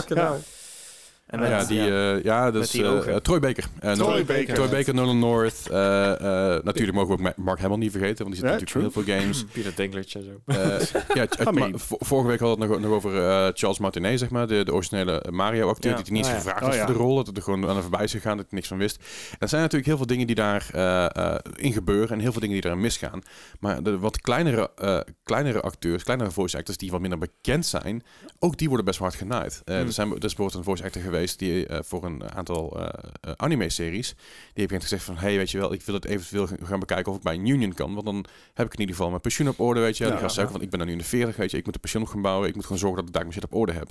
[1.31, 3.65] En Ah, ja, die, eh, ja, dat met is eh, eh, Troy Baker.
[3.81, 4.55] Eh, Troy Nolan- Baker.
[4.55, 5.69] Troy Baker, Nolan North.
[5.71, 6.11] eh,
[6.55, 8.95] eh, natuurlijk mogen we ook Ma- Mark Hamill niet vergeten, want die zit Ja, natuurlijk
[8.97, 9.45] in heel veel games.
[9.53, 10.41] Peter Dinklage en zo.
[10.47, 11.27] Eh, ja,
[11.79, 14.65] v- vorige week hadden we het nog, nog over eh, Charles Martinet, zeg maar, de,
[14.65, 15.97] de originele Mario-acteur, Ja.
[15.97, 16.41] die er niet eens Oh, ja.
[16.41, 16.85] gevraagd Oh, was ja.
[16.85, 18.69] voor de rol, dat het er gewoon aan de voorbij is gegaan, dat hij niks
[18.69, 18.97] van wist.
[19.31, 22.33] En er zijn natuurlijk heel veel dingen die daar eh, eh, in gebeuren en heel
[22.33, 23.21] veel dingen die eraan misgaan.
[23.61, 28.03] Maar de wat kleinere, eh, kleinere acteurs, kleinere voice actors die wat minder bekend zijn,
[28.39, 29.63] ook die worden best wel hard genaaid.
[29.65, 29.87] Eh, Hmm.
[29.87, 32.89] Er zijn er is bijvoorbeeld een voice actor geweest die eh, voor een aantal eh,
[33.21, 34.15] eh, anime-series,
[34.55, 37.19] die heeft gezegd van, hey, weet je wel, ik wil het eventueel gaan bekijken of
[37.19, 38.25] ik bij een union kan, want dan
[38.55, 40.05] heb ik in ieder geval mijn pensioen op orde, weet je.
[40.05, 41.75] Ja, die zeggen van, ik ben dan nu in de 40, weet je, ik moet
[41.75, 43.73] de pensioen gaan bouwen, ik moet gewoon zorgen dat ik daar mijn shit op orde
[43.73, 43.89] heb.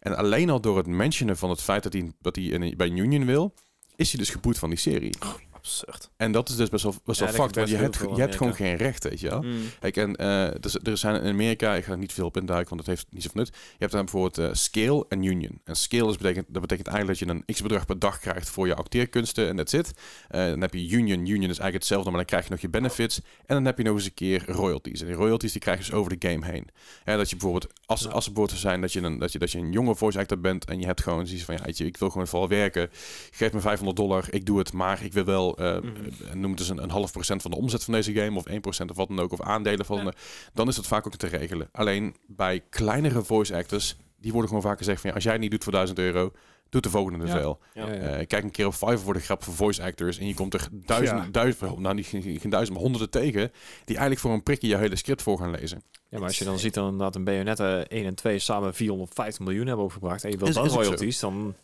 [0.00, 2.86] En alleen al door het mentionen van het feit dat hij, dat hij in, bij
[2.86, 3.54] een union wil,
[3.96, 5.14] is hij dus geboet van die serie.
[5.60, 6.10] Absurd.
[6.16, 8.20] En dat is dus best wel, best Ja, wel dat fucked, want je hebt, je
[8.20, 9.42] hebt gewoon geen recht, weet je wel.
[9.42, 9.62] Mm.
[9.80, 12.68] Kijk, en eh, dus, er zijn in Amerika, ik ga er niet veel op induiken,
[12.68, 13.48] want dat heeft niet zoveel nut.
[13.48, 15.60] Je hebt dan bijvoorbeeld eh, scale en union.
[15.64, 18.66] En scale is betekent, dat betekent eigenlijk dat je een x-bedrag per dag krijgt voor
[18.66, 19.92] je acteerkunsten en that's it.
[20.28, 21.18] Eh, dan heb je union.
[21.18, 23.20] Union is eigenlijk hetzelfde, maar dan krijg je nog je benefits.
[23.46, 25.00] En dan heb je nog eens een keer royalties.
[25.00, 26.68] En die royalties die krijg je dus over de game heen.
[27.04, 29.38] Hè, dat je bijvoorbeeld, als, als het bijvoorbeeld zou zijn dat je, een, dat, je,
[29.38, 31.84] dat je een jonge voice actor bent en je hebt gewoon zoiets van, ja, je,
[31.84, 32.90] ik wil gewoon vooral werken.
[33.30, 35.86] Geef me 500 dollar, ik doe het, maar ik wil wel, eh, Mhm.
[36.28, 38.46] eh, noem het dus een, een half procent van de omzet van deze game of
[38.48, 40.12] 1% of wat dan ook, of aandelen van de,
[40.54, 41.68] dan is dat vaak ook te regelen.
[41.72, 45.42] Alleen bij kleinere voice actors, die worden gewoon vaak gezegd van, ja, als jij het
[45.42, 46.32] niet doet voor 1000 euro,
[46.68, 47.38] doet de volgende dus Ja.
[47.38, 47.58] wel.
[47.74, 47.86] Ja.
[47.86, 48.00] Ja, ja.
[48.00, 50.54] Eh, kijk een keer op Fiverr voor de grap van voice actors en je komt
[50.54, 51.30] er duizenden, Ja.
[51.30, 53.50] duizenden, nou niet geen, duizend, maar honderden tegen,
[53.84, 55.82] die eigenlijk voor een prikje je hele script voor gaan lezen.
[56.08, 59.44] Ja, maar als je dan ziet dan inderdaad een Bayonetta 1 en 2 samen 450
[59.44, 61.54] miljoen hebben opgebracht en je wilt Is- royalties, dan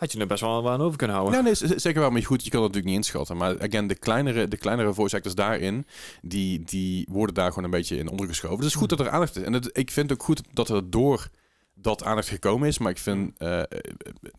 [0.00, 1.38] had je er best wel aan over kunnen houden.
[1.38, 2.10] Ja, nee, z- zeker wel.
[2.10, 3.36] Maar goed, je kan het natuurlijk niet inschatten.
[3.36, 5.86] Maar again, de kleinere, de kleinere voice actors daarin,
[6.22, 8.56] die, die worden daar gewoon een beetje in ondergeschoven.
[8.56, 9.42] Dus het is goed dat er aandacht is.
[9.42, 11.28] En het, ik vind ook goed dat er door
[11.82, 12.78] dat aandacht gekomen is.
[12.78, 13.62] Maar ik vind eh,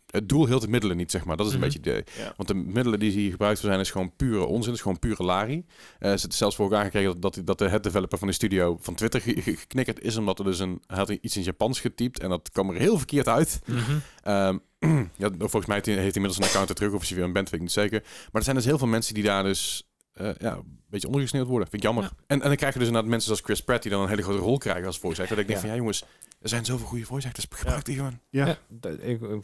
[0.06, 1.36] het doel heel de middelen niet, zeg maar.
[1.36, 1.68] Dat is een Mhm.
[1.70, 2.04] beetje.
[2.18, 2.32] Ja.
[2.36, 4.72] Want de middelen die hier gebruikt voor zijn, is gewoon pure onzin.
[4.72, 5.64] Is gewoon pure lari.
[5.98, 8.78] Eh ze het zelfs voor elkaar gekregen dat, dat de head developer van de studio
[8.80, 10.16] van Twitter ge- ge- geknikkerd is.
[10.16, 12.20] Omdat er dus een, hij had iets in Japans getypt.
[12.20, 13.60] En dat kwam er heel verkeerd uit.
[13.66, 13.80] Mhm.
[14.22, 14.58] Ehm,
[15.22, 17.46] ja, volgens mij heeft hij, inmiddels een account er terug, of als weer een bent,
[17.50, 18.00] weet ik niet zeker.
[18.02, 21.46] Maar er zijn dus heel veel mensen die daar dus eh, ja, een beetje ondergesneeuwd
[21.46, 21.68] worden.
[21.68, 22.04] Vind ik jammer.
[22.04, 22.10] Ja.
[22.26, 24.22] En, en dan krijg je dus inderdaad mensen zoals Chris Pratt, die dan een hele
[24.22, 25.36] grote rol krijgen als voice actor.
[25.36, 25.66] Dat ik denk Ja.
[25.66, 26.04] van, ja jongens,
[26.40, 28.18] er zijn zoveel goede voice actors, gebruik die gewoon.
[28.30, 28.46] Ja.
[28.48, 28.56] Ik,
[29.00, 29.42] even-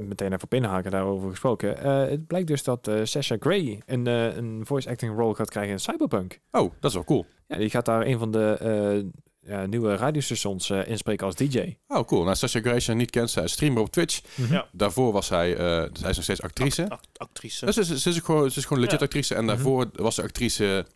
[0.00, 1.78] meteen even op inhaken daarover gesproken.
[1.78, 5.50] Eh, het blijkt dus dat eh Sasha Grey een, eh, een voice acting role gaat
[5.50, 6.40] krijgen in Cyberpunk.
[6.50, 7.26] Oh, dat is wel cool.
[7.46, 11.76] Ja, die gaat daar een van de eh, ja, nieuwe radiostations eh, inspreken als DJ.
[11.86, 12.22] Oh, cool.
[12.24, 14.20] Nou, Sasha haar niet kent, zij is streamer op Twitch.
[14.50, 14.68] Ja.
[14.72, 16.88] Daarvoor was zij, eh zij is nog steeds actrice.
[16.88, 17.64] Act- actrice.
[17.66, 19.04] Dus ze, is- ze, is ook gewoon, ze is gewoon legit Ja.
[19.06, 19.34] actrice.
[19.34, 19.54] En Mhm.
[19.54, 20.86] daarvoor was ze actrice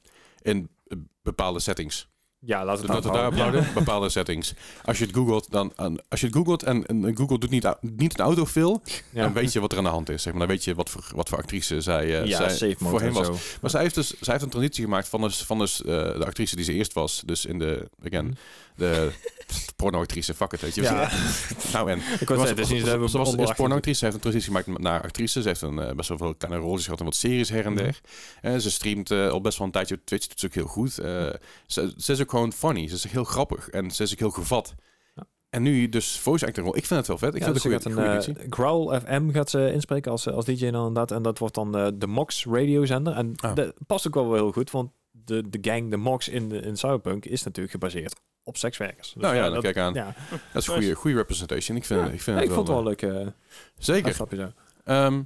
[0.42, 2.08] in eh, bepaalde settings.
[2.46, 3.60] Ja, laten we Dat het daarop houden.
[3.62, 4.54] houden, bepaalde settings.
[4.84, 7.68] Als je het googelt, dan aan- als je het googelt en, en Google doet niet,
[7.80, 8.78] niet een autofill,
[9.10, 9.22] Ja.
[9.22, 10.22] dan weet je wat er aan de hand is.
[10.22, 10.46] Zeg maar.
[10.46, 13.28] Dan weet je wat voor, wat voor actrice zij, eh, ja, zij voorheen en was.
[13.60, 16.24] Maar zij heeft dus zij heeft een transitie gemaakt van, dus, van dus, eh, de
[16.26, 17.22] actrice die ze eerst was.
[17.26, 18.34] Dus in de, again, Mhm.
[18.76, 19.10] De
[19.76, 20.82] pornoactrice, fuck it, weet je.
[20.82, 21.10] Ja.
[21.72, 21.98] nou en.
[21.98, 23.56] Ik Ze was is niet ze- ze was eerst onderwacht.
[23.56, 23.98] pornoactrice.
[23.98, 25.42] Ze heeft een transitie gemaakt naar actrice.
[25.42, 27.72] Ze heeft een, eh, best wel veel kleine rolletjes gehad en wat series her en
[27.72, 27.82] Mhm.
[27.82, 28.00] der.
[28.40, 30.26] En ze streamt eh, al best wel een tijdje op Twitch.
[30.26, 30.98] Dat is ook heel goed.
[30.98, 31.28] Eh,
[31.66, 32.88] ze, ze is ook gewoon funny.
[32.88, 33.68] Ze is heel grappig.
[33.68, 34.74] En ze is ook heel gevat.
[35.14, 35.24] Ja.
[35.50, 36.76] En nu dus voice acting rol.
[36.76, 37.34] Ik vind het wel vet.
[37.34, 40.28] Ik Ja, vind dus het een goede, een eh, Growl FM gaat ze inspreken als,
[40.28, 41.10] als DJ inderdaad.
[41.10, 43.12] En dat wordt dan eh, de Mox radiozender.
[43.14, 43.54] En Ah.
[43.54, 46.76] dat past ook wel heel goed, want de, de gang, de Mox in, de, in
[46.76, 49.12] Cyberpunk, is natuurlijk gebaseerd op sekswerkers.
[49.12, 49.94] Dus Nou ja, dan dat, kijk aan.
[49.94, 50.14] Ja,
[50.52, 51.76] Dat is een goede, goede representation.
[51.76, 52.06] Ik vind, Ja.
[52.06, 53.26] ik vind Ja, het ik wel, vond het wel eh, leuk.
[53.26, 53.32] eh
[53.78, 54.52] Zeker.
[54.84, 55.22] Ehm,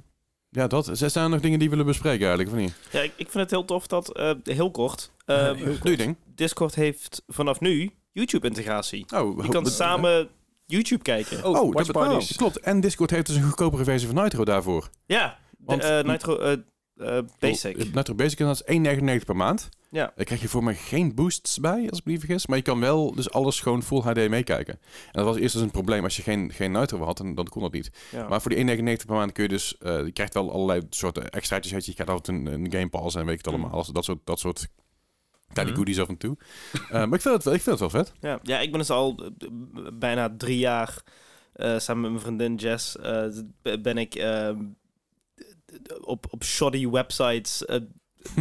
[0.49, 0.89] ja, dat.
[0.93, 2.73] Zijn er nog dingen die we willen bespreken eigenlijk, of niet?
[2.91, 6.15] Ja, ik, ik vind het heel tof dat, eh, heel kort, eh, heel ding.
[6.35, 9.05] Discord heeft vanaf nu YouTube-integratie.
[9.15, 10.29] Oh, Je kan samen
[10.65, 11.37] YouTube kijken.
[11.37, 12.59] Oh, dat, watch oh, klopt.
[12.59, 14.89] En Discord heeft dus een goedkopere versie van Nitro daarvoor.
[15.05, 16.55] Ja, de, Want- eh, Nitro
[17.39, 17.77] Basic.
[17.77, 19.69] Oh, Nitro Basic dat is 1,99 per maand.
[19.93, 20.11] Ja.
[20.15, 22.47] Daar krijg je voor mij geen boosts bij, als ik me niet vergis.
[22.47, 24.73] Maar je kan wel dus alles gewoon full HD meekijken.
[24.73, 26.03] En dat was eerst dus een probleem.
[26.03, 27.91] Als je geen, geen Nitro had, dan, dan kon dat niet.
[28.11, 28.27] Ja.
[28.27, 29.77] Maar voor die 1,99 per maand kun je dus...
[29.77, 31.73] eh, je krijgt wel allerlei soorten extraatjes.
[31.73, 33.71] weet Je Je krijgt altijd een, een Game Pass en weet ik het allemaal.
[33.71, 34.67] Alles, dat soort, dat soort
[35.53, 35.81] kleine Mhm.
[35.81, 36.37] goodies af en toe.
[36.73, 38.13] Eh, maar ik vind, het, wel- ik vind het wel vet.
[38.19, 39.47] Ja, ja, ik ben dus al eh,
[39.93, 41.03] bijna drie jaar
[41.53, 43.27] eh, samen met mijn vriendin Jess eh,
[43.61, 44.49] b- ben ik eh,
[46.01, 47.65] op, op shoddy websites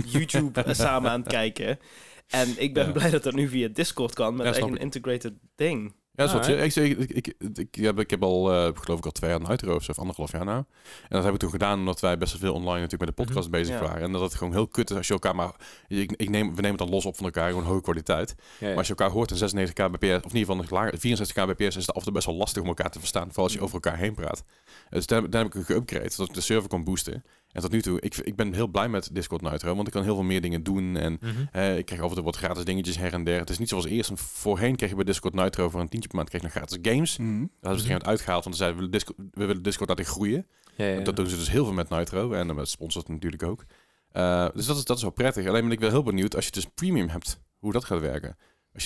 [0.05, 1.79] YouTube samen aan het kijken.
[2.29, 2.93] En ik ben Ja.
[2.93, 5.95] blij dat dat nu via Discord kan met Ja, echt een integrated ding.
[6.15, 8.99] Ja, dat is wat, ik, ik, ik, ik, ik heb, ik heb al, eh, geloof
[8.99, 10.59] ik al twee jaar een Nitro of of anderhalf jaar nou.
[10.59, 10.65] En
[11.09, 13.51] dat hebben we toen gedaan omdat wij best wel veel online natuurlijk met de podcast
[13.51, 13.83] bezig Ja.
[13.83, 14.03] waren.
[14.03, 15.53] En dat het gewoon heel kut is als je elkaar maar...
[15.89, 18.35] Ik, ik neem, we nemen het dan los op van elkaar, gewoon hoge kwaliteit.
[18.39, 18.67] Ja, ja.
[18.69, 21.45] Maar als je elkaar hoort in 96 kbps, of in ieder geval nog lager, 64
[21.45, 23.27] kbps, is het af en toe best wel lastig om elkaar te verstaan.
[23.27, 24.45] Vooral als je over elkaar heen praat.
[24.91, 27.25] Dus daar, daar heb ik een geüpgrade, zodat ik de server kon boosten.
[27.53, 30.03] En tot nu toe, ik, ik ben heel blij met Discord Nitro, want ik kan
[30.03, 30.97] heel veel meer dingen doen.
[30.97, 31.31] En Mhm.
[31.53, 33.39] eh, ik krijg af en toe wat gratis dingetjes her en der.
[33.39, 34.11] Het is niet zoals eerst.
[34.15, 36.79] Voorheen kreeg je bij Discord Nitro voor een tientje per maand kreeg je nog gratis
[36.83, 37.17] games.
[37.17, 37.29] Mhm.
[37.29, 39.47] Dat hebben ze op een gegeven moment uitgehaald, want ze zeiden, we willen Discord, we
[39.47, 40.47] willen Discord laten groeien.
[40.77, 41.01] Ja.
[41.01, 43.65] Dat doen ze dus heel veel met Nitro en met sponsors natuurlijk ook.
[44.13, 45.47] Eh, dus dat is, dat is wel prettig.
[45.47, 48.37] Alleen ben ik wel heel benieuwd als je dus premium hebt, hoe dat gaat werken.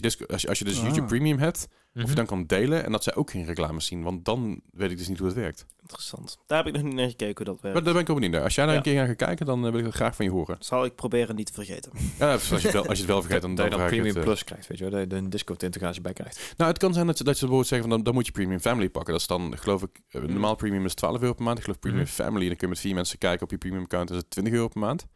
[0.03, 0.83] Als je, als je, als je dus Ah.
[0.85, 2.09] YouTube Premium hebt, of Mhm.
[2.09, 4.03] je dan kan delen en dat zij ook geen reclames zien.
[4.03, 5.67] Want dan weet ik dus niet hoe het werkt.
[5.81, 6.39] Interessant.
[6.47, 7.75] Daar heb ik nog niet naar gekeken hoe dat werkt.
[7.77, 8.43] Maar daar ben ik ook benieuwd naar.
[8.43, 8.79] Als jij daar Ja.
[8.81, 10.57] een keer naar gaat kijken, dan eh, wil ik dat graag van je horen.
[10.61, 11.93] Zal ik proberen niet te vergeten.
[12.19, 14.07] Ja, als je het wel, als je het wel vergeet, dan, dat je dan Premium
[14.07, 15.01] het, eh, Plus krijgt, weet je wel.
[15.01, 16.55] Dat je een Discord-integratie bij krijgt.
[16.57, 18.33] Nou, het kan zijn dat, ze- dat je bijvoorbeeld zeggen van dan, dan moet je
[18.33, 19.13] Premium Family pakken.
[19.13, 21.59] Dat is dan, geloof ik, eh, normaal Premium is 12 euro per maand.
[21.59, 22.11] Ik geloof Premium Mhm.
[22.13, 24.53] Family, dan kun je met vier mensen kijken op je Premium account, is het 20
[24.55, 25.07] euro per maand.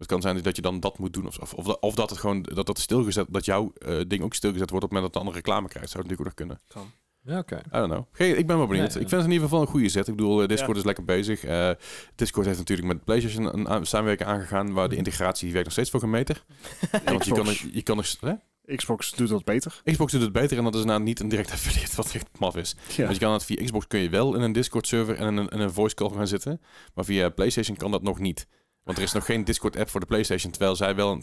[0.00, 1.26] Het kan zijn dat je dan dat moet doen.
[1.26, 4.22] Of, of, of, dat- of dat het gewoon dat dat stilgezet, dat jouw eh, ding
[4.22, 5.90] ook stilgezet wordt op het moment dat de andere reclame krijgt.
[5.90, 6.88] Zou het natuurlijk ook nog kunnen.
[7.22, 7.56] Ja, oké.
[7.56, 8.04] I don't know.
[8.12, 8.86] Geen, ik ben wel benieuwd.
[8.94, 10.08] Ik vind het in ieder geval een goede zet.
[10.08, 10.78] Ik bedoel, eh, Discord Ja.
[10.78, 11.44] is lekker bezig.
[11.44, 11.70] Eh,
[12.14, 15.04] Discord heeft natuurlijk met PlayStation een samenwerking aangegaan, waar de Mhm.
[15.04, 16.44] integratie die werkt nog steeds voor geen meter.
[17.04, 17.66] Want je kan, Xbox.
[17.72, 18.32] je kan er, hè?
[18.76, 19.80] Xbox doet dat beter.
[19.84, 22.56] Xbox doet het beter en dat is nou niet een direct affiliate, wat echt maf
[22.56, 22.76] is.
[22.96, 23.02] Ja.
[23.04, 25.36] Want je kan het via Xbox kun je wel in een Discord server en in
[25.36, 26.60] een, in een voice call gaan zitten.
[26.94, 28.46] Maar via PlayStation kan dat nog niet.
[28.84, 30.52] Want er is nog geen Discord app voor de PlayStation.
[30.52, 31.22] Terwijl zij wel een.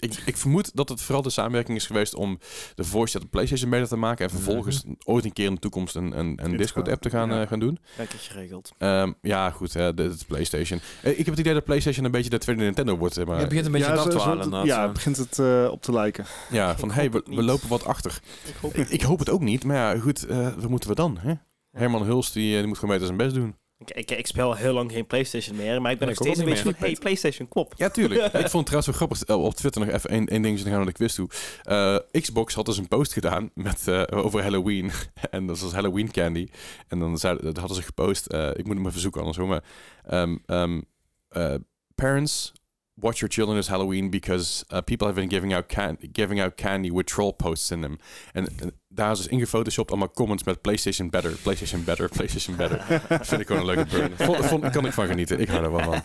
[0.00, 2.38] Ik, ik vermoed dat het vooral de samenwerking is geweest om
[2.74, 4.24] de voice chat op PlayStation beter te maken.
[4.24, 7.10] En vervolgens ooit een keer in de toekomst een, een, een te Discord app te
[7.10, 7.42] gaan, ja.
[7.42, 7.78] eh, gaan doen.
[7.96, 8.72] Lekker geregeld.
[8.78, 10.80] Ehm, ja, goed, hè, de, de PlayStation.
[11.02, 13.26] Eh, ik heb het idee dat PlayStation een beetje de tweede Nintendo wordt.
[13.26, 14.66] Maar Je begint een beetje ja, te inderdaad.
[14.66, 16.24] ja, het begint het eh, op te lijken.
[16.50, 18.20] ja, Ik van hoop hey, we, het lopen wat achter.
[18.46, 20.94] Ik hoop Ik, ik hoop het ook niet, maar ja, goed, eh, wat moeten we
[20.94, 21.18] dan?
[21.20, 21.32] Hè?
[21.70, 23.54] Herman Hulst, die, eh, die moet gewoon beter zijn best doen.
[23.78, 26.26] Ik, ik, ik speel heel lang geen PlayStation meer, maar ik ben nog ik ook
[26.34, 27.74] steeds een beetje van, hey, PlayStation, kom op.
[27.76, 28.22] Ja, tuurlijk.
[28.44, 29.22] ik vond het trouwens wel grappig.
[29.22, 31.28] eh, Op Twitter nog even één één dingetje, dan gaan naar de quiz toe.
[31.62, 34.90] Eh, Xbox had dus een post gedaan met, eh, over Halloween.
[35.30, 36.48] en dat was Halloween candy.
[36.88, 38.32] En dan zei, dat hadden ze gepost.
[38.32, 39.48] ik moet hem even zoeken anders hoor.
[39.48, 39.64] Maar,
[40.06, 40.80] ehm, ehm,
[41.28, 41.54] eh,
[41.94, 42.52] parents,
[43.00, 46.56] watch your children this Halloween because uh, people have been giving out, can giving out
[46.56, 47.98] candy with troll posts in them.
[48.32, 52.78] En, en daar is dus ingefotoshopt allemaal comments met PlayStation better, PlayStation better, PlayStation better.
[53.08, 54.42] Dat vind ik gewoon een leuke burn.
[54.42, 55.40] Vond, kan ik van genieten.
[55.40, 56.02] Ik hou er wel van.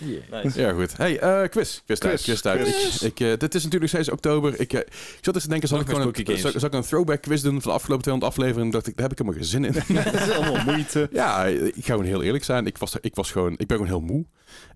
[0.00, 0.60] Nice.
[0.60, 0.96] Ja, goed.
[0.96, 1.80] Hey, eh quiz.
[1.86, 2.14] Quiz tijd.
[2.14, 2.24] Quiz.
[2.24, 2.62] Quiz tijd.
[2.62, 3.02] Quiz.
[3.02, 4.60] Ik, ik, eh, dit is natuurlijk steeds oktober.
[4.60, 7.20] Ik, eh, ik zat eens te denken, zal ik gewoon een, zal, ik een throwback
[7.22, 8.72] quiz doen van de afgelopen 200 afleveringen?
[8.72, 9.72] dacht ik, daar heb ik helemaal geen zin in.
[10.12, 11.08] dat is allemaal moeite.
[11.12, 12.66] ja, ik ga gewoon heel eerlijk zijn.
[12.66, 14.24] Ik was, ik was gewoon, ik ben gewoon heel moe.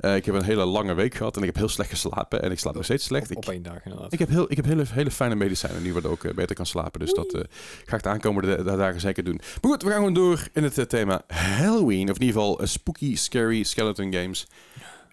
[0.01, 2.43] Eh, ik heb een hele lange week gehad en ik heb heel slecht geslapen.
[2.43, 3.37] En ik slaap nog steeds slecht.
[3.37, 4.13] Op Ik, één dag inderdaad.
[4.13, 7.01] ik heb, heel, ik heb hele, hele fijne medicijnen nu, waardoor ik beter kan slapen.
[7.01, 7.41] Dus dat eh,
[7.85, 9.41] ga ik de aankomende da- dagen zeker doen.
[9.63, 12.11] Maar goed, we gaan gewoon door in het thema Halloween.
[12.11, 14.47] Of in ieder geval spooky, scary skeleton games.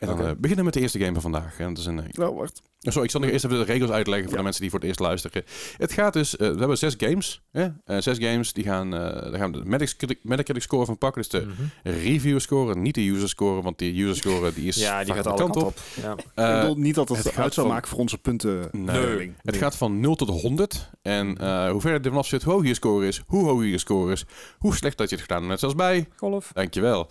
[0.04, 0.28] En dan Oké.
[0.30, 1.60] eh, beginnen we met de eerste game van vandaag.
[1.60, 2.62] En dat is een, Oh, wacht.
[2.86, 4.80] Oh, Sorry, ik zal nog eerst even de regels uitleggen voor de mensen die voor
[4.80, 5.44] het eerst luisteren.
[5.78, 7.42] Het gaat dus, eh, we hebben zes games.
[7.52, 7.68] Hè?
[7.86, 11.22] Eh, zes games, die gaan, eh daar gaan we de Metacritic, Metacritic score van pakken.
[11.22, 11.98] Dus de Mhm.
[11.98, 13.62] review score, niet de user score.
[13.62, 16.18] Want die user score die is Ja, die vaak gaat de alle kant kanten op.
[16.18, 16.26] op.
[16.36, 16.54] Ja.
[16.56, 18.68] Ik bedoel niet dat het, uit zou van- maken voor onze punten.
[18.72, 19.16] Nee.
[19.16, 19.34] Nee.
[19.42, 20.90] Het gaat van 0 tot 100.
[21.02, 23.78] En eh, hoe verder er vanaf zit, hoe hoger je score is, hoe hoger je
[23.78, 24.26] score is,
[24.58, 25.50] hoe slecht dat je het gedaan hebt.
[25.50, 26.52] Net zoals bij, Golf.
[26.54, 27.08] dankjewel.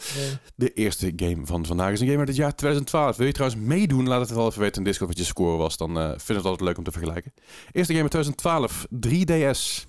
[0.55, 3.17] De eerste game van vandaag is een game uit het jaar 2012.
[3.17, 4.09] Wil je trouwens meedoen?
[4.09, 5.77] Laat het wel even weten in Discord wat je score was.
[5.77, 7.33] Dan eh vind ik het altijd leuk om te vergelijken.
[7.73, 9.87] Eerste game uit 2012, 3DS.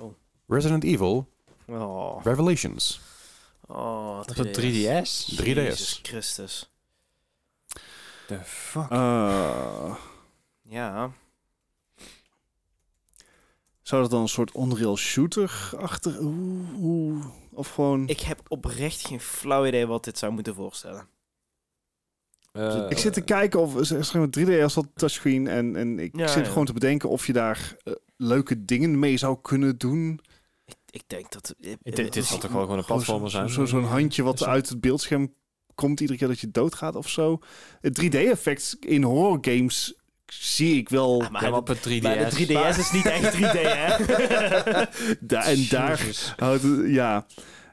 [0.00, 0.14] Oh.
[0.46, 1.28] Resident Evil
[1.68, 3.00] Oh, Revelations.
[3.66, 5.34] oh Op de 3DS?
[5.34, 5.44] 3DS.
[5.44, 6.70] Jezus Christus.
[8.26, 8.90] The fuck?
[8.90, 9.94] Eh,
[10.62, 11.10] Ja.
[13.82, 16.14] zou dat dan een soort Unreal shooter achter?
[16.16, 17.22] Hoe, hoe,
[17.52, 18.08] of gewoon...
[18.08, 21.08] Ik heb oprecht geen flauw idee wat dit zou moeten voorstellen.
[22.56, 26.26] Eh, Ik zit te kijken of zeg maar 3DS had touchscreen en, en ik Ja,
[26.28, 26.48] zit ja.
[26.50, 30.20] gewoon te bedenken of je daar eh, leuke dingen mee zou kunnen doen.
[30.64, 31.54] Ik, ik denk dat...
[31.60, 33.50] eh, dit zal toch wel gewoon een platformer zo- zijn?
[33.50, 35.32] zo- Zo'n handje wat Zo- uit het beeldscherm
[35.74, 37.38] komt iedere keer dat je doodgaat of zo.
[37.80, 39.94] Het 3D-effect in horror games
[40.26, 41.22] zie ik wel.
[41.22, 42.02] Ah, maar Ja, op een 3DS.
[42.02, 43.96] Maar de 3DS is niet echt 3D, hè?
[45.20, 46.06] Da- en daar
[46.36, 47.26] houdt het, ja.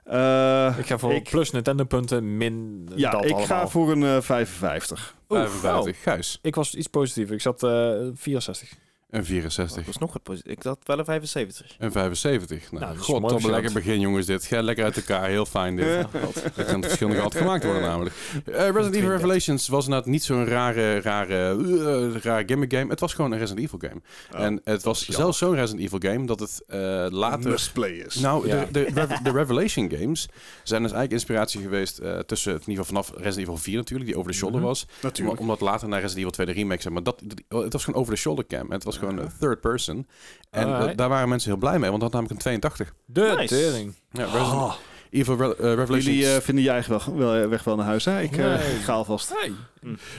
[0.04, 3.46] Eh, Ik ga voor Ik- plus Nintendo punten, min ja, dat ik allemaal.
[3.48, 5.16] ga voor een eh, 55.
[5.30, 6.04] Oeh, 55.
[6.04, 6.40] Gijs.
[6.42, 7.32] Ik was iets positief.
[7.32, 8.70] Ik zat eh 64.
[9.14, 9.76] Een 64.
[9.76, 10.52] Dat was nog wat positief.
[10.52, 11.76] Ik had wel een 75.
[11.80, 12.58] En 75.
[12.72, 14.26] Nou, Nou, dat is god, een lekker begin, jongens.
[14.26, 15.28] Dit gaat lekker uit elkaar.
[15.30, 15.86] Heel fijn, dit.
[15.86, 18.16] Er kan het verschil nog altijd gemaakt worden, namelijk.
[18.46, 22.90] Eh, Resident Evil Revelations was inderdaad niet zo'n rare, rare, uh, rare gimmick game.
[22.90, 24.02] Het was gewoon een Resident Evil game.
[24.34, 25.16] Oh, en het was jammer.
[25.18, 27.50] zelfs zo'n Resident Evil game dat het eh, later...
[27.50, 28.16] Must play is.
[28.16, 28.66] Nou, Ja.
[28.72, 30.28] de, de, de Revelation games
[30.64, 34.10] zijn dus eigenlijk inspiratie geweest eh, tussen, in ieder geval vanaf Resident Evil 4 natuurlijk,
[34.10, 34.68] die over the shoulder Mhm.
[34.70, 34.86] was.
[35.02, 35.40] Natuurlijk.
[35.40, 36.94] Om- Omdat later naar Resident Evil 2 de remake zijn.
[36.94, 38.66] Maar dat, het was gewoon over the shoulder cam.
[38.68, 40.08] En het was gewoon third person.
[40.50, 40.98] En Alright.
[40.98, 42.94] daar waren mensen heel blij mee, want dat had namelijk een 82.
[43.06, 43.56] De Nice.
[43.56, 43.94] tering.
[44.12, 44.74] Ja, Resident
[45.10, 48.06] Evil Re- eh, Revelations, jullie eh, vinden je eigen weg wel, weg wel naar huis,
[48.06, 48.22] hè?
[48.22, 48.58] Ik, eh, Nee.
[48.60, 49.30] ga alvast.
[49.40, 49.52] Hey.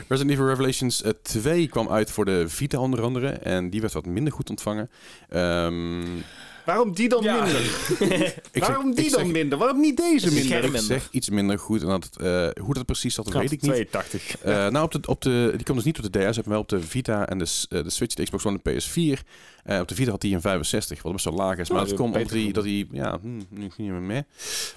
[0.09, 3.29] Resident Evil Revelations eh, 2 kwam uit voor de Vita onder andere.
[3.29, 4.91] En die werd wat minder goed ontvangen.
[5.29, 6.03] Ehm,
[6.65, 7.43] Waarom die dan Ja.
[7.45, 7.61] minder?
[8.53, 9.59] ik Waarom zeg, die ik dan zeg, minder?
[9.59, 10.65] Waarom niet deze minder?
[10.75, 11.81] Ik zeg iets minder goed.
[11.83, 13.71] En dat, het, eh, hoe dat precies zat, dat weet ik niet.
[13.71, 14.39] 82.
[14.41, 16.59] Eh, nou, op de, op de, die kwam dus niet op de DS, maar wel
[16.61, 19.21] op de Vita en de, s- eh, de Switch, de Xbox One en de PS4.
[19.65, 21.69] Eh, op de Vita had hij een 65, wat best wel laag is.
[21.71, 24.25] Maar Oh, dat komt omdat hij, dat hij, ja, hm, nu niet meer mee.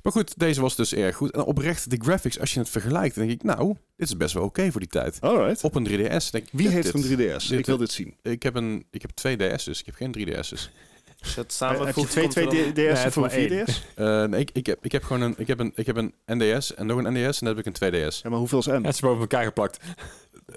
[0.03, 1.31] Maar goed, deze was dus erg goed.
[1.31, 4.33] En oprecht, de graphics, als je het vergelijkt, dan denk ik, nou, dit is best
[4.33, 5.17] wel oké voor die tijd.
[5.21, 5.63] Alright.
[5.63, 6.29] Op een 3DS.
[6.31, 7.47] Denk ik, Wie dit- heeft dit- een 3DS?
[7.47, 8.15] dit- ik wil dit zien.
[8.21, 10.69] Ik heb, een, ik heb twee DS's, ik heb geen 3DS's.
[11.19, 13.65] Als je het heb je twee, DS'en Nee, voor één.
[13.67, 13.71] 4DS?
[13.95, 16.13] Eh, nee, ik, ik, heb, ik heb gewoon een, ik heb een, ik heb een
[16.25, 18.21] NDS en nog een NDS en dan heb ik een 2DS.
[18.21, 18.71] Ja, maar hoeveel is N?
[18.71, 19.79] Het is boven elkaar geplakt.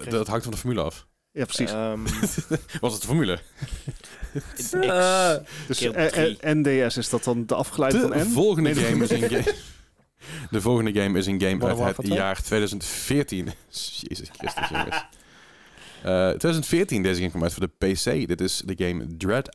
[0.09, 1.07] Dat hangt van de formule af.
[1.31, 1.71] Ja, precies.
[1.71, 1.99] Ehm,
[2.81, 3.39] Was het de formule?
[4.55, 4.69] X.
[5.67, 8.31] dus keer eh, eh, NDS, is dat dan de afgeleide De van N?
[8.31, 9.43] volgende Nee, de- game is een game.
[10.51, 12.17] De volgende game is een game uit het 2?
[12.17, 13.45] jaar 2014.
[14.01, 14.95] Jezus Christus, jongens.
[16.03, 18.27] Eh 2014, deze game kwam uit voor de PC.
[18.27, 19.51] Dit is de game Dread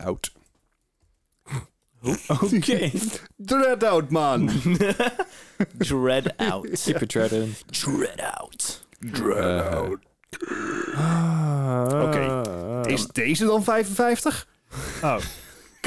[2.55, 2.91] Oké.
[3.37, 4.49] Dread out, man.
[5.77, 6.67] Dread out.
[6.83, 7.55] Keep it treading.
[7.71, 8.85] Dread out.
[8.99, 9.99] Dread Eh, out.
[11.91, 12.25] Oké.
[12.81, 12.89] Oké.
[12.89, 14.47] Is deze dan 55?
[15.03, 15.17] Oh.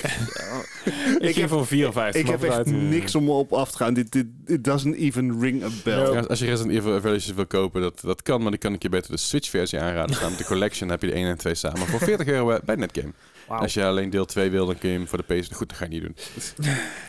[1.28, 2.20] ik ging voor 54.
[2.20, 2.82] Ik heb echt vooruit.
[2.90, 3.94] niks om op af te gaan.
[3.94, 6.12] Dit, dit it doesn't even ring a bell.
[6.12, 8.82] Ja, als je Resident Evil Revelations wil kopen, dat, dat kan, maar dan kan ik
[8.82, 10.14] je beter de Switch-versie aanraden.
[10.14, 11.86] Samen met de collection heb je de 1 en 2 samen.
[11.86, 13.12] Voor 40 euro bij Netgame.
[13.46, 15.54] Als je alleen deel 2 wil, dan kun je hem voor de PC...
[15.54, 16.16] Goed, dat ga je niet doen.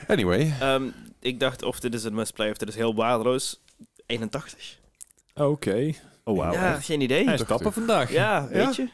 [0.07, 0.53] Anyway.
[0.59, 0.83] Ehm,
[1.19, 3.61] ik dacht of dit is een must play of dit is heel waardeloos.
[4.05, 4.79] 81.
[5.35, 5.93] Oké.
[6.23, 6.53] Oh, wauw.
[6.53, 6.85] ja, echt?
[6.85, 7.25] geen idee.
[7.25, 8.11] Hij is vandaag.
[8.11, 8.89] Ja, weet je.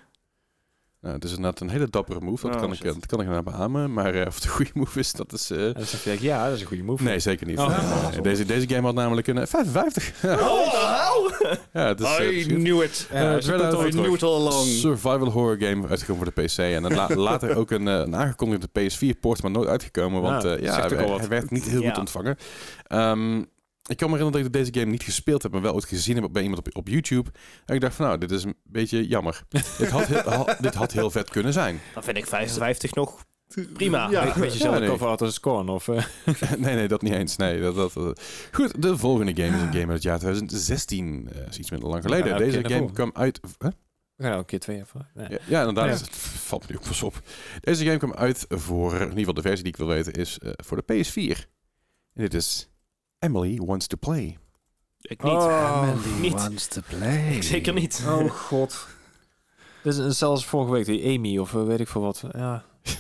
[1.08, 2.46] Nou, het is inderdaad een hele dappere move.
[2.46, 2.84] Dat, Oh, kan, ik, shit.
[2.94, 3.94] dat kan ik inderdaad beamen.
[3.94, 5.52] Maar eh, of het een goede move is, dat is...
[5.52, 7.04] eh, dan zeg je, ja, dat is een goede move.
[7.04, 7.58] Nee, zeker niet.
[7.60, 8.10] Oh.
[8.12, 10.14] Nee, deze, deze game had namelijk een eh, 55.
[10.24, 10.96] Oh, de
[11.42, 11.56] hel!
[11.74, 13.08] ja, het is, eh, I knew it.
[13.12, 14.14] Eh, Ja, I weer knew terug.
[14.16, 14.66] it all along.
[14.68, 16.58] survival horror game uitgekomen voor de PC.
[16.58, 20.22] En dan la- later ook een, eh, een aangekondigde PS4-port, maar nooit uitgekomen.
[20.22, 21.90] Want Ja, eh, ja, zegt ook hij, hij werd niet heel Ja.
[21.90, 22.38] goed ontvangen.
[22.88, 23.42] Ehm,
[23.88, 26.16] ik kan me herinneren dat ik deze game niet gespeeld heb, maar wel ooit gezien
[26.22, 27.30] heb bij iemand op, op YouTube.
[27.66, 29.44] En ik dacht van, nou, dit is een beetje jammer.
[29.78, 31.80] dit, had heel, ha- dit had heel vet kunnen zijn.
[31.94, 33.26] Dan vind ik 55 nog
[33.74, 34.10] prima.
[34.10, 34.24] Ja.
[34.24, 34.90] Weet, weet je Ja, zelf nee.
[34.90, 35.70] cover art als scorn?
[35.70, 36.04] Of, eh,
[36.58, 37.36] nee, nee, dat niet eens.
[37.36, 41.30] Nee, dat, dat, dat- Goed, de volgende game is een game uit het jaar 2016.
[41.34, 42.28] eh is iets minder lang geleden.
[42.28, 43.40] Ja, een Deze game kwam uit...
[43.60, 43.72] Huh?
[44.16, 45.08] we gaan ook een keer twee even.
[45.14, 45.28] Nee.
[45.30, 46.00] Ja, ja inderdaad.
[46.00, 46.06] Ja.
[46.06, 47.22] Het valt me nu ook pas op.
[47.62, 50.38] Deze game kwam uit voor, in ieder geval de versie die ik wil weten, is
[50.40, 51.40] eh, voor de PS4.
[52.14, 52.70] En dit is
[53.20, 54.38] Emily Wants to Play.
[55.02, 55.34] Ik niet.
[55.34, 55.90] Oh,
[56.22, 56.34] niet.
[56.34, 57.36] wants to play.
[57.36, 58.04] Ik zeker niet.
[58.08, 58.88] Oh god.
[59.84, 62.24] Is zelfs vorige week die Amy of eh, weet ik veel wat.
[62.32, 62.64] Ja.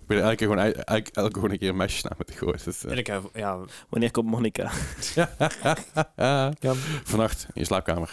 [0.00, 2.64] Ik ben elke keer gewoon, elke, elke gewoon een keer een meisjesnaam met gegooid.
[2.64, 3.58] Dat, eh, En ik heb, ja,
[3.88, 4.70] Wanneer komt Monica?
[6.16, 6.52] ja,
[7.04, 8.10] Vannacht in je slaapkamer.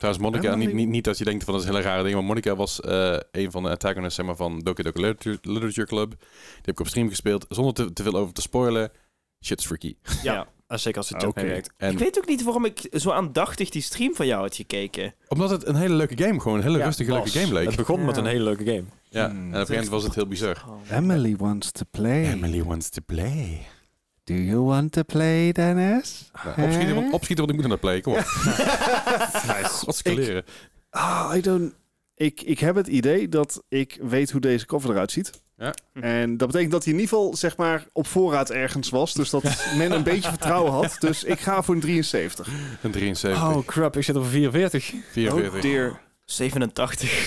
[0.00, 2.14] Trouwens, Monica, niet, niet, niet dat je denkt van dat is een hele rare ding,
[2.14, 5.86] maar Monica was eh, een van de antagonists zeg maar, van Doki Doki Literature, Literature
[5.86, 6.10] Club.
[6.10, 8.90] Die heb ik op stream gespeeld, zonder te, te veel over te spoilen.
[9.44, 9.94] Shit's freaky.
[10.22, 10.46] Ja.
[10.66, 11.40] en zeker als het Ah, chat oké.
[11.42, 11.70] meewerkt.
[11.76, 15.14] En Ik weet ook niet waarom ik zo aandachtig die stream van jou had gekeken.
[15.28, 17.66] omdat het een hele leuke game, gewoon een hele Ja, rustige, leuke game leek.
[17.66, 18.20] Het begon met Ja.
[18.22, 18.84] een hele leuke game.
[19.08, 19.38] Ja, Hmm.
[19.38, 20.64] en op een gegeven moment was het heel bizar.
[20.90, 22.24] Emily wants to play.
[22.32, 23.66] Emily wants to play.
[24.30, 26.30] Do you want to play, Dennis?
[26.44, 28.00] Nou, opschieten, want, opschieten, want ik moet naar play.
[28.00, 28.18] Kom op.
[29.46, 29.68] Nice.
[29.68, 30.44] Godskeleren.
[30.90, 31.72] Ah, I don't...
[32.14, 35.30] Ik, ik heb het idee dat ik weet hoe deze cover eruit ziet.
[35.56, 35.74] Ja.
[35.92, 39.14] En dat betekent dat hij in ieder geval zeg maar, op voorraad ergens was.
[39.14, 39.42] Dus dat
[39.78, 40.96] men een beetje vertrouwen had.
[40.98, 42.48] Dus ik ga voor een 73.
[42.82, 44.92] Een 73, Oh crap, ik zit op een 44.
[45.12, 45.54] 44.
[45.54, 46.00] Oh dear.
[46.30, 47.26] 87.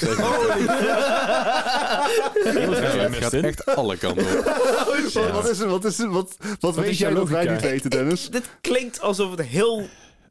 [2.44, 2.60] Ja,
[3.02, 4.44] het gaat echt alle kanten op.
[5.14, 5.70] Wat, wat is het?
[5.70, 6.08] Wat, is het?
[6.12, 7.54] wat, wat, weet is jij jouw dat wij logica?
[7.62, 8.30] niet weten, Dennis?
[8.30, 9.80] Dit klinkt alsof het heel,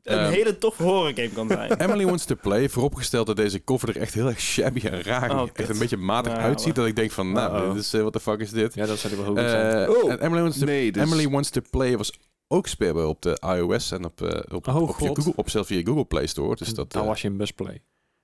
[0.03, 0.31] een Ehm.
[0.31, 1.81] hele toffe horrorgame kan zijn.
[1.81, 5.31] Emily Wants to Play, vooropgesteld dat deze cover er echt heel erg shabby en raar,
[5.31, 5.69] Oh, echt kut.
[5.69, 6.75] een beetje matig Ja, uitziet.
[6.75, 7.73] Dat ik denk van, nou, Uh-oh.
[7.75, 8.75] dit is, eh, what the fuck is dit?
[8.75, 9.85] Ja, dat zou wel goed zijn.
[9.85, 12.13] Eh, Oh, en Emily Wants, to, nee, dus- Emily Wants to Play was
[12.49, 15.17] ook speelbaar op de iOS en op, eh, op, Oh, op, je God.
[15.19, 16.57] Google, op zelfs via Google Play Store.
[16.57, 17.83] Dus dat, Dan was je een busplay.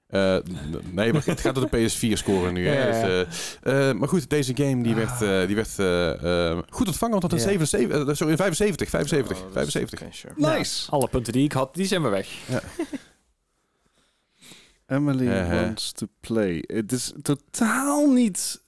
[0.09, 2.67] Eh, n- nee, maar het gaat door de PS4-score nu.
[2.69, 2.73] hè.
[2.73, 3.25] Ja, ja, ja.
[3.25, 5.75] Dus, eh, eh, maar goed, deze game die werd, eh, die werd
[6.71, 7.45] goed ontvangen, want dat een Ja.
[7.45, 10.01] 77, eh, sorry, 75, 75, Oh, dat is- 75.
[10.03, 10.57] oké, sure.
[10.59, 10.91] Nice.
[10.91, 12.29] Alle punten die ik had, die zijn weer weg.
[14.87, 16.65] Emily wants to play.
[16.67, 18.63] Het is totaal niet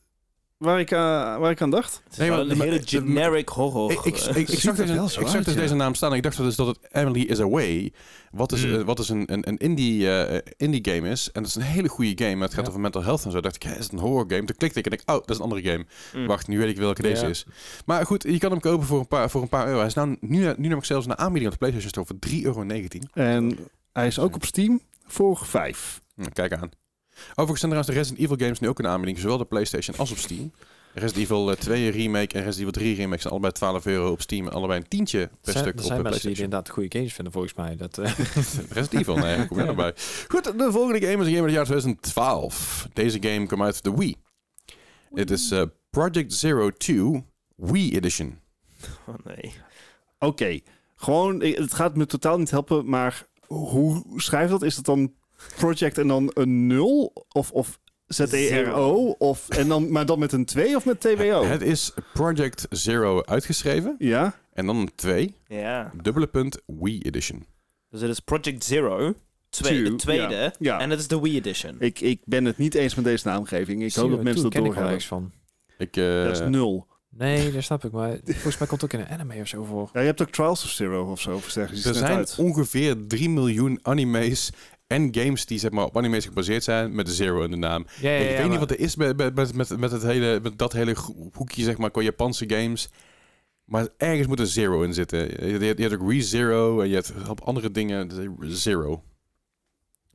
[0.61, 2.01] waar ik, aan waar ik aan dacht.
[2.05, 3.91] Het is Nee, wel maar- een maar- hele generic horror.
[3.93, 5.61] Ik, ik, eh, ik, ik zag er dus, wel een- zo ik zag dus ja.
[5.61, 7.93] deze naam staan en ik dacht dus dat het Emily is Away,
[8.31, 8.75] wat is, Mm.
[8.75, 11.27] eh, wat is een, een, een indie, eh, indie game is.
[11.33, 12.69] En dat is een hele goede game, maar het gaat Ja.
[12.69, 13.41] over mental health en zo.
[13.41, 14.45] dacht ik, is het een horror game?
[14.45, 15.85] Toen klikte ik en ik, oh, dat is een andere game.
[16.15, 16.27] mm.
[16.27, 17.29] Wacht, nu weet ik welke deze Ja.
[17.29, 17.45] is.
[17.87, 19.79] Maar goed, je kan hem kopen voor een paar, voor een paar euro.
[19.79, 23.11] Hij is nou, nu, nu nog zelfs een aanbieding op de PlayStation Store voor 3,19
[23.15, 23.31] euro.
[23.31, 23.59] En
[23.93, 26.01] hij is ook op Steam voor 5.
[26.15, 26.71] Nou, kijk aan.
[27.29, 29.97] Overigens zijn trouwens de Resident Evil games nu ook een aanbieding, zowel op de PlayStation
[29.97, 30.53] als op Steam.
[30.95, 34.21] Resident Evil eh, 2 remake en Resident Evil 3 remake zijn allebei 12 euro op
[34.21, 36.43] Steam en allebei een tientje per Er zijn, stuk er op zijn de mensen die
[36.43, 37.77] inderdaad goede games vinden, volgens mij.
[37.77, 38.19] Dat, eh,
[38.77, 39.95] Resident Evil, nee, daar kom je nog bij.
[40.29, 42.89] Goed, de volgende game is een game uit het jaar 2012.
[42.93, 44.17] Deze game kwam uit de Wii.
[45.15, 47.25] Het is eh, Project Zero 2
[47.57, 48.39] Wii Edition.
[49.07, 49.55] Oh, nee.
[50.19, 50.61] Oké,
[50.97, 54.63] gewoon, het gaat me totaal niet helpen, maar hoe schrijf je dat?
[54.63, 55.15] Is dat dan
[55.57, 57.27] project en dan een 0?
[57.33, 59.15] Of, of Z-E-R-O?
[59.19, 61.45] Of, en dan, maar dan met een 2 of met TWO?
[61.45, 64.35] Het is Project Zero uitgeschreven Ja?
[64.53, 65.93] en dan een 2, Ja.
[66.03, 67.47] dubbele punt Wii Edition.
[67.91, 69.15] Dus het is Project Zero.
[69.51, 70.35] Twee, Two, de tweede.
[70.35, 70.53] ja.
[70.59, 70.81] Ja.
[70.81, 71.77] En het is de Wii Edition.
[71.79, 73.83] Ik, ik ben het niet eens met deze naamgeving.
[73.83, 74.85] Ik hoop dat mensen dat ken ik wel doorgaan.
[74.93, 75.33] ergens van.
[75.79, 76.87] Ik, eh, Dat is 0.
[77.09, 77.93] Nee, dat snap ik.
[77.93, 79.91] Maar volgens mij komt het ook in een anime of zo voor.
[79.93, 81.35] Ja, je hebt ook Trials of Zero of zo.
[81.35, 82.35] Of er zijn uit.
[82.39, 84.51] ongeveer 3 miljoen anime's
[84.91, 87.87] en games die zeg maar, op anime's gebaseerd zijn met Zero in de naam.
[88.01, 90.03] Ja, ja, ik ja, weet maar- niet wat er is met, met, met, met, het
[90.03, 90.97] hele, met dat hele
[91.33, 92.89] hoekje zeg maar, qua Japanse games.
[93.65, 95.19] Maar ergens moet er Zero in zitten.
[95.19, 98.11] Je, je, hebt- je hebt ook ReZero en je hebt op andere dingen
[98.41, 99.03] Zero.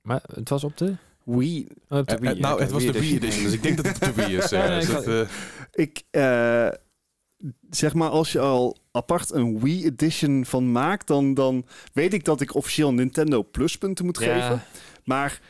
[0.02, 0.94] Maar het was op de...
[1.24, 1.68] Wii.
[1.90, 2.32] Oh, op de Eh, Wii.
[2.32, 3.24] eh, nou, het was de Wii edition.
[3.24, 4.52] Edition, dus ik denk dat het de Wii is.
[4.52, 5.30] eh, Ja, nee, dus ik dat, eh,
[5.72, 6.68] Ik, eh,
[7.70, 12.24] zeg maar, als je al apart een Wii Edition van maakt, dan, dan weet ik
[12.24, 14.64] dat ik officieel Nintendo Plus punten moet geven.
[15.04, 15.42] Maar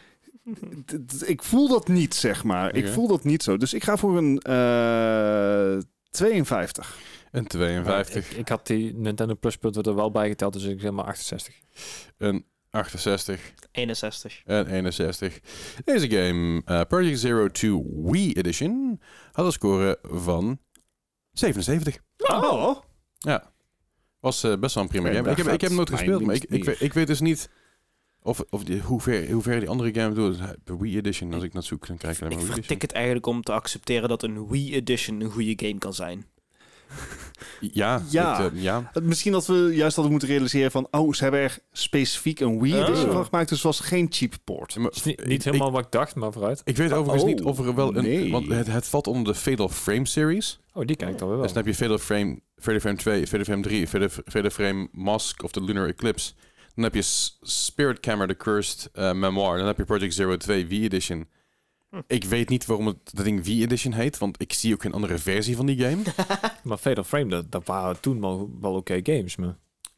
[1.26, 2.76] ik voel dat niet, zeg maar.
[2.76, 3.57] Ik voel dat niet zo.
[3.57, 5.77] Dus ik ga voor een eh
[6.15, 6.97] 52.
[7.31, 10.80] een 52, ik, ik had die Nintendo Plus punten er wel bij geteld, dus ik
[10.80, 11.53] zeg maar 68.
[12.17, 14.41] een 68 61.
[14.45, 15.39] en 61.
[15.85, 19.01] Deze game, eh, Project Zero 2 Wii Edition,
[19.31, 20.59] had een score van
[21.40, 21.98] 77.
[22.18, 22.76] Oh,
[23.18, 23.53] Ja.
[24.20, 25.30] Was eh, best wel een prima game.
[25.32, 27.49] Ik heb, ik heb hem nooit gespeeld, maar ik, ik, weet- ik weet dus niet
[28.22, 30.38] of, of die, hoe, ver, hoe ver die andere game doet.
[30.64, 32.82] De Wii Edition, als ik naar zoek, dan krijg ik alleen Ik maar Wii vertik
[32.82, 36.26] het eigenlijk om te accepteren dat een Wii Edition een goede game kan zijn.
[36.95, 37.23] Edition.
[37.73, 38.41] Ja, Ja.
[38.43, 38.91] het, eh, ja.
[39.01, 40.88] Misschien dat we juist hadden moeten realiseren van...
[40.91, 43.11] Oh, ze hebben er specifiek een Wii Edition Oh.
[43.13, 43.49] van gemaakt.
[43.49, 44.76] Dus het was geen cheap port.
[44.76, 46.61] Maar niet, ik- helemaal Ik, wat ik dacht, maar vooruit.
[46.63, 48.03] ik weet overigens Oh, niet of er wel een...
[48.03, 48.31] nee.
[48.31, 50.59] Want het, het valt onder de Fatal Frame series.
[50.73, 51.45] Oh, die ken ik dan weer wel.
[51.45, 54.88] Dus dan heb je Fatal Frame, Fatal Frame 2, Fatal Frame 3, Fatal, Fatal Frame
[54.91, 56.31] Mask of the Lunar Eclipse.
[56.76, 57.01] Dan heb je
[57.41, 59.57] Spirit Camera, The Cursed eh, Memoir.
[59.57, 61.27] Dan heb je Project Zero 2 Wii Edition.
[62.07, 64.94] Ik weet niet waarom het dat ding Wii Edition heet, want ik zie ook geen
[64.94, 66.02] andere versie van die game.
[66.64, 69.36] Maar Fatal Frame, dat, dat waren toen wel, wel oké games.
[69.36, 69.57] Maar...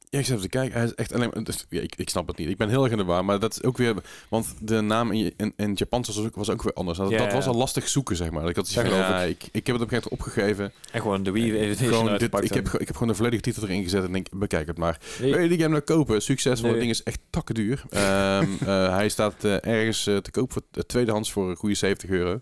[0.10, 0.78] Ja, ik zit even te kijken.
[0.78, 1.44] Hij is echt alleen maar...
[1.44, 2.50] dus, ja, ik, ik snap het niet.
[2.50, 3.26] Ik ben heel erg in de war.
[3.26, 3.96] Maar dat is ook weer...
[4.30, 6.98] Want de naam in, in, in het Japans was ook, was ook weer anders.
[6.98, 8.50] Dat, Ja, dat was al lastig zoeken, zeg maar.
[8.50, 9.44] Ik had geloof ja, ik.
[9.52, 10.72] Ik heb het op een gegeven moment opgegeven.
[10.92, 13.64] En gewoon de Wii Edition Gewoon dit, ik, heb, ik heb gewoon de volledige titel
[13.64, 15.00] erin gezet en denk, bekijk het maar.
[15.20, 15.32] Nee.
[15.32, 16.22] Wil je die game nou kopen?
[16.22, 16.64] Succesvol.
[16.64, 16.72] Nee.
[16.72, 17.84] Het ding is echt takkenduur.
[17.90, 21.76] Ehm eh, hij staat eh, ergens eh, te koop voor uh, tweedehands voor een goede
[21.76, 22.42] 70 euro.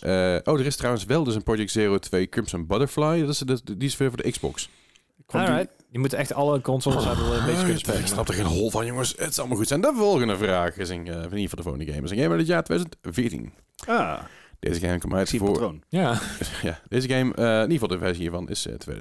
[0.00, 3.20] Eh, oh, er is trouwens wel dus een Project Zero 2 Crimson Butterfly.
[3.20, 4.68] Dat is, dat, die is weer voor de Xbox.
[5.26, 5.83] Alright.
[5.94, 8.00] Je moet echt alle consoles hebben een beetje kunnen Ah, spelen.
[8.00, 9.14] Ik snap er geen hol van, jongens.
[9.16, 9.80] Het zal maar goed zijn.
[9.80, 12.04] De volgende vraag is een, uh, in ieder geval de volgende game.
[12.04, 13.52] is een game uit het jaar 2014.
[13.86, 14.22] Ah,
[14.58, 15.50] Deze game komt uit voor...
[15.52, 15.82] patroon.
[15.88, 16.20] Ja,
[16.62, 18.96] Ja, deze game, eh, in ieder geval de versie hiervan, is eh, eh,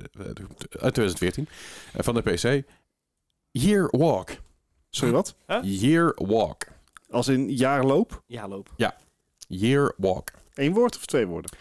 [0.70, 1.48] uit 2014.
[1.94, 2.64] eh, van de PC.
[3.52, 4.30] Year Walk.
[4.90, 5.36] Sorry, wat?
[5.61, 6.64] Year Walk.
[7.10, 8.24] Als in jaarloop?
[8.28, 8.72] Ja, loop.
[9.48, 10.32] Year Walk.
[10.53, 11.52] Eén woord of twee woorden?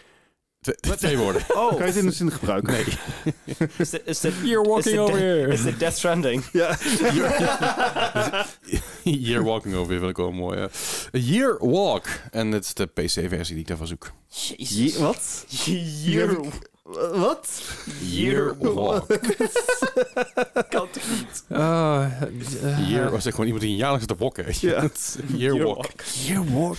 [0.63, 1.41] Twee, twee woorden.
[1.55, 2.73] Oh, Kan je het in de zin gebruiken?
[2.73, 2.85] Nee.
[3.77, 5.51] is dit, is dit, you're walking over de- here.
[5.53, 6.43] is dit Death Stranding?
[6.51, 6.77] Ja.
[9.03, 10.59] Year Walking over vind ik wel mooi.
[10.59, 10.69] ja.
[11.11, 12.05] Year Walk.
[12.31, 14.11] En het is de PC-versie die ik daarvan zoek.
[14.27, 14.93] Jezus.
[14.95, 15.45] Je- wat?
[16.03, 16.37] Year,
[17.13, 17.61] Wat?
[18.09, 19.07] Year Walk.
[20.69, 21.43] kan toch niet?
[21.49, 24.45] Ah, eh, Year was echt gewoon iemand die een jaar lang zit te wokken.
[24.59, 24.89] Ja.
[25.35, 25.85] Year Walk.
[26.25, 26.77] Year walk.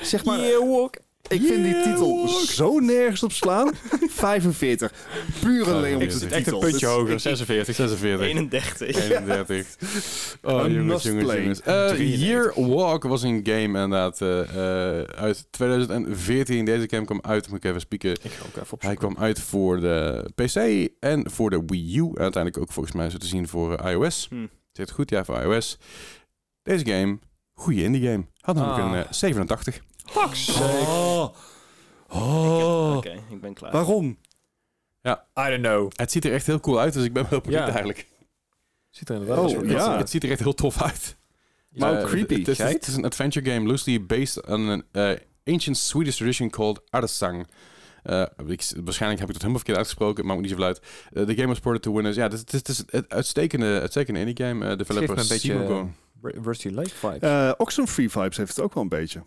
[0.00, 0.94] Zeg maar, Year walk.
[1.28, 3.72] Ik vind die titel zo nergens op slaan.
[4.08, 4.92] 45.
[5.40, 6.00] Pure oh, Leon.
[6.00, 7.20] Het echt een puntje hoger.
[7.20, 7.74] 46.
[7.74, 8.26] 46.
[8.26, 8.96] 31.
[8.96, 9.76] 31.
[10.42, 11.60] Oh, jongens, jongens, jongens.
[11.66, 16.64] Uh, Year Walk was een game inderdaad uh, uh, uit 2014.
[16.64, 18.10] Deze game kwam uit, moet ik even spieken.
[18.10, 21.98] Ik ga ook even op Hij kwam uit voor de PC en voor de Wii
[21.98, 22.02] U.
[22.14, 24.26] Uiteindelijk ook volgens mij zo te zien voor iOS.
[24.30, 24.48] Hmm.
[24.72, 25.78] Zit goed, ja, voor iOS.
[26.62, 27.18] Deze game,
[27.54, 28.24] goede indie game.
[28.40, 29.06] Had namelijk ah.
[29.08, 29.80] een 87.
[30.10, 31.28] Fuck oh.
[32.08, 32.96] oh.
[32.96, 33.72] Oké, ik ben klaar.
[33.72, 34.18] Waarom?
[35.00, 35.90] Ja, I don't know.
[35.94, 38.06] Het ziet er echt heel cool uit, dus ik ben wel benieuwd eigenlijk.
[38.90, 39.96] Ziet er inderdaad oh, ja.
[39.96, 41.16] Het, ziet er echt heel tof uit.
[41.70, 45.10] Maar uh, creepy, Het is een adventure game loosely based on an eh,
[45.44, 47.46] ancient Swedish tradition called Arasang.
[48.04, 50.80] Uh, eh, ik, waarschijnlijk heb ik dat helemaal verkeerd uitgesproken, maar ook niet zo uit.
[51.12, 52.16] Eh, de game was ported to winners.
[52.16, 54.76] Ja, dus het is een uitstekende, uitstekende indie game.
[54.76, 55.14] developer
[56.22, 57.54] Rusty Lake vibes.
[57.56, 59.22] Oxenfree vibes heeft het ook wel een beetje.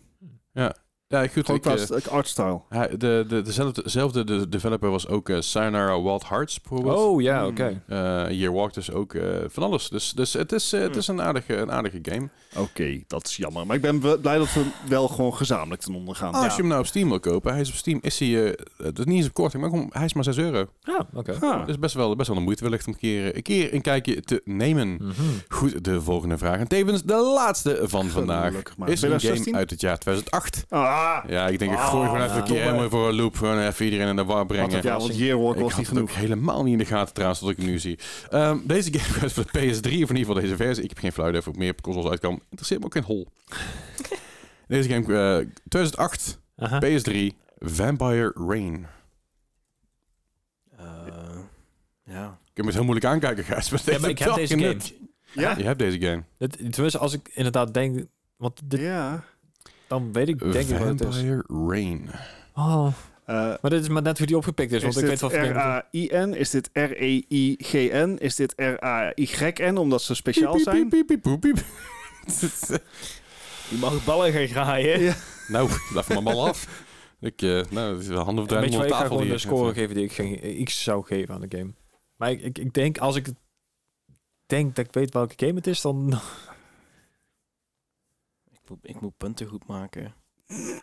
[0.54, 0.74] Ja,
[1.10, 1.30] goed.
[1.44, 2.60] Gewoon Ik, qua st- artstyle.
[2.98, 6.98] de, de, dezelfde, dezelfde de developer was ook uh, Sayonara Wild Hearts bijvoorbeeld.
[6.98, 7.48] oh ja, Hmm.
[7.48, 7.82] oké.
[7.86, 7.96] Eh,
[8.30, 9.14] Year Walk dus ook
[9.46, 9.88] van alles.
[9.88, 12.28] Dus, dus het is, het is een, aardige, een aardige game.
[12.56, 13.66] Oké, dat is jammer.
[13.66, 16.34] Maar ik ben blij dat we wel gewoon gezamenlijk ten onder gaan.
[16.34, 18.28] Als je hem nou op Steam wil kopen, hij is op Steam, is hij,
[18.76, 20.66] het is niet eens op korting, maar hij is maar 6 euro.
[20.82, 21.36] Ah, oké.
[21.40, 21.66] Ah.
[21.66, 24.20] Dus best wel, best wel een moeite wellicht om een keer, een keer een kijkje
[24.20, 24.88] te nemen.
[24.94, 25.12] Mhm.
[25.48, 26.58] Goed, de volgende vraag.
[26.58, 28.52] En tevens de laatste van vandaag.
[28.52, 29.56] Is een game 2016?
[29.56, 30.64] uit het jaar 2008.
[30.68, 33.36] Ah, Ja, ik denk ik Ah, gooi gewoon even een keer helemaal voor een loop.
[33.36, 34.82] Gewoon even iedereen in de war brengen.
[34.82, 36.22] ja, want Yearwalk Ik was had niet het ook genoeg.
[36.22, 37.98] helemaal niet in de gaten trouwens, tot ik nu zie.
[38.30, 40.82] Ehm, deze game was voor de PS3, of in ieder geval deze versie.
[40.84, 42.40] Ik heb geen flauw idee of het meer op consoles uitkwam.
[42.42, 43.28] Interesseert me ook geen hol.
[44.68, 45.04] deze game,
[45.40, 46.80] eh 2008, Aha.
[46.84, 47.16] PS3,
[47.58, 48.86] Vampire Rain.
[50.76, 50.86] Eh,
[52.04, 52.38] ja.
[52.50, 53.70] Ik heb het heel moeilijk aankijken, Gijs.
[53.70, 54.80] maar Ja, maar ik heb deze je game.
[55.32, 55.54] Ja?
[55.58, 56.22] Je hebt deze game.
[56.38, 58.06] Het, tenminste, als ik inderdaad denk...
[58.36, 59.24] Want dit, Ja.
[59.90, 61.16] Dan weet ik denk ik wat het is.
[61.16, 62.10] Vampire Rain.
[62.54, 62.86] Oh.
[63.24, 64.76] Eh, Maar dit is maar net hoe die opgepikt is.
[64.76, 65.32] is Want ik weet dit wat.
[65.32, 66.34] R-A-I-N?
[66.34, 68.16] Is dit R-E-I-G-N?
[68.18, 69.76] Is dit R-A-Y-N?
[69.76, 70.88] Omdat ze speciaal zijn?
[70.88, 71.64] Piep, piep, piep, piep, piep.
[73.70, 75.00] Je mag ballen gaan graaien.
[75.00, 75.14] Ja.
[75.48, 76.84] nou, laat me maar af.
[77.20, 79.94] Ik, eh nou, het is je wat, op ik ga tafel gewoon de score geven
[79.94, 81.72] die ik, geen- ik zou geven aan de game.
[82.16, 83.28] Maar ik, ik, ik denk, als ik
[84.46, 86.18] denk dat ik weet welke game het is, dan...
[88.82, 90.14] Ik moet, punten goed maken.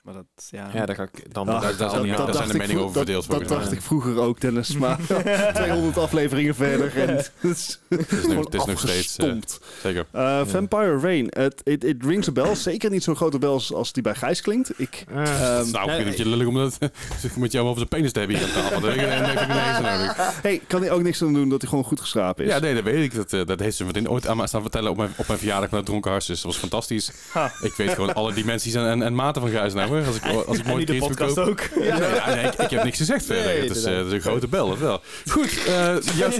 [0.03, 0.69] Maar dat, ja.
[0.73, 1.33] Ja, dan ga ik...
[1.33, 3.47] Dan, Ah, daar- daar dan zijn de- daar zijn ik meningen over verdeeld, Dat, dat
[3.47, 4.77] dacht ik vroeger ook, Dennis.
[4.77, 4.97] Maar
[5.53, 6.97] 200 afleveringen verder.
[6.97, 8.89] En het is Het is nog, gewoon het is nog steeds...
[9.19, 9.59] afgestompt.
[9.83, 10.05] zeker.
[10.11, 11.27] Eh, Vampire Rain.
[11.29, 12.55] Het it, it rings a bell.
[12.55, 14.71] Zeker niet zo'n grote bel als, als die bij Gijs klinkt.
[14.79, 16.77] Ik, Eh, ehm, nou, ik vind het je lullig om dat
[17.37, 18.79] met jou over zijn penis te hebben hier aan tafel.
[18.81, 21.99] Dat ik dat ik hey, kan hij ook niks aan doen dat hij gewoon goed
[21.99, 22.51] geschrapen is?
[22.51, 23.29] Ja, nee, dat weet ik.
[23.29, 25.69] Dat, dat heeft ze meteen ooit aan me staan vertellen op mijn, op mijn verjaardag
[25.71, 26.35] met dronken hartjes.
[26.41, 27.11] Dat was fantastisch.
[27.31, 27.51] Ha.
[27.61, 29.87] Ik weet gewoon alle dimensies en, en, en maten van Nou.
[29.87, 30.05] hoor.
[30.05, 31.47] Als ik, als ik mooi de podcast verkoop.
[31.49, 31.83] ook.
[31.83, 33.45] Ja, nee, ja, nee, ik, ik heb niks gezegd verder.
[33.45, 34.03] Nee, het, is, eh, inderdaad.
[34.03, 35.01] het is een grote bel, dat wel.
[35.29, 36.37] Goed, eh juist,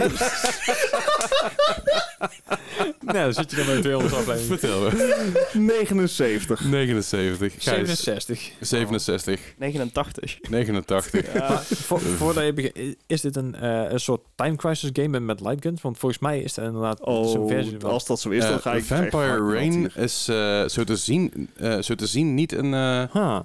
[3.14, 4.60] nee, dan zit je dan bij de 200 aflevering.
[4.60, 5.32] vertel me.
[5.54, 6.64] 79.
[6.64, 8.52] 79, Gijs, 67.
[8.60, 10.38] 67, 89.
[10.50, 11.34] 89.
[11.34, 15.22] Ja, voor, voordat je begint, is dit een, eh, een soort time crisis game met,
[15.24, 15.82] met lightguns?
[15.82, 17.90] Want volgens mij is het inderdaad zo'n Oh, versie van...
[17.90, 18.84] als dat zo is, dan ga ik...
[18.84, 23.07] Vampire Rain is eh, zo, te zien, eh, zo te zien niet een...
[23.14, 23.40] eh,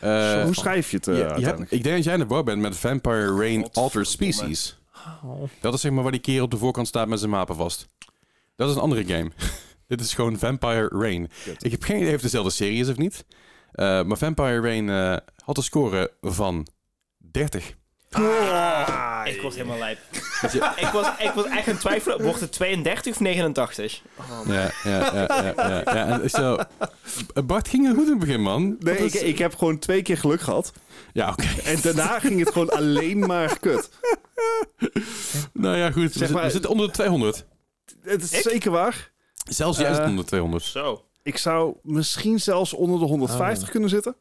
[0.00, 0.36] Huh.
[0.38, 1.70] eh, Hoe schrijf je het eh, je- je hebt- uiteindelijk?
[1.72, 3.32] ik denk dat jij in de war bent met Vampire Rain
[3.62, 3.70] Godverdomme.
[3.72, 4.80] Altered Species.
[5.24, 5.42] Oh.
[5.60, 7.88] Dat is zeg maar waar die kerel op de voorkant staat met zijn mapen vast.
[8.56, 9.30] Dat is een andere game.
[9.88, 11.28] Dit is gewoon Vampire Rain.
[11.58, 13.24] Ik heb geen idee of het dezelfde serie is of niet.
[13.72, 16.66] Eh, maar Vampire Rain eh, had een score van
[17.18, 17.74] 30.
[19.34, 19.98] Ik was helemaal lijp.
[20.76, 22.22] ik, was, ik was echt aan het twijfelen.
[22.22, 24.02] Wordt het 32 of 89?
[24.16, 24.54] Oh, man.
[24.56, 26.20] Ja, ja, ja, ja, ja, ja.
[26.20, 26.56] En zo,
[27.44, 28.76] Bart ging er goed in het begin, man.
[28.78, 30.72] Nee, ik, is- ik heb gewoon twee keer geluk gehad.
[31.12, 31.46] Ja, oké.
[31.64, 33.90] En daarna ging het gewoon alleen maar kut.
[35.52, 36.12] Nou ja, goed.
[36.12, 37.44] We, Zeg maar- we zitten onder de 200.
[38.02, 38.42] Het is Ik?
[38.42, 39.10] zeker waar.
[39.50, 40.64] Zelfs jij zit Eh, onder de 200.
[40.64, 41.04] Zo.
[41.22, 43.70] Ik zou misschien zelfs onder de 150 Ah.
[43.70, 44.16] kunnen zitten.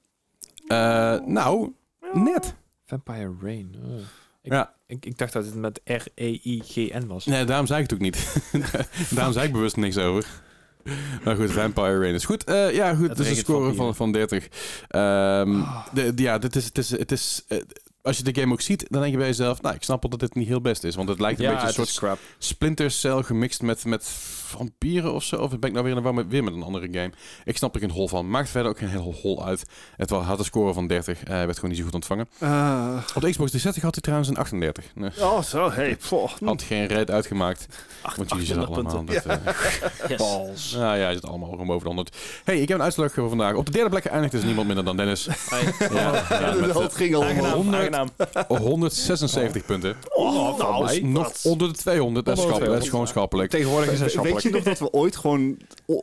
[0.67, 1.73] Eh, nou,
[2.13, 2.53] net.
[2.91, 3.75] Vampire Rain.
[3.85, 3.99] Oh.
[4.41, 4.73] Ik, Ja.
[4.87, 7.25] ik, ik dacht dat het met R-E-I-G-N was.
[7.25, 8.35] Nee, daarom zei ik het ook niet.
[9.15, 10.25] daarom zei ik bewust niks over.
[11.23, 12.43] Maar goed, Vampire Rain is goed.
[12.43, 13.07] Eh, ja, goed.
[13.07, 14.47] Het Dus een score van, van 30.
[14.87, 15.61] Ehm,
[15.93, 17.57] de, de- ja, dit is, het is, het is, eh,
[18.01, 19.61] als je de game ook ziet, dan denk je bij jezelf...
[19.61, 20.95] Nou, ik snap wel dat dit niet heel best is.
[20.95, 22.19] Want het lijkt een beetje een soort.
[22.37, 24.03] Splinter Cell gemixt met, met
[24.51, 25.35] vampieren of zo.
[25.35, 27.11] Of ben ik nou weer, in de war met- weer met een andere game?
[27.45, 28.29] Ik snap er geen hol van.
[28.29, 29.63] Maakt verder ook geen heel hol uit.
[29.97, 31.19] Het had een score van 30.
[31.23, 32.27] Hij werd gewoon niet zo goed ontvangen.
[32.39, 34.85] Eh, Op de Xbox 360 had hij trouwens een 38.
[34.95, 35.71] Nee, oh, zo.
[35.71, 36.29] Hey, poh.
[36.45, 37.67] had geen red uitgemaakt.
[38.15, 39.03] Want jullie 800 allemaal...
[39.03, 39.23] punten.
[39.45, 40.17] Dat, eh, Yes.
[40.17, 40.71] Balls.
[40.73, 42.15] nou ja, je zit allemaal gewoon boven de 100.
[42.43, 43.53] hey, ik heb een uitslag voor vandaag.
[43.55, 45.27] Op de derde plek eindigt dus niemand minder dan Dennis.
[45.49, 45.73] Hey.
[45.93, 47.77] Ja, ja, met, dat ging al Aangenaam, 100.
[47.77, 48.07] aangenaam.
[48.47, 49.95] eh, 176 punten.
[50.13, 52.25] Oh, nou, Dat is nog onder de 200.
[52.25, 52.89] Dat is, Onder de schap- dat is 200.
[52.89, 53.49] gewoon schappelijk.
[53.49, 54.79] Tegenwoordig is het Weet je schappelijk.
[54.79, 55.57] nog dat we ooit gewoon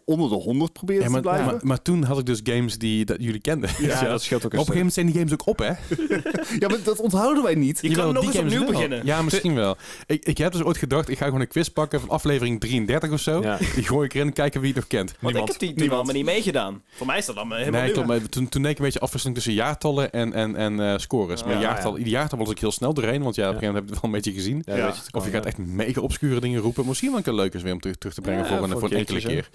[0.05, 1.47] onder de 100 probeerden Ja, maar, te blijven?
[1.52, 3.70] maar, maar toen had ik dus games die dat jullie kenden.
[3.78, 5.59] Ja, Ja, dat scheelt ook Maar op een gegeven moment zijn die games ook op,
[5.59, 5.73] hè?
[6.60, 7.78] Ja, maar dat onthouden wij niet.
[7.81, 8.81] Je Jawel, kan nog die eens games opnieuw wel.
[8.81, 9.06] beginnen.
[9.06, 9.77] Ja, misschien wel.
[10.06, 13.10] Ik, ik heb dus ooit gedacht, ik ga gewoon een quiz pakken van aflevering 33
[13.10, 13.43] of zo.
[13.43, 13.59] Ja.
[13.74, 15.15] Die gooi ik erin, kijken wie het nog kent.
[15.20, 16.82] Want ik heb die toen allemaal niet meegedaan.
[16.89, 17.93] Voor mij is dat dan helemaal Nee, nieuw.
[17.93, 20.98] klopt, maar toen, toen deed ik een beetje afwisseling tussen jaartallen en, en, en eh,
[20.98, 21.44] scores.
[21.44, 23.74] Maar Ja, jaartal, ieder jaartal was ik heel snel doorheen, want ja, op een gegeven
[23.74, 24.62] moment heb ik het wel een beetje gezien.
[24.77, 26.86] Je Of je gaat echt mega obscure dingen roepen.
[26.86, 28.70] Misschien wel een keer leuk is weer om terug, terug te brengen Ja, voor, een,
[28.70, 29.48] voor een een enkele keer.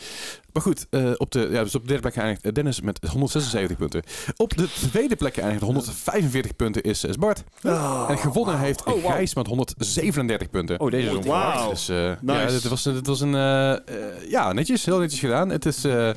[0.53, 2.99] Maar goed, eh, op, de, ja, dus op de derde plek geëindigd eh, Dennis met
[3.11, 4.03] 176 punten.
[4.35, 7.43] Op de tweede plek geëindigd 145 punten is, is Bart.
[8.09, 9.11] En gewonnen heeft Oh, wow.
[9.11, 10.79] Gijs met 137 punten.
[10.79, 11.69] Oh, deze is ook Wauw.
[11.69, 12.39] Dus eh, Nice.
[12.39, 13.31] ja, dit was, dit was een...
[14.29, 14.85] ja, netjes.
[14.85, 15.49] Heel netjes gedaan.
[15.49, 15.83] Het is...
[15.83, 16.09] eh,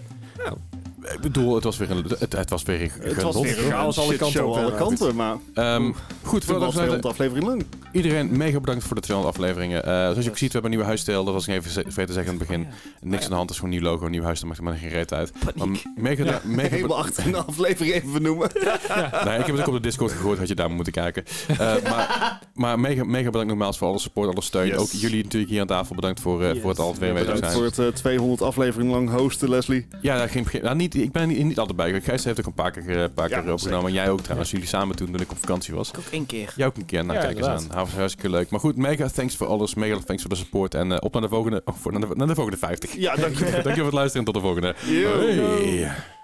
[1.15, 2.05] ik bedoel, het was weer een...
[2.19, 4.75] Het, het was weer een Het was weer een Chaos alle kanten show op, alle
[4.75, 5.15] kanten.
[5.17, 5.93] Maar Ehm,
[6.23, 7.65] goed, het voordat was we weer sluiten, de aflevering lang.
[7.93, 9.85] iedereen mega bedankt voor de 200 afleveringen.
[9.85, 11.25] Eh, zoals je ook ziet, we hebben een nieuwe huisstijl.
[11.25, 12.67] Dat was ik even ze- vergeten te zeggen aan het begin.
[13.01, 14.39] Niks aan de hand, het is gewoon een nieuw logo, een nieuw huis.
[14.39, 15.33] Dan maakt er maar geen reet uit.
[15.57, 18.51] Maar mega, mega Helemaal achter de aflevering even benoemen.
[19.25, 21.25] Nee, ik heb het ook op de Discord gegooid, had je daar moeten kijken.
[21.49, 24.67] Eh, maar maar mega, mega bedankt nogmaals voor alle support, alle steun.
[24.67, 24.77] Yes.
[24.77, 27.57] Ook jullie natuurlijk hier aan tafel bedankt voor, eh, voor het altijd weer aanwezig Bedankt
[27.57, 27.71] zijn.
[27.73, 29.87] voor het eh, 200 aflevering lang hosten, Leslie.
[30.03, 30.53] Ja, daar ging.
[30.63, 32.01] Nou, niet, ik ben niet, niet altijd bij.
[32.01, 33.87] Gijs heeft ook een paar keer, een paar Ja, keer opgenomen.
[33.87, 34.51] En jij ook trouwens.
[34.51, 35.89] Jullie samen toen, toen ik op vakantie was.
[35.89, 36.53] Ik ook één keer.
[36.57, 37.05] Jij ook een keer.
[37.05, 37.65] Nou, Ja, kijk eens aan.
[37.69, 38.51] Dat was hartstikke leuk.
[38.51, 39.75] Maar goed, mega thanks voor alles.
[39.75, 40.75] Mega thanks voor de support.
[40.75, 42.95] En eh, op naar de volgende, oh, voor, naar, de, naar de volgende 50.
[42.97, 43.51] Ja, dankjewel.
[43.63, 44.75] Dankjewel voor het luisteren en tot de volgende.
[44.87, 45.19] Yo.
[45.19, 46.16] Hey.